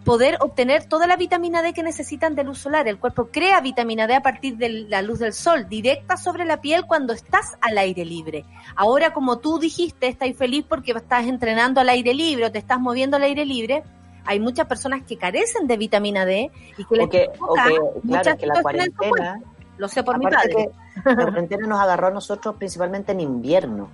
poder 0.04 0.38
obtener 0.40 0.86
toda 0.86 1.06
la 1.06 1.18
vitamina 1.18 1.62
D 1.62 1.74
que 1.74 1.84
necesitan 1.84 2.34
de 2.34 2.46
luz 2.46 2.60
solar. 2.60 2.88
El 2.88 2.98
cuerpo 2.98 3.28
crea 3.28 3.60
vitamina 3.60 4.08
D 4.08 4.16
a 4.16 4.22
partir 4.22 4.56
de 4.56 4.70
la 4.70 5.02
luz 5.02 5.20
del 5.20 5.34
sol, 5.34 5.68
directa 5.68 6.16
sobre 6.16 6.46
la 6.46 6.62
piel 6.62 6.86
cuando 6.86 7.12
estás 7.14 7.58
al 7.60 7.78
aire 7.78 8.06
libre. 8.06 8.46
Ahora, 8.76 9.12
como 9.12 9.40
tú 9.40 9.60
dijiste, 9.60 10.08
estás 10.08 10.30
feliz 10.38 10.66
porque 10.68 10.94
estás 10.94 11.26
entrenando 11.28 11.82
al 11.82 11.90
aire 11.90 12.14
libre 12.14 12.46
o 12.46 12.52
te 12.52 12.58
estás 12.60 12.80
moviendo 12.80 13.18
al 13.18 13.24
aire 13.24 13.46
libre. 13.46 13.84
Hay 14.26 14.40
muchas 14.40 14.66
personas 14.68 15.04
que 15.04 15.18
carecen 15.18 15.68
de 15.68 15.76
vitamina 15.78 16.26
D 16.26 16.52
y 16.78 16.86
que 16.86 16.96
les 16.96 17.06
O 17.06 17.10
que, 17.10 17.28
o 17.28 17.34
provoca 17.34 17.64
que, 17.64 17.70
claro, 17.70 17.94
muchas 18.04 18.38
que 18.38 18.48
la 18.48 18.62
cuarentena... 18.62 19.42
Lo 19.78 19.88
sé 19.88 20.04
por 20.04 20.18
mi 20.18 20.26
Aparte 20.26 20.54
padre. 20.54 20.72
que 21.04 21.10
la 21.10 21.16
cuarentena 21.16 21.68
nos 21.68 21.80
agarró 21.80 22.08
a 22.08 22.12
nosotros 22.12 22.56
principalmente 22.56 23.12
en 23.12 23.20
invierno, 23.20 23.90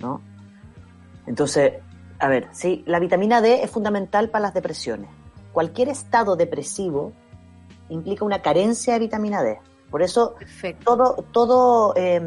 ¿no? 0.00 0.20
Entonces, 1.26 1.74
a 2.18 2.28
ver, 2.28 2.48
sí, 2.52 2.82
la 2.86 2.98
vitamina 2.98 3.40
D 3.40 3.62
es 3.62 3.70
fundamental 3.70 4.30
para 4.30 4.42
las 4.42 4.54
depresiones. 4.54 5.10
Cualquier 5.52 5.88
estado 5.88 6.36
depresivo 6.36 7.12
implica 7.88 8.24
una 8.24 8.42
carencia 8.42 8.94
de 8.94 8.98
vitamina 9.00 9.42
D. 9.42 9.58
Por 9.90 10.02
eso 10.02 10.34
Perfecto. 10.38 10.96
todo, 10.96 11.24
todo, 11.32 11.94
eh, 11.96 12.20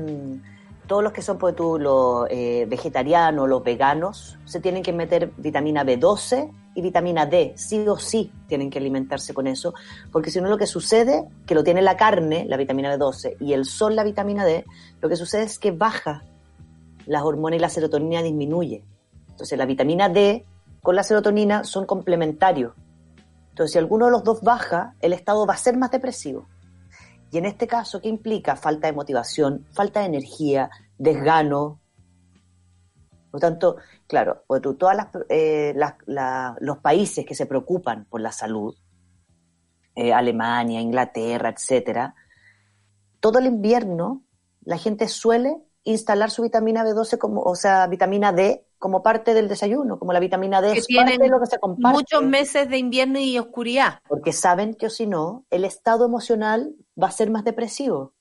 todos 0.88 1.04
los 1.04 1.14
que 1.14 1.22
son 1.22 1.38
pues, 1.38 1.56
tú, 1.56 1.78
los 1.78 2.28
eh, 2.30 2.66
vegetarianos, 2.68 3.48
los 3.48 3.64
veganos, 3.64 4.38
se 4.46 4.60
tienen 4.60 4.82
que 4.84 4.94
meter 4.94 5.32
vitamina 5.38 5.84
B12 5.84 6.52
y 6.80 6.82
vitamina 6.82 7.26
D. 7.26 7.54
Sí 7.56 7.86
o 7.88 7.98
sí 7.98 8.32
tienen 8.48 8.70
que 8.70 8.80
alimentarse 8.80 9.34
con 9.34 9.48
eso, 9.48 9.74
porque 10.12 10.32
si 10.32 10.42
no 10.42 10.48
lo 10.48 10.58
que 10.58 10.66
sucede, 10.66 11.26
que 11.46 11.54
lo 11.54 11.64
tiene 11.64 11.82
la 11.82 11.98
carne, 11.98 12.46
la 12.48 12.58
vitamina 12.58 12.96
B12, 12.96 13.36
y 13.40 13.54
el 13.54 13.66
sol, 13.66 13.96
la 13.96 14.04
vitamina 14.04 14.46
D, 14.46 14.66
lo 15.02 15.10
que 15.10 15.16
sucede 15.16 15.44
es 15.44 15.60
que 15.60 15.72
baja 15.72 16.24
las 17.06 17.24
hormonas 17.24 17.58
y 17.58 17.62
la 17.62 17.70
serotonina 17.70 18.24
disminuye. 18.24 18.84
Entonces 19.30 19.58
la 19.58 19.66
vitamina 19.66 20.10
D 20.10 20.46
con 20.82 20.96
la 20.96 21.04
serotonina 21.04 21.64
son 21.64 21.86
complementarios. 21.86 22.74
Entonces 23.50 23.74
si 23.74 23.78
alguno 23.78 24.06
de 24.06 24.12
los 24.12 24.24
dos 24.24 24.42
baja, 24.42 24.96
el 25.02 25.14
estado 25.14 25.46
va 25.46 25.56
a 25.56 25.58
ser 25.58 25.78
más 25.78 25.92
depresivo. 25.92 26.48
Y 27.32 27.38
en 27.38 27.46
este 27.46 27.68
caso, 27.68 28.02
¿qué 28.02 28.10
implica? 28.10 28.56
Falta 28.56 28.88
de 28.88 28.94
motivación, 28.94 29.66
falta 29.72 30.00
de 30.00 30.08
energía, 30.08 30.70
desgano. 30.98 31.79
Por 33.32 33.36
lo 33.36 33.40
tanto, 33.40 33.78
claro, 34.08 34.44
tú- 34.62 34.74
todas 34.76 34.96
las, 34.96 35.08
eh, 35.30 35.74
las- 35.76 35.96
la- 36.06 36.56
los 36.60 36.80
países 36.80 37.26
que 37.26 37.36
se 37.36 37.46
preocupan 37.46 38.06
por 38.06 38.22
la 38.22 38.32
salud, 38.32 38.76
eh, 39.96 40.14
Alemania, 40.14 40.82
Inglaterra, 40.82 41.50
etcétera, 41.50 42.16
todo 43.20 43.40
el 43.40 43.46
invierno 43.46 44.24
la 44.62 44.78
gente 44.78 45.08
suele 45.08 45.58
instalar 45.84 46.30
su 46.30 46.44
vitamina 46.44 46.84
B12 46.84 47.18
como, 47.18 47.42
o 47.42 47.56
sea, 47.56 47.88
vitamina 47.88 48.32
D 48.34 48.66
como 48.78 49.02
parte 49.02 49.34
del 49.34 49.48
desayuno, 49.48 49.98
como 50.00 50.14
la 50.14 50.20
vitamina 50.20 50.62
D 50.62 50.74
Que 50.74 50.80
es 50.80 50.88
parte 50.96 51.18
de 51.18 51.28
lo 51.30 51.40
que 51.40 51.48
se 51.48 51.60
comparte. 51.60 51.98
muchos 51.98 52.22
meses 52.24 52.70
de 52.70 52.78
invierno 52.78 53.20
y 53.20 53.38
oscuridad. 53.40 54.00
Porque 54.08 54.32
saben 54.32 54.74
que 54.74 54.88
o 54.88 54.90
si 54.90 55.08
no, 55.08 55.46
el 55.50 55.66
estado 55.66 56.06
emocional 56.06 56.76
va 57.02 57.08
a 57.08 57.12
ser 57.12 57.30
más 57.30 57.44
depresivo. 57.44 58.14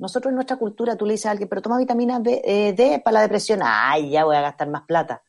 Nosotros 0.00 0.30
en 0.30 0.36
nuestra 0.36 0.56
cultura, 0.56 0.96
tú 0.96 1.04
le 1.04 1.12
dices 1.12 1.26
a 1.26 1.32
alguien, 1.32 1.48
pero 1.48 1.60
toma 1.60 1.76
vitamina 1.76 2.18
B- 2.18 2.40
eh, 2.42 2.72
D 2.72 3.02
para 3.04 3.16
la 3.16 3.20
depresión. 3.22 3.60
Ay, 3.62 4.10
ya 4.10 4.24
voy 4.24 4.34
a 4.34 4.40
gastar 4.40 4.68
más 4.70 4.82
plata. 4.82 5.22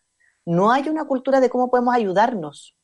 No 0.46 0.72
hay 0.72 0.88
una 0.88 1.06
cultura 1.06 1.42
de 1.42 1.50
cómo 1.50 1.70
podemos 1.70 1.94
ayudarnos. 1.94 2.76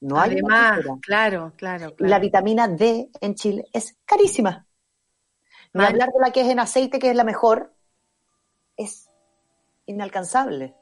No 0.00 0.18
hay 0.18 0.40
una 0.40 0.80
claro, 0.80 1.00
claro, 1.02 1.52
claro. 1.58 1.94
la 1.98 2.18
vitamina 2.18 2.66
D 2.66 3.10
en 3.20 3.34
Chile 3.34 3.66
es 3.72 3.98
carísima. 4.06 4.66
Ni 5.74 5.84
hablar 5.84 6.08
de 6.08 6.20
la 6.20 6.32
que 6.32 6.40
es 6.40 6.48
en 6.48 6.58
aceite, 6.58 6.98
que 6.98 7.10
es 7.10 7.16
la 7.16 7.24
mejor, 7.24 7.74
es 8.76 9.08
inalcanzable. 9.86 10.74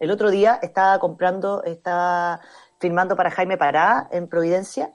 El 0.00 0.10
otro 0.10 0.30
día 0.30 0.58
estaba 0.60 0.98
comprando, 0.98 1.62
estaba 1.62 2.40
firmando 2.80 3.16
para 3.16 3.30
Jaime 3.30 3.56
Pará 3.56 4.08
en 4.10 4.28
Providencia. 4.28 4.92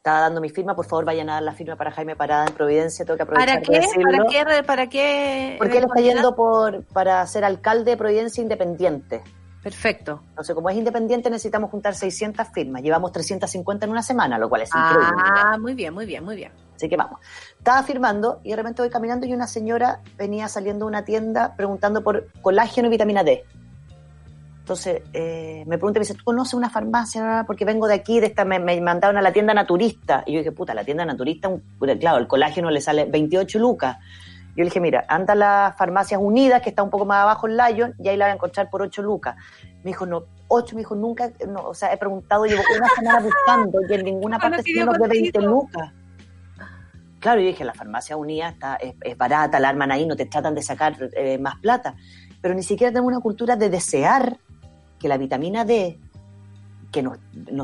Estaba 0.00 0.20
dando 0.20 0.40
mi 0.40 0.48
firma, 0.48 0.74
por 0.74 0.86
favor 0.86 1.04
vayan 1.04 1.28
a 1.28 1.34
dar 1.34 1.42
la 1.42 1.52
firma 1.52 1.76
para 1.76 1.90
Jaime 1.90 2.16
Pará 2.16 2.46
en 2.46 2.54
Providencia, 2.54 3.04
tengo 3.04 3.18
que 3.18 3.24
aprovechar 3.24 3.60
¿Para 3.60 3.60
qué? 3.60 3.80
decirlo. 3.80 4.24
¿Para 4.24 4.30
qué? 4.30 4.62
¿Para 4.64 4.86
qué? 4.86 5.56
Porque 5.58 5.76
él 5.76 5.84
está 5.84 6.00
yendo 6.00 6.34
por, 6.34 6.86
para 6.86 7.26
ser 7.26 7.44
alcalde 7.44 7.90
de 7.90 7.96
Providencia 7.98 8.40
independiente. 8.40 9.22
Perfecto. 9.62 10.22
Entonces, 10.30 10.54
como 10.54 10.70
es 10.70 10.76
independiente, 10.78 11.28
necesitamos 11.28 11.70
juntar 11.70 11.94
600 11.94 12.48
firmas. 12.48 12.80
Llevamos 12.80 13.12
350 13.12 13.84
en 13.84 13.92
una 13.92 14.02
semana, 14.02 14.38
lo 14.38 14.48
cual 14.48 14.62
es 14.62 14.70
increíble. 14.74 15.22
Ah, 15.22 15.58
muy 15.60 15.74
bien, 15.74 15.92
muy 15.92 16.06
bien, 16.06 16.24
muy 16.24 16.36
bien. 16.36 16.52
Así 16.74 16.88
que 16.88 16.96
vamos. 16.96 17.20
Estaba 17.58 17.82
firmando 17.82 18.40
y 18.42 18.52
de 18.52 18.56
repente 18.56 18.80
voy 18.80 18.90
caminando 18.90 19.26
y 19.26 19.34
una 19.34 19.46
señora 19.46 20.00
venía 20.16 20.48
saliendo 20.48 20.86
de 20.86 20.88
una 20.88 21.04
tienda 21.04 21.54
preguntando 21.56 22.02
por 22.02 22.26
colágeno 22.40 22.88
y 22.88 22.90
vitamina 22.90 23.22
D. 23.22 23.44
Entonces 24.70 25.02
eh, 25.12 25.64
me 25.66 25.78
pregunta 25.78 25.98
me 25.98 26.04
dice, 26.04 26.14
¿tú 26.14 26.22
conoces 26.22 26.54
una 26.54 26.70
farmacia? 26.70 27.42
Porque 27.44 27.64
vengo 27.64 27.88
de 27.88 27.94
aquí, 27.94 28.20
de 28.20 28.26
esta, 28.26 28.44
me, 28.44 28.60
me 28.60 28.80
mandaron 28.80 29.16
a 29.16 29.20
la 29.20 29.32
tienda 29.32 29.52
naturista. 29.52 30.22
Y 30.26 30.34
yo 30.34 30.38
dije, 30.38 30.52
puta, 30.52 30.74
la 30.74 30.84
tienda 30.84 31.04
naturista, 31.04 31.48
un- 31.48 31.64
claro, 31.98 32.18
el 32.18 32.28
colágeno 32.28 32.70
le 32.70 32.80
sale 32.80 33.04
28 33.06 33.58
lucas. 33.58 33.96
Yo 34.50 34.58
le 34.62 34.64
dije, 34.66 34.78
mira, 34.78 35.04
anda 35.08 35.32
a 35.32 35.36
las 35.36 35.76
farmacias 35.76 36.20
unidas, 36.22 36.62
que 36.62 36.68
está 36.68 36.84
un 36.84 36.90
poco 36.90 37.04
más 37.04 37.18
abajo 37.22 37.48
en 37.48 37.56
Lyon, 37.56 37.94
y 37.98 38.06
ahí 38.10 38.16
la 38.16 38.26
voy 38.26 38.30
a 38.30 38.34
encontrar 38.36 38.70
por 38.70 38.80
8 38.80 39.02
lucas. 39.02 39.34
Me 39.82 39.90
dijo, 39.90 40.06
no, 40.06 40.22
8, 40.46 40.76
me 40.76 40.82
dijo, 40.82 40.94
nunca, 40.94 41.32
no, 41.48 41.64
o 41.64 41.74
sea, 41.74 41.92
he 41.92 41.96
preguntado, 41.96 42.44
llevo 42.44 42.62
una 42.76 42.88
semana 42.94 43.18
buscando 43.24 43.80
y 43.88 43.92
en 43.92 44.04
ninguna 44.04 44.38
parte 44.38 44.60
es 44.60 44.76
menos 44.76 44.96
de 45.00 45.08
20 45.08 45.32
contigo. 45.32 45.52
lucas. 45.52 45.92
Claro, 47.18 47.40
yo 47.40 47.48
dije, 47.48 47.64
la 47.64 47.74
farmacia 47.74 48.16
unida 48.16 48.50
está, 48.50 48.76
es, 48.76 48.94
es 49.00 49.18
barata, 49.18 49.58
la 49.58 49.68
arman 49.70 49.90
ahí, 49.90 50.06
no 50.06 50.14
te 50.14 50.26
tratan 50.26 50.54
de 50.54 50.62
sacar 50.62 50.94
eh, 51.16 51.38
más 51.38 51.56
plata. 51.58 51.96
Pero 52.40 52.54
ni 52.54 52.62
siquiera 52.62 52.90
tenemos 52.92 53.08
una 53.12 53.20
cultura 53.20 53.56
de 53.56 53.68
desear 53.68 54.38
que 55.00 55.08
la 55.08 55.16
vitamina 55.16 55.64
D, 55.64 55.98
que 56.92 57.02
nos, 57.02 57.18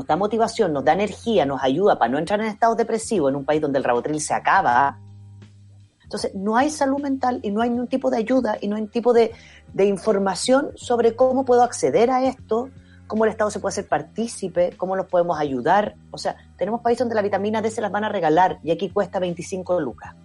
da 0.05 0.15
motivación, 0.17 0.73
nos 0.73 0.83
da 0.83 0.93
energía, 0.93 1.45
nos 1.45 1.63
ayuda 1.63 1.97
para 1.97 2.11
no 2.11 2.17
entrar 2.17 2.41
en 2.41 2.47
estados 2.47 2.75
depresivos 2.75 3.29
en 3.29 3.37
un 3.37 3.45
país 3.45 3.61
donde 3.61 3.77
el 3.77 3.83
rabotril 3.83 4.19
se 4.19 4.33
acaba. 4.33 4.99
Entonces, 6.03 6.33
no 6.35 6.57
hay 6.57 6.69
salud 6.69 6.99
mental 6.99 7.39
y 7.43 7.51
no 7.51 7.61
hay 7.61 7.69
ningún 7.69 7.87
tipo 7.87 8.09
de 8.09 8.17
ayuda 8.17 8.57
y 8.59 8.67
no 8.67 8.75
hay 8.75 8.81
ningún 8.81 8.91
tipo 8.91 9.13
de, 9.13 9.31
de 9.73 9.85
información 9.85 10.71
sobre 10.75 11.15
cómo 11.15 11.45
puedo 11.45 11.63
acceder 11.63 12.09
a 12.09 12.23
esto, 12.23 12.69
cómo 13.05 13.25
el 13.25 13.31
Estado 13.31 13.51
se 13.51 13.59
puede 13.59 13.73
hacer 13.73 13.87
partícipe, 13.87 14.73
cómo 14.77 14.95
los 14.95 15.05
podemos 15.07 15.37
ayudar. 15.39 15.95
O 16.11 16.17
sea, 16.17 16.37
tenemos 16.57 16.81
países 16.81 16.99
donde 16.99 17.15
la 17.15 17.21
vitamina 17.21 17.61
D 17.61 17.69
se 17.69 17.81
las 17.81 17.91
van 17.91 18.05
a 18.05 18.09
regalar 18.09 18.59
y 18.63 18.71
aquí 18.71 18.89
cuesta 18.89 19.19
25 19.19 19.79
lucas. 19.81 20.15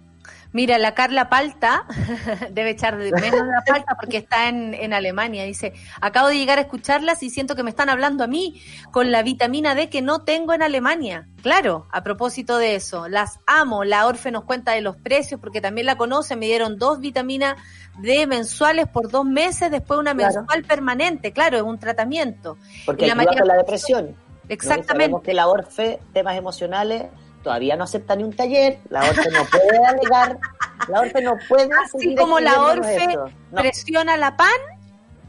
Mira, 0.53 0.77
la 0.77 0.93
Carla 0.93 1.29
Palta 1.29 1.85
debe 2.51 2.69
echar 2.69 2.97
de 2.97 3.11
menos 3.11 3.41
la 3.45 3.63
Palta 3.65 3.95
porque 3.99 4.17
está 4.17 4.47
en, 4.49 4.73
en 4.75 4.93
Alemania. 4.93 5.43
Dice, 5.43 5.73
acabo 5.99 6.27
de 6.29 6.37
llegar 6.37 6.59
a 6.59 6.61
escucharlas 6.61 7.23
y 7.23 7.29
siento 7.29 7.55
que 7.55 7.63
me 7.63 7.69
están 7.71 7.89
hablando 7.89 8.23
a 8.23 8.27
mí 8.27 8.61
con 8.91 9.11
la 9.11 9.23
vitamina 9.23 9.73
D 9.75 9.89
que 9.89 10.01
no 10.01 10.21
tengo 10.21 10.53
en 10.53 10.61
Alemania. 10.61 11.27
Claro, 11.41 11.87
a 11.91 12.03
propósito 12.03 12.57
de 12.57 12.75
eso, 12.75 13.07
las 13.09 13.39
amo. 13.47 13.83
La 13.83 14.05
Orfe 14.05 14.31
nos 14.31 14.43
cuenta 14.45 14.71
de 14.73 14.81
los 14.81 14.95
precios 14.95 15.41
porque 15.41 15.59
también 15.59 15.87
la 15.87 15.97
conoce. 15.97 16.35
Me 16.35 16.45
dieron 16.45 16.77
dos 16.77 16.99
vitaminas 16.99 17.55
D 17.99 18.27
mensuales 18.27 18.87
por 18.87 19.09
dos 19.09 19.25
meses, 19.25 19.71
después 19.71 19.99
una 19.99 20.13
Claro. 20.13 20.35
mensual 20.35 20.63
permanente. 20.63 21.31
Claro, 21.31 21.57
es 21.57 21.63
un 21.63 21.79
tratamiento. 21.79 22.57
Porque 22.85 23.05
Y 23.05 23.07
la 23.07 23.13
ayuda 23.13 23.25
María 23.25 23.39
con 23.41 23.47
la 23.47 23.55
depresión. 23.57 24.15
Exactamente. 24.49 24.87
Sabemos 25.05 25.21
que 25.23 25.33
la 25.33 25.47
ORFE, 25.47 25.99
temas 26.13 26.35
emocionales, 26.37 27.05
todavía 27.43 27.75
no 27.75 27.83
acepta 27.83 28.15
ni 28.15 28.23
un 28.23 28.33
taller, 28.33 28.79
la 28.89 29.01
ORFE 29.01 29.29
no 29.29 29.45
puede 29.45 29.85
alegar, 29.85 30.39
la 30.87 31.01
ORFE 31.01 31.21
no 31.21 31.37
puede 31.47 31.69
Así 31.83 32.15
como 32.15 32.39
la 32.39 32.59
Orfe 32.61 32.95
esto. 32.95 33.29
No, 33.51 33.61
presiona 33.61 34.17
la 34.17 34.35
PAN, 34.35 34.49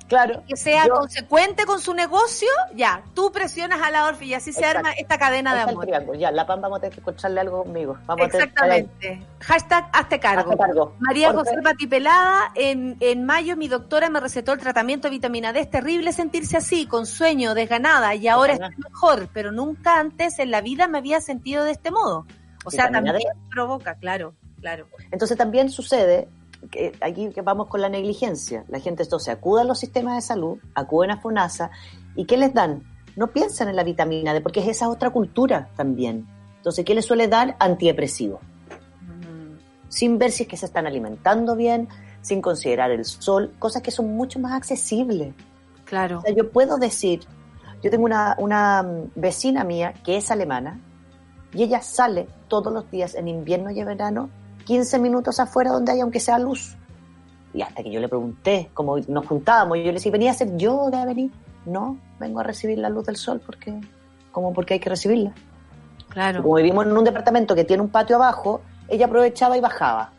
claro, 0.08 0.42
que 0.48 0.56
sea 0.56 0.86
yo- 0.86 0.94
consecuente 0.94 1.64
con 1.66 1.80
su 1.80 1.94
negocio, 1.94 2.48
ya, 2.74 3.02
tú 3.14 3.32
presionas 3.32 3.80
a 3.82 3.90
la 3.90 4.06
Orfe 4.06 4.26
y 4.26 4.34
así 4.34 4.52
se 4.52 4.64
arma 4.64 4.92
esta 4.92 5.18
cadena 5.18 5.54
de 5.54 5.62
el 5.62 5.68
amor. 5.94 6.16
Ya, 6.18 6.30
la 6.30 6.46
PAN 6.46 6.60
vamos 6.60 6.78
a 6.78 6.80
tener 6.80 6.94
que 6.94 7.00
encontrarle 7.00 7.40
algo 7.40 7.64
conmigo. 7.64 7.98
Vamos 8.06 8.26
a 8.26 8.30
tener- 8.30 8.48
Exactamente. 8.48 9.26
Hashtag 9.40 9.88
hazte 9.92 10.20
cargo. 10.20 10.50
Hazte 10.52 10.56
cargo. 10.62 10.94
María 11.00 11.30
Orfe. 11.30 11.50
José 11.50 11.62
Patipelada, 11.62 12.50
en, 12.54 12.96
en 13.00 13.24
mayo 13.24 13.56
mi 13.56 13.68
doctora 13.68 14.10
me 14.10 14.20
recetó 14.20 14.52
el 14.52 14.58
tratamiento 14.60 15.08
de 15.08 15.12
vitamina 15.12 15.52
D. 15.52 15.60
Es 15.60 15.70
terrible 15.70 16.12
sentirse 16.12 16.56
así, 16.56 16.86
con 16.86 17.06
sueño, 17.06 17.54
desganada, 17.54 18.14
y 18.14 18.28
ahora 18.28 18.54
estoy 18.54 18.74
mejor, 18.76 19.28
pero 19.32 19.52
nunca 19.52 19.98
antes 20.00 20.38
en 20.38 20.50
la 20.50 20.60
vida 20.60 20.88
me 20.88 20.98
había 20.98 21.20
sentido 21.20 21.64
de 21.64 21.72
este 21.72 21.90
modo. 21.90 22.26
O 22.64 22.70
sea, 22.70 22.86
Vitamina 22.86 23.12
D. 23.12 23.18
también 23.20 23.48
provoca, 23.50 23.94
claro, 23.96 24.34
claro. 24.60 24.86
Entonces 25.10 25.36
también 25.36 25.68
sucede 25.70 26.28
que 26.70 26.92
aquí 27.00 27.30
que 27.30 27.42
vamos 27.42 27.68
con 27.68 27.80
la 27.80 27.88
negligencia. 27.88 28.64
La 28.68 28.80
gente 28.80 29.02
entonces 29.02 29.34
acude 29.34 29.62
a 29.62 29.64
los 29.64 29.78
sistemas 29.78 30.16
de 30.16 30.22
salud, 30.22 30.58
acuden 30.74 31.10
a 31.10 31.20
FONASA, 31.20 31.70
¿y 32.16 32.24
qué 32.24 32.36
les 32.36 32.52
dan? 32.54 32.82
No 33.16 33.28
piensan 33.28 33.68
en 33.68 33.76
la 33.76 33.84
vitamina 33.84 34.32
D, 34.32 34.40
porque 34.40 34.60
es 34.60 34.68
esa 34.68 34.88
otra 34.88 35.10
cultura 35.10 35.70
también. 35.76 36.26
Entonces, 36.56 36.84
¿qué 36.84 36.94
les 36.94 37.04
suele 37.04 37.28
dar? 37.28 37.56
Antidepresivo. 37.58 38.40
Sin 39.88 40.18
ver 40.18 40.32
si 40.32 40.44
es 40.44 40.48
que 40.48 40.56
se 40.56 40.66
están 40.66 40.86
alimentando 40.86 41.54
bien, 41.54 41.88
sin 42.20 42.40
considerar 42.40 42.90
el 42.90 43.04
sol, 43.04 43.54
cosas 43.58 43.82
que 43.82 43.90
son 43.90 44.16
mucho 44.16 44.40
más 44.40 44.52
accesibles. 44.52 45.34
Claro. 45.84 46.18
O 46.18 46.22
sea, 46.22 46.34
yo 46.34 46.50
puedo 46.50 46.78
decir, 46.78 47.20
yo 47.82 47.90
tengo 47.90 48.04
una, 48.04 48.34
una 48.38 48.82
mm, 48.82 49.10
vecina 49.14 49.62
mía 49.62 49.92
que 50.02 50.16
es 50.16 50.30
alemana 50.30 50.80
y 51.52 51.62
ella 51.62 51.82
sale 51.82 52.26
todos 52.48 52.72
los 52.72 52.90
días 52.90 53.14
en 53.14 53.28
invierno 53.28 53.70
y 53.70 53.78
en 53.78 53.86
verano 53.86 54.30
15 54.64 54.98
minutos 54.98 55.40
afuera 55.40 55.70
donde 55.70 55.92
hay 55.92 56.00
aunque 56.00 56.20
sea 56.20 56.38
luz. 56.38 56.76
Y 57.52 57.62
hasta 57.62 57.82
que 57.82 57.90
yo 57.90 58.00
le 58.00 58.08
pregunté, 58.08 58.70
como 58.74 58.98
nos 58.98 59.26
juntábamos, 59.26 59.78
yo 59.78 59.84
le 59.84 59.92
decía, 59.92 60.10
¿venía 60.10 60.32
a 60.32 60.34
ser 60.34 60.56
yo 60.56 60.90
de 60.90 61.04
venir? 61.06 61.30
No, 61.66 61.98
vengo 62.18 62.40
a 62.40 62.42
recibir 62.42 62.78
la 62.78 62.88
luz 62.88 63.06
del 63.06 63.16
sol 63.16 63.40
porque, 63.44 63.80
como 64.32 64.52
porque 64.52 64.74
hay 64.74 64.80
que 64.80 64.90
recibirla. 64.90 65.32
Claro. 66.08 66.42
Como 66.42 66.56
vivimos 66.56 66.86
en 66.86 66.96
un 66.96 67.04
departamento 67.04 67.54
que 67.54 67.64
tiene 67.64 67.82
un 67.82 67.88
patio 67.88 68.16
abajo, 68.16 68.60
ella 68.88 69.06
aprovechaba 69.06 69.56
y 69.56 69.60
bajaba. 69.60 70.12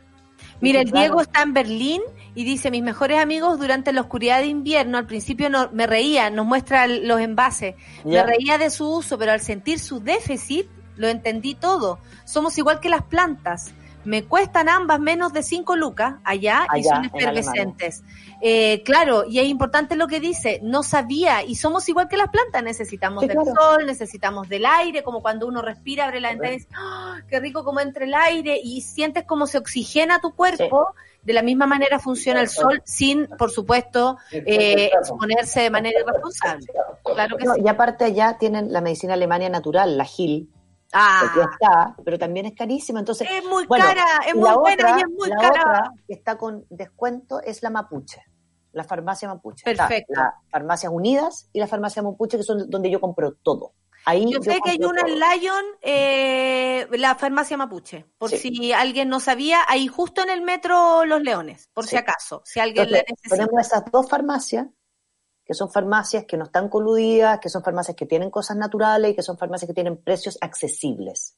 Mira, 0.61 0.81
el. 0.81 0.91
Diego 0.91 1.21
está 1.21 1.43
en 1.43 1.53
Berlín 1.53 2.01
y 2.33 2.43
dice, 2.43 2.71
mis 2.71 2.83
mejores 2.83 3.19
amigos 3.19 3.59
durante 3.59 3.91
la 3.91 4.01
oscuridad 4.01 4.39
de 4.39 4.47
invierno, 4.47 4.97
al 4.97 5.05
principio 5.05 5.49
no, 5.49 5.69
me 5.71 5.87
reía, 5.87 6.29
nos 6.29 6.45
muestra 6.45 6.87
los 6.87 7.19
envases, 7.19 7.75
me 8.03 8.23
reía 8.23 8.57
de 8.57 8.69
su 8.69 8.89
uso, 8.89 9.17
pero 9.17 9.31
al 9.31 9.41
sentir 9.41 9.79
su 9.79 9.99
déficit, 9.99 10.67
lo 10.95 11.07
entendí 11.07 11.55
todo. 11.55 11.99
Somos 12.25 12.57
igual 12.57 12.79
que 12.79 12.89
las 12.89 13.03
plantas. 13.03 13.73
Me 14.05 14.23
cuestan 14.23 14.69
ambas 14.69 14.99
menos 14.99 15.33
de 15.33 15.43
5 15.43 15.75
lucas 15.75 16.15
allá, 16.23 16.67
y 16.75 16.83
son 16.83 17.05
en 17.05 17.11
efervescentes. 17.13 18.03
Eh, 18.41 18.83
claro, 18.83 19.25
y 19.27 19.39
es 19.39 19.47
importante 19.47 19.95
lo 19.95 20.07
que 20.07 20.19
dice, 20.19 20.59
no 20.61 20.83
sabía, 20.83 21.43
y 21.43 21.55
somos 21.55 21.87
igual 21.89 22.07
que 22.07 22.17
las 22.17 22.29
plantas, 22.29 22.63
necesitamos 22.63 23.21
Sí, 23.21 23.27
del 23.27 23.37
claro. 23.37 23.53
sol, 23.59 23.85
necesitamos 23.85 24.47
del 24.47 24.65
aire, 24.65 25.03
como 25.03 25.21
cuando 25.21 25.47
uno 25.47 25.61
respira, 25.61 26.05
abre 26.05 26.21
la 26.21 26.29
ventana 26.29 26.51
y 26.53 26.57
dice, 26.57 26.69
¡Ah, 26.75 27.17
qué 27.27 27.39
rico 27.39 27.63
como 27.63 27.79
entra 27.79 28.05
el 28.05 28.13
aire, 28.13 28.59
y 28.63 28.81
sientes 28.81 29.23
como 29.25 29.47
se 29.47 29.57
oxigena 29.57 30.19
tu 30.21 30.33
cuerpo, 30.35 30.87
de 31.23 31.33
la 31.33 31.41
misma 31.41 31.65
manera 31.65 31.97
funciona 31.97 32.41
el 32.41 32.49
sol, 32.49 32.83
sin, 32.85 33.25
por 33.39 33.49
supuesto, 33.49 34.17
eh, 34.31 34.91
exponerse 34.93 35.61
de 35.61 35.69
manera 35.71 35.99
irresponsable. 36.01 36.67
Claro 37.03 37.37
que 37.37 37.45
No, 37.45 37.55
sí. 37.55 37.61
y 37.65 37.67
aparte 37.67 38.05
allá 38.05 38.37
tienen 38.37 38.71
la 38.71 38.81
medicina 38.81 39.15
alemana 39.15 39.49
natural, 39.49 39.97
la 39.97 40.05
GIL, 40.05 40.49
Ah, 40.97 41.21
está, 41.51 41.95
pero 42.05 42.17
también 42.17 42.45
es 42.45 42.53
carísima. 42.55 42.99
Entonces, 42.99 43.27
es 43.29 43.43
muy 43.45 43.65
bueno, 43.65 43.85
cara, 43.85 44.05
es 44.27 44.33
muy 44.35 44.49
buena 44.53 44.57
otra- 44.91 44.97
y 44.97 45.01
es 45.01 45.09
muy 45.09 45.29
la 45.29 45.35
cara. 45.37 45.61
otra 45.61 45.91
que 46.07 46.13
está 46.13 46.37
con 46.37 46.65
descuento 46.69 47.41
es 47.41 47.61
la 47.63 47.69
mapuche. 47.69 48.21
la 48.71 48.83
farmacia 48.83 49.29
mapuche. 49.29 49.63
Perfecto. 49.63 50.13
las 50.15 50.33
farmacias 50.51 50.91
unidas 50.93 51.49
y 51.53 51.59
la 51.61 51.67
farmacia 51.67 52.01
mapuche, 52.03 52.35
que 52.37 52.43
son 52.43 52.69
donde 52.69 52.89
yo 52.91 52.99
compro 52.99 53.33
todo. 53.41 53.71
Ahí 54.05 54.29
Yo 54.31 54.41
sé 54.41 54.59
que 54.63 54.71
hay 54.71 54.77
una 54.83 55.01
en. 55.01 55.17
Lion, 55.17 55.65
eh, 55.81 56.87
la 56.91 57.15
farmacia 57.15 57.55
Mapuche, 57.57 58.05
por 58.17 58.29
Sí. 58.31 58.37
si 58.37 58.73
alguien 58.73 59.07
no 59.09 59.19
sabía, 59.21 59.59
ahí 59.67 59.87
justo 59.87 60.21
en 60.21 60.29
el 60.29 60.41
metro 60.41 61.05
Los 61.05 61.21
Leones, 61.21 61.69
por 61.73 61.85
Sí. 61.85 61.91
si 61.91 61.95
acaso, 61.95 62.41
si 62.43 62.59
alguien 62.59 62.85
Entonces, 62.85 63.05
la 63.07 63.13
necesita. 63.13 63.35
tenemos 63.37 63.65
esas 63.65 63.85
dos 63.91 64.09
farmacias, 64.09 64.67
que 65.45 65.53
son 65.53 65.69
farmacias 65.71 66.25
que 66.25 66.37
no 66.37 66.45
están 66.45 66.69
coludidas, 66.69 67.39
que 67.39 67.49
son 67.49 67.63
farmacias 67.63 67.95
que 67.95 68.05
tienen 68.05 68.31
cosas 68.31 68.57
naturales 68.57 69.11
y 69.11 69.15
que 69.15 69.21
son 69.21 69.37
farmacias 69.37 69.67
que 69.67 69.73
tienen 69.75 69.97
precios 69.97 70.37
accesibles. 70.41 71.37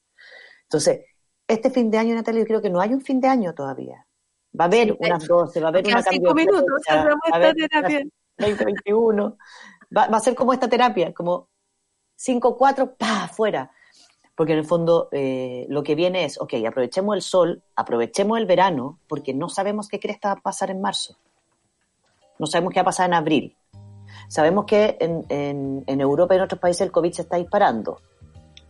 Entonces, 0.64 1.00
este 1.46 1.70
fin 1.70 1.90
de 1.90 1.98
año, 1.98 2.14
Natalia, 2.14 2.40
yo 2.42 2.46
creo 2.46 2.62
que 2.62 2.70
no 2.70 2.80
hay 2.80 2.92
un 2.94 3.00
fin 3.02 3.20
de 3.20 3.28
año 3.28 3.54
todavía. 3.54 4.06
Va 4.58 4.64
a 4.64 4.68
haber 4.68 4.88
Sí, 4.88 4.96
unas 4.98 5.24
hecho. 5.24 5.34
12, 5.36 5.60
va 5.60 5.66
a 5.66 5.68
haber 5.70 5.86
una 5.86 6.02
cinco 6.02 6.34
minutos, 6.34 6.82
cerramos 6.86 7.20
va 7.32 7.36
esta 7.36 7.36
haber 7.36 7.54
terapia. 7.54 7.98
una 8.00 8.10
2021. 8.48 9.36
Va, 9.96 10.08
va 10.08 10.16
a 10.16 10.20
ser 10.20 10.34
como 10.34 10.52
esta 10.52 10.68
terapia, 10.68 11.12
como 11.12 11.48
5, 12.16 12.56
4, 12.56 12.96
pa, 12.96 13.24
afuera. 13.24 13.70
Porque 14.34 14.52
en 14.52 14.60
el 14.60 14.64
fondo 14.64 15.08
eh, 15.12 15.66
lo 15.68 15.82
que 15.82 15.94
viene 15.94 16.24
es, 16.24 16.40
ok, 16.40 16.54
aprovechemos 16.66 17.14
el 17.16 17.22
sol, 17.22 17.62
aprovechemos 17.76 18.38
el 18.38 18.46
verano, 18.46 19.00
porque 19.08 19.34
no 19.34 19.48
sabemos 19.48 19.88
qué 19.88 19.98
cresta 20.00 20.28
va 20.28 20.38
a 20.38 20.42
pasar 20.42 20.70
en 20.70 20.80
marzo. 20.80 21.16
No 22.38 22.46
sabemos 22.46 22.72
qué 22.72 22.78
va 22.78 22.82
a 22.82 22.84
pasar 22.86 23.06
en 23.08 23.14
abril. 23.14 23.57
Sabemos 24.28 24.66
que 24.66 24.96
en, 25.00 25.24
en- 25.28 25.84
en 25.86 26.00
Europa 26.00 26.34
y 26.34 26.36
en 26.38 26.44
otros 26.44 26.60
países 26.60 26.82
el 26.82 26.92
COVID 26.92 27.12
se 27.12 27.22
está 27.22 27.36
disparando. 27.36 28.00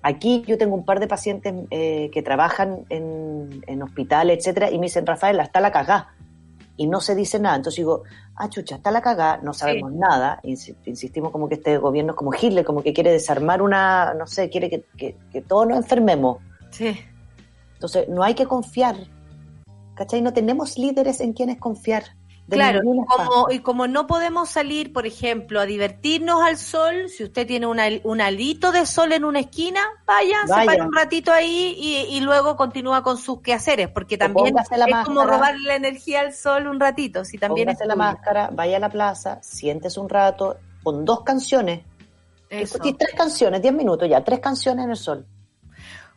Aquí 0.02 0.44
yo 0.46 0.56
tengo 0.56 0.76
un 0.76 0.84
par 0.84 1.00
de 1.00 1.08
pacientes 1.08 1.52
eh, 1.70 2.08
que 2.12 2.22
trabajan 2.22 2.84
en, 2.88 3.62
en 3.66 3.82
hospitales, 3.82 4.38
etcétera, 4.38 4.70
y 4.70 4.78
me 4.78 4.86
dicen, 4.86 5.04
Rafael, 5.04 5.40
está 5.40 5.60
la 5.60 5.72
cagá. 5.72 6.14
Y 6.76 6.86
no 6.86 7.00
se 7.00 7.16
dice 7.16 7.40
nada. 7.40 7.56
Entonces 7.56 7.78
digo, 7.78 8.04
ah, 8.36 8.48
chucha, 8.48 8.76
está 8.76 8.92
la 8.92 9.02
cagá, 9.02 9.38
no 9.42 9.52
sabemos 9.52 9.92
nada. 9.92 10.40
Insi- 10.44 10.76
Insistimos 10.86 11.32
como 11.32 11.48
que 11.48 11.56
este 11.56 11.76
gobierno 11.78 12.12
es 12.12 12.16
como 12.16 12.30
Hitler, 12.32 12.64
como 12.64 12.82
que 12.84 12.92
quiere 12.92 13.10
desarmar 13.10 13.60
una, 13.60 14.14
no 14.14 14.28
sé, 14.28 14.48
quiere 14.48 14.70
que, 14.70 14.84
que- 14.96 15.16
que 15.32 15.42
todos 15.42 15.66
nos 15.66 15.78
enfermemos. 15.78 16.38
Sí. 16.70 16.96
Entonces, 17.74 18.08
no 18.08 18.22
hay 18.22 18.34
que 18.34 18.46
confiar. 18.46 18.94
¿Cachai? 19.96 20.22
No 20.22 20.32
tenemos 20.32 20.78
líderes 20.78 21.20
en 21.20 21.32
quienes 21.32 21.58
confiar. 21.58 22.04
Claro, 22.50 22.80
ninguna 22.82 23.04
como, 23.06 23.50
y 23.50 23.58
como 23.60 23.86
no 23.86 24.06
podemos 24.06 24.48
salir, 24.48 24.92
por 24.92 25.06
ejemplo, 25.06 25.60
a 25.60 25.66
divertirnos 25.66 26.42
al 26.42 26.56
sol, 26.56 27.08
si 27.08 27.24
usted 27.24 27.46
tiene 27.46 27.66
una- 27.66 27.88
un 28.04 28.20
alito 28.20 28.72
de 28.72 28.86
sol 28.86 29.12
en 29.12 29.24
una 29.24 29.40
esquina, 29.40 29.80
vaya, 30.06 30.38
se 30.46 30.52
Vaya. 30.52 30.64
para 30.66 30.84
un 30.86 30.94
ratito 30.94 31.32
ahí 31.32 31.74
y, 31.78 32.16
y 32.16 32.20
luego 32.20 32.56
continúa 32.56 33.02
con 33.02 33.18
sus 33.18 33.42
quehaceres, 33.42 33.88
porque 33.88 34.14
O 34.14 34.18
también 34.18 34.54
es 34.58 34.68
como 35.04 35.24
robarle 35.24 35.68
la 35.68 35.76
energía 35.76 36.20
al 36.20 36.32
sol 36.32 36.66
un 36.68 36.80
ratito, 36.80 37.24
si 37.24 37.36
también 37.38 37.68
es 37.68 37.78
la 37.84 37.96
máscara, 37.96 38.50
vaya 38.52 38.78
a 38.78 38.80
la 38.80 38.88
plaza, 38.88 39.38
siéntese 39.42 40.00
un 40.00 40.08
rato, 40.08 40.56
con 40.82 41.04
dos 41.04 41.22
canciones. 41.22 41.82
Eso. 42.48 42.76
Escuché 42.76 42.94
tres 42.98 43.12
canciones, 43.14 43.60
diez 43.60 43.74
minutos 43.74 44.08
ya, 44.08 44.24
tres 44.24 44.40
canciones 44.40 44.84
en 44.86 44.90
el 44.92 44.96
sol. 44.96 45.26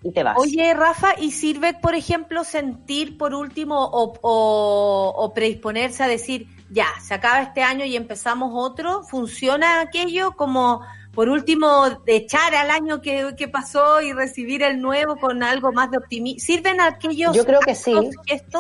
Y 0.03 0.11
te 0.11 0.23
vas. 0.23 0.37
Oye, 0.39 0.73
Rafa, 0.73 1.09
¿y 1.19 1.31
sirve, 1.31 1.73
por 1.75 1.93
ejemplo, 1.93 2.43
sentir 2.43 3.17
por 3.17 3.35
último 3.35 3.75
o, 3.85 4.13
o- 4.21 5.13
o 5.15 5.33
predisponerse 5.33 6.03
a 6.03 6.07
decir, 6.07 6.47
ya, 6.71 6.87
se 7.01 7.13
acaba 7.13 7.41
este 7.41 7.61
año 7.61 7.85
y 7.85 7.95
empezamos 7.95 8.51
otro? 8.53 9.03
¿Funciona 9.03 9.79
aquello 9.81 10.31
como, 10.31 10.81
por 11.13 11.29
último, 11.29 11.89
de 12.05 12.15
echar 12.15 12.55
al 12.55 12.71
año 12.71 12.99
que, 13.01 13.35
que 13.37 13.47
pasó 13.47 14.01
y 14.01 14.11
recibir 14.13 14.63
el 14.63 14.81
nuevo 14.81 15.17
con 15.17 15.43
algo 15.43 15.71
más 15.71 15.91
de 15.91 15.97
optimismo? 15.99 16.39
¿Sirven 16.39 16.81
aquellos 16.81 17.35
Yo 17.35 17.45
creo 17.45 17.59
que 17.59 17.75
sí. 17.75 17.93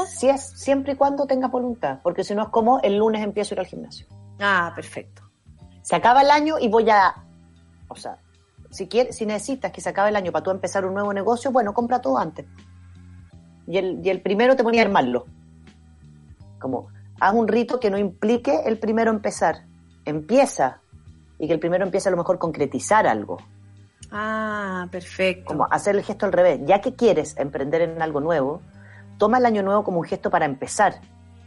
Si 0.05 0.29
es 0.29 0.43
siempre 0.55 0.93
y 0.93 0.95
cuando 0.95 1.25
tenga 1.25 1.47
voluntad, 1.47 1.99
porque 2.03 2.23
si 2.23 2.35
no 2.35 2.43
es 2.43 2.49
como 2.49 2.79
el 2.81 2.97
lunes 2.97 3.23
empiezo 3.23 3.53
a 3.53 3.55
ir 3.55 3.59
al 3.61 3.65
gimnasio. 3.65 4.05
Ah, 4.39 4.71
perfecto. 4.75 5.23
Se 5.81 5.95
acaba 5.95 6.21
el 6.21 6.29
año 6.29 6.59
y 6.59 6.67
voy 6.67 6.87
a, 6.91 7.15
o 7.87 7.95
sea, 7.95 8.17
si 8.71 8.87
quieres, 8.87 9.17
si 9.17 9.25
necesitas 9.25 9.71
que 9.71 9.81
se 9.81 9.89
acabe 9.89 10.09
el 10.09 10.15
año 10.15 10.31
para 10.31 10.43
tú 10.43 10.51
empezar 10.51 10.85
un 10.85 10.93
nuevo 10.93 11.13
negocio, 11.13 11.51
bueno, 11.51 11.73
compra 11.73 12.01
todo 12.01 12.17
antes. 12.17 12.45
Y 13.67 13.77
el, 13.77 14.01
y 14.03 14.09
el 14.09 14.21
primero 14.21 14.55
te 14.55 14.63
ponía 14.63 14.81
a 14.81 14.85
armarlo. 14.85 15.27
Como, 16.59 16.87
haz 17.19 17.33
un 17.33 17.47
rito 17.47 17.79
que 17.79 17.91
no 17.91 17.97
implique 17.97 18.61
el 18.65 18.79
primero 18.79 19.11
empezar. 19.11 19.65
Empieza. 20.05 20.81
Y 21.37 21.47
que 21.47 21.53
el 21.53 21.59
primero 21.59 21.83
empiece 21.83 22.09
a 22.09 22.11
lo 22.11 22.17
mejor 22.17 22.39
concretizar 22.39 23.07
algo. 23.07 23.37
Ah, 24.11 24.87
perfecto. 24.91 25.45
Como 25.45 25.67
hacer 25.69 25.95
el 25.95 26.03
gesto 26.03 26.25
al 26.25 26.33
revés. 26.33 26.59
Ya 26.65 26.81
que 26.81 26.95
quieres 26.95 27.35
emprender 27.37 27.81
en 27.81 28.01
algo 28.01 28.19
nuevo, 28.19 28.61
toma 29.17 29.37
el 29.37 29.45
año 29.45 29.63
nuevo 29.63 29.83
como 29.83 29.99
un 29.99 30.05
gesto 30.05 30.29
para 30.29 30.45
empezar, 30.45 30.95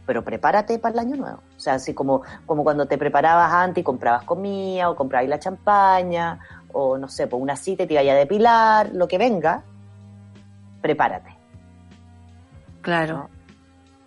pero 0.05 0.23
prepárate 0.23 0.79
para 0.79 0.93
el 0.93 0.99
año 0.99 1.15
nuevo. 1.17 1.39
O 1.55 1.59
sea, 1.59 1.73
así 1.73 1.93
como, 1.93 2.21
como 2.45 2.63
cuando 2.63 2.87
te 2.87 2.97
preparabas 2.97 3.51
antes 3.51 3.81
y 3.81 3.83
comprabas 3.83 4.23
comida, 4.23 4.89
o 4.89 4.95
comprabas 4.95 5.27
la 5.27 5.39
champaña, 5.39 6.39
o 6.77 6.97
no 6.97 7.07
sé, 7.07 7.27
pues 7.27 7.41
una 7.41 7.55
cita 7.55 7.83
y 7.83 7.87
te 7.87 7.93
ibas 7.93 8.05
a 8.07 8.13
depilar, 8.19 8.89
lo 8.93 9.07
que 9.07 9.17
venga, 9.17 9.63
prepárate. 10.81 11.35
Claro. 12.81 13.29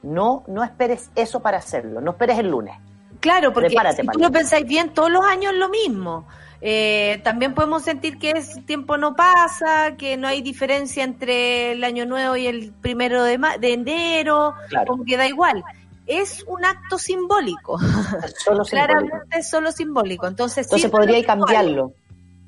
No, 0.02 0.44
no 0.46 0.62
esperes 0.62 1.10
eso 1.16 1.40
para 1.40 1.58
hacerlo, 1.58 2.00
no 2.00 2.12
esperes 2.12 2.38
el 2.38 2.50
lunes. 2.50 2.76
Claro, 3.20 3.52
porque 3.52 3.68
Prepárate 3.68 4.02
si 4.02 4.08
tú 4.08 4.18
lo 4.20 4.30
pensáis 4.30 4.64
bien, 4.66 4.94
todos 4.94 5.10
los 5.10 5.24
años 5.24 5.52
lo 5.54 5.68
mismo. 5.68 6.26
Eh, 6.60 7.20
también 7.24 7.54
podemos 7.54 7.82
sentir 7.82 8.18
que 8.18 8.30
el 8.32 8.64
tiempo 8.64 8.96
no 8.96 9.14
pasa, 9.16 9.96
que 9.96 10.16
no 10.16 10.28
hay 10.28 10.40
diferencia 10.42 11.02
entre 11.04 11.72
el 11.72 11.82
año 11.84 12.04
nuevo 12.06 12.36
y 12.36 12.46
el 12.46 12.72
primero 12.80 13.22
de, 13.24 13.38
ma- 13.38 13.58
de 13.58 13.72
enero, 13.72 14.54
Claro. 14.68 14.86
como 14.86 15.04
que 15.04 15.16
da 15.16 15.26
igual. 15.26 15.64
Es 16.06 16.44
un 16.46 16.64
acto 16.64 16.96
simbólico. 16.98 17.78
Solo 17.78 17.88
simbólico. 18.64 18.64
Claramente 18.70 19.38
es 19.38 19.48
solo 19.50 19.72
simbólico. 19.72 20.26
Entonces, 20.26 20.66
Entonces 20.66 20.90
sirve 20.90 20.96
podría 21.06 21.24
cambiarlo. 21.26 21.92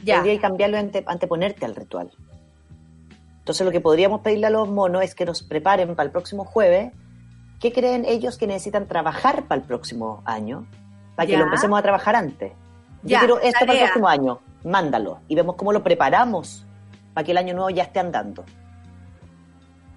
Ya. 0.03 0.19
Podría 0.19 0.41
cambiarlo 0.41 0.77
y 0.77 0.81
ante, 0.81 1.05
anteponerte 1.07 1.65
al 1.67 1.75
ritual. 1.75 2.11
Entonces 3.41 3.65
lo 3.65 3.73
que 3.73 3.81
podríamos 3.81 4.21
pedirle 4.21 4.47
a 4.47 4.51
los 4.51 4.69
monos 4.69 5.03
es 5.03 5.15
que 5.15 5.25
nos 5.25 5.43
preparen 5.43 5.97
para 5.97 6.07
el 6.07 6.13
próximo 6.13 6.45
jueves. 6.45 6.93
¿Qué 7.59 7.73
creen 7.73 8.05
ellos 8.07 8.39
que 8.39 8.47
necesitan 8.47 8.87
trabajar 8.87 9.45
para 9.45 9.61
el 9.61 9.67
próximo 9.67 10.23
año? 10.25 10.67
Para 11.17 11.27
que 11.27 11.37
lo 11.37 11.45
empecemos 11.45 11.79
a 11.79 11.83
trabajar 11.83 12.17
antes. 12.17 12.53
Yo 13.03 13.09
Ya, 13.09 13.19
quiero 13.19 13.41
esto 13.41 13.67
para 13.67 13.73
el 13.73 13.79
próximo 13.81 14.09
año. 14.09 14.41
Mándalo. 14.65 15.21
Y 15.29 15.35
vemos 15.35 15.57
cómo 15.57 15.73
lo 15.73 15.83
preparamos 15.83 16.65
para 17.13 17.25
que 17.25 17.33
el 17.33 17.39
año 17.39 17.55
nuevo 17.55 17.71
ya 17.71 17.83
esté 17.83 18.01
andando. 18.01 18.45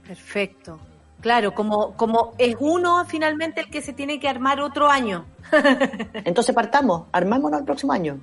Perfecto. 0.08 0.80
Claro, 1.22 1.54
como, 1.54 1.94
como 1.96 2.34
es 2.38 2.56
uno 2.60 3.06
finalmente 3.06 3.62
el 3.62 3.70
que 3.70 3.82
se 3.82 3.94
tiene 3.94 4.20
que 4.20 4.28
armar 4.28 4.60
otro 4.60 4.90
año. 4.90 5.26
Entonces 6.26 6.54
partamos, 6.54 7.04
armámonos 7.14 7.60
el 7.60 7.66
próximo 7.66 7.94
año. 7.94 8.20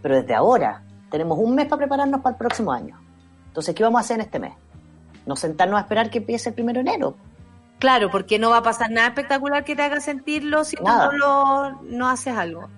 Pero 0.00 0.16
desde 0.16 0.34
ahora 0.34 0.82
tenemos 1.10 1.38
un 1.38 1.54
mes 1.54 1.66
para 1.66 1.78
prepararnos 1.78 2.20
para 2.20 2.34
el 2.34 2.38
próximo 2.38 2.72
año. 2.72 2.98
Entonces, 3.46 3.74
¿qué 3.74 3.82
vamos 3.82 3.98
a 3.98 4.00
hacer 4.00 4.16
en 4.16 4.20
este 4.22 4.38
mes? 4.38 4.54
No 5.26 5.36
sentarnos 5.36 5.78
a 5.78 5.82
esperar 5.82 6.10
que 6.10 6.18
empiece 6.18 6.50
el 6.50 6.54
primero 6.54 6.82
de 6.82 6.90
enero. 6.90 7.16
Claro, 7.78 8.10
porque 8.10 8.38
no 8.38 8.50
va 8.50 8.58
a 8.58 8.62
pasar 8.62 8.90
nada 8.90 9.08
espectacular 9.08 9.64
que 9.64 9.76
te 9.76 9.82
haga 9.82 10.00
sentirlo 10.00 10.64
si 10.64 10.76
Nada. 10.76 11.10
tú 11.10 11.16
no, 11.16 11.70
lo, 11.70 11.82
no 11.82 12.08
haces 12.08 12.36
algo. 12.36 12.68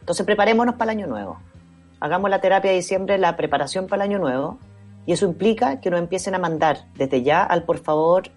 Entonces 0.00 0.24
preparémonos 0.24 0.76
para 0.76 0.92
el 0.92 0.98
año 0.98 1.06
nuevo. 1.08 1.38
Hagamos 2.00 2.30
la 2.30 2.40
terapia 2.40 2.70
de 2.70 2.76
diciembre, 2.76 3.18
la 3.18 3.36
preparación 3.36 3.86
para 3.86 4.04
el 4.04 4.10
año 4.10 4.18
nuevo. 4.18 4.58
Y 5.06 5.12
eso 5.12 5.26
implica 5.26 5.80
que 5.80 5.90
nos 5.90 6.00
empiecen 6.00 6.34
a 6.34 6.38
mandar 6.38 6.86
desde 6.94 7.22
ya 7.22 7.42
al 7.42 7.64
por 7.64 7.78
favor 7.78 8.30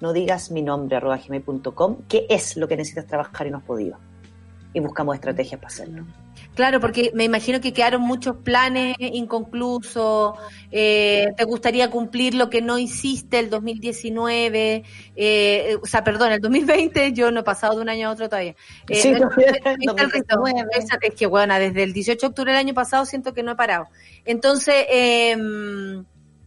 no 0.00 0.12
digas 0.12 0.50
mi 0.50 0.62
nombre 0.62 0.96
arroba 0.96 1.16
gmail.com 1.16 1.96
qué 2.08 2.26
es 2.28 2.56
lo 2.56 2.66
que 2.66 2.76
necesitas 2.76 3.06
trabajar 3.06 3.46
y 3.46 3.50
no 3.50 3.58
has 3.58 3.64
podido. 3.64 3.98
Y 4.74 4.80
buscamos 4.80 5.14
estrategias 5.16 5.60
para 5.60 5.68
hacerlo. 5.68 6.04
Claro, 6.54 6.80
porque 6.80 7.12
me 7.14 7.24
imagino 7.24 7.60
que 7.60 7.72
quedaron 7.72 8.02
muchos 8.02 8.36
planes 8.36 8.94
inconclusos, 8.98 10.34
eh, 10.70 11.28
te 11.36 11.44
gustaría 11.44 11.90
cumplir 11.90 12.34
lo 12.34 12.50
que 12.50 12.60
no 12.60 12.78
hiciste 12.78 13.38
el 13.38 13.48
2019, 13.48 14.82
eh, 15.16 15.76
o 15.82 15.86
sea, 15.86 16.04
perdón, 16.04 16.32
el 16.32 16.40
2020, 16.40 17.12
yo 17.12 17.30
no 17.30 17.40
he 17.40 17.42
pasado 17.42 17.76
de 17.76 17.82
un 17.82 17.88
año 17.88 18.08
a 18.08 18.12
otro 18.12 18.28
todavía. 18.28 18.54
Eh, 18.88 18.94
Sí, 18.96 19.10
no- 19.12 19.28
todavía 19.30 19.46
no- 19.64 19.70
el 19.72 19.78
no 19.86 19.92
está 19.92 20.02
el 20.04 20.10
ritmo. 20.10 20.36
2019. 20.36 20.70
Esa- 20.78 20.98
es 21.00 21.14
que, 21.14 21.26
bueno, 21.26 21.58
desde 21.58 21.82
el 21.82 21.92
18 21.92 22.20
de 22.26 22.30
octubre 22.30 22.52
del 22.52 22.60
año 22.60 22.74
pasado 22.74 23.06
siento 23.06 23.32
que 23.34 23.42
no 23.42 23.52
he 23.52 23.56
parado. 23.56 23.86
Entonces, 24.24 24.74
eh, 24.90 25.36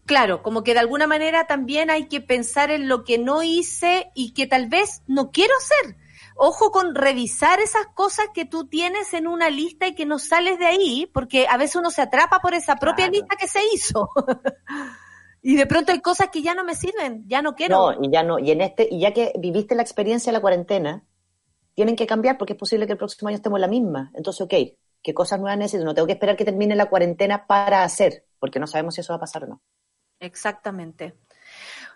claro, 0.05 0.43
como 0.43 0.63
que 0.63 0.73
de 0.73 0.79
alguna 0.79 1.07
manera 1.07 1.47
también 1.47 1.89
hay 1.89 2.05
que 2.05 2.21
pensar 2.21 2.69
en 2.69 2.87
lo 2.87 3.03
que 3.03 3.17
no 3.17 3.41
hice 3.43 4.07
y 4.13 4.33
que 4.33 4.45
tal 4.47 4.67
vez 4.67 5.01
no 5.07 5.31
quiero 5.31 5.53
hacer. 5.57 5.95
Ojo 6.37 6.69
con 6.71 6.95
revisar 6.95 7.59
esas 7.61 7.87
cosas 7.93 8.27
que 8.33 8.43
tú 8.45 8.67
tienes 8.67 9.13
en 9.13 9.25
una 9.27 9.49
lista 9.49 9.87
y 9.87 9.95
que 9.95 10.05
no 10.05 10.19
sales 10.19 10.59
de 10.59 10.65
ahí, 10.65 11.09
porque 11.13 11.47
a 11.47 11.55
veces 11.57 11.77
uno 11.77 11.89
se 11.91 12.01
atrapa 12.01 12.39
por 12.39 12.53
esa 12.53 12.75
propia 12.75 13.05
Claro. 13.05 13.11
lista 13.13 13.35
que 13.37 13.47
se 13.47 13.61
hizo. 13.73 14.09
y 15.41 15.55
de 15.55 15.65
pronto 15.65 15.93
hay 15.93 16.01
cosas 16.01 16.29
que 16.29 16.41
ya 16.41 16.53
no 16.53 16.63
me 16.65 16.75
sirven, 16.75 17.23
ya 17.27 17.41
no 17.41 17.55
quiero. 17.55 17.93
No, 17.93 18.03
y 18.03 18.11
ya 18.11 18.23
no, 18.23 18.37
y 18.39 18.51
en 18.51 18.61
este, 18.61 18.87
y 18.91 18.99
ya 18.99 19.13
que 19.13 19.31
viviste 19.39 19.75
la 19.75 19.81
experiencia 19.81 20.31
de 20.31 20.37
la 20.37 20.41
cuarentena, 20.41 21.05
tienen 21.73 21.95
que 21.95 22.07
cambiar 22.07 22.37
porque 22.37 22.53
es 22.53 22.59
posible 22.59 22.85
que 22.85 22.93
el 22.93 22.97
próximo 22.97 23.29
año 23.29 23.35
estemos 23.37 23.57
en 23.57 23.61
la 23.61 23.67
misma. 23.67 24.11
Entonces, 24.13 24.41
ok, 24.41 24.53
¿qué 25.01 25.13
cosas 25.13 25.39
nuevas 25.39 25.57
necesito? 25.57 25.85
No 25.85 25.93
tengo 25.93 26.05
que 26.07 26.13
esperar 26.13 26.35
que 26.35 26.45
termine 26.45 26.75
la 26.75 26.89
cuarentena 26.89 27.47
para 27.47 27.83
hacer, 27.83 28.25
porque 28.39 28.59
no 28.59 28.67
sabemos 28.67 28.95
si 28.95 29.01
eso 29.01 29.13
va 29.13 29.17
a 29.17 29.21
pasar 29.21 29.45
o 29.45 29.47
no. 29.47 29.61
Exactamente. 30.19 31.15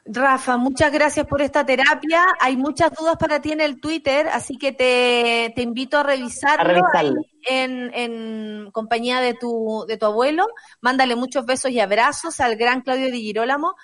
Rafa, 0.05 0.57
muchas 0.57 0.91
gracias 0.91 1.27
por 1.27 1.41
esta 1.41 1.65
terapia. 1.65 2.23
Hay 2.39 2.57
muchas 2.57 2.91
dudas 2.93 3.15
para 3.17 3.41
ti 3.41 3.51
en 3.51 3.61
el 3.61 3.79
Twitter, 3.79 4.27
así 4.29 4.57
que 4.57 4.71
te, 4.71 5.51
te 5.55 5.61
invito 5.61 5.99
a 5.99 6.03
revisarlo, 6.03 6.63
A 6.63 6.67
revisarlo. 6.73 7.21
ahí 7.21 7.25
En, 7.47 7.93
en 7.93 8.71
compañía 8.71 9.19
de 9.21 9.33
tu, 9.35 9.85
de 9.87 9.97
tu 9.97 10.05
abuelo. 10.07 10.47
Mándale 10.81 11.15
muchos 11.15 11.45
besos 11.45 11.71
y 11.71 11.79
abrazos 11.79 12.39
al 12.39 12.55
gran 12.55 12.81
Claudio 12.81 13.11
Di 13.11 13.21
Girolamo. 13.21 13.75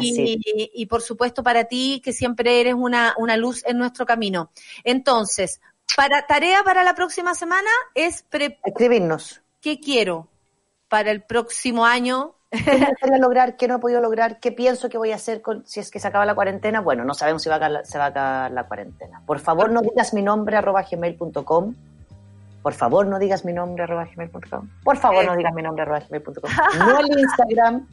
Y, 0.00 0.40
y, 0.74 0.86
por 0.86 1.02
supuesto 1.02 1.42
para 1.42 1.64
ti, 1.64 2.00
que 2.02 2.12
siempre 2.14 2.60
eres 2.60 2.74
una, 2.74 3.14
una 3.18 3.36
luz 3.36 3.62
en 3.66 3.76
nuestro 3.78 4.06
camino. 4.06 4.50
Entonces, 4.84 5.60
para 5.96 6.26
tarea 6.26 6.62
para 6.64 6.82
la 6.82 6.94
próxima 6.94 7.34
semana 7.34 7.70
es 7.94 8.22
pre- 8.22 8.58
Escribirnos. 8.64 9.42
¿qué 9.60 9.78
quiero 9.80 10.28
para 10.88 11.10
el 11.10 11.22
próximo 11.22 11.84
año? 11.84 12.34
¿Qué 12.64 12.78
me 12.78 12.86
gustaría 12.86 13.18
lograr? 13.18 13.56
¿Qué 13.56 13.68
no 13.68 13.76
he 13.76 13.78
podido 13.78 14.00
lograr? 14.00 14.38
¿Qué 14.38 14.52
pienso 14.52 14.88
que 14.88 14.98
voy 14.98 15.12
a 15.12 15.16
hacer 15.16 15.42
con, 15.42 15.66
si 15.66 15.80
es 15.80 15.90
que 15.90 15.98
se 15.98 16.08
acaba 16.08 16.24
la 16.26 16.34
cuarentena? 16.34 16.80
Bueno, 16.80 17.04
no 17.04 17.14
sabemos 17.14 17.42
si 17.42 17.48
va 17.48 17.56
a 17.56 17.58
acabar, 17.58 17.86
se 17.86 17.98
va 17.98 18.04
a 18.04 18.08
acabar 18.08 18.50
la 18.50 18.64
cuarentena. 18.64 19.22
Por 19.26 19.38
favor, 19.38 19.70
no 19.70 19.80
digas 19.80 20.14
mi 20.14 20.22
nombre 20.22 20.56
arroba 20.56 20.82
gmail.com. 20.82 21.74
Por 22.62 22.72
favor, 22.72 23.06
no 23.06 23.18
digas 23.18 23.44
mi 23.44 23.52
nombre 23.52 23.84
arroba 23.84 24.04
gmail.com. 24.04 24.68
Por 24.82 24.96
favor, 24.96 25.24
no 25.26 25.36
digas 25.36 25.54
mi 25.54 25.62
nombre 25.62 25.82
arroba 25.82 26.00
gmail.com. 26.00 26.50
No 26.78 27.00
el 27.00 27.18
Instagram. 27.18 27.88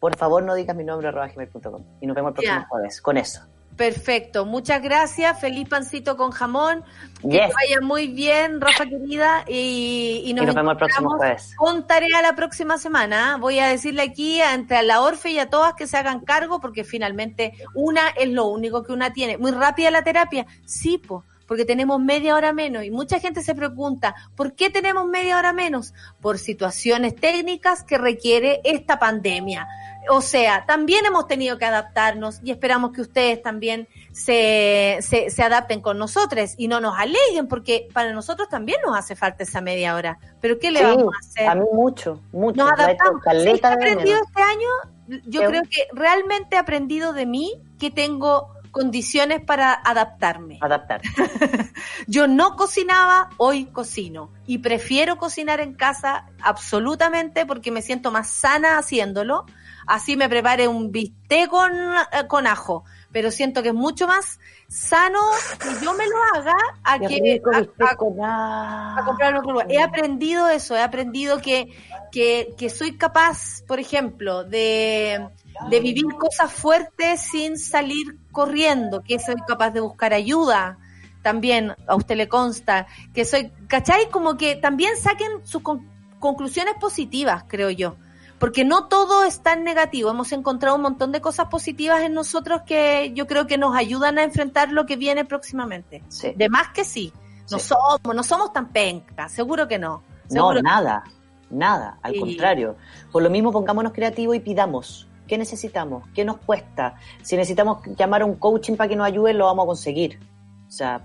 Por 0.00 0.16
favor, 0.16 0.42
no 0.42 0.54
digas 0.54 0.76
mi 0.76 0.84
nombre 0.84 1.08
arroba 1.08 1.28
gmail.com. 1.28 1.82
Y 2.00 2.06
nos 2.06 2.14
vemos 2.14 2.30
el 2.30 2.34
próximo 2.34 2.66
jueves. 2.68 3.00
Con 3.00 3.16
eso. 3.16 3.42
Perfecto, 3.76 4.46
muchas 4.46 4.80
gracias. 4.82 5.40
Feliz 5.40 5.68
pancito 5.68 6.16
con 6.16 6.30
jamón. 6.30 6.84
Que 7.22 7.38
te 7.38 7.52
vaya 7.54 7.80
muy 7.82 8.06
bien, 8.08 8.60
Rafa 8.60 8.84
querida. 8.86 9.44
Y, 9.48 10.22
y 10.26 10.32
nos, 10.34 10.44
Y 10.44 10.46
nos 10.46 10.54
vemos 10.54 10.72
el 10.72 10.78
próximo 10.78 11.10
jueves. 11.16 11.54
Con 11.56 11.86
tarea 11.86 12.22
la 12.22 12.34
próxima 12.36 12.78
semana. 12.78 13.34
¿ah? 13.34 13.36
Voy 13.38 13.58
a 13.58 13.66
decirle 13.68 14.02
aquí 14.02 14.40
a- 14.40 14.54
entre 14.54 14.76
a 14.76 14.82
la 14.82 15.00
Orfe 15.00 15.30
y 15.30 15.38
a 15.38 15.50
todas 15.50 15.74
que 15.74 15.86
se 15.86 15.96
hagan 15.96 16.20
cargo, 16.20 16.60
porque 16.60 16.84
finalmente 16.84 17.54
una 17.74 18.08
es 18.10 18.28
lo 18.28 18.46
único 18.46 18.82
que 18.84 18.92
una 18.92 19.12
tiene. 19.12 19.38
Muy 19.38 19.50
rápida 19.50 19.90
la 19.90 20.04
terapia. 20.04 20.46
Sí, 20.66 20.98
po, 20.98 21.24
porque 21.46 21.64
tenemos 21.64 21.98
media 22.00 22.36
hora 22.36 22.52
menos. 22.52 22.84
Y 22.84 22.90
mucha 22.90 23.18
gente 23.18 23.42
se 23.42 23.54
pregunta, 23.54 24.14
¿por 24.36 24.54
qué 24.54 24.70
tenemos 24.70 25.06
media 25.06 25.36
hora 25.38 25.52
menos? 25.52 25.94
Por 26.20 26.38
situaciones 26.38 27.16
técnicas 27.16 27.82
que 27.82 27.98
requiere 27.98 28.60
esta 28.64 28.98
pandemia. 28.98 29.66
O 30.10 30.20
sea, 30.20 30.64
también 30.66 31.06
hemos 31.06 31.26
tenido 31.26 31.58
que 31.58 31.64
adaptarnos 31.64 32.40
y 32.42 32.50
esperamos 32.50 32.92
que 32.92 33.00
ustedes 33.00 33.42
también 33.42 33.88
se, 34.12 34.98
se, 35.00 35.30
se 35.30 35.42
adapten 35.42 35.80
con 35.80 35.98
nosotros 35.98 36.54
y 36.56 36.68
no 36.68 36.80
nos 36.80 36.98
aleguen, 36.98 37.48
porque 37.48 37.88
para 37.92 38.12
nosotros 38.12 38.48
también 38.48 38.78
nos 38.84 38.96
hace 38.96 39.16
falta 39.16 39.44
esa 39.44 39.60
media 39.60 39.94
hora. 39.94 40.18
Pero 40.40 40.58
¿qué 40.58 40.70
le 40.70 40.80
Sí, 40.80 40.84
vamos 40.84 41.14
a 41.14 41.18
hacer? 41.18 41.48
a 41.48 41.54
mí 41.54 41.66
mucho, 41.72 42.20
mucho. 42.32 42.56
Nos 42.56 42.72
adaptamos. 42.72 43.22
¿Sabes 43.24 43.42
caleta 43.44 43.76
qué 43.76 43.86
he 43.86 43.92
aprendido 43.92 44.18
este 44.24 44.42
año? 44.42 45.22
Yo 45.26 45.40
¿Qué? 45.40 45.46
creo 45.46 45.62
que 45.62 45.86
realmente 45.92 46.56
he 46.56 46.58
aprendido 46.58 47.12
de 47.12 47.26
mí 47.26 47.54
que 47.78 47.90
tengo 47.90 48.54
condiciones 48.74 49.40
para 49.40 49.72
adaptarme. 49.72 50.58
Adaptar. 50.60 51.00
Yo 52.08 52.26
no 52.26 52.56
cocinaba, 52.56 53.30
hoy 53.36 53.66
cocino. 53.66 54.30
Y 54.46 54.58
prefiero 54.58 55.16
cocinar 55.16 55.60
en 55.60 55.74
casa 55.74 56.26
absolutamente 56.42 57.46
porque 57.46 57.70
me 57.70 57.82
siento 57.82 58.10
más 58.10 58.28
sana 58.28 58.76
haciéndolo. 58.76 59.46
Así 59.86 60.16
me 60.16 60.28
prepare 60.28 60.68
un 60.68 60.90
bistec 60.90 61.48
con, 61.48 61.72
eh, 61.72 62.26
con 62.28 62.46
ajo. 62.46 62.84
Pero 63.12 63.30
siento 63.30 63.62
que 63.62 63.68
es 63.68 63.74
mucho 63.74 64.06
más 64.06 64.38
sano 64.68 65.20
que 65.60 65.84
yo 65.84 65.94
me 65.94 66.06
lo 66.06 66.16
haga 66.34 66.56
a 66.82 66.98
Qué 66.98 67.06
que 67.06 67.40
a- 67.52 69.28
en 69.28 69.36
otro 69.36 69.52
lugar. 69.52 69.66
He 69.70 69.80
aprendido 69.80 70.48
eso, 70.48 70.76
he 70.76 70.80
aprendido 70.82 71.40
que, 71.40 71.68
que, 72.10 72.54
que 72.58 72.70
soy 72.70 72.96
capaz, 72.96 73.62
por 73.66 73.78
ejemplo, 73.78 74.44
de, 74.44 75.28
de 75.70 75.80
vivir 75.80 76.06
cosas 76.18 76.52
fuertes 76.52 77.20
sin 77.20 77.58
salir 77.58 78.18
corriendo, 78.32 79.02
que 79.02 79.18
soy 79.18 79.36
capaz 79.46 79.70
de 79.70 79.80
buscar 79.80 80.12
ayuda. 80.12 80.78
También 81.22 81.74
a 81.86 81.94
usted 81.94 82.16
le 82.16 82.28
consta 82.28 82.86
que 83.14 83.24
soy, 83.24 83.50
¿cachai? 83.68 84.10
Como 84.10 84.36
que 84.36 84.56
también 84.56 84.96
saquen 84.96 85.44
sus 85.44 85.62
con- 85.62 85.88
conclusiones 86.18 86.74
positivas, 86.80 87.44
creo 87.48 87.70
yo. 87.70 87.96
Porque 88.44 88.62
no 88.66 88.88
todo 88.88 89.24
es 89.24 89.40
tan 89.40 89.64
negativo. 89.64 90.10
Hemos 90.10 90.30
encontrado 90.32 90.76
un 90.76 90.82
montón 90.82 91.12
de 91.12 91.22
cosas 91.22 91.46
positivas 91.48 92.02
en 92.02 92.12
nosotros 92.12 92.60
que 92.66 93.10
yo 93.14 93.26
creo 93.26 93.46
que 93.46 93.56
nos 93.56 93.74
ayudan 93.74 94.18
a 94.18 94.22
enfrentar 94.22 94.70
lo 94.70 94.84
que 94.84 94.96
viene 94.96 95.24
próximamente. 95.24 96.02
Sí. 96.08 96.34
De 96.36 96.50
más 96.50 96.68
que 96.74 96.84
sí. 96.84 97.10
No 97.50 97.58
Sí. 97.58 97.68
somos, 97.68 98.00
no 98.14 98.22
somos 98.22 98.52
tan 98.52 98.68
pencas, 98.68 99.32
seguro 99.32 99.66
que 99.66 99.78
no. 99.78 100.02
No, 100.30 100.50
que- 100.52 100.60
nada, 100.60 101.04
nada, 101.48 101.98
al 102.02 102.12
Sí. 102.12 102.20
contrario. 102.20 102.76
Por 103.10 103.22
lo 103.22 103.30
mismo, 103.30 103.50
pongámonos 103.50 103.94
creativos 103.94 104.36
y 104.36 104.40
pidamos. 104.40 105.08
¿Qué 105.26 105.38
necesitamos? 105.38 106.06
¿Qué 106.14 106.22
nos 106.26 106.36
cuesta? 106.36 106.96
Si 107.22 107.36
necesitamos 107.36 107.78
llamar 107.96 108.20
a 108.20 108.24
un 108.26 108.34
coaching 108.34 108.76
para 108.76 108.88
que 108.88 108.96
nos 108.96 109.06
ayude, 109.06 109.32
lo 109.32 109.46
vamos 109.46 109.62
a 109.62 109.66
conseguir. 109.68 110.20
O 110.68 110.70
sea, 110.70 111.00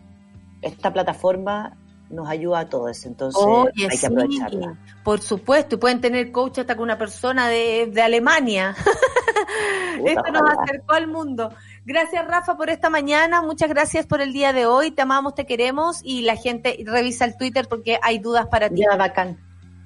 esta 0.62 0.92
plataforma 0.92 1.78
nos 2.10 2.28
ayuda 2.30 2.60
a 2.60 2.70
todos, 2.70 3.06
entonces 3.06 3.42
Oye, 3.44 3.72
hay 3.84 3.90
que 3.90 3.98
sí, 3.98 4.06
aprovecharla. 4.06 4.78
por 5.04 5.22
supuesto, 5.22 5.76
y 5.76 5.78
pueden 5.78 6.02
tener 6.02 6.32
coach 6.32 6.60
hasta 6.60 6.76
con 6.76 6.84
una 6.84 6.98
persona 6.98 7.48
de, 7.48 7.90
de 7.92 8.02
Alemania. 8.02 8.76
Esto 10.06 10.32
nos 10.32 10.42
ojalá. 10.42 10.62
acercó 10.64 10.94
al 10.94 11.08
mundo. 11.08 11.54
Gracias, 11.86 12.26
Rafa, 12.26 12.56
por 12.56 12.70
esta 12.70 12.90
mañana. 12.90 13.42
Muchas 13.42 13.70
gracias 13.70 14.06
por 14.06 14.22
el 14.22 14.32
día 14.34 14.54
de 14.54 14.66
hoy. 14.66 14.92
Te 14.92 15.02
amamos, 15.02 15.36
te 15.36 15.46
queremos. 15.46 16.02
Y 16.04 16.22
la 16.22 16.36
gente 16.36 16.78
revisa 16.86 17.26
el 17.26 17.36
Twitter 17.38 17.68
porque 17.68 18.00
hay 18.02 18.20
dudas 18.20 18.48
para 18.48 18.70
ti. 18.70 18.82
Ya, 18.90 18.96
bacán. 18.96 19.38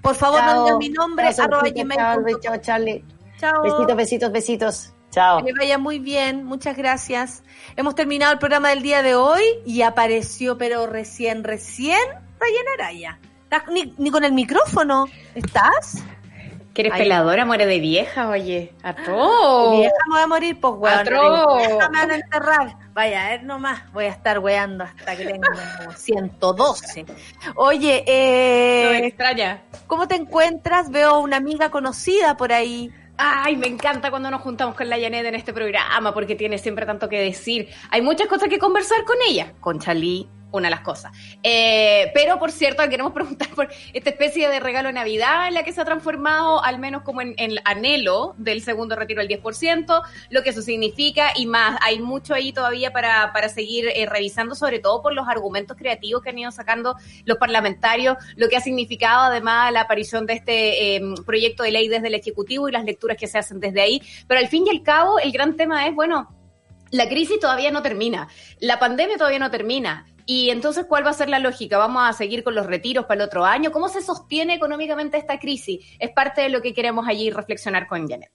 Por 0.01 0.15
favor, 0.15 0.43
no 0.43 0.77
mi 0.77 0.89
nombre, 0.89 1.33
Chao, 1.33 1.45
arroba 1.45 1.63
chao. 1.73 2.39
Chao, 2.41 2.57
Charlie. 2.57 3.05
Chao. 3.39 3.63
Besitos, 3.63 3.95
besitos, 3.95 4.31
besitos. 4.31 4.93
Chao. 5.13 5.37
Que 5.45 5.51
le 5.51 5.53
vaya 5.53 5.77
muy 5.77 5.99
bien, 5.99 6.43
muchas 6.43 6.75
gracias. 6.75 7.43
Hemos 7.75 7.93
terminado 7.93 8.33
el 8.33 8.39
programa 8.39 8.69
del 8.69 8.81
día 8.81 9.03
de 9.03 9.13
hoy 9.13 9.43
y 9.63 9.83
apareció, 9.83 10.57
pero 10.57 10.87
recién, 10.87 11.43
recién, 11.43 11.99
Rayana 12.39 12.71
Araya. 12.79 13.19
¿Estás 13.43 13.63
ni, 13.71 13.93
ni 13.99 14.09
con 14.09 14.23
el 14.23 14.31
micrófono? 14.31 15.05
¿Estás? 15.35 16.03
Que 16.73 16.81
eres 16.81 16.93
Ay. 16.93 17.03
peladora, 17.03 17.45
muere 17.45 17.67
de 17.67 17.79
vieja, 17.79 18.27
oye. 18.27 18.73
A 18.81 18.95
todo. 18.95 19.77
Vieja, 19.77 19.93
me 20.07 20.15
voy 20.15 20.23
a 20.23 20.27
morir, 20.27 20.59
pues, 20.59 20.73
weón. 20.75 20.99
Atroz. 20.99 21.57
Vieja, 21.57 21.89
me 21.89 21.99
van 21.99 22.11
a 22.11 22.15
enterrar. 22.15 22.77
Vaya, 22.93 23.27
a 23.27 23.29
ver 23.29 23.43
nomás. 23.43 23.93
Voy 23.93 24.05
a 24.05 24.09
estar 24.09 24.39
weando 24.39 24.83
hasta 24.83 25.15
que 25.15 25.25
tenga 25.25 25.47
como 25.77 25.91
112. 25.95 27.05
Oye, 27.55 27.99
No 27.99 28.91
me 28.91 28.97
eh, 28.97 29.05
extraña. 29.05 29.61
¿cómo 29.85 30.07
te 30.07 30.15
encuentras? 30.15 30.89
Veo 30.89 31.19
una 31.19 31.37
amiga 31.37 31.69
conocida 31.69 32.35
por 32.35 32.51
ahí. 32.51 32.91
Ay, 33.17 33.55
me 33.57 33.67
encanta 33.67 34.09
cuando 34.09 34.31
nos 34.31 34.41
juntamos 34.41 34.75
con 34.75 34.89
la 34.89 34.99
Janet 34.99 35.25
en 35.25 35.35
este 35.35 35.53
programa 35.53 36.13
porque 36.13 36.35
tiene 36.35 36.57
siempre 36.57 36.85
tanto 36.85 37.07
que 37.07 37.19
decir. 37.19 37.69
Hay 37.91 38.01
muchas 38.01 38.27
cosas 38.27 38.49
que 38.49 38.57
conversar 38.57 39.03
con 39.05 39.17
ella. 39.27 39.53
Con 39.59 39.79
Chalí, 39.79 40.27
una 40.53 40.67
de 40.67 40.71
las 40.71 40.81
cosas. 40.81 41.11
Eh, 41.41 42.11
pero, 42.13 42.39
por 42.39 42.51
cierto, 42.51 42.87
queremos 42.89 43.11
preguntar 43.13 43.49
por 43.49 43.69
esta 43.91 44.09
especie 44.09 44.47
de 44.49 44.59
regalo 44.59 44.87
de 44.87 44.93
Navidad 44.93 45.47
en 45.47 45.53
la 45.53 45.63
que 45.63 45.73
se 45.73 45.81
ha 45.81 45.85
transformado, 45.85 46.63
al 46.63 46.79
menos 46.79 47.03
como 47.03 47.21
en, 47.21 47.33
el 47.37 47.59
anhelo 47.65 48.35
del 48.37 48.61
segundo 48.61 48.95
retiro 48.95 49.21
del 49.21 49.29
10%, 49.41 50.01
lo 50.29 50.43
que 50.43 50.49
eso 50.51 50.61
significa 50.61 51.31
y 51.35 51.45
más. 51.45 51.77
Hay 51.81 51.99
mucho 51.99 52.33
ahí 52.33 52.53
todavía 52.53 52.91
para, 52.91 53.33
para 53.33 53.49
seguir 53.49 53.87
eh, 53.87 54.05
revisando, 54.05 54.55
sobre 54.55 54.79
todo 54.79 55.01
por 55.01 55.13
los 55.13 55.27
argumentos 55.27 55.75
creativos 55.77 56.21
que 56.21 56.29
han 56.29 56.37
ido 56.37 56.51
sacando 56.51 56.95
los 57.25 57.37
parlamentarios, 57.37 58.17
lo 58.35 58.47
que 58.47 58.57
ha 58.57 58.61
significado 58.61 59.23
además 59.23 59.71
la 59.71 59.81
aparición 59.81 60.25
de 60.25 60.33
este 60.33 60.95
eh, 60.95 61.01
proyecto 61.25 61.63
de 61.63 61.71
ley 61.71 61.87
desde 61.87 62.07
el 62.07 62.15
Ejecutivo 62.15 62.69
y 62.69 62.71
las 62.71 62.85
lecturas 62.85 63.17
que 63.17 63.27
se 63.27 63.37
hacen 63.37 63.59
desde 63.59 63.81
ahí. 63.81 64.01
Pero 64.27 64.39
al 64.39 64.47
fin 64.47 64.65
y 64.67 64.69
al 64.69 64.83
cabo, 64.83 65.19
el 65.19 65.31
gran 65.31 65.55
tema 65.55 65.87
es, 65.87 65.95
bueno, 65.95 66.29
la 66.91 67.09
crisis 67.09 67.39
todavía 67.39 67.71
no 67.71 67.81
termina, 67.81 68.27
la 68.59 68.77
pandemia 68.77 69.17
todavía 69.17 69.39
no 69.39 69.49
termina. 69.49 70.05
Y 70.25 70.49
entonces, 70.49 70.85
¿cuál 70.87 71.05
va 71.05 71.09
a 71.09 71.13
ser 71.13 71.29
la 71.29 71.39
lógica? 71.39 71.77
¿Vamos 71.77 72.03
a 72.07 72.13
seguir 72.13 72.43
con 72.43 72.55
los 72.55 72.65
retiros 72.65 73.05
para 73.05 73.21
el 73.21 73.27
otro 73.27 73.45
año? 73.45 73.71
¿Cómo 73.71 73.89
se 73.89 74.01
sostiene 74.01 74.53
económicamente 74.53 75.17
esta 75.17 75.39
crisis? 75.39 75.85
Es 75.99 76.11
parte 76.11 76.41
de 76.41 76.49
lo 76.49 76.61
que 76.61 76.73
queremos 76.73 77.07
allí 77.07 77.29
reflexionar 77.29 77.87
con 77.87 78.07
Janet. 78.07 78.31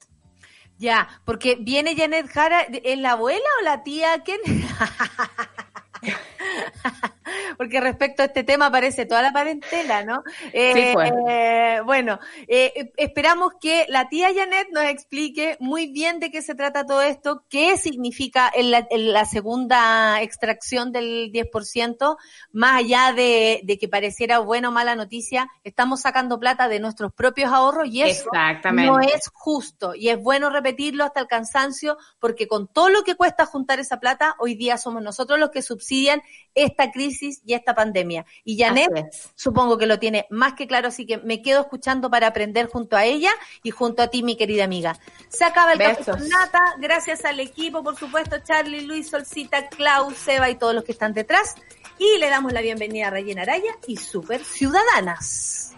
Ya, 0.77 1.09
porque 1.25 1.57
viene 1.59 1.95
Janet 1.95 2.27
Jara, 2.27 2.61
¿es 2.61 2.97
la 2.97 3.11
abuela 3.11 3.49
o 3.59 3.63
la 3.63 3.83
tía? 3.83 4.23
¿Quién? 4.23 4.39
porque 7.57 7.79
respecto 7.79 8.23
a 8.23 8.25
este 8.25 8.43
tema 8.43 8.67
aparece 8.67 9.05
toda 9.05 9.21
la 9.21 9.31
parentela, 9.31 10.03
¿no? 10.03 10.23
Eh, 10.53 10.73
Sí, 10.73 10.89
pues. 10.93 11.11
eh, 11.29 11.81
bueno, 11.85 12.19
eh, 12.47 12.91
esperamos 12.97 13.53
que 13.59 13.85
la 13.89 14.09
tía 14.09 14.29
Janet 14.33 14.69
nos 14.71 14.85
explique 14.85 15.57
muy 15.59 15.87
bien 15.91 16.19
de 16.19 16.31
qué 16.31 16.41
se 16.41 16.55
trata 16.55 16.85
todo 16.85 17.01
esto, 17.01 17.43
qué 17.49 17.77
significa 17.77 18.51
en 18.53 18.71
la, 18.71 18.87
en 18.89 19.13
la 19.13 19.25
segunda 19.25 20.21
extracción 20.21 20.91
del 20.91 21.31
10%, 21.31 22.17
más 22.51 22.79
allá 22.79 23.13
de, 23.13 23.61
de 23.63 23.77
que 23.77 23.87
pareciera 23.87 24.39
buena 24.39 24.69
o 24.69 24.71
mala 24.71 24.95
noticia, 24.95 25.49
estamos 25.63 26.01
sacando 26.01 26.39
plata 26.39 26.67
de 26.67 26.79
nuestros 26.79 27.13
propios 27.13 27.51
ahorros 27.51 27.87
y 27.87 28.01
eso 28.01 28.29
no 28.73 28.99
es 28.99 29.29
justo 29.33 29.95
y 29.95 30.09
es 30.09 30.21
bueno 30.21 30.49
repetirlo 30.49 31.03
hasta 31.03 31.19
el 31.21 31.27
cansancio 31.27 31.97
porque 32.19 32.47
con 32.47 32.67
todo 32.67 32.89
lo 32.89 33.03
que 33.03 33.15
cuesta 33.15 33.45
juntar 33.45 33.79
esa 33.79 33.99
plata, 33.99 34.35
hoy 34.39 34.55
día 34.55 34.77
somos 34.77 35.01
nosotros 35.01 35.39
los 35.39 35.49
que 35.51 35.61
subsidian 35.61 36.21
esta 36.55 36.91
crisis 36.91 37.18
y 37.21 37.53
esta 37.53 37.73
pandemia. 37.75 38.25
Y 38.43 38.57
Janet, 38.57 38.89
supongo 39.35 39.77
que 39.77 39.85
lo 39.85 39.99
tiene 39.99 40.25
más 40.29 40.53
que 40.53 40.67
claro, 40.67 40.87
así 40.87 41.05
que 41.05 41.17
me 41.17 41.41
quedo 41.41 41.61
escuchando 41.61 42.09
para 42.09 42.27
aprender 42.27 42.67
junto 42.67 42.95
a 42.95 43.05
ella 43.05 43.31
y 43.63 43.71
junto 43.71 44.03
a 44.03 44.07
ti, 44.07 44.23
mi 44.23 44.37
querida 44.37 44.63
amiga. 44.63 44.97
Se 45.29 45.45
acaba 45.45 45.73
el 45.73 45.79
café 45.79 46.11
con 46.11 46.29
nata, 46.29 46.75
gracias 46.79 47.25
al 47.25 47.39
equipo, 47.39 47.83
por 47.83 47.97
supuesto, 47.97 48.37
Charlie, 48.43 48.81
Luis, 48.81 49.09
Solcita, 49.09 49.67
Klaus, 49.69 50.15
Seba 50.15 50.49
y 50.49 50.55
todos 50.55 50.73
los 50.73 50.83
que 50.83 50.91
están 50.91 51.13
detrás. 51.13 51.55
Y 51.97 52.17
le 52.19 52.29
damos 52.29 52.53
la 52.53 52.61
bienvenida 52.61 53.07
a 53.07 53.09
Rayena 53.09 53.41
Araya 53.41 53.75
y 53.87 53.97
Super 53.97 54.43
Ciudadanas. 54.43 55.73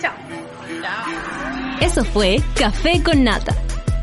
Chao. 0.00 0.14
Eso 1.80 2.04
fue 2.04 2.42
Café 2.58 3.02
con 3.02 3.24
Nata. 3.24 3.54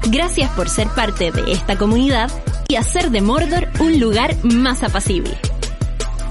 Gracias 0.10 0.52
por 0.52 0.70
ser 0.70 0.88
parte 0.90 1.32
de 1.32 1.52
esta 1.52 1.78
comunidad 1.78 2.30
y 2.68 2.76
hacer 2.76 3.10
de 3.10 3.22
Mordor 3.22 3.68
un 3.80 4.00
lugar 4.00 4.36
más 4.44 4.84
apacible. 4.84 5.38